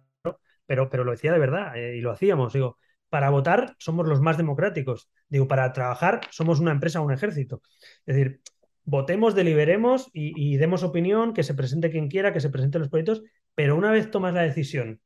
pero, 0.66 0.90
pero 0.90 1.04
lo 1.04 1.12
decía 1.12 1.34
de 1.34 1.40
verdad 1.40 1.76
eh, 1.78 1.98
y 1.98 2.02
lo 2.02 2.12
hacíamos. 2.12 2.54
Digo, 2.54 2.78
para 3.10 3.30
votar 3.30 3.76
somos 3.80 4.08
los 4.08 4.22
más 4.22 4.38
democráticos. 4.38 5.10
Digo, 5.28 5.48
para 5.48 5.72
trabajar 5.74 6.22
somos 6.32 6.60
una 6.60 6.72
empresa 6.72 7.02
o 7.02 7.06
un 7.06 7.14
ejército. 7.14 7.62
Es 8.06 8.16
decir, 8.16 8.42
votemos, 8.86 9.36
deliberemos 9.36 10.10
y, 10.14 10.58
demos 10.58 10.84
opinión, 10.84 11.34
que 11.34 11.44
se 11.44 11.54
presente 11.54 11.92
quien 11.92 12.10
quiera, 12.10 12.34
que 12.34 12.42
se 12.42 12.50
presenten 12.50 12.82
los 12.82 12.90
proyectos, 12.90 13.24
pero 13.56 13.76
una 13.76 13.92
vez 13.92 14.12
tomas 14.12 14.34
la 14.34 14.42
decisión 14.42 15.02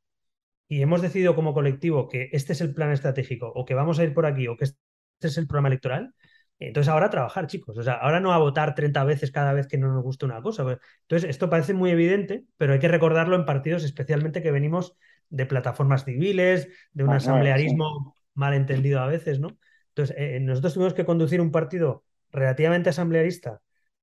y 0.67 0.81
hemos 0.81 1.01
decidido 1.01 1.35
como 1.35 1.53
colectivo 1.53 2.07
que 2.09 2.29
este 2.31 2.53
es 2.53 2.61
el 2.61 2.73
plan 2.73 2.91
estratégico 2.91 3.51
o 3.53 3.65
que 3.65 3.73
vamos 3.75 3.99
a 3.99 4.03
ir 4.03 4.13
por 4.13 4.25
aquí 4.25 4.47
o 4.47 4.57
que 4.57 4.65
este 4.65 4.77
es 5.21 5.37
el 5.37 5.47
programa 5.47 5.69
electoral, 5.69 6.13
Entonces 6.59 6.89
ahora 6.89 7.09
trabajar, 7.09 7.47
chicos. 7.47 7.77
O 7.77 7.83
sea, 7.83 7.93
ahora 7.95 8.19
no 8.19 8.33
a 8.33 8.37
votar 8.37 8.75
30 8.75 9.03
veces 9.03 9.31
cada 9.31 9.53
vez 9.53 9.67
que 9.67 9.77
no 9.77 9.91
nos 9.93 10.03
gusta 10.03 10.25
una 10.25 10.41
cosa. 10.41 10.63
Entonces, 11.01 11.29
esto 11.29 11.49
parece 11.49 11.73
muy 11.73 11.91
evidente, 11.91 12.45
pero 12.57 12.73
hay 12.73 12.79
que 12.79 12.87
recordarlo 12.87 13.35
en 13.35 13.45
partidos 13.45 13.83
especialmente 13.83 14.41
que 14.41 14.51
venimos 14.51 14.95
de 15.33 15.45
plataformas 15.47 16.05
civiles, 16.05 16.69
de 16.91 17.03
un 17.03 17.09
ah, 17.09 17.15
asamblearismo 17.15 18.15
mal 18.35 18.53
entendido 18.53 18.99
a 18.99 19.07
veces, 19.07 19.39
¿no? 19.39 19.57
Entonces, 19.89 20.15
eh, 20.17 20.39
nosotros 20.39 20.75
tuvimos 20.75 20.93
que 20.93 21.05
conducir 21.05 21.41
un 21.41 21.51
partido 21.51 22.03
relativamente 22.31 22.89
asamblearista 22.89 23.61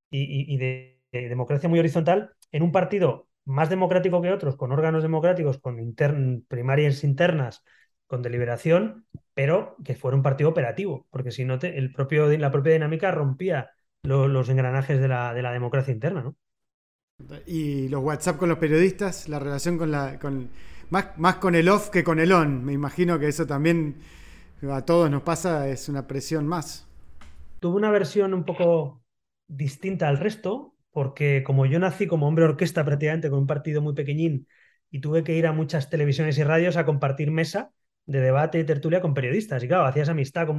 y, 0.09 0.57
de, 0.57 1.01
democracia 1.11 1.69
muy 1.69 1.79
horizontal 1.79 2.31
en 2.51 2.63
un 2.63 2.71
partido 2.71 3.29
más 3.45 3.69
democrático 3.69 4.21
que 4.21 4.31
otros, 4.31 4.57
con 4.57 4.71
órganos 4.71 5.03
democráticos, 5.03 5.59
con 5.59 5.95
primarias 6.47 7.03
internas, 7.03 7.63
con 8.07 8.21
deliberación, 8.21 9.05
pero 9.33 9.77
que 9.83 9.95
fuera 9.95 10.17
un 10.17 10.23
partido 10.23 10.49
operativo, 10.49 11.07
porque 11.11 11.31
si 11.31 11.45
no, 11.45 11.59
el 11.61 11.93
propio, 11.93 12.27
la 12.37 12.51
propia 12.51 12.73
dinámica 12.73 13.11
rompía 13.11 13.71
los 14.03 14.49
engranajes 14.49 14.99
de 14.99 15.07
la, 15.07 15.33
de 15.33 15.41
la, 15.41 15.51
democracia 15.51 15.93
interna, 15.93 16.23
¿no? 16.23 16.35
Y 17.45 17.87
los 17.87 18.03
WhatsApp 18.03 18.37
con 18.37 18.49
los 18.49 18.57
periodistas, 18.57 19.29
la 19.29 19.39
relación 19.39 19.77
con 19.77 19.91
la... 19.91 20.19
Con, 20.19 20.49
más, 20.91 21.17
más 21.17 21.35
con 21.37 21.55
el 21.55 21.69
off 21.69 21.89
que 21.89 22.03
con 22.03 22.19
el 22.19 22.31
on. 22.31 22.63
Me 22.63 22.73
imagino 22.73 23.17
que 23.17 23.27
eso 23.27 23.47
también 23.47 23.95
a 24.69 24.85
todos 24.85 25.09
nos 25.09 25.23
pasa, 25.23 25.67
es 25.67 25.89
una 25.89 26.05
presión 26.05 26.45
más. 26.45 26.87
Tuve 27.59 27.77
una 27.77 27.89
versión 27.89 28.33
un 28.33 28.43
poco 28.43 29.01
distinta 29.47 30.07
al 30.07 30.17
resto, 30.17 30.75
porque 30.91 31.43
como 31.43 31.65
yo 31.65 31.79
nací 31.79 32.07
como 32.07 32.27
hombre 32.27 32.45
orquesta 32.45 32.85
prácticamente 32.85 33.29
con 33.29 33.39
un 33.39 33.47
partido 33.47 33.81
muy 33.81 33.93
pequeñín 33.93 34.47
y 34.91 34.99
tuve 34.99 35.23
que 35.23 35.33
ir 35.33 35.47
a 35.47 35.53
muchas 35.53 35.89
televisiones 35.89 36.37
y 36.37 36.43
radios 36.43 36.75
a 36.77 36.85
compartir 36.85 37.31
mesa 37.31 37.71
de 38.05 38.19
debate 38.19 38.59
y 38.59 38.65
tertulia 38.65 39.01
con 39.01 39.13
periodistas. 39.13 39.63
Y 39.63 39.67
claro, 39.67 39.85
hacías 39.85 40.09
amistad 40.09 40.45
con 40.47 40.57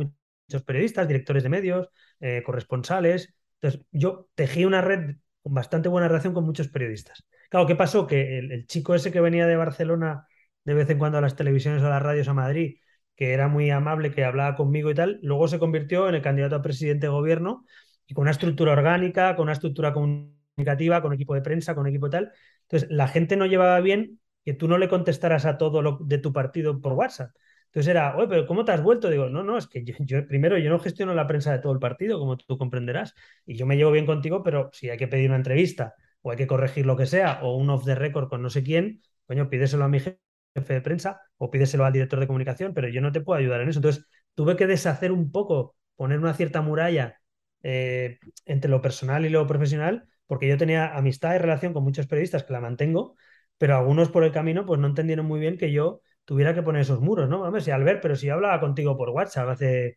muchos 0.49 0.63
periodistas, 0.65 1.07
directores 1.07 1.43
de 1.43 1.49
medios, 1.51 1.89
eh, 2.21 2.43
corresponsales. 2.45 3.35
Entonces, 3.61 3.83
yo 3.93 4.29
tejí 4.35 4.65
una 4.65 4.81
red 4.81 5.17
con 5.43 5.55
bastante 5.55 5.89
buena 5.89 6.09
relación 6.09 6.33
con 6.33 6.45
muchos 6.45 6.69
periodistas. 6.69 7.25
Claro, 7.53 7.67
¿qué 7.67 7.77
pasó? 7.77 8.07
Que 8.07 8.39
el, 8.39 8.67
chico 8.67 8.95
ese 8.95 9.13
que 9.13 9.21
venía 9.21 9.47
de 9.47 9.57
Barcelona 9.57 10.27
de 10.65 10.73
vez 10.73 10.89
en 10.89 10.99
cuando 10.99 11.19
a 11.19 11.21
las 11.21 11.37
televisiones 11.37 11.83
o 11.83 11.87
a 11.87 11.91
las 11.91 12.01
radios 12.03 12.27
a 12.29 12.33
Madrid, 12.33 12.79
que 13.15 13.33
era 13.35 13.47
muy 13.47 13.69
amable, 13.71 14.11
que 14.11 14.25
hablaba 14.25 14.57
conmigo 14.57 14.91
y 14.91 14.95
tal, 14.95 15.19
luego 15.23 15.49
se 15.49 15.59
convirtió 15.59 16.09
en 16.09 16.15
el 16.15 16.23
candidato 16.23 16.57
a 16.57 16.63
presidente 16.63 17.07
de 17.07 17.11
gobierno 17.13 17.67
y 18.07 18.15
con 18.15 18.23
una 18.23 18.31
estructura 18.31 18.73
orgánica, 18.73 19.37
con 19.37 19.43
una 19.45 19.53
estructura 19.53 19.93
comunicativa, 19.93 21.03
con 21.03 21.13
equipo 21.13 21.35
de 21.35 21.43
prensa, 21.43 21.75
con 21.75 21.87
equipo 21.87 22.09
tal. 22.09 22.33
Entonces, 22.63 22.89
la 22.91 23.07
gente 23.07 23.37
no 23.37 23.45
llevaba 23.45 23.79
bien 23.81 24.19
que 24.47 24.55
tú 24.55 24.67
no 24.67 24.79
le 24.79 24.89
contestaras 24.89 25.45
a 25.45 25.59
todo 25.59 25.83
lo 25.83 25.99
de 26.01 26.17
tu 26.19 26.33
partido 26.33 26.81
por 26.81 26.95
WhatsApp. 26.95 27.33
Entonces 27.67 27.91
era, 27.91 28.17
pero 28.31 28.47
¿cómo 28.47 28.65
te 28.65 28.73
has 28.73 28.83
vuelto? 28.83 29.11
Digo, 29.11 29.29
no, 29.29 29.43
no, 29.43 29.59
es 29.59 29.67
que 29.67 29.85
yo, 29.85 30.27
primero 30.27 30.57
yo 30.57 30.71
no 30.71 30.79
gestiono 30.79 31.15
la 31.15 31.27
prensa 31.27 31.53
de 31.53 31.59
todo 31.59 31.73
el 31.73 31.79
partido, 31.79 32.19
como 32.19 32.37
tú 32.39 32.57
comprenderás, 32.57 33.15
y 33.45 33.57
yo 33.57 33.67
me 33.67 33.77
llevo 33.77 33.91
bien 33.91 34.07
contigo, 34.07 34.43
pero 34.43 34.71
si 34.73 34.89
hay 34.91 34.97
que 34.99 35.09
pedir 35.09 35.29
una 35.29 35.37
entrevista 35.37 35.95
o 36.23 36.31
hay 36.31 36.37
que 36.37 36.47
corregir 36.47 36.87
lo 36.87 36.97
que 36.97 37.07
sea, 37.07 37.41
o 37.43 37.57
un 37.57 37.71
off 37.71 37.85
the 37.85 37.95
record 37.95 38.29
con 38.29 38.43
no 38.43 38.51
sé 38.51 38.63
quién, 38.63 39.03
coño, 39.27 39.49
pídeselo 39.51 39.85
a 39.85 39.89
mi 39.89 40.01
jefe 40.01 40.17
de 40.55 40.81
prensa 40.81 41.21
o 41.39 41.51
pídeselo 41.51 41.85
al 41.85 41.93
director 41.93 42.21
de 42.21 42.27
comunicación, 42.27 42.75
pero 42.75 42.89
yo 42.89 43.01
no 43.01 43.13
te 43.13 43.21
puedo 43.21 43.39
ayudar 43.39 43.61
en 43.61 43.69
eso. 43.69 43.79
Entonces, 43.79 44.07
tuve 44.35 44.57
que 44.57 44.67
deshacer 44.67 45.13
un 45.13 45.31
poco, 45.33 45.77
poner 45.97 46.19
una 46.19 46.35
cierta 46.35 46.63
muralla 46.63 47.19
eh, 47.63 48.19
entre 48.45 48.71
lo 48.71 48.81
personal 48.83 49.25
y 49.27 49.29
lo 49.29 49.47
profesional, 49.47 50.07
porque 50.27 50.49
yo 50.49 50.57
tenía 50.57 50.95
amistad 50.97 51.35
y 51.35 51.39
relación 51.39 51.73
con 51.73 51.85
muchos 51.85 52.07
periodistas 52.07 52.45
que 52.45 52.53
la 52.53 52.61
mantengo, 52.61 53.17
pero 53.59 53.77
algunos 53.77 54.11
por 54.11 54.25
el 54.25 54.33
camino 54.33 54.67
pues 54.67 54.81
no 54.81 54.87
entendieron 54.89 55.27
muy 55.27 55.41
bien 55.41 55.59
que 55.59 55.73
yo 55.73 56.01
tuviera 56.25 56.55
que 56.55 56.63
poner 56.63 56.83
esos 56.83 57.01
muros, 57.01 57.29
¿no? 57.29 57.43
Hombre, 57.43 57.61
si 57.61 57.71
Albert, 57.71 58.01
pero 58.03 58.17
si 58.17 58.29
hablaba 58.29 58.61
contigo 58.61 58.97
por 58.97 59.11
WhatsApp 59.11 59.49
hace 59.49 59.97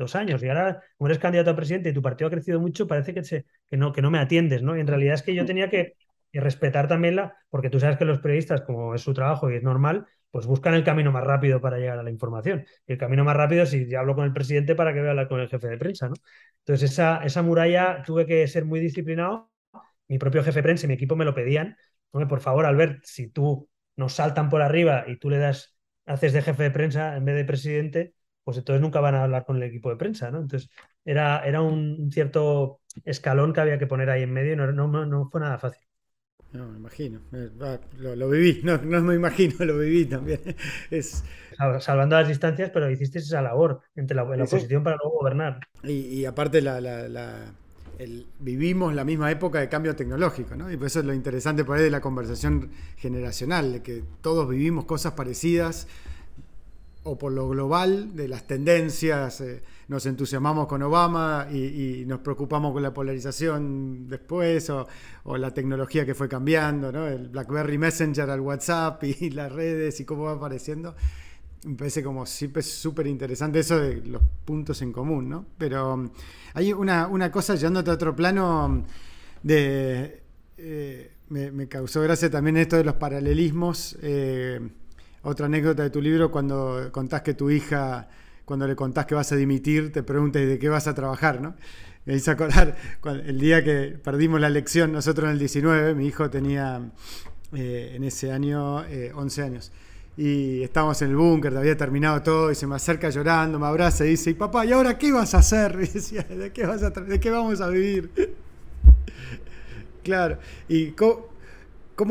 dos 0.00 0.16
años 0.16 0.42
y 0.42 0.48
ahora 0.48 0.82
como 0.98 1.08
eres 1.08 1.18
candidato 1.18 1.50
a 1.50 1.56
presidente 1.56 1.90
y 1.90 1.92
tu 1.92 2.02
partido 2.02 2.28
ha 2.28 2.30
crecido 2.30 2.60
mucho, 2.60 2.86
parece 2.86 3.14
que, 3.14 3.22
que, 3.22 3.76
no, 3.76 3.92
que 3.92 4.02
no 4.02 4.10
me 4.10 4.18
atiendes, 4.18 4.62
¿no? 4.62 4.76
Y 4.76 4.80
en 4.80 4.86
realidad 4.88 5.14
es 5.14 5.22
que 5.22 5.34
yo 5.34 5.44
tenía 5.44 5.70
que, 5.70 5.94
respetar 6.32 6.86
también 6.86 7.16
la, 7.16 7.36
porque 7.48 7.70
tú 7.70 7.80
sabes 7.80 7.96
que 7.96 8.04
los 8.04 8.20
periodistas, 8.20 8.62
como 8.62 8.94
es 8.94 9.02
su 9.02 9.12
trabajo 9.12 9.50
y 9.50 9.56
es 9.56 9.64
normal, 9.64 10.06
pues 10.30 10.46
buscan 10.46 10.74
el 10.74 10.84
camino 10.84 11.10
más 11.10 11.24
rápido 11.24 11.60
para 11.60 11.78
llegar 11.78 11.98
a 11.98 12.04
la 12.04 12.10
información. 12.10 12.64
Y 12.86 12.92
el 12.92 12.98
camino 12.98 13.24
más 13.24 13.36
rápido 13.36 13.64
es 13.64 13.70
si 13.70 13.92
hablo 13.96 14.14
con 14.14 14.24
el 14.24 14.32
presidente 14.32 14.76
para 14.76 14.94
que 14.94 15.00
vea 15.00 15.10
hablar 15.10 15.28
con 15.28 15.40
el 15.40 15.48
jefe 15.48 15.66
de 15.66 15.76
prensa, 15.76 16.08
¿no? 16.08 16.14
Entonces 16.60 16.92
esa, 16.92 17.24
esa 17.24 17.42
muralla 17.42 18.02
tuve 18.06 18.26
que 18.26 18.46
ser 18.46 18.64
muy 18.64 18.78
disciplinado. 18.78 19.50
Mi 20.06 20.18
propio 20.18 20.44
jefe 20.44 20.60
de 20.60 20.62
prensa 20.62 20.86
y 20.86 20.88
mi 20.88 20.94
equipo 20.94 21.16
me 21.16 21.24
lo 21.24 21.34
pedían 21.34 21.76
por 22.10 22.40
favor, 22.40 22.66
Albert, 22.66 23.04
si 23.04 23.28
tú 23.28 23.68
nos 23.96 24.14
saltan 24.14 24.48
por 24.48 24.62
arriba 24.62 25.04
y 25.06 25.16
tú 25.18 25.30
le 25.30 25.38
das, 25.38 25.76
haces 26.06 26.32
de 26.32 26.42
jefe 26.42 26.64
de 26.64 26.70
prensa 26.70 27.16
en 27.16 27.24
vez 27.24 27.36
de 27.36 27.44
presidente, 27.44 28.14
pues 28.50 28.58
entonces 28.58 28.80
nunca 28.82 29.00
van 29.00 29.14
a 29.14 29.22
hablar 29.22 29.44
con 29.44 29.56
el 29.56 29.62
equipo 29.62 29.90
de 29.90 29.96
prensa, 29.96 30.30
¿no? 30.30 30.40
Entonces 30.40 30.70
era, 31.04 31.44
era 31.46 31.62
un 31.62 32.10
cierto 32.12 32.80
escalón 33.04 33.52
que 33.52 33.60
había 33.60 33.78
que 33.78 33.86
poner 33.86 34.10
ahí 34.10 34.22
en 34.22 34.32
medio 34.32 34.52
y 34.52 34.56
no, 34.56 34.88
no, 35.06 35.28
fue 35.30 35.40
nada 35.40 35.58
fácil. 35.58 35.82
No, 36.52 36.68
me 36.68 36.78
imagino. 36.78 37.20
Eh, 37.32 37.50
lo, 37.98 38.28
viví, 38.28 38.60
no, 38.64 38.78
no, 38.78 39.00
me 39.02 39.14
imagino, 39.14 39.64
lo 39.64 39.78
viví 39.78 40.06
también. 40.06 40.40
Es... 40.90 41.24
Salvando 41.80 42.16
las 42.16 42.26
distancias, 42.26 42.70
pero 42.72 42.90
hiciste 42.90 43.18
esa 43.18 43.42
labor 43.42 43.82
entre 43.94 44.16
la, 44.16 44.24
oposición 44.24 44.82
para 44.82 44.96
luego 44.96 45.18
gobernar. 45.18 45.60
Y, 45.82 46.24
aparte 46.24 46.62
la, 46.62 47.52
vivimos 48.38 48.94
la 48.94 49.04
misma 49.04 49.30
época 49.30 49.60
de 49.60 49.68
cambio 49.68 49.94
tecnológico, 49.94 50.56
¿no? 50.56 50.72
Y 50.72 50.76
por 50.78 50.86
eso 50.86 51.00
es 51.00 51.04
lo 51.04 51.12
interesante 51.12 51.64
por 51.64 51.76
ahí 51.76 51.84
de 51.84 51.90
la 51.90 52.00
conversación 52.00 52.70
generacional, 52.96 53.74
de 53.74 53.82
que 53.82 54.02
todos 54.22 54.48
vivimos 54.48 54.86
cosas 54.86 55.12
parecidas, 55.12 55.86
o 57.02 57.16
por 57.18 57.32
lo 57.32 57.48
global, 57.48 58.14
de 58.14 58.28
las 58.28 58.46
tendencias, 58.46 59.40
eh, 59.40 59.62
nos 59.88 60.04
entusiasmamos 60.06 60.66
con 60.66 60.82
Obama 60.82 61.48
y, 61.50 62.04
nos 62.06 62.20
preocupamos 62.20 62.72
con 62.72 62.82
la 62.82 62.92
polarización 62.92 64.08
después, 64.08 64.70
o, 64.70 64.86
la 65.38 65.52
tecnología 65.52 66.04
que 66.04 66.14
fue 66.14 66.28
cambiando, 66.28 66.92
¿no? 66.92 67.06
El 67.06 67.28
BlackBerry 67.28 67.78
Messenger 67.78 68.28
al 68.28 68.40
WhatsApp 68.40 69.02
y 69.04 69.30
las 69.30 69.50
redes 69.50 70.00
y 70.00 70.04
cómo 70.04 70.24
va 70.24 70.32
apareciendo 70.32 70.94
me 71.64 71.74
parece 71.74 72.02
como 72.02 72.24
siempre 72.24 72.62
súper 72.62 73.06
interesante 73.06 73.58
eso 73.58 73.78
de 73.78 73.96
los 73.96 74.22
puntos 74.44 74.80
en 74.80 74.92
común, 74.92 75.28
¿no? 75.28 75.44
Pero 75.58 75.94
um, 75.94 76.10
hay 76.54 76.72
una, 76.72 77.06
una 77.06 77.30
cosa, 77.30 77.54
llevándote 77.54 77.90
a 77.90 77.94
otro 77.94 78.16
plano, 78.16 78.64
um, 78.64 78.84
de, 79.42 80.22
eh, 80.56 81.10
me, 81.28 81.68
causó 81.68 82.02
gracia 82.02 82.30
también 82.30 82.56
esto 82.56 82.76
de 82.76 82.84
los 82.84 82.94
paralelismos. 82.94 83.98
Eh, 84.00 84.60
otra 85.22 85.46
anécdota 85.46 85.82
de 85.82 85.90
tu 85.90 86.00
libro, 86.00 86.30
cuando 86.30 86.90
contás 86.92 87.22
que 87.22 87.34
tu 87.34 87.50
hija, 87.50 88.08
cuando 88.44 88.66
le 88.66 88.76
contás 88.76 89.06
que 89.06 89.14
vas 89.14 89.30
a 89.32 89.36
dimitir, 89.36 89.92
te 89.92 90.02
pregunta 90.02 90.38
de 90.38 90.58
qué 90.58 90.68
vas 90.68 90.86
a 90.86 90.94
trabajar, 90.94 91.40
¿no? 91.40 91.54
Me 92.06 92.14
hizo 92.14 92.30
acordar 92.30 92.76
el 93.04 93.38
día 93.38 93.62
que 93.62 93.98
perdimos 94.02 94.40
la 94.40 94.46
elección, 94.46 94.92
nosotros 94.92 95.26
en 95.26 95.32
el 95.32 95.38
19, 95.38 95.94
mi 95.94 96.06
hijo 96.06 96.30
tenía 96.30 96.90
eh, 97.52 97.92
en 97.94 98.04
ese 98.04 98.32
año 98.32 98.84
11 99.14 99.42
años 99.42 99.72
y 100.16 100.62
estábamos 100.62 101.00
en 101.00 101.10
el 101.10 101.16
búnker, 101.16 101.56
había 101.56 101.76
terminado 101.76 102.20
todo 102.22 102.50
y 102.50 102.54
se 102.54 102.66
me 102.66 102.74
acerca 102.74 103.08
llorando, 103.08 103.58
me 103.58 103.66
abraza 103.66 104.04
y 104.04 104.10
dice, 104.10 104.28
y 104.28 104.34
papá, 104.34 104.66
¿y 104.66 104.72
ahora 104.72 104.98
qué 104.98 105.12
vas 105.12 105.34
a 105.34 105.38
hacer? 105.38 105.78
Y 105.80 105.86
decía, 105.86 106.22
¿de 106.24 106.52
qué, 106.52 106.66
vas 106.66 106.82
a 106.82 106.90
¿de 106.90 107.18
qué 107.18 107.30
vamos 107.30 107.60
a 107.62 107.68
vivir? 107.68 108.10
claro, 110.04 110.38
¿y 110.68 110.90
cómo, 110.90 111.28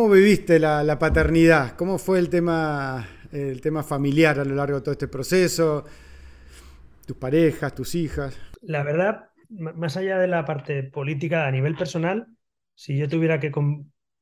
viviste 0.09 0.59
la, 0.59 0.97
paternidad? 0.99 1.75
¿Cómo 1.75 1.97
fue 1.97 2.19
el 2.19 2.29
tema, 2.29 3.07
el 3.31 3.61
tema 3.61 3.83
familiar 3.83 4.39
a 4.39 4.45
lo 4.45 4.55
largo 4.55 4.77
de 4.77 4.81
todo 4.81 4.91
este 4.91 5.07
proceso? 5.07 5.85
¿Tus 7.05 7.17
parejas, 7.17 7.73
tus 7.75 7.95
hijas? 7.95 8.39
La 8.61 8.83
verdad, 8.83 9.29
más 9.49 9.97
allá 9.97 10.19
de 10.19 10.27
la 10.27 10.45
parte 10.45 10.83
política, 10.83 11.47
a 11.47 11.51
nivel 11.51 11.75
personal, 11.75 12.27
si 12.75 12.97
yo 12.97 13.07
tuviera 13.07 13.39
que, 13.39 13.51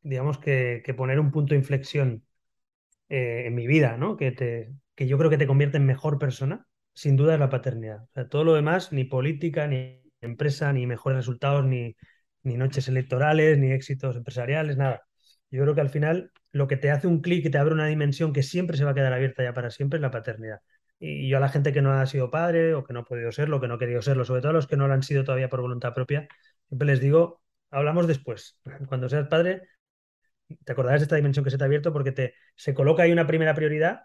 digamos, 0.02 0.38
que 0.40 0.94
poner 0.96 1.20
un 1.20 1.32
punto 1.32 1.54
de 1.54 1.60
inflexión 1.60 2.24
eh, 3.10 3.44
en 3.48 3.56
mi 3.56 3.68
vida, 3.68 3.96
¿no? 3.98 4.18
Que, 4.18 4.34
te, 4.34 4.74
que 4.94 5.08
yo 5.08 5.18
creo 5.18 5.30
que 5.30 5.38
te 5.38 5.48
convierte 5.48 5.78
en 5.78 5.86
mejor 5.86 6.20
persona, 6.20 6.68
sin 6.94 7.16
duda 7.16 7.36
es 7.36 7.40
la 7.40 7.50
paternidad. 7.50 8.04
O 8.04 8.10
sea, 8.14 8.28
todo 8.28 8.44
lo 8.44 8.54
demás, 8.54 8.92
ni 8.92 9.06
política, 9.06 9.66
ni 9.66 10.02
empresa, 10.20 10.74
ni 10.74 10.86
mejores 10.86 11.16
resultados, 11.18 11.66
ni, 11.66 11.96
ni 12.44 12.58
noches 12.58 12.90
electorales, 12.90 13.58
ni 13.60 13.72
éxitos 13.72 14.18
empresariales, 14.18 14.76
nada. 14.76 15.07
Yo 15.52 15.62
creo 15.64 15.76
que 15.76 15.82
al 15.82 15.90
final 15.90 16.32
lo 16.52 16.68
que 16.68 16.78
te 16.78 16.92
hace 16.92 17.08
un 17.08 17.22
clic 17.22 17.46
y 17.46 17.50
te 17.50 17.58
abre 17.58 17.74
una 17.74 17.88
dimensión 17.88 18.34
que 18.34 18.44
siempre 18.44 18.78
se 18.78 18.84
va 18.84 18.92
a 18.92 18.94
quedar 18.94 19.14
abierta 19.14 19.44
ya 19.44 19.54
para 19.54 19.72
siempre 19.72 19.98
es 19.98 20.02
la 20.02 20.12
paternidad. 20.12 20.62
Y 21.00 21.30
yo 21.30 21.38
a 21.38 21.40
la 21.40 21.50
gente 21.50 21.74
que 21.74 21.82
no 21.82 21.94
ha 21.94 22.06
sido 22.06 22.32
padre 22.32 22.74
o 22.74 22.84
que 22.84 22.94
no 22.94 23.02
ha 23.02 23.06
podido 23.06 23.32
serlo, 23.32 23.62
que 23.62 23.68
no 23.68 23.76
ha 23.76 23.80
querido 23.80 24.02
serlo, 24.02 24.26
sobre 24.26 24.42
todo 24.42 24.52
a 24.52 24.54
los 24.54 24.68
que 24.68 24.78
no 24.78 24.88
lo 24.88 24.94
han 24.94 25.04
sido 25.04 25.24
todavía 25.24 25.50
por 25.50 25.62
voluntad 25.62 25.94
propia, 25.94 26.28
siempre 26.68 26.88
les 26.88 27.00
digo, 27.00 27.42
hablamos 27.70 28.08
después. 28.08 28.60
Cuando 28.88 29.10
seas 29.10 29.28
padre, 29.28 29.64
te 30.66 30.72
acordarás 30.72 31.02
de 31.02 31.06
esta 31.06 31.16
dimensión 31.16 31.44
que 31.44 31.52
se 31.52 31.58
te 31.58 31.64
ha 31.64 31.68
abierto 31.68 31.94
porque 31.94 32.12
te, 32.12 32.36
se 32.56 32.74
coloca 32.74 33.04
ahí 33.04 33.12
una 33.12 33.28
primera 33.28 33.54
prioridad 33.54 34.04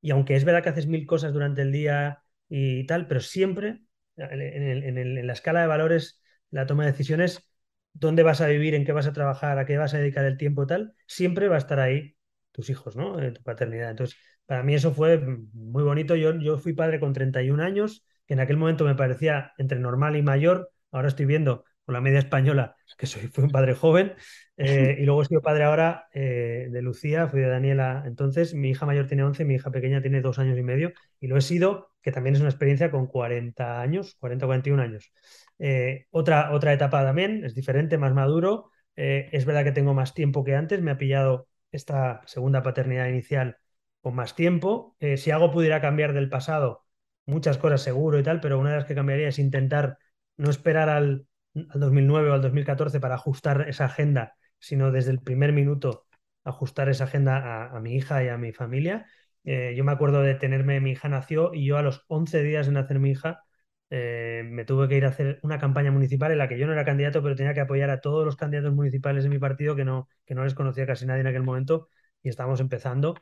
y 0.00 0.10
aunque 0.10 0.36
es 0.36 0.44
verdad 0.44 0.62
que 0.62 0.70
haces 0.70 0.86
mil 0.86 1.06
cosas 1.06 1.32
durante 1.32 1.62
el 1.62 1.72
día 1.72 2.22
y 2.48 2.86
tal, 2.86 3.06
pero 3.06 3.20
siempre 3.20 3.80
en, 4.16 5.26
la 5.26 5.32
escala 5.32 5.60
de 5.60 5.66
valores, 5.66 6.22
la 6.50 6.66
toma 6.66 6.84
de 6.84 6.92
decisiones, 6.92 7.49
dónde 7.92 8.22
vas 8.22 8.40
a 8.40 8.46
vivir, 8.46 8.74
en 8.74 8.84
qué 8.84 8.92
vas 8.92 9.06
a 9.06 9.12
trabajar, 9.12 9.58
a 9.58 9.66
qué 9.66 9.76
vas 9.78 9.94
a 9.94 9.98
dedicar 9.98 10.24
el 10.24 10.36
tiempo 10.36 10.66
tal, 10.66 10.94
siempre 11.06 11.48
va 11.48 11.56
a 11.56 11.58
estar 11.58 11.80
ahí 11.80 12.16
tus 12.52 12.70
hijos, 12.70 12.96
¿no? 12.96 13.16
tu 13.32 13.42
paternidad. 13.42 13.90
Entonces, 13.90 14.18
para 14.46 14.62
mí 14.62 14.74
eso 14.74 14.92
fue 14.92 15.18
muy 15.52 15.82
bonito. 15.82 16.16
Yo, 16.16 16.34
yo 16.38 16.58
fui 16.58 16.72
padre 16.72 17.00
con 17.00 17.12
31 17.12 17.60
años, 17.60 18.04
que 18.26 18.34
en 18.34 18.40
aquel 18.40 18.56
momento 18.56 18.84
me 18.84 18.94
parecía 18.94 19.52
entre 19.58 19.78
normal 19.78 20.16
y 20.16 20.22
mayor, 20.22 20.70
ahora 20.90 21.08
estoy 21.08 21.26
viendo 21.26 21.64
con 21.84 21.94
la 21.94 22.00
media 22.00 22.18
española 22.20 22.76
que 22.96 23.06
soy, 23.06 23.28
fui 23.28 23.44
un 23.44 23.50
padre 23.50 23.74
joven, 23.74 24.14
eh, 24.56 24.96
y 25.00 25.04
luego 25.04 25.22
he 25.22 25.24
sido 25.24 25.42
padre 25.42 25.64
ahora 25.64 26.06
eh, 26.12 26.68
de 26.70 26.82
Lucía, 26.82 27.28
fui 27.28 27.40
de 27.40 27.48
Daniela 27.48 28.04
entonces, 28.06 28.54
mi 28.54 28.70
hija 28.70 28.86
mayor 28.86 29.06
tiene 29.06 29.24
11, 29.24 29.44
mi 29.44 29.54
hija 29.54 29.70
pequeña 29.70 30.02
tiene 30.02 30.20
dos 30.20 30.38
años 30.38 30.58
y 30.58 30.62
medio, 30.62 30.92
y 31.18 31.26
lo 31.26 31.36
he 31.36 31.40
sido, 31.40 31.92
que 32.02 32.12
también 32.12 32.34
es 32.34 32.40
una 32.40 32.50
experiencia 32.50 32.90
con 32.90 33.06
40 33.06 33.80
años, 33.80 34.16
40 34.20 34.46
41 34.46 34.82
años. 34.82 35.12
Eh, 35.60 36.06
otra, 36.10 36.52
otra 36.52 36.72
etapa 36.72 37.04
también, 37.04 37.44
es 37.44 37.54
diferente, 37.54 37.98
más 37.98 38.14
maduro, 38.14 38.70
es 38.96 39.46
verdad 39.46 39.64
que 39.64 39.72
tengo 39.72 39.94
más 39.94 40.12
tiempo 40.12 40.44
que 40.44 40.54
antes, 40.54 40.82
me 40.82 40.90
ha 40.90 40.98
pillado 40.98 41.48
esta 41.72 42.20
segunda 42.26 42.62
paternidad 42.62 43.06
inicial 43.08 43.56
con 44.02 44.14
más 44.14 44.34
tiempo. 44.34 44.96
si 45.16 45.30
algo 45.30 45.50
pudiera 45.50 45.80
cambiar 45.80 46.12
del 46.12 46.28
pasado, 46.28 46.84
muchas 47.24 47.56
cosas 47.56 47.80
seguro 47.82 48.18
y 48.18 48.22
tal, 48.22 48.40
pero 48.40 48.58
una 48.58 48.70
de 48.70 48.76
las 48.76 48.84
que 48.84 48.94
cambiaría 48.94 49.28
es 49.28 49.38
intentar 49.38 49.96
no 50.36 50.50
esperar 50.50 50.90
al, 50.90 51.26
al 51.54 51.80
2009 51.80 52.30
o 52.30 52.34
al 52.34 52.42
2014 52.42 53.00
para 53.00 53.14
ajustar 53.14 53.68
esa 53.68 53.86
agenda, 53.86 54.36
sino 54.58 54.92
desde 54.92 55.12
el 55.12 55.20
primer 55.20 55.52
minuto 55.52 56.06
ajustar 56.44 56.88
esa 56.88 57.04
agenda 57.04 57.74
a, 57.74 57.80
mi 57.80 57.94
hija 57.94 58.22
y 58.24 58.28
a 58.28 58.38
mi 58.38 58.52
familia. 58.52 59.06
Eh, 59.44 59.74
yo 59.76 59.84
me 59.84 59.92
acuerdo 59.92 60.22
de 60.22 60.34
tenerme, 60.34 60.80
mi 60.80 60.92
hija 60.92 61.08
nació 61.08 61.54
y 61.54 61.66
yo 61.66 61.78
a 61.78 61.82
los 61.82 62.04
11 62.08 62.42
días 62.42 62.66
de 62.66 62.72
nacer 62.72 62.98
mi 62.98 63.10
hija 63.10 63.44
eh, 63.90 64.42
me 64.46 64.64
tuve 64.64 64.88
que 64.88 64.96
ir 64.96 65.04
a 65.04 65.08
hacer 65.08 65.40
una 65.42 65.58
campaña 65.58 65.90
municipal 65.90 66.32
en 66.32 66.38
la 66.38 66.48
que 66.48 66.58
yo 66.58 66.66
no 66.66 66.72
era 66.72 66.84
candidato, 66.84 67.22
pero 67.22 67.36
tenía 67.36 67.54
que 67.54 67.60
apoyar 67.60 67.90
a 67.90 68.00
todos 68.00 68.24
los 68.24 68.36
candidatos 68.36 68.72
municipales 68.72 69.24
de 69.24 69.30
mi 69.30 69.38
partido 69.38 69.76
que 69.76 69.84
no, 69.84 70.08
que 70.24 70.34
no 70.34 70.44
les 70.44 70.54
conocía 70.54 70.86
casi 70.86 71.06
nadie 71.06 71.20
en 71.22 71.26
aquel 71.26 71.42
momento 71.42 71.88
y 72.22 72.28
estábamos 72.28 72.60
empezando. 72.60 73.16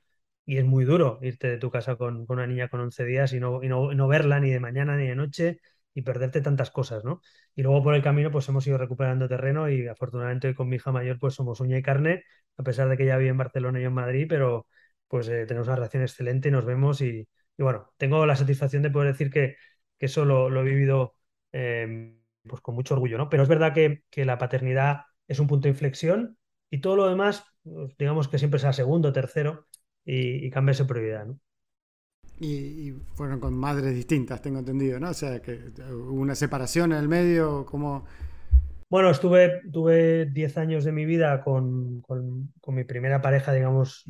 Y 0.45 0.57
es 0.59 0.65
muy 0.65 0.85
duro 0.85 1.19
irte 1.23 1.49
de 1.49 1.59
tu 1.59 1.71
casa 1.71 1.97
con, 1.97 2.25
una 2.29 2.47
niña 2.47 2.69
con 2.69 2.81
11 2.81 3.05
días 3.05 3.33
y 3.35 3.41
no, 3.41 3.63
y 3.63 3.69
no, 3.69 3.93
no 3.93 4.09
verla 4.09 4.41
ni 4.41 4.51
de 4.51 4.61
mañana 4.61 4.97
ni 4.97 5.07
de 5.07 5.15
noche 5.15 5.61
y 5.95 6.03
perderte 6.03 6.41
tantas 6.41 6.71
cosas, 6.71 7.05
¿no? 7.05 7.21
Y 7.55 7.63
luego 7.63 7.83
por 7.83 7.95
el 7.95 8.03
camino 8.03 8.31
pues 8.31 8.49
hemos 8.49 8.67
ido 8.67 8.79
recuperando 8.79 9.29
terreno 9.29 9.69
y 9.69 9.89
afortunadamente 9.89 10.55
con 10.55 10.69
mi 10.69 10.77
hija 10.77 10.93
mayor 10.93 11.19
pues 11.19 11.35
somos 11.35 11.61
uña 11.61 11.77
y 11.79 11.83
carne, 11.83 12.25
a 12.57 12.63
pesar 12.63 12.89
de 12.89 12.97
que 12.97 13.05
ella 13.05 13.17
vive 13.19 13.31
en 13.31 13.39
Barcelona 13.39 13.81
y 13.81 13.85
en 13.85 13.93
Madrid, 13.93 14.27
pero 14.29 14.67
pues 15.09 15.29
eh, 15.29 15.47
tenemos 15.47 15.67
una 15.69 15.77
relación 15.77 16.03
excelente 16.03 16.49
y 16.49 16.53
nos 16.53 16.65
vemos 16.65 17.01
y, 17.01 17.29
bueno, 17.57 17.93
tengo 17.97 18.25
la 18.27 18.37
satisfacción 18.37 18.83
de 18.83 18.91
poder 18.91 19.13
decir 19.13 19.31
que, 19.31 19.57
que 19.99 20.07
eso 20.07 20.25
lo, 20.25 20.61
he 20.61 20.65
vivido 20.65 21.15
em, 21.53 22.21
pues 22.45 22.61
con 22.63 22.75
mucho 22.75 22.95
orgullo, 22.95 23.19
¿no? 23.19 23.29
Pero 23.29 23.43
es 23.43 23.49
verdad 23.49 23.75
que, 23.75 24.05
la 24.25 24.39
paternidad 24.39 25.03
es 25.27 25.39
un 25.41 25.47
punto 25.47 25.65
de 25.65 25.71
inflexión 25.71 26.39
y 26.71 26.81
todo 26.81 26.97
lo 26.97 27.09
demás, 27.09 27.45
pues, 27.63 27.97
digamos 27.99 28.29
que 28.29 28.39
siempre 28.39 28.61
sea 28.61 28.73
segundo, 28.73 29.13
tercero 29.13 29.67
y, 30.05 30.47
y 30.47 30.51
cambia 30.51 30.73
esa 30.73 30.87
prioridad, 30.87 31.27
¿no? 31.27 31.41
Y, 32.41 32.93
fueron 33.15 33.41
con 33.41 33.55
madres 33.55 33.95
distintas, 33.95 34.41
tengo 34.41 34.61
entendido, 34.61 35.01
¿no? 35.01 35.11
O 35.11 35.15
sea, 35.15 35.41
que 35.41 35.59
hubo 35.91 36.21
una 36.21 36.35
separación 36.35 36.93
en 36.93 36.99
el 36.99 37.09
medio, 37.09 37.67
como... 37.67 38.05
Bueno, 38.89 39.11
estuve, 39.11 39.63
tuve 39.71 40.27
10 40.27 40.57
años 40.57 40.85
de 40.85 40.93
mi 40.93 41.05
vida 41.05 41.43
con, 41.43 42.01
con, 42.03 42.51
mi 42.69 42.85
primera 42.85 43.21
pareja, 43.21 43.53
digamos, 43.53 44.05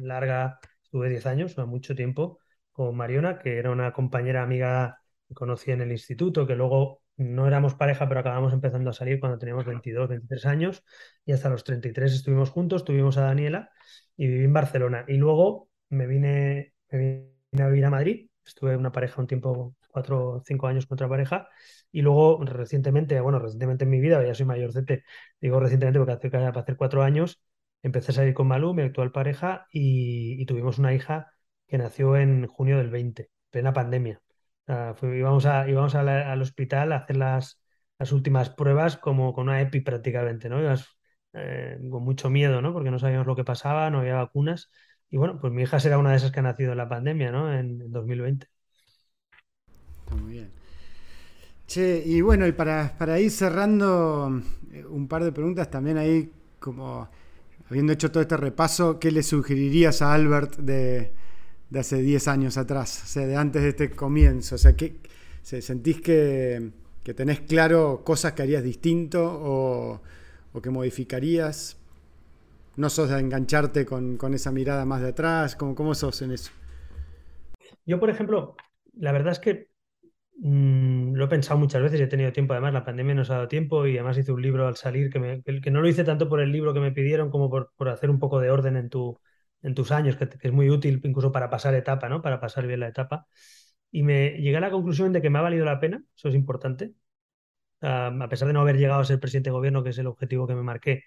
larga, 0.00 0.58
estuve 0.82 1.08
10 1.08 1.26
años, 1.26 1.56
mucho 1.66 1.94
tiempo, 1.94 2.40
con 2.76 2.94
Mariona, 2.94 3.38
que 3.38 3.58
era 3.58 3.70
una 3.70 3.92
compañera 3.92 4.42
amiga 4.42 5.00
que 5.26 5.34
conocí 5.34 5.70
en 5.70 5.80
el 5.80 5.92
instituto, 5.92 6.46
que 6.46 6.54
luego 6.54 7.02
no 7.16 7.46
éramos 7.46 7.74
pareja, 7.74 8.06
pero 8.06 8.20
acabamos 8.20 8.52
empezando 8.52 8.90
a 8.90 8.92
salir 8.92 9.18
cuando 9.18 9.38
teníamos 9.38 9.64
22, 9.64 10.08
23 10.10 10.46
años, 10.46 10.84
y 11.24 11.32
hasta 11.32 11.48
los 11.48 11.64
33 11.64 12.12
estuvimos 12.12 12.50
juntos, 12.50 12.84
tuvimos 12.84 13.16
a 13.16 13.22
Daniela 13.22 13.70
y 14.16 14.26
viví 14.26 14.44
en 14.44 14.52
Barcelona. 14.52 15.04
Y 15.08 15.14
luego 15.16 15.70
me 15.88 16.06
vine, 16.06 16.74
me 16.90 16.98
vine 16.98 17.62
a 17.64 17.68
vivir 17.68 17.86
a 17.86 17.90
Madrid. 17.90 18.28
Estuve 18.44 18.76
una 18.76 18.92
pareja 18.92 19.22
un 19.22 19.26
tiempo, 19.26 19.74
cuatro 19.88 20.28
o 20.28 20.42
cinco 20.44 20.66
años 20.66 20.86
con 20.86 20.96
otra 20.96 21.08
pareja. 21.08 21.48
Y 21.90 22.02
luego 22.02 22.44
recientemente, 22.44 23.18
bueno, 23.20 23.38
recientemente 23.38 23.84
en 23.84 23.90
mi 23.90 24.00
vida, 24.00 24.22
ya 24.24 24.34
soy 24.34 24.44
mayor 24.44 24.68
mayorcete, 24.68 25.04
digo 25.40 25.60
recientemente 25.60 25.98
porque 25.98 26.12
hace, 26.12 26.36
hacer 26.36 26.76
cuatro 26.76 27.02
años, 27.02 27.40
empecé 27.82 28.12
a 28.12 28.14
salir 28.16 28.34
con 28.34 28.48
Malú, 28.48 28.74
mi 28.74 28.82
actual 28.82 29.12
pareja, 29.12 29.66
y, 29.72 30.44
tuvimos 30.46 30.78
una 30.78 30.92
hija 30.94 31.32
que 31.66 31.78
nació 31.78 32.16
en 32.16 32.46
junio 32.46 32.78
del 32.78 32.90
20, 32.90 33.30
plena 33.50 33.72
pandemia. 33.72 34.20
íbamos 35.02 35.46
a, 35.46 35.68
íbamos 35.68 35.94
al 35.94 36.42
hospital 36.42 36.92
a 36.92 36.96
hacer 36.96 37.16
las, 37.16 37.60
las 37.98 38.12
últimas 38.12 38.50
pruebas 38.50 38.96
como 38.96 39.32
con 39.34 39.48
una 39.48 39.60
EPI 39.60 39.80
prácticamente, 39.80 40.48
¿no? 40.48 40.58
Eh, 41.38 41.78
con 41.90 42.02
mucho 42.02 42.30
miedo, 42.30 42.62
¿no? 42.62 42.72
Porque 42.72 42.90
no 42.90 42.98
sabíamos 42.98 43.26
lo 43.26 43.36
que 43.36 43.44
pasaba, 43.44 43.90
no 43.90 44.00
había 44.00 44.14
vacunas. 44.14 44.70
Y 45.10 45.18
bueno, 45.18 45.38
pues 45.40 45.52
mi 45.52 45.62
hija 45.62 45.78
será 45.80 45.98
una 45.98 46.10
de 46.10 46.16
esas 46.16 46.32
que 46.32 46.40
ha 46.40 46.42
nacido 46.42 46.72
en 46.72 46.78
la 46.78 46.88
pandemia, 46.88 47.30
¿no? 47.30 47.52
En, 47.52 47.90
2020. 47.92 48.48
muy 50.20 50.32
bien. 50.32 50.50
Che, 51.66 52.02
y 52.06 52.20
bueno, 52.20 52.46
y 52.46 52.52
para, 52.52 53.20
ir 53.20 53.30
cerrando 53.30 54.40
eh, 54.72 54.84
un 54.86 55.08
par 55.08 55.24
de 55.24 55.32
preguntas 55.32 55.70
también 55.70 55.98
ahí, 55.98 56.30
como 56.58 57.08
habiendo 57.68 57.92
hecho 57.92 58.10
todo 58.10 58.22
este 58.22 58.36
repaso, 58.36 58.98
¿qué 59.00 59.10
le 59.10 59.22
sugerirías 59.22 60.00
a 60.00 60.14
Albert 60.14 60.56
de, 60.56 61.12
hace 61.74 62.02
10 62.02 62.28
años 62.28 62.56
atrás? 62.56 63.02
O 63.04 63.06
sea, 63.06 63.26
de 63.26 63.36
antes 63.36 63.62
de 63.62 63.70
este 63.70 63.90
comienzo. 63.90 64.54
O 64.56 64.58
sea, 64.58 64.76
¿qué, 64.76 64.96
¿sentís 65.42 66.00
que, 66.00 66.70
tenés 67.14 67.40
claro 67.40 68.02
cosas 68.04 68.32
que 68.32 68.42
harías 68.42 68.62
distinto 68.62 69.24
o, 69.24 70.02
o 70.52 70.62
que 70.62 70.70
modificarías? 70.70 71.78
no 72.76 72.90
sos 72.90 73.10
de 73.10 73.18
engancharte 73.18 73.86
con, 73.86 74.18
esa 74.34 74.52
mirada 74.52 74.84
más 74.84 75.00
de 75.00 75.08
atrás? 75.08 75.56
¿Cómo, 75.56 75.74
¿Cómo, 75.74 75.94
sos 75.94 76.22
en 76.22 76.32
eso? 76.32 76.52
Yo, 77.84 77.98
por 77.98 78.10
ejemplo, 78.10 78.56
la 78.94 79.12
verdad 79.12 79.32
es 79.32 79.38
que 79.38 79.68
mm, 80.38 81.14
lo 81.14 81.24
he 81.24 81.28
pensado 81.28 81.58
muchas 81.58 81.82
veces 81.82 82.00
y 82.00 82.02
he 82.04 82.08
tenido 82.08 82.32
tiempo. 82.32 82.52
Además, 82.52 82.74
la 82.74 82.84
pandemia 82.84 83.14
nos 83.14 83.30
ha 83.30 83.34
dado 83.34 83.48
tiempo 83.48 83.86
y 83.86 83.96
además 83.96 84.18
hice 84.18 84.32
un 84.32 84.42
libro 84.42 84.66
al 84.66 84.76
salir 84.76 85.10
que, 85.10 85.42
que 85.62 85.70
no 85.70 85.80
lo 85.80 85.88
hice 85.88 86.04
tanto 86.04 86.28
por 86.28 86.40
el 86.40 86.52
libro 86.52 86.74
que 86.74 86.80
me 86.80 86.92
pidieron 86.92 87.30
como 87.30 87.50
por, 87.50 87.72
por 87.76 87.88
hacer 87.88 88.10
un 88.10 88.18
poco 88.18 88.40
de 88.40 88.50
orden 88.50 88.76
en, 88.76 88.90
tu, 88.90 89.18
en 89.62 89.74
tus 89.74 89.92
años, 89.92 90.16
que, 90.16 90.28
es 90.40 90.52
muy 90.52 90.70
útil 90.70 91.00
incluso 91.04 91.32
para 91.32 91.50
pasar 91.50 91.74
etapa, 91.74 92.08
¿no? 92.08 92.22
Para 92.22 92.40
pasar 92.40 92.66
bien 92.66 92.80
la 92.80 92.88
etapa. 92.88 93.26
Y 93.90 94.02
me 94.02 94.30
llegué 94.40 94.56
a 94.58 94.60
la 94.60 94.70
conclusión 94.70 95.12
de 95.12 95.22
que 95.22 95.30
me 95.30 95.38
ha 95.38 95.42
valido 95.42 95.64
la 95.64 95.80
pena, 95.80 96.02
eso 96.16 96.28
es 96.28 96.34
importante. 96.34 96.94
a 97.80 98.28
pesar 98.28 98.48
de 98.48 98.54
no 98.54 98.60
haber 98.60 98.78
llegado 98.78 99.00
a 99.00 99.04
ser 99.04 99.20
presidente 99.20 99.50
de 99.50 99.54
gobierno, 99.54 99.82
que 99.84 99.90
es 99.90 99.98
el 99.98 100.06
objetivo 100.06 100.46
que 100.46 100.54
me 100.54 100.62
marqué, 100.62 101.04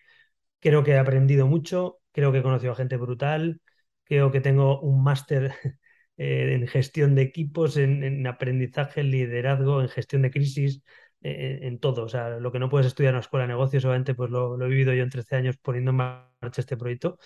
Creo 0.59 0.83
que 0.83 0.91
he 0.91 0.97
aprendido 0.99 1.47
mucho, 1.47 1.99
creo 2.11 2.31
que 2.31 2.39
he 2.39 2.43
conocido 2.43 2.73
a 2.73 2.75
gente 2.75 2.97
brutal, 2.97 3.61
creo 4.03 4.31
que 4.31 4.41
tengo 4.41 4.79
un 4.81 5.03
máster 5.03 5.53
eh, 6.17 6.53
en 6.53 6.67
gestión 6.67 7.15
de 7.15 7.21
equipos, 7.23 7.77
en, 7.77 8.27
aprendizaje, 8.27 9.01
en 9.01 9.11
liderazgo, 9.11 9.81
en 9.81 9.89
gestión 9.89 10.21
de 10.21 10.31
crisis, 10.31 10.81
eh, 11.21 11.59
en 11.63 11.79
todo. 11.79 12.03
O 12.03 12.09
sea, 12.09 12.39
lo 12.39 12.51
que 12.51 12.59
no 12.59 12.69
puedes 12.69 12.87
estudiar 12.87 13.11
en 13.11 13.15
la 13.15 13.21
escuela 13.21 13.43
de 13.45 13.49
negocios, 13.49 13.85
obviamente, 13.85 14.15
pues 14.15 14.29
lo, 14.31 14.61
he 14.61 14.69
vivido 14.69 14.93
yo 14.93 15.03
en 15.03 15.09
13 15.09 15.35
años 15.37 15.57
poniendo 15.57 15.91
en 15.91 15.97
marcha 15.97 16.61
este 16.61 16.77
proyecto. 16.77 17.19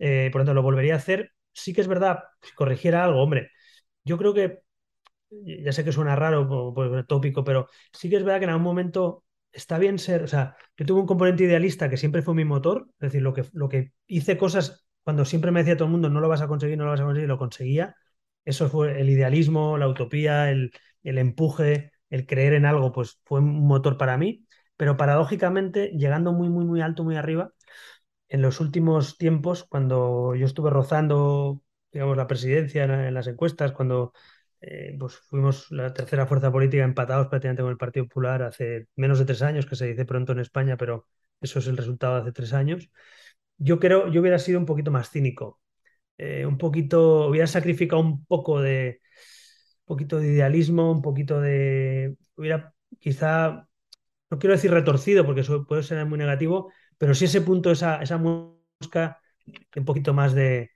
Eh, 0.00 0.30
por 0.32 0.42
lo 0.42 0.46
tanto, 0.46 0.54
lo 0.54 0.62
volvería 0.64 0.94
a 0.94 0.98
hacer. 0.98 1.32
Sí 1.54 1.74
que 1.74 1.82
es 1.82 1.88
verdad, 1.88 2.20
si 2.42 2.54
corrigiera 2.54 3.04
algo, 3.04 3.22
hombre, 3.22 3.50
yo 4.04 4.18
creo 4.18 4.34
que, 4.34 4.60
ya 5.30 5.72
sé 5.72 5.84
que 5.84 5.92
suena 5.92 6.16
raro, 6.16 6.48
pues, 6.74 7.06
tópico, 7.06 7.44
pero 7.44 7.68
sí 7.92 8.10
que 8.10 8.16
es 8.16 8.24
verdad 8.24 8.38
que 8.40 8.44
en 8.44 8.50
algún 8.50 8.64
momento 8.64 9.24
está 9.52 9.78
bien 9.78 9.98
ser, 9.98 10.22
o 10.24 10.28
sea, 10.28 10.56
yo 10.76 10.86
tuve 10.86 11.00
un 11.00 11.06
componente 11.06 11.44
idealista 11.44 11.88
que 11.90 11.96
siempre 11.96 12.22
fue 12.22 12.34
mi 12.34 12.44
motor, 12.44 12.86
es 12.94 12.98
decir, 13.12 13.22
lo 13.22 13.32
que, 13.34 13.44
lo 13.52 13.68
que 13.68 13.92
hice 14.06 14.36
cosas 14.36 14.84
cuando 15.02 15.24
siempre 15.24 15.50
me 15.50 15.60
decía 15.60 15.76
todo 15.76 15.86
el 15.86 15.92
mundo, 15.92 16.10
no 16.10 16.20
lo 16.20 16.28
vas 16.28 16.40
a 16.42 16.48
conseguir, 16.48 16.78
no 16.78 16.84
lo 16.84 16.90
vas 16.90 17.00
a 17.00 17.04
conseguir, 17.04 17.28
lo 17.28 17.38
conseguía. 17.38 17.96
Eso 18.44 18.68
fue 18.68 19.00
el 19.00 19.08
idealismo, 19.10 19.78
la 19.78 19.88
utopía, 19.88 20.50
el, 20.50 20.72
el 21.02 21.18
empuje, 21.18 21.92
el 22.10 22.26
creer 22.26 22.54
en 22.54 22.66
algo, 22.66 22.92
pues 22.92 23.20
fue 23.24 23.40
un 23.40 23.66
motor 23.66 23.96
para 23.98 24.16
mí. 24.18 24.46
Pero 24.76 24.96
paradójicamente, 24.96 25.88
llegando 25.96 26.32
muy, 26.32 26.48
muy, 26.48 26.64
muy 26.64 26.80
alto, 26.80 27.04
muy 27.04 27.16
arriba, 27.16 27.52
en 28.30 28.42
los 28.42 28.60
últimos 28.60 29.18
tiempos, 29.18 29.64
cuando 29.64 30.34
yo 30.36 30.46
estuve 30.46 30.70
rozando, 30.70 31.62
digamos, 31.92 32.16
la 32.16 32.28
presidencia 32.28 32.84
en 32.84 33.12
las 33.14 33.26
encuestas, 33.26 33.72
cuando 33.72 34.12
eh, 34.60 34.96
pues 34.98 35.16
fuimos 35.18 35.70
la 35.70 35.92
tercera 35.92 36.26
fuerza 36.26 36.52
política 36.52 36.84
empatados 36.84 37.28
prácticamente 37.28 37.62
con 37.62 37.72
el 37.72 37.78
Partido 37.78 38.06
Popular 38.06 38.42
hace 38.42 38.86
menos 38.96 39.18
de 39.18 39.24
tres 39.24 39.42
años, 39.42 39.66
que 39.66 39.76
se 39.76 39.86
dice 39.86 40.04
pronto 40.04 40.32
en 40.32 40.40
España, 40.40 40.76
pero 40.76 41.06
eso 41.40 41.58
es 41.58 41.66
el 41.66 41.76
resultado 41.76 42.14
de 42.16 42.20
hace 42.22 42.32
tres 42.32 42.52
años. 42.52 42.90
Yo 43.58 43.80
creo, 43.80 44.08
yo 44.10 44.20
hubiera 44.20 44.38
sido 44.38 44.58
un 44.60 44.66
poquito 44.66 44.90
más 44.92 45.10
cínico, 45.10 45.60
eh, 46.18 46.46
un 46.46 46.58
poquito, 46.58 47.28
hubiera 47.28 47.46
sacrificado 47.48 48.02
un 48.02 48.24
poco 48.26 48.60
de, 48.60 49.00
un 49.80 49.86
poquito 49.86 50.18
de 50.20 50.28
idealismo, 50.28 50.92
un 50.92 51.02
poquito 51.02 51.40
de, 51.40 52.16
hubiera 52.36 52.74
quizá, 53.00 53.68
no 54.30 54.38
quiero 54.38 54.54
decir 54.54 54.70
retorcido, 54.70 55.26
porque 55.26 55.42
eso 55.42 55.66
puede 55.66 55.82
ser 55.82 56.04
muy 56.06 56.18
negativo, 56.18 56.72
pero 57.00 57.14
sí 57.14 57.24
ese 57.24 57.40
punto, 57.40 57.70
esa, 57.70 58.02
esa 58.02 58.18
mosca, 58.18 59.22
un 59.76 59.84
poquito 59.86 60.12
más 60.14 60.34
de, 60.34 60.70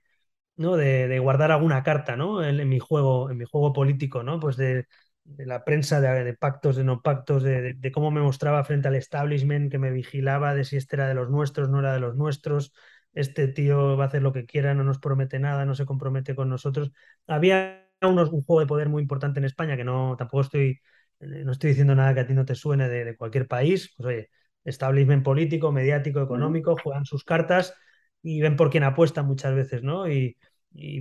¿no? 0.57 0.77
De, 0.77 1.19
guardar 1.19 1.51
alguna 1.51 1.83
carta, 1.83 2.15
¿no? 2.17 2.43
En, 2.43 2.67
mi 2.67 2.79
juego, 2.79 3.29
en 3.29 3.37
mi 3.37 3.45
juego 3.45 3.73
político, 3.73 4.23
¿no? 4.23 4.39
Pues 4.39 4.57
de, 4.57 4.87
la 5.25 5.63
prensa, 5.63 6.01
de, 6.01 6.33
pactos, 6.35 6.77
de 6.77 6.83
no 6.83 7.01
pactos, 7.03 7.43
de, 7.43 7.91
cómo 7.93 8.11
me 8.11 8.21
mostraba 8.21 8.63
frente 8.63 8.87
al 8.87 8.95
establishment, 8.95 9.71
que 9.71 9.77
me 9.79 9.91
vigilaba 9.91 10.55
de 10.55 10.63
si 10.65 10.77
este 10.77 10.95
era 10.95 11.07
de 11.07 11.13
los 11.15 11.29
nuestros, 11.29 11.69
no 11.69 11.79
era 11.79 11.93
de 11.93 11.99
los 11.99 12.15
nuestros, 12.15 12.73
este 13.13 13.47
tío 13.47 13.95
va 13.97 14.05
a 14.05 14.07
hacer 14.07 14.23
lo 14.23 14.33
que 14.33 14.45
quiera, 14.47 14.73
no 14.73 14.83
nos 14.83 14.99
promete 14.99 15.39
nada, 15.39 15.65
no 15.65 15.75
se 15.75 15.85
compromete 15.85 16.35
con 16.35 16.49
nosotros. 16.49 16.91
Había 17.27 17.87
un 18.01 18.17
juego 18.43 18.59
de 18.61 18.67
poder 18.67 18.89
muy 18.89 19.01
importante 19.03 19.39
en 19.39 19.45
España, 19.45 19.77
que 19.77 19.83
no 19.83 20.15
tampoco 20.17 20.41
estoy, 20.41 20.81
eh, 21.19 21.43
no 21.45 21.51
estoy 21.51 21.69
diciendo 21.69 21.95
nada 21.95 22.13
que 22.13 22.21
a 22.21 22.27
ti 22.27 22.33
no 22.33 22.45
te 22.45 22.55
suene 22.55 22.89
de, 22.89 23.15
cualquier 23.15 23.47
país, 23.47 23.93
pues 23.97 24.07
oye, 24.07 24.29
establishment 24.65 25.23
político, 25.23 25.71
mediático, 25.71 26.21
económico, 26.21 26.75
juegan 26.81 27.05
sus 27.05 27.23
cartas 27.23 27.75
y 28.21 28.41
ven 28.41 28.55
por 28.57 28.69
quién 28.69 28.83
apuesta 28.83 29.23
muchas 29.23 29.55
veces, 29.55 29.83
¿no? 29.83 30.09
Y, 30.09 30.37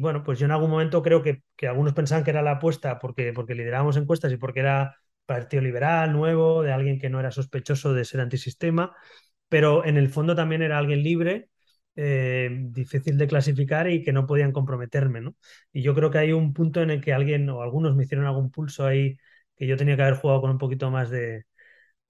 bueno, 0.00 0.22
pues 0.22 0.38
yo 0.38 0.44
en 0.46 0.52
algún 0.52 0.70
momento 0.70 1.02
creo 1.02 1.22
que, 1.22 1.42
algunos 1.66 1.94
pensaban 1.94 2.24
que 2.24 2.30
era 2.30 2.42
la 2.42 2.52
apuesta 2.52 2.98
porque, 2.98 3.32
porque 3.32 3.54
liderábamos 3.54 3.96
encuestas 3.96 4.32
y 4.32 4.36
porque 4.36 4.60
era 4.60 4.96
partido 5.26 5.62
liberal, 5.62 6.12
nuevo, 6.12 6.62
de 6.62 6.72
alguien 6.72 6.98
que 7.00 7.10
no 7.10 7.18
era 7.20 7.30
sospechoso 7.32 7.94
de 7.94 8.04
ser 8.04 8.20
antisistema, 8.20 8.94
pero 9.48 9.84
en 9.84 9.96
el 9.96 10.08
fondo 10.10 10.34
también 10.36 10.62
era 10.62 10.78
alguien 10.78 11.02
libre 11.02 11.50
eh, 11.96 12.50
difícil 12.70 13.16
de 13.18 13.28
clasificar 13.28 13.88
y 13.90 14.02
que 14.02 14.12
no 14.12 14.26
podían 14.26 14.52
comprometerme, 14.52 15.20
¿no? 15.20 15.36
Y 15.72 15.82
yo 15.82 15.94
creo 15.94 16.10
que 16.10 16.18
hay 16.18 16.32
un 16.32 16.52
punto 16.52 16.82
en 16.82 16.90
el 16.90 17.00
que 17.00 17.12
alguien 17.12 17.48
o 17.48 17.62
algunos 17.62 17.94
me 17.94 18.04
hicieron 18.04 18.26
algún 18.26 18.50
pulso 18.50 18.86
ahí 18.86 19.16
que 19.56 19.66
yo 19.66 19.76
tenía 19.76 19.96
que 19.96 20.02
haber 20.02 20.16
jugado 20.16 20.40
con 20.40 20.50
un 20.50 20.58
poquito 20.58 20.90
más 20.90 21.10
de 21.10 21.46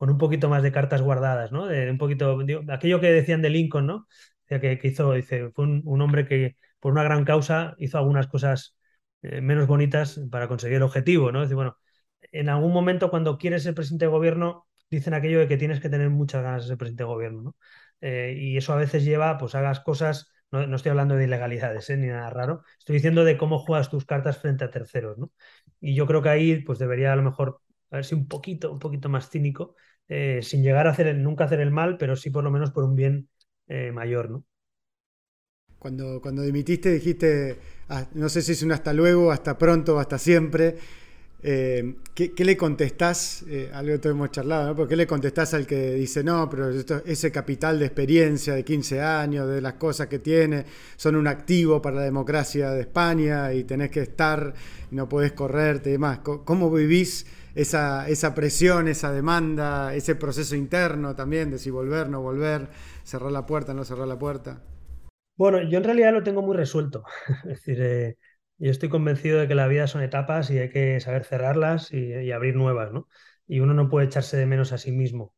con 0.05 0.11
un 0.11 0.19
poquito 0.19 0.51
más 0.51 0.63
de 0.63 0.71
cartas 0.71 1.01
guardadas, 1.01 1.51
¿no? 1.51 1.67
De 1.67 1.91
un 1.91 1.97
poquito 1.97 2.39
aquello 2.69 3.01
que 3.01 3.11
decían 3.11 3.41
de 3.41 3.49
Lincoln, 3.49 3.87
¿no? 3.87 4.07
Que, 4.47 4.79
hizo, 4.83 5.15
dice, 5.15 5.51
fue 5.53 5.65
un, 5.65 6.01
hombre 6.03 6.27
que 6.27 6.57
por 6.79 6.93
una 6.93 7.03
gran 7.03 7.25
causa 7.25 7.75
hizo 7.79 7.97
algunas 7.97 8.27
cosas 8.27 8.77
eh, 9.23 9.41
menos 9.41 9.67
bonitas 9.67 10.21
para 10.31 10.47
conseguir 10.47 10.77
el 10.77 10.83
objetivo, 10.83 11.33
¿no? 11.33 11.41
Decir, 11.41 11.55
bueno, 11.55 11.79
en 12.33 12.51
algún 12.51 12.71
momento 12.75 13.09
cuando 13.09 13.39
quieres 13.39 13.63
ser 13.63 13.75
presidente 13.75 14.05
de 14.05 14.11
gobierno 14.11 14.67
dicen 14.91 15.15
aquello 15.15 15.39
de 15.39 15.49
que 15.49 15.57
tienes 15.57 15.81
que 15.81 15.89
tener 15.89 16.11
muchas 16.11 16.43
ganas 16.43 16.65
de 16.65 16.69
ser 16.69 16.77
presidente 16.77 17.05
de 17.05 17.09
gobierno, 17.09 17.43
¿no? 17.43 17.57
Eh, 18.03 18.37
y 18.39 18.59
eso 18.59 18.75
a 18.75 18.77
veces 18.77 19.05
lleva, 19.07 19.39
pues 19.39 19.55
hagas 19.55 19.81
cosas, 19.81 20.31
no, 20.51 20.67
no 20.67 20.77
estoy 20.77 20.91
hablando 20.91 21.17
de 21.17 21.25
ilegalidades 21.25 21.89
¿eh? 21.89 21.97
ni 21.97 22.09
nada 22.09 22.29
raro, 22.29 22.63
estoy 22.79 22.97
diciendo 22.97 23.25
de 23.25 23.39
cómo 23.39 23.59
juegas 23.59 23.89
tus 23.89 24.05
cartas 24.05 24.37
frente 24.37 24.65
a 24.65 24.71
terceros, 24.71 25.17
¿no? 25.17 25.33
Y 25.81 25.95
yo 25.95 26.07
creo 26.07 26.21
que 26.21 26.29
ahí 26.29 26.61
pues 26.61 26.79
debería 26.79 27.15
a 27.15 27.17
lo 27.17 27.23
mejor 27.23 27.63
verse 27.91 28.15
un 28.15 28.29
poquito, 28.29 28.73
un 28.73 28.79
poquito 28.79 29.09
más 29.09 29.31
cínico, 29.31 29.77
eh, 30.09 30.41
sin 30.43 30.63
llegar 30.63 30.87
a 30.87 30.91
hacer 30.91 31.15
nunca 31.17 31.45
hacer 31.45 31.61
el 31.61 31.71
mal, 31.71 31.97
pero 31.99 32.17
sí 32.17 32.31
por 32.31 32.45
lo 32.45 32.51
menos 32.51 32.71
por 32.71 32.85
un 32.85 32.97
bien 32.97 33.29
mayor, 33.93 34.31
¿no? 34.31 34.45
Cuando, 35.79 36.21
cuando 36.21 36.43
dimitiste 36.43 36.93
dijiste, 36.93 37.59
ah, 37.91 38.07
no 38.15 38.29
sé 38.29 38.41
si 38.43 38.53
es 38.53 38.63
un 38.63 38.73
hasta 38.73 38.93
luego, 38.93 39.31
hasta 39.31 39.59
pronto, 39.59 39.99
hasta 39.99 40.19
siempre. 40.19 40.77
Eh, 41.47 41.97
¿qué, 42.15 42.33
le 42.43 42.57
contestás? 42.57 43.45
Eh, 43.47 43.69
algo 43.71 44.01
que 44.01 44.09
hemos 44.09 44.31
charlado, 44.31 44.75
¿no? 44.75 44.89
qué 44.89 44.97
le 44.97 45.07
contestás 45.07 45.53
al 45.53 45.67
que 45.67 45.93
dice, 45.93 46.25
no, 46.25 46.49
pero 46.49 46.71
ese 46.71 47.31
capital 47.31 47.79
de 47.79 47.85
experiencia 47.85 48.55
de 48.55 48.65
15 48.65 49.03
años, 49.03 49.47
de 49.47 49.61
las 49.61 49.75
cosas 49.75 50.07
que 50.07 50.21
tiene, 50.21 50.65
son 50.97 51.17
un 51.17 51.27
activo 51.27 51.83
para 51.83 51.97
la 51.97 52.03
democracia 52.05 52.71
de 52.71 52.81
España 52.81 53.53
y 53.53 53.65
tenés 53.65 53.91
que 53.91 54.01
estar, 54.01 54.55
no 54.91 55.07
podés 55.07 55.33
correrte 55.33 55.91
y 55.91 55.93
demás? 55.93 56.21
¿Cómo 56.21 56.71
vivís 56.71 57.27
esa, 57.55 58.09
esa 58.09 58.35
presión, 58.35 58.89
esa 58.89 59.13
demanda, 59.13 59.95
ese 59.95 60.15
proceso 60.17 60.57
interno 60.57 61.15
también 61.15 61.51
de 61.51 61.59
si 61.59 61.71
volver, 61.71 62.09
no 62.09 62.21
volver, 62.21 62.69
cerrar 63.05 63.33
la 63.33 63.47
puerta, 63.47 63.75
no 63.75 63.85
cerrar 63.85 64.09
la 64.09 64.19
puerta? 64.19 64.63
Bueno, 65.37 65.63
yo 65.63 65.79
en 65.79 65.85
realidad 65.85 66.13
lo 66.13 66.23
tengo 66.23 66.43
muy 66.43 66.57
resuelto. 66.57 67.05
es 67.45 67.65
decir, 67.65 67.81
eh, 67.81 68.17
yo 68.59 68.71
estoy 68.71 68.89
convencido 68.89 69.41
de 69.41 69.49
que 69.49 69.55
la 69.55 69.67
vida 69.69 69.87
son 69.87 70.03
etapas 70.03 70.51
y 70.51 70.59
hay 70.59 70.71
que 70.71 71.01
saber 71.01 71.25
cerrarlas 71.25 71.93
y, 71.93 72.31
abrir 72.33 72.57
nuevas, 72.57 72.93
¿no? 72.93 73.09
Y 73.47 73.61
uno 73.61 73.75
no 73.75 73.89
puede 73.89 74.07
echarse 74.07 74.37
de 74.37 74.47
menos 74.47 74.73
a 74.73 74.79
sí 74.79 74.93
mismo. 74.93 75.35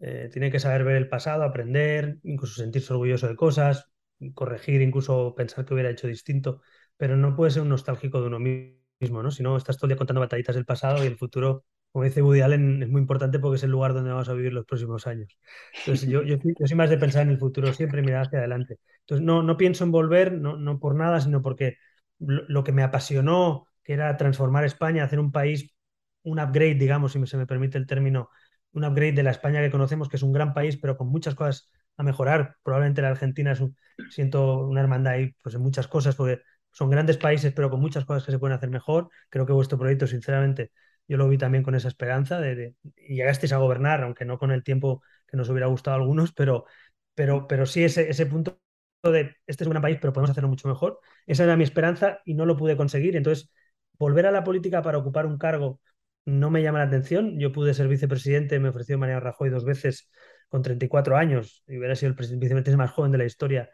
Eh, 0.00 0.30
tiene 0.32 0.50
que 0.50 0.60
saber 0.60 0.84
ver 0.84 0.96
el 0.96 1.08
pasado, 1.08 1.44
aprender, 1.44 2.18
incluso 2.22 2.62
sentirse 2.62 2.92
orgulloso 2.92 3.28
de 3.28 3.36
cosas, 3.36 3.90
corregir, 4.34 4.82
incluso 4.82 5.34
pensar 5.36 5.64
que 5.64 5.74
hubiera 5.74 5.90
hecho 5.90 6.06
distinto, 6.06 6.62
pero 6.96 7.16
no 7.16 7.36
puede 7.36 7.50
ser 7.52 7.62
un 7.62 7.70
nostálgico 7.70 8.20
de 8.20 8.26
uno 8.28 8.38
mismo, 8.38 8.79
¿no? 9.08 9.30
Si 9.30 9.42
no, 9.42 9.56
estás 9.56 9.76
todo 9.76 9.86
el 9.86 9.90
día 9.90 9.96
contando 9.96 10.20
batallitas 10.20 10.54
del 10.54 10.66
pasado 10.66 11.02
y 11.02 11.06
el 11.06 11.16
futuro, 11.16 11.64
como 11.90 12.04
dice 12.04 12.22
Woody 12.22 12.42
Allen, 12.42 12.82
es 12.82 12.88
muy 12.88 13.00
importante 13.00 13.38
porque 13.38 13.56
es 13.56 13.62
el 13.62 13.70
lugar 13.70 13.94
donde 13.94 14.10
vamos 14.10 14.28
a 14.28 14.34
vivir 14.34 14.52
los 14.52 14.66
próximos 14.66 15.06
años. 15.06 15.38
Entonces, 15.78 16.08
yo, 16.08 16.22
yo, 16.22 16.36
soy 16.64 16.76
más 16.76 16.90
de 16.90 16.98
pensar 16.98 17.22
en 17.22 17.30
el 17.30 17.38
futuro 17.38 17.72
siempre 17.72 18.02
mirar 18.02 18.26
hacia 18.26 18.40
adelante. 18.40 18.78
Entonces, 19.00 19.24
no, 19.24 19.42
no 19.42 19.56
pienso 19.56 19.84
en 19.84 19.90
volver, 19.90 20.32
no, 20.32 20.56
no 20.56 20.78
por 20.78 20.94
nada, 20.94 21.20
sino 21.20 21.40
porque 21.40 21.78
lo, 22.18 22.62
que 22.62 22.72
me 22.72 22.82
apasionó, 22.82 23.66
que 23.82 23.94
era 23.94 24.16
transformar 24.16 24.64
España, 24.64 25.04
hacer 25.04 25.18
un 25.18 25.32
país, 25.32 25.74
un 26.22 26.38
upgrade, 26.38 26.74
digamos, 26.74 27.12
si 27.12 27.26
se 27.26 27.36
me 27.38 27.46
permite 27.46 27.78
el 27.78 27.86
término, 27.86 28.28
un 28.72 28.84
upgrade 28.84 29.12
de 29.12 29.22
la 29.22 29.30
España 29.30 29.62
que 29.62 29.70
conocemos, 29.70 30.08
que 30.08 30.16
es 30.16 30.22
un 30.22 30.32
gran 30.32 30.52
país, 30.52 30.76
pero 30.76 30.96
con 30.98 31.08
muchas 31.08 31.34
cosas 31.34 31.70
a 31.96 32.02
mejorar. 32.02 32.56
Probablemente 32.62 33.02
la 33.02 33.08
Argentina 33.08 33.52
es 33.52 33.62
siento 34.10 34.66
una 34.66 34.80
hermandad 34.80 35.14
ahí 35.14 35.32
pues, 35.42 35.54
en 35.54 35.62
muchas 35.62 35.88
cosas, 35.88 36.14
porque 36.14 36.42
son 36.72 36.90
grandes 36.90 37.16
países, 37.18 37.52
pero 37.52 37.70
con 37.70 37.80
muchas 37.80 38.04
cosas 38.04 38.24
que 38.24 38.32
se 38.32 38.38
pueden 38.38 38.56
hacer 38.56 38.70
mejor. 38.70 39.08
Creo 39.28 39.46
que 39.46 39.52
vuestro 39.52 39.78
proyecto, 39.78 40.06
sinceramente, 40.06 40.72
yo 41.08 41.16
lo 41.16 41.28
vi 41.28 41.38
también 41.38 41.64
con 41.64 41.74
esa 41.74 41.88
esperanza 41.88 42.40
de, 42.40 42.74
y 42.96 43.16
llegasteis 43.16 43.52
a 43.52 43.58
gobernar, 43.58 44.02
aunque 44.02 44.24
no 44.24 44.38
con 44.38 44.50
el 44.52 44.62
tiempo 44.62 45.02
que 45.26 45.36
nos 45.36 45.48
hubiera 45.48 45.66
gustado 45.66 45.96
a 45.96 46.00
algunos, 46.00 46.32
pero, 46.32 46.66
pero, 47.14 47.46
pero 47.46 47.66
sí 47.66 47.84
ese, 47.84 48.08
ese 48.10 48.26
punto 48.26 48.60
de 49.02 49.36
este 49.46 49.64
es 49.64 49.66
un 49.66 49.70
gran 49.70 49.82
país, 49.82 49.98
pero 50.00 50.12
podemos 50.12 50.30
hacerlo 50.30 50.48
mucho 50.48 50.68
mejor. 50.68 51.00
Esa 51.26 51.44
era 51.44 51.56
mi 51.56 51.64
esperanza 51.64 52.20
y 52.24 52.34
no 52.34 52.46
lo 52.46 52.56
pude 52.56 52.76
conseguir. 52.76 53.16
Entonces, 53.16 53.50
volver 53.98 54.26
a 54.26 54.30
la 54.30 54.44
política 54.44 54.82
para 54.82 54.98
ocupar 54.98 55.26
un 55.26 55.38
cargo 55.38 55.80
no 56.24 56.50
me 56.50 56.62
llama 56.62 56.78
la 56.80 56.84
atención. 56.86 57.38
Yo 57.38 57.52
pude 57.52 57.74
ser 57.74 57.88
vicepresidente, 57.88 58.58
me 58.60 58.68
ofreció 58.68 58.98
Mariano 58.98 59.20
Rajoy 59.20 59.50
dos 59.50 59.64
veces 59.64 60.10
con 60.48 60.62
34 60.62 61.16
años 61.16 61.62
y 61.66 61.78
hubiera 61.78 61.94
sido 61.96 62.10
el 62.12 62.16
vicepresidente 62.16 62.76
más 62.76 62.90
joven 62.90 63.12
de 63.12 63.18
la 63.18 63.24
historia 63.24 63.70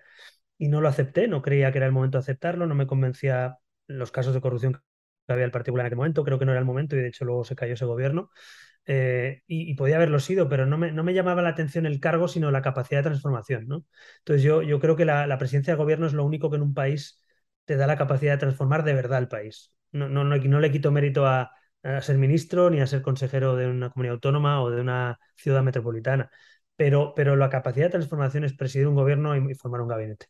y 0.58 0.68
no 0.68 0.80
lo 0.80 0.88
acepté, 0.88 1.28
no 1.28 1.42
creía 1.42 1.72
que 1.72 1.78
era 1.78 1.86
el 1.86 1.92
momento 1.92 2.18
de 2.18 2.20
aceptarlo, 2.22 2.66
no 2.66 2.74
me 2.74 2.86
convencía 2.86 3.58
los 3.86 4.10
casos 4.10 4.34
de 4.34 4.40
corrupción 4.40 4.74
que 4.74 5.32
había 5.32 5.44
el 5.44 5.50
particular 5.50 5.84
en 5.84 5.86
aquel 5.88 5.98
momento, 5.98 6.24
creo 6.24 6.38
que 6.38 6.46
no 6.46 6.52
era 6.52 6.60
el 6.60 6.66
momento 6.66 6.96
y 6.96 7.00
de 7.00 7.08
hecho 7.08 7.24
luego 7.24 7.44
se 7.44 7.56
cayó 7.56 7.74
ese 7.74 7.84
gobierno. 7.84 8.30
Eh, 8.88 9.42
y, 9.48 9.74
podía 9.74 9.96
haberlo 9.96 10.20
sido, 10.20 10.48
pero 10.48 10.64
no 10.66 10.78
me, 10.78 10.92
no 10.92 11.02
me, 11.02 11.12
llamaba 11.12 11.42
la 11.42 11.48
atención 11.50 11.86
el 11.86 11.98
cargo, 12.00 12.28
sino 12.28 12.50
la 12.52 12.62
capacidad 12.62 13.00
de 13.00 13.10
transformación. 13.10 13.66
¿no? 13.66 13.84
Entonces 14.18 14.42
yo, 14.44 14.62
yo 14.62 14.78
creo 14.80 14.96
que 14.96 15.04
la, 15.04 15.36
presidencia 15.38 15.72
de 15.74 15.78
gobierno 15.78 16.06
es 16.06 16.12
lo 16.12 16.24
único 16.24 16.50
que 16.50 16.56
en 16.56 16.62
un 16.62 16.74
país 16.74 17.20
te 17.64 17.76
da 17.76 17.86
la 17.86 17.98
capacidad 17.98 18.34
de 18.34 18.38
transformar 18.38 18.84
de 18.84 18.94
verdad 18.94 19.18
el 19.18 19.28
país. 19.28 19.74
No, 19.92 20.08
no, 20.08 20.24
no, 20.24 20.60
le 20.60 20.70
quito 20.72 20.92
mérito 20.92 21.26
a, 21.26 21.50
ser 22.00 22.18
ministro 22.18 22.70
ni 22.70 22.80
a 22.80 22.86
ser 22.86 23.02
consejero 23.02 23.56
de 23.56 23.68
una 23.68 23.90
comunidad 23.90 24.14
autónoma 24.14 24.60
o 24.62 24.70
de 24.70 24.80
una 24.80 25.18
ciudad 25.36 25.62
metropolitana, 25.62 26.30
pero, 26.76 27.12
pero 27.14 27.36
la 27.36 27.48
capacidad 27.48 27.86
de 27.86 27.90
transformación 27.90 28.44
es 28.44 28.54
presidir 28.54 28.88
un 28.88 28.94
gobierno 28.96 29.36
y 29.36 29.54
formar 29.54 29.80
un 29.82 29.88
gabinete. 29.88 30.26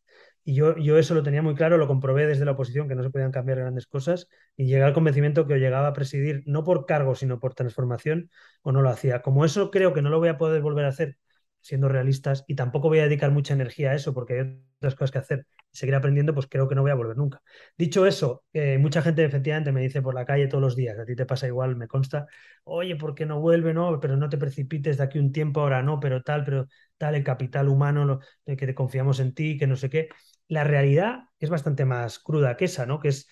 Y 0.49 0.55
yo, 0.55 0.77
yo 0.77 0.97
eso 0.97 1.13
lo 1.15 1.25
tenía 1.25 1.43
muy 1.43 1.57
claro, 1.57 1.77
lo 1.77 1.89
comprobé 1.89 2.25
desde 2.25 2.45
la 2.45 2.53
oposición, 2.53 2.87
que 2.87 2.95
no 2.95 3.03
se 3.03 3.11
podían 3.11 3.33
cambiar 3.33 3.59
grandes 3.59 3.89
cosas, 3.89 4.29
y 4.57 4.67
llegué 4.67 4.85
al 4.85 4.93
convencimiento 4.93 5.45
que 5.45 5.59
llegaba 5.59 5.89
a 5.89 5.93
presidir, 5.93 6.45
no 6.47 6.63
por 6.63 6.87
cargo, 6.87 7.17
sino 7.17 7.41
por 7.41 7.55
transformación, 7.55 8.31
o 8.63 8.71
no 8.71 8.81
lo 8.81 8.89
hacía. 8.91 9.23
Como 9.23 9.45
eso 9.45 9.73
creo 9.73 9.93
que 9.93 10.03
no 10.03 10.09
lo 10.09 10.21
voy 10.21 10.29
a 10.29 10.39
poder 10.39 10.63
volver 10.63 10.85
a 10.85 10.91
hacer, 10.91 11.17
siendo 11.61 11.89
realistas, 11.89 12.45
y 12.47 12.55
tampoco 12.55 12.87
voy 12.89 13.01
a 13.01 13.05
dedicar 13.05 13.33
mucha 13.33 13.55
energía 13.55 13.91
a 13.91 13.95
eso, 13.97 14.15
porque 14.15 14.35
hay 14.35 14.63
otras 14.79 14.95
cosas 14.95 15.11
que 15.11 15.19
hacer 15.19 15.47
seguir 15.73 15.97
aprendiendo, 15.97 16.33
pues 16.33 16.47
creo 16.47 16.69
que 16.69 16.77
no 16.77 16.83
voy 16.83 16.93
a 16.93 16.95
volver 16.95 17.17
nunca. 17.17 17.43
Dicho 17.77 18.07
eso, 18.07 18.45
mucha 18.79 19.03
gente 19.03 19.25
efectivamente 19.25 19.73
me 19.73 19.81
dice 19.81 20.01
por 20.01 20.15
la 20.15 20.25
calle 20.25 20.47
todos 20.47 20.63
los 20.63 20.77
días, 20.77 20.97
a 20.97 21.05
ti 21.05 21.17
te 21.17 21.27
pasa 21.27 21.49
igual, 21.49 21.75
me 21.77 21.89
consta, 21.89 22.27
oye, 22.65 22.95
¿por 22.97 23.15
qué 23.17 23.27
no 23.27 23.41
vuelve? 23.41 23.75
No, 23.75 23.99
pero 24.01 24.17
no 24.17 24.29
te 24.29 24.39
precipites 24.39 24.97
de 24.97 25.03
aquí 25.05 25.19
un 25.19 25.33
tiempo, 25.33 25.61
ahora 25.61 25.83
no, 25.83 25.99
pero 26.01 26.23
tal, 26.23 26.45
pero 26.45 26.69
tal, 26.97 27.15
el 27.17 27.25
capital 27.25 27.69
humano, 27.69 28.05
lo, 28.05 28.21
que 28.47 28.57
te 28.67 28.75
confiamos 28.75 29.19
en 29.21 29.35
ti, 29.35 29.59
que 29.59 29.67
no 29.67 29.75
sé 29.77 29.91
qué 29.91 30.09
la 30.49 30.65
realidad 30.65 31.25
es 31.39 31.51
bastante 31.51 31.85
más 31.85 32.19
cruda 32.19 32.57
que 32.57 32.67
esa, 32.67 32.87
¿no? 32.87 33.01
Que 33.01 33.09
es 33.09 33.29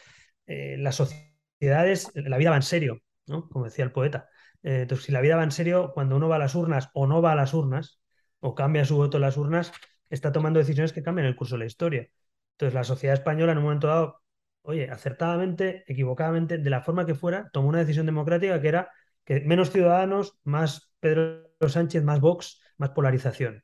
eh, 0.47 0.77
las 0.79 0.97
sociedades, 0.97 2.11
la 2.15 2.39
vida 2.39 2.51
va 2.51 2.57
en 2.57 2.63
serio, 2.63 3.03
¿no? 3.27 3.49
Como 3.49 3.65
decía 3.67 3.85
el 3.85 3.93
poeta. 3.93 4.29
Eh, 4.63 4.83
entonces, 4.83 5.07
si 5.07 5.13
la 5.13 5.21
vida 5.21 5.37
va 5.37 5.45
en 5.45 5.51
serio, 5.53 5.93
cuando 5.95 6.17
uno 6.17 6.29
va 6.29 6.37
a 6.37 6.39
las 6.39 6.55
urnas 6.55 6.91
o 6.95 7.07
no 7.07 7.23
va 7.23 7.33
a 7.33 7.37
las 7.37 7.55
urnas, 7.55 8.01
o 8.41 8.55
cambia 8.55 8.85
su 8.85 8.97
voto 8.97 9.17
en 9.19 9.23
las 9.23 9.37
urnas, 9.37 9.73
está 10.11 10.33
tomando 10.33 10.59
decisiones 10.59 10.93
que 10.93 11.03
cambian 11.03 11.27
el 11.27 11.37
curso 11.37 11.55
de 11.55 11.61
la 11.61 11.67
historia. 11.67 12.09
Entonces, 12.53 12.75
la 12.75 12.85
sociedad 12.85 13.15
española 13.15 13.53
en 13.53 13.59
un 13.59 13.65
momento 13.65 13.87
dado, 13.89 14.23
oye, 14.63 14.91
acertadamente, 14.91 15.85
equivocadamente, 15.87 16.59
de 16.59 16.71
la 16.71 16.83
forma 16.83 17.07
que 17.07 17.15
fuera, 17.15 17.51
tomó 17.53 17.69
una 17.69 17.79
decisión 17.81 18.07
democrática 18.07 18.61
que 18.61 18.69
era 18.69 18.91
que 19.25 19.41
menos 19.41 19.71
ciudadanos, 19.71 20.39
más 20.45 20.93
Pedro 21.01 21.49
Sánchez, 21.67 22.03
más 22.05 22.21
Vox, 22.21 22.61
más 22.77 22.91
polarización 22.91 23.63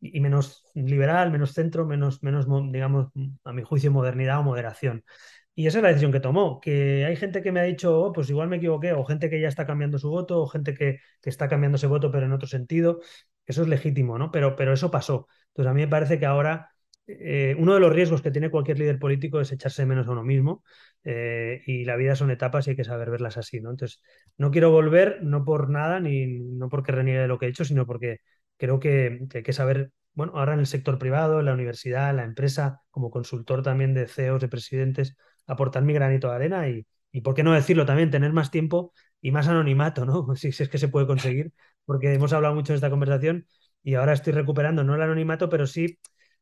y 0.00 0.20
menos 0.20 0.64
liberal, 0.74 1.30
menos 1.30 1.52
centro, 1.52 1.86
menos, 1.86 2.22
menos, 2.22 2.46
digamos, 2.72 3.08
a 3.44 3.52
mi 3.52 3.62
juicio, 3.62 3.90
modernidad 3.90 4.40
o 4.40 4.42
moderación. 4.42 5.04
Y 5.54 5.66
esa 5.66 5.78
es 5.78 5.82
la 5.82 5.88
decisión 5.88 6.12
que 6.12 6.20
tomó. 6.20 6.60
Que 6.60 7.06
hay 7.06 7.16
gente 7.16 7.42
que 7.42 7.50
me 7.52 7.60
ha 7.60 7.62
dicho, 7.64 7.98
oh, 8.00 8.12
pues 8.12 8.28
igual 8.30 8.48
me 8.48 8.56
equivoqué, 8.56 8.92
o 8.92 9.04
gente 9.04 9.30
que 9.30 9.40
ya 9.40 9.48
está 9.48 9.66
cambiando 9.66 9.98
su 9.98 10.10
voto, 10.10 10.42
o 10.42 10.46
gente 10.46 10.74
que, 10.74 11.00
que, 11.22 11.30
está 11.30 11.48
cambiando 11.48 11.76
ese 11.76 11.86
voto, 11.86 12.10
pero 12.10 12.26
en 12.26 12.32
otro 12.32 12.48
sentido. 12.48 13.00
Eso 13.46 13.62
es 13.62 13.68
legítimo, 13.68 14.18
¿no? 14.18 14.30
Pero, 14.30 14.56
pero 14.56 14.72
eso 14.74 14.90
pasó. 14.90 15.28
Entonces, 15.48 15.70
a 15.70 15.74
mí 15.74 15.80
me 15.82 15.88
parece 15.88 16.18
que 16.18 16.26
ahora 16.26 16.70
eh, 17.06 17.54
uno 17.58 17.74
de 17.74 17.80
los 17.80 17.92
riesgos 17.92 18.20
que 18.20 18.30
tiene 18.32 18.50
cualquier 18.50 18.78
líder 18.78 18.98
político 18.98 19.40
es 19.40 19.52
echarse 19.52 19.86
menos 19.86 20.08
a 20.08 20.10
uno 20.10 20.24
mismo. 20.24 20.64
Eh, 21.04 21.62
y 21.66 21.84
la 21.84 21.96
vida 21.96 22.16
son 22.16 22.30
etapas 22.30 22.66
y 22.66 22.70
hay 22.70 22.76
que 22.76 22.84
saber 22.84 23.10
verlas 23.10 23.36
así, 23.36 23.60
¿no? 23.60 23.70
Entonces, 23.70 24.02
no 24.36 24.50
quiero 24.50 24.70
volver, 24.70 25.22
no 25.22 25.44
por 25.44 25.70
nada, 25.70 26.00
ni 26.00 26.26
no 26.26 26.68
porque 26.68 26.92
reniegue 26.92 27.20
de 27.20 27.28
lo 27.28 27.38
que 27.38 27.46
he 27.46 27.48
hecho, 27.48 27.64
sino 27.64 27.86
porque 27.86 28.20
creo 28.56 28.80
que, 28.80 29.26
hay 29.34 29.42
que 29.42 29.52
saber, 29.52 29.92
bueno, 30.14 30.32
ahora 30.36 30.54
en 30.54 30.60
el 30.60 30.66
sector 30.66 30.98
privado, 30.98 31.40
en 31.40 31.46
la 31.46 31.54
universidad, 31.54 32.10
en 32.10 32.16
la 32.16 32.24
empresa, 32.24 32.80
como 32.90 33.10
consultor 33.10 33.62
también 33.62 33.94
de 33.94 34.06
CEOs, 34.06 34.40
de 34.40 34.48
presidentes, 34.48 35.16
aportar 35.46 35.82
mi 35.82 35.92
granito 35.92 36.28
de 36.28 36.34
arena 36.34 36.68
y, 36.68 36.86
y 37.12 37.20
por 37.22 37.34
qué 37.34 37.42
no 37.42 37.52
decirlo 37.52 37.86
también, 37.86 38.10
tener 38.10 38.32
más 38.32 38.50
tiempo 38.50 38.92
y 39.20 39.30
más 39.32 39.48
anonimato, 39.48 40.04
¿no? 40.04 40.26
Si, 40.36 40.48
es 40.48 40.68
que 40.68 40.78
se 40.78 40.88
puede 40.88 41.06
conseguir, 41.06 41.52
porque 41.84 42.12
hemos 42.12 42.32
hablado 42.32 42.54
mucho 42.54 42.72
en 42.72 42.76
esta 42.76 42.90
conversación 42.90 43.46
y 43.82 43.94
ahora 43.94 44.12
estoy 44.12 44.32
recuperando, 44.32 44.84
no 44.84 44.94
el 44.94 45.02
anonimato, 45.02 45.48
pero 45.48 45.66
sí 45.66 45.98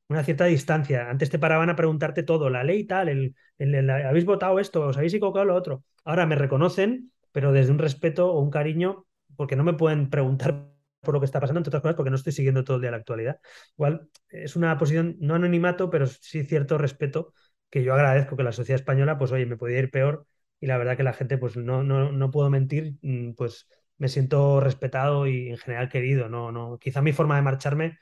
una 0.08 0.24
cierta 0.24 0.44
distancia. 0.46 1.08
Antes 1.10 1.30
te 1.30 1.38
paraban 1.38 1.70
a 1.70 1.76
preguntarte 1.76 2.22
todo, 2.22 2.50
la 2.50 2.64
ley 2.64 2.84
tal, 2.84 3.08
el, 3.08 3.34
el, 3.58 3.90
habéis 3.90 4.24
votado 4.24 4.58
esto, 4.60 4.86
os 4.86 4.96
habéis 4.96 5.14
equivocado 5.14 5.44
lo 5.46 5.54
otro. 5.54 5.84
Ahora 6.04 6.26
me 6.26 6.36
reconocen, 6.36 7.12
pero 7.32 7.52
desde 7.52 7.72
un 7.72 7.78
respeto 7.78 8.30
o 8.32 8.40
un 8.40 8.50
cariño, 8.50 9.06
porque 9.36 9.56
no 9.56 9.64
me 9.64 9.74
pueden 9.74 10.10
preguntar 10.10 10.73
por 11.04 11.14
lo 11.14 11.20
que 11.20 11.26
está 11.26 11.40
pasando, 11.40 11.60
entre 11.60 11.68
otras 11.70 11.82
cosas, 11.82 11.96
porque 11.96 12.10
no 12.10 12.16
estoy 12.16 12.32
siguiendo 12.32 12.64
todo 12.64 12.76
el 12.76 12.82
día 12.82 12.90
la 12.90 12.96
actualidad. 12.98 13.40
Igual 13.76 14.08
es 14.28 14.56
una 14.56 14.76
posición, 14.78 15.16
no 15.20 15.34
anonimato, 15.34 15.90
pero 15.90 16.06
sí 16.06 16.44
cierto 16.44 16.78
respeto 16.78 17.32
que 17.70 17.82
yo 17.84 17.94
agradezco 17.94 18.36
que 18.36 18.42
la 18.44 18.52
sociedad 18.52 18.80
española, 18.80 19.18
pues 19.18 19.32
oye, 19.32 19.46
me 19.46 19.56
podía 19.56 19.78
ir 19.80 19.90
peor 19.90 20.26
y 20.60 20.66
la 20.66 20.78
verdad 20.78 20.96
que 20.96 21.02
la 21.02 21.12
gente, 21.12 21.38
pues 21.38 21.56
no, 21.56 21.82
no, 21.84 22.12
no 22.12 22.30
puedo 22.30 22.50
mentir, 22.50 22.94
mm, 23.02 23.32
pues 23.34 23.68
me 23.98 24.08
siento 24.08 24.60
respetado 24.60 25.26
y 25.26 25.50
en 25.50 25.58
general 25.58 25.88
querido. 25.88 26.28
No, 26.28 26.52
no, 26.52 26.78
quizá 26.78 27.02
mi 27.02 27.12
forma 27.12 27.36
de 27.36 27.42
marcharme 27.42 27.98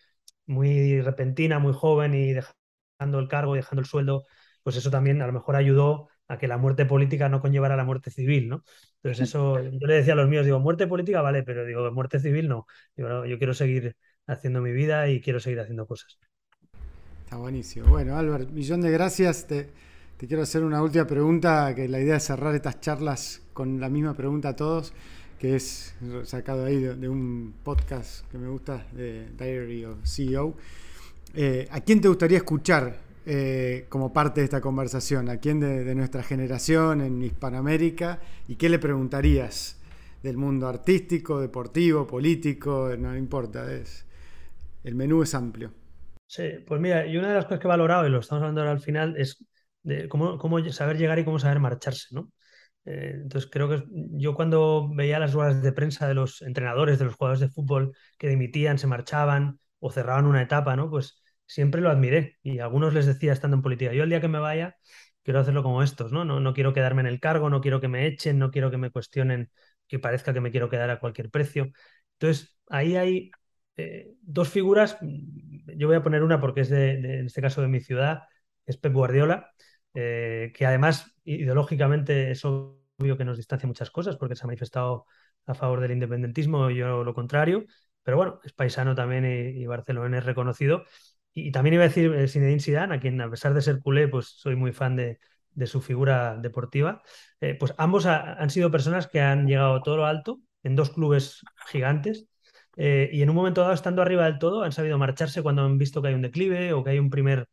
muy 0.46 1.00
repentina, 1.00 1.58
muy 1.58 1.72
joven 1.72 2.14
y 2.14 2.32
dejando 2.32 3.18
el 3.18 3.28
cargo, 3.28 3.54
dejando 3.54 3.80
el 3.80 3.86
sueldo, 3.86 4.24
pues 4.62 4.76
eso 4.76 4.90
también 4.90 5.22
a 5.22 5.26
lo 5.26 5.32
mejor 5.32 5.56
ayudó 5.56 6.08
a 6.28 6.38
que 6.38 6.48
la 6.48 6.56
muerte 6.56 6.86
política 6.86 7.28
no 7.28 7.40
conllevara 7.40 7.76
la 7.76 7.84
muerte 7.84 8.10
civil, 8.10 8.48
¿no? 8.48 8.64
Entonces 9.02 9.28
eso, 9.28 9.60
yo 9.60 9.86
le 9.86 9.94
decía 9.94 10.14
a 10.14 10.16
los 10.16 10.28
míos, 10.28 10.44
digo, 10.44 10.60
muerte 10.60 10.86
política 10.86 11.20
vale, 11.20 11.42
pero 11.42 11.64
digo, 11.64 11.90
muerte 11.92 12.20
civil 12.20 12.48
no. 12.48 12.66
yo 12.96 13.38
quiero 13.38 13.54
seguir 13.54 13.96
haciendo 14.26 14.60
mi 14.60 14.72
vida 14.72 15.08
y 15.08 15.20
quiero 15.20 15.40
seguir 15.40 15.60
haciendo 15.60 15.86
cosas. 15.86 16.18
Está 17.24 17.36
buenísimo. 17.36 17.88
Bueno, 17.88 18.16
Álvaro, 18.16 18.46
millón 18.48 18.80
de 18.80 18.90
gracias. 18.90 19.46
Te, 19.46 19.70
quiero 20.18 20.42
hacer 20.42 20.62
una 20.62 20.82
última 20.82 21.06
pregunta, 21.06 21.74
que 21.74 21.88
la 21.88 22.00
idea 22.00 22.16
es 22.16 22.24
cerrar 22.24 22.54
estas 22.54 22.80
charlas 22.80 23.42
con 23.52 23.80
la 23.80 23.88
misma 23.88 24.14
pregunta 24.14 24.50
a 24.50 24.56
todos 24.56 24.92
que 25.42 25.56
es 25.56 25.92
sacado 26.22 26.64
ahí 26.64 26.78
de, 26.78 27.08
un 27.08 27.52
podcast 27.64 28.30
que 28.30 28.38
me 28.38 28.46
gusta, 28.46 28.86
de 28.92 29.26
Diary 29.36 29.84
of 29.86 29.98
CEO. 30.04 30.54
Eh, 31.34 31.66
¿A 31.68 31.80
quién 31.80 32.00
te 32.00 32.06
gustaría 32.06 32.36
escuchar 32.36 32.96
eh, 33.26 33.86
como 33.88 34.12
parte 34.12 34.40
de 34.40 34.44
esta 34.44 34.60
conversación? 34.60 35.28
¿A 35.28 35.38
quién 35.38 35.60
de, 35.60 35.94
nuestra 35.94 36.22
generación 36.22 37.00
en 37.00 37.22
Hispanoamérica? 37.22 38.20
¿Y 38.48 38.56
qué 38.56 38.68
le 38.68 38.78
preguntarías 38.78 39.80
del 40.22 40.36
mundo 40.36 40.68
artístico, 40.68 41.40
deportivo, 41.40 42.06
político? 42.06 42.90
No 42.98 43.16
importa, 43.16 43.72
es, 43.72 44.04
el 44.84 44.94
menú 44.94 45.22
es 45.22 45.34
amplio. 45.34 45.72
Sí, 46.26 46.44
pues 46.66 46.80
mira, 46.80 47.06
y 47.06 47.16
una 47.16 47.28
de 47.28 47.34
las 47.34 47.44
cosas 47.44 47.60
que 47.60 47.66
he 47.66 47.68
valorado, 47.68 48.06
y 48.06 48.10
lo 48.10 48.20
estamos 48.20 48.42
hablando 48.42 48.62
ahora 48.62 48.72
al 48.72 48.80
final, 48.80 49.16
es 49.16 49.44
cómo 50.08 50.72
saber 50.72 50.96
llegar 50.96 51.18
y 51.18 51.24
cómo 51.24 51.38
saber 51.38 51.60
marcharse, 51.60 52.14
¿no? 52.14 52.32
Eh, 52.84 53.12
entonces 53.22 53.48
creo 53.50 53.68
que 53.68 53.84
yo 53.90 54.34
cuando 54.34 54.88
veía 54.92 55.18
las 55.18 55.32
ruedas 55.32 55.62
de 55.62 55.72
prensa 55.72 56.08
de 56.08 56.14
los 56.14 56.42
entrenadores, 56.42 56.98
de 56.98 57.04
los 57.04 57.14
jugadores 57.14 57.40
de 57.40 57.48
fútbol 57.48 57.92
que 58.18 58.28
dimitían, 58.28 58.78
se 58.78 58.86
marchaban 58.86 59.60
o 59.78 59.90
cerraban 59.90 60.26
una 60.26 60.42
etapa, 60.42 60.74
¿no? 60.76 60.90
Pues 60.90 61.21
siempre 61.46 61.80
lo 61.80 61.90
admiré 61.90 62.38
y 62.42 62.58
algunos 62.60 62.94
les 62.94 63.06
decía 63.06 63.32
estando 63.32 63.56
en 63.56 63.62
política, 63.62 63.92
yo 63.92 64.04
el 64.04 64.10
día 64.10 64.20
que 64.20 64.28
me 64.28 64.38
vaya 64.38 64.76
quiero 65.22 65.40
hacerlo 65.40 65.62
como 65.62 65.82
estos, 65.82 66.12
¿no? 66.12 66.24
No, 66.24 66.40
no 66.40 66.54
quiero 66.54 66.72
quedarme 66.72 67.00
en 67.02 67.06
el 67.06 67.20
cargo, 67.20 67.50
no 67.50 67.60
quiero 67.60 67.80
que 67.80 67.88
me 67.88 68.06
echen, 68.06 68.38
no 68.38 68.50
quiero 68.50 68.70
que 68.70 68.78
me 68.78 68.90
cuestionen, 68.90 69.50
que 69.86 69.98
parezca 69.98 70.32
que 70.34 70.40
me 70.40 70.50
quiero 70.50 70.68
quedar 70.70 70.90
a 70.90 70.98
cualquier 71.00 71.30
precio. 71.30 71.70
Entonces 72.14 72.58
ahí 72.68 72.96
hay 72.96 73.30
eh, 73.76 74.12
dos 74.22 74.48
figuras, 74.48 74.98
yo 75.00 75.86
voy 75.86 75.96
a 75.96 76.02
poner 76.02 76.22
una 76.22 76.40
porque 76.40 76.62
es 76.62 76.70
de, 76.70 76.92
en 76.94 77.26
este 77.26 77.40
caso 77.42 77.62
de 77.62 77.68
mi 77.68 77.80
ciudad, 77.80 78.22
es 78.66 78.76
Pep 78.76 78.92
Guardiola 78.92 79.52
eh, 79.94 80.52
que 80.54 80.66
además 80.66 81.14
ideológicamente 81.24 82.30
es 82.30 82.44
obvio 82.44 83.18
que 83.18 83.24
nos 83.24 83.36
distancia 83.36 83.66
muchas 83.66 83.90
cosas 83.90 84.16
porque 84.16 84.36
se 84.36 84.44
ha 84.44 84.46
manifestado 84.46 85.06
a 85.46 85.54
favor 85.54 85.80
del 85.80 85.92
independentismo, 85.92 86.70
yo 86.70 87.04
lo 87.04 87.14
contrario, 87.14 87.64
pero 88.02 88.16
bueno, 88.16 88.40
es 88.44 88.52
paisano 88.52 88.94
también 88.94 89.24
y, 89.26 89.66
Barcelona 89.66 90.18
es 90.18 90.24
reconocido. 90.24 90.84
Y, 91.34 91.52
también 91.52 91.74
iba 91.74 91.84
a 91.84 91.88
decir 91.88 92.12
eh, 92.14 92.28
Zinedine 92.28 92.60
Zidane, 92.60 92.94
a 92.94 93.00
quien 93.00 93.20
a 93.20 93.30
pesar 93.30 93.54
de 93.54 93.62
ser 93.62 93.80
culé, 93.80 94.08
pues 94.08 94.26
soy 94.26 94.56
muy 94.56 94.72
fan 94.72 94.96
de, 94.96 95.18
su 95.66 95.80
figura 95.80 96.36
deportiva. 96.36 97.02
Eh, 97.40 97.54
pues 97.58 97.74
ambos 97.78 98.06
han 98.06 98.50
sido 98.50 98.70
personas 98.70 99.06
que 99.06 99.20
han 99.20 99.46
llegado 99.46 99.82
todo 99.82 99.98
lo 99.98 100.06
alto 100.06 100.40
en 100.62 100.76
dos 100.76 100.90
clubes 100.90 101.42
gigantes 101.68 102.26
y 102.74 103.20
en 103.20 103.28
un 103.28 103.36
momento 103.36 103.60
dado, 103.60 103.74
estando 103.74 104.00
arriba 104.00 104.24
del 104.24 104.38
todo, 104.38 104.62
han 104.62 104.72
sabido 104.72 104.96
marcharse 104.96 105.42
cuando 105.42 105.62
han 105.62 105.76
visto 105.76 106.00
que 106.00 106.08
hay 106.08 106.14
un 106.14 106.22
declive 106.22 106.72
o 106.72 106.82
que 106.82 106.90
hay 106.90 106.98
un 106.98 107.10
primer, 107.10 107.48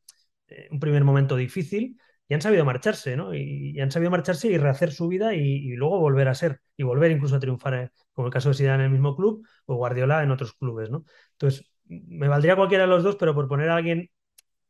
un 0.72 0.80
primer 0.80 1.04
momento 1.04 1.36
difícil 1.36 1.98
y 2.30 2.36
han 2.36 2.42
sabido 2.42 2.64
marcharse, 2.64 3.18
¿no? 3.18 3.34
Y, 3.34 3.80
han 3.80 3.92
sabido 3.92 4.12
marcharse 4.12 4.48
y 4.50 4.58
rehacer 4.58 4.92
su 4.92 5.08
vida 5.08 5.34
y, 5.34 5.72
luego 5.76 6.00
volver 6.00 6.28
a 6.28 6.36
ser, 6.36 6.62
y 6.78 6.84
volver 6.84 7.12
incluso 7.12 7.36
a 7.36 7.40
triunfar, 7.40 7.74
eh, 7.74 7.92
como 8.14 8.28
el 8.28 8.34
caso 8.34 8.50
de 8.50 8.56
Zidane 8.56 8.84
en 8.84 8.86
el 8.86 8.92
mismo 8.92 9.16
club 9.16 9.46
o 9.66 9.76
Guardiola 9.76 10.24
en 10.24 10.32
otros 10.32 10.54
clubes, 10.54 10.92
¿no? 10.92 11.06
Entonces, 11.32 11.66
me 11.90 12.28
valdría 12.28 12.56
cualquiera 12.56 12.86
de 12.86 12.90
los 12.90 13.04
dos, 13.04 13.16
pero 13.18 13.34
por 13.36 13.48
poner 13.48 13.70
a 13.70 13.76
alguien, 13.76 14.10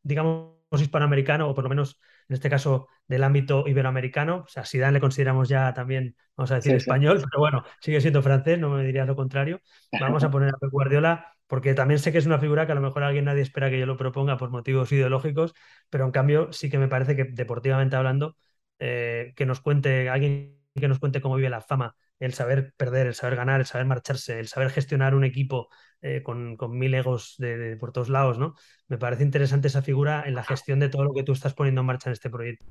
digamos, 0.03 0.55
hispanoamericano, 0.71 1.49
o 1.49 1.55
por 1.55 1.65
lo 1.65 1.69
menos 1.69 1.99
en 2.27 2.35
este 2.35 2.49
caso 2.49 2.87
del 3.07 3.23
ámbito 3.23 3.67
iberoamericano, 3.67 4.43
o 4.45 4.47
sea, 4.47 4.65
Zidane 4.65 4.93
le 4.93 4.99
consideramos 5.01 5.49
ya 5.49 5.73
también, 5.73 6.15
vamos 6.35 6.51
a 6.51 6.55
decir, 6.55 6.75
español, 6.75 7.17
pero 7.31 7.39
bueno, 7.39 7.63
sigue 7.81 8.01
siendo 8.01 8.21
francés, 8.21 8.59
no 8.59 8.69
me 8.69 8.83
diría 8.83 9.05
lo 9.05 9.15
contrario. 9.15 9.61
Vamos 9.99 10.23
a 10.23 10.31
poner 10.31 10.49
a 10.49 10.67
Guardiola 10.67 11.33
porque 11.47 11.73
también 11.73 11.99
sé 11.99 12.11
que 12.11 12.19
es 12.19 12.27
una 12.27 12.37
figura 12.39 12.67
que 12.67 12.73
a 12.73 12.75
lo 12.75 12.81
mejor 12.81 13.03
alguien 13.03 13.25
nadie 13.25 13.41
espera 13.41 13.71
que 13.71 13.79
yo 13.79 13.87
lo 13.87 13.97
proponga 13.97 14.37
por 14.37 14.51
motivos 14.51 14.91
ideológicos, 14.91 15.55
pero 15.89 16.05
en 16.05 16.11
cambio 16.11 16.53
sí 16.53 16.69
que 16.69 16.77
me 16.77 16.87
parece 16.87 17.15
que 17.15 17.23
deportivamente 17.25 17.95
hablando, 17.95 18.37
eh, 18.77 19.33
que 19.35 19.47
nos 19.47 19.59
cuente, 19.59 20.09
alguien 20.09 20.59
que 20.75 20.87
nos 20.87 20.99
cuente 20.99 21.21
cómo 21.21 21.35
vive 21.35 21.49
la 21.49 21.61
fama, 21.61 21.95
el 22.19 22.33
saber 22.33 22.73
perder, 22.77 23.07
el 23.07 23.15
saber 23.15 23.35
ganar, 23.35 23.59
el 23.59 23.65
saber 23.65 23.87
marcharse, 23.87 24.39
el 24.39 24.47
saber 24.47 24.69
gestionar 24.69 25.15
un 25.15 25.23
equipo 25.23 25.69
eh, 26.01 26.21
con, 26.23 26.57
mil 26.71 26.93
egos 26.93 27.35
de, 27.37 27.77
por 27.77 27.91
todos 27.91 28.09
lados, 28.09 28.37
¿no? 28.37 28.55
Me 28.87 28.97
parece 28.97 29.23
interesante 29.23 29.67
esa 29.67 29.81
figura 29.81 30.23
en 30.25 30.35
la 30.35 30.43
gestión 30.43 30.79
de 30.79 30.89
todo 30.89 31.03
lo 31.03 31.13
que 31.13 31.23
tú 31.23 31.31
estás 31.31 31.53
poniendo 31.53 31.81
en 31.81 31.87
marcha 31.87 32.09
en 32.09 32.13
este 32.13 32.29
proyecto. 32.29 32.65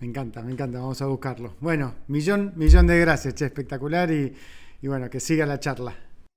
Me 0.00 0.06
encanta, 0.06 0.42
me 0.42 0.52
encanta, 0.52 0.78
vamos 0.78 1.02
a 1.02 1.06
buscarlo. 1.06 1.54
Bueno, 1.60 1.94
millón, 2.06 2.52
millón 2.56 2.86
de 2.86 3.00
gracias, 3.00 3.34
che, 3.34 3.46
espectacular 3.46 4.10
y, 4.10 4.32
y 4.80 4.88
bueno, 4.88 5.10
que 5.10 5.18
siga 5.18 5.44
la 5.44 5.58
charla. 5.58 5.94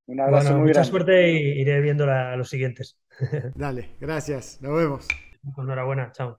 Un 0.07 0.19
abrazo 0.19 0.57
muy 0.57 0.67
mucha 0.67 0.83
suerte 0.83 1.31
y 1.31 1.61
iré 1.61 1.79
viendo 1.79 2.09
a 2.09 2.35
los 2.35 2.49
siguientes. 2.49 2.97
Dale, 3.55 3.91
gracias. 3.99 4.59
Nos 4.61 4.75
vemos. 4.75 5.07
Enhorabuena, 5.57 6.11
chao. 6.11 6.37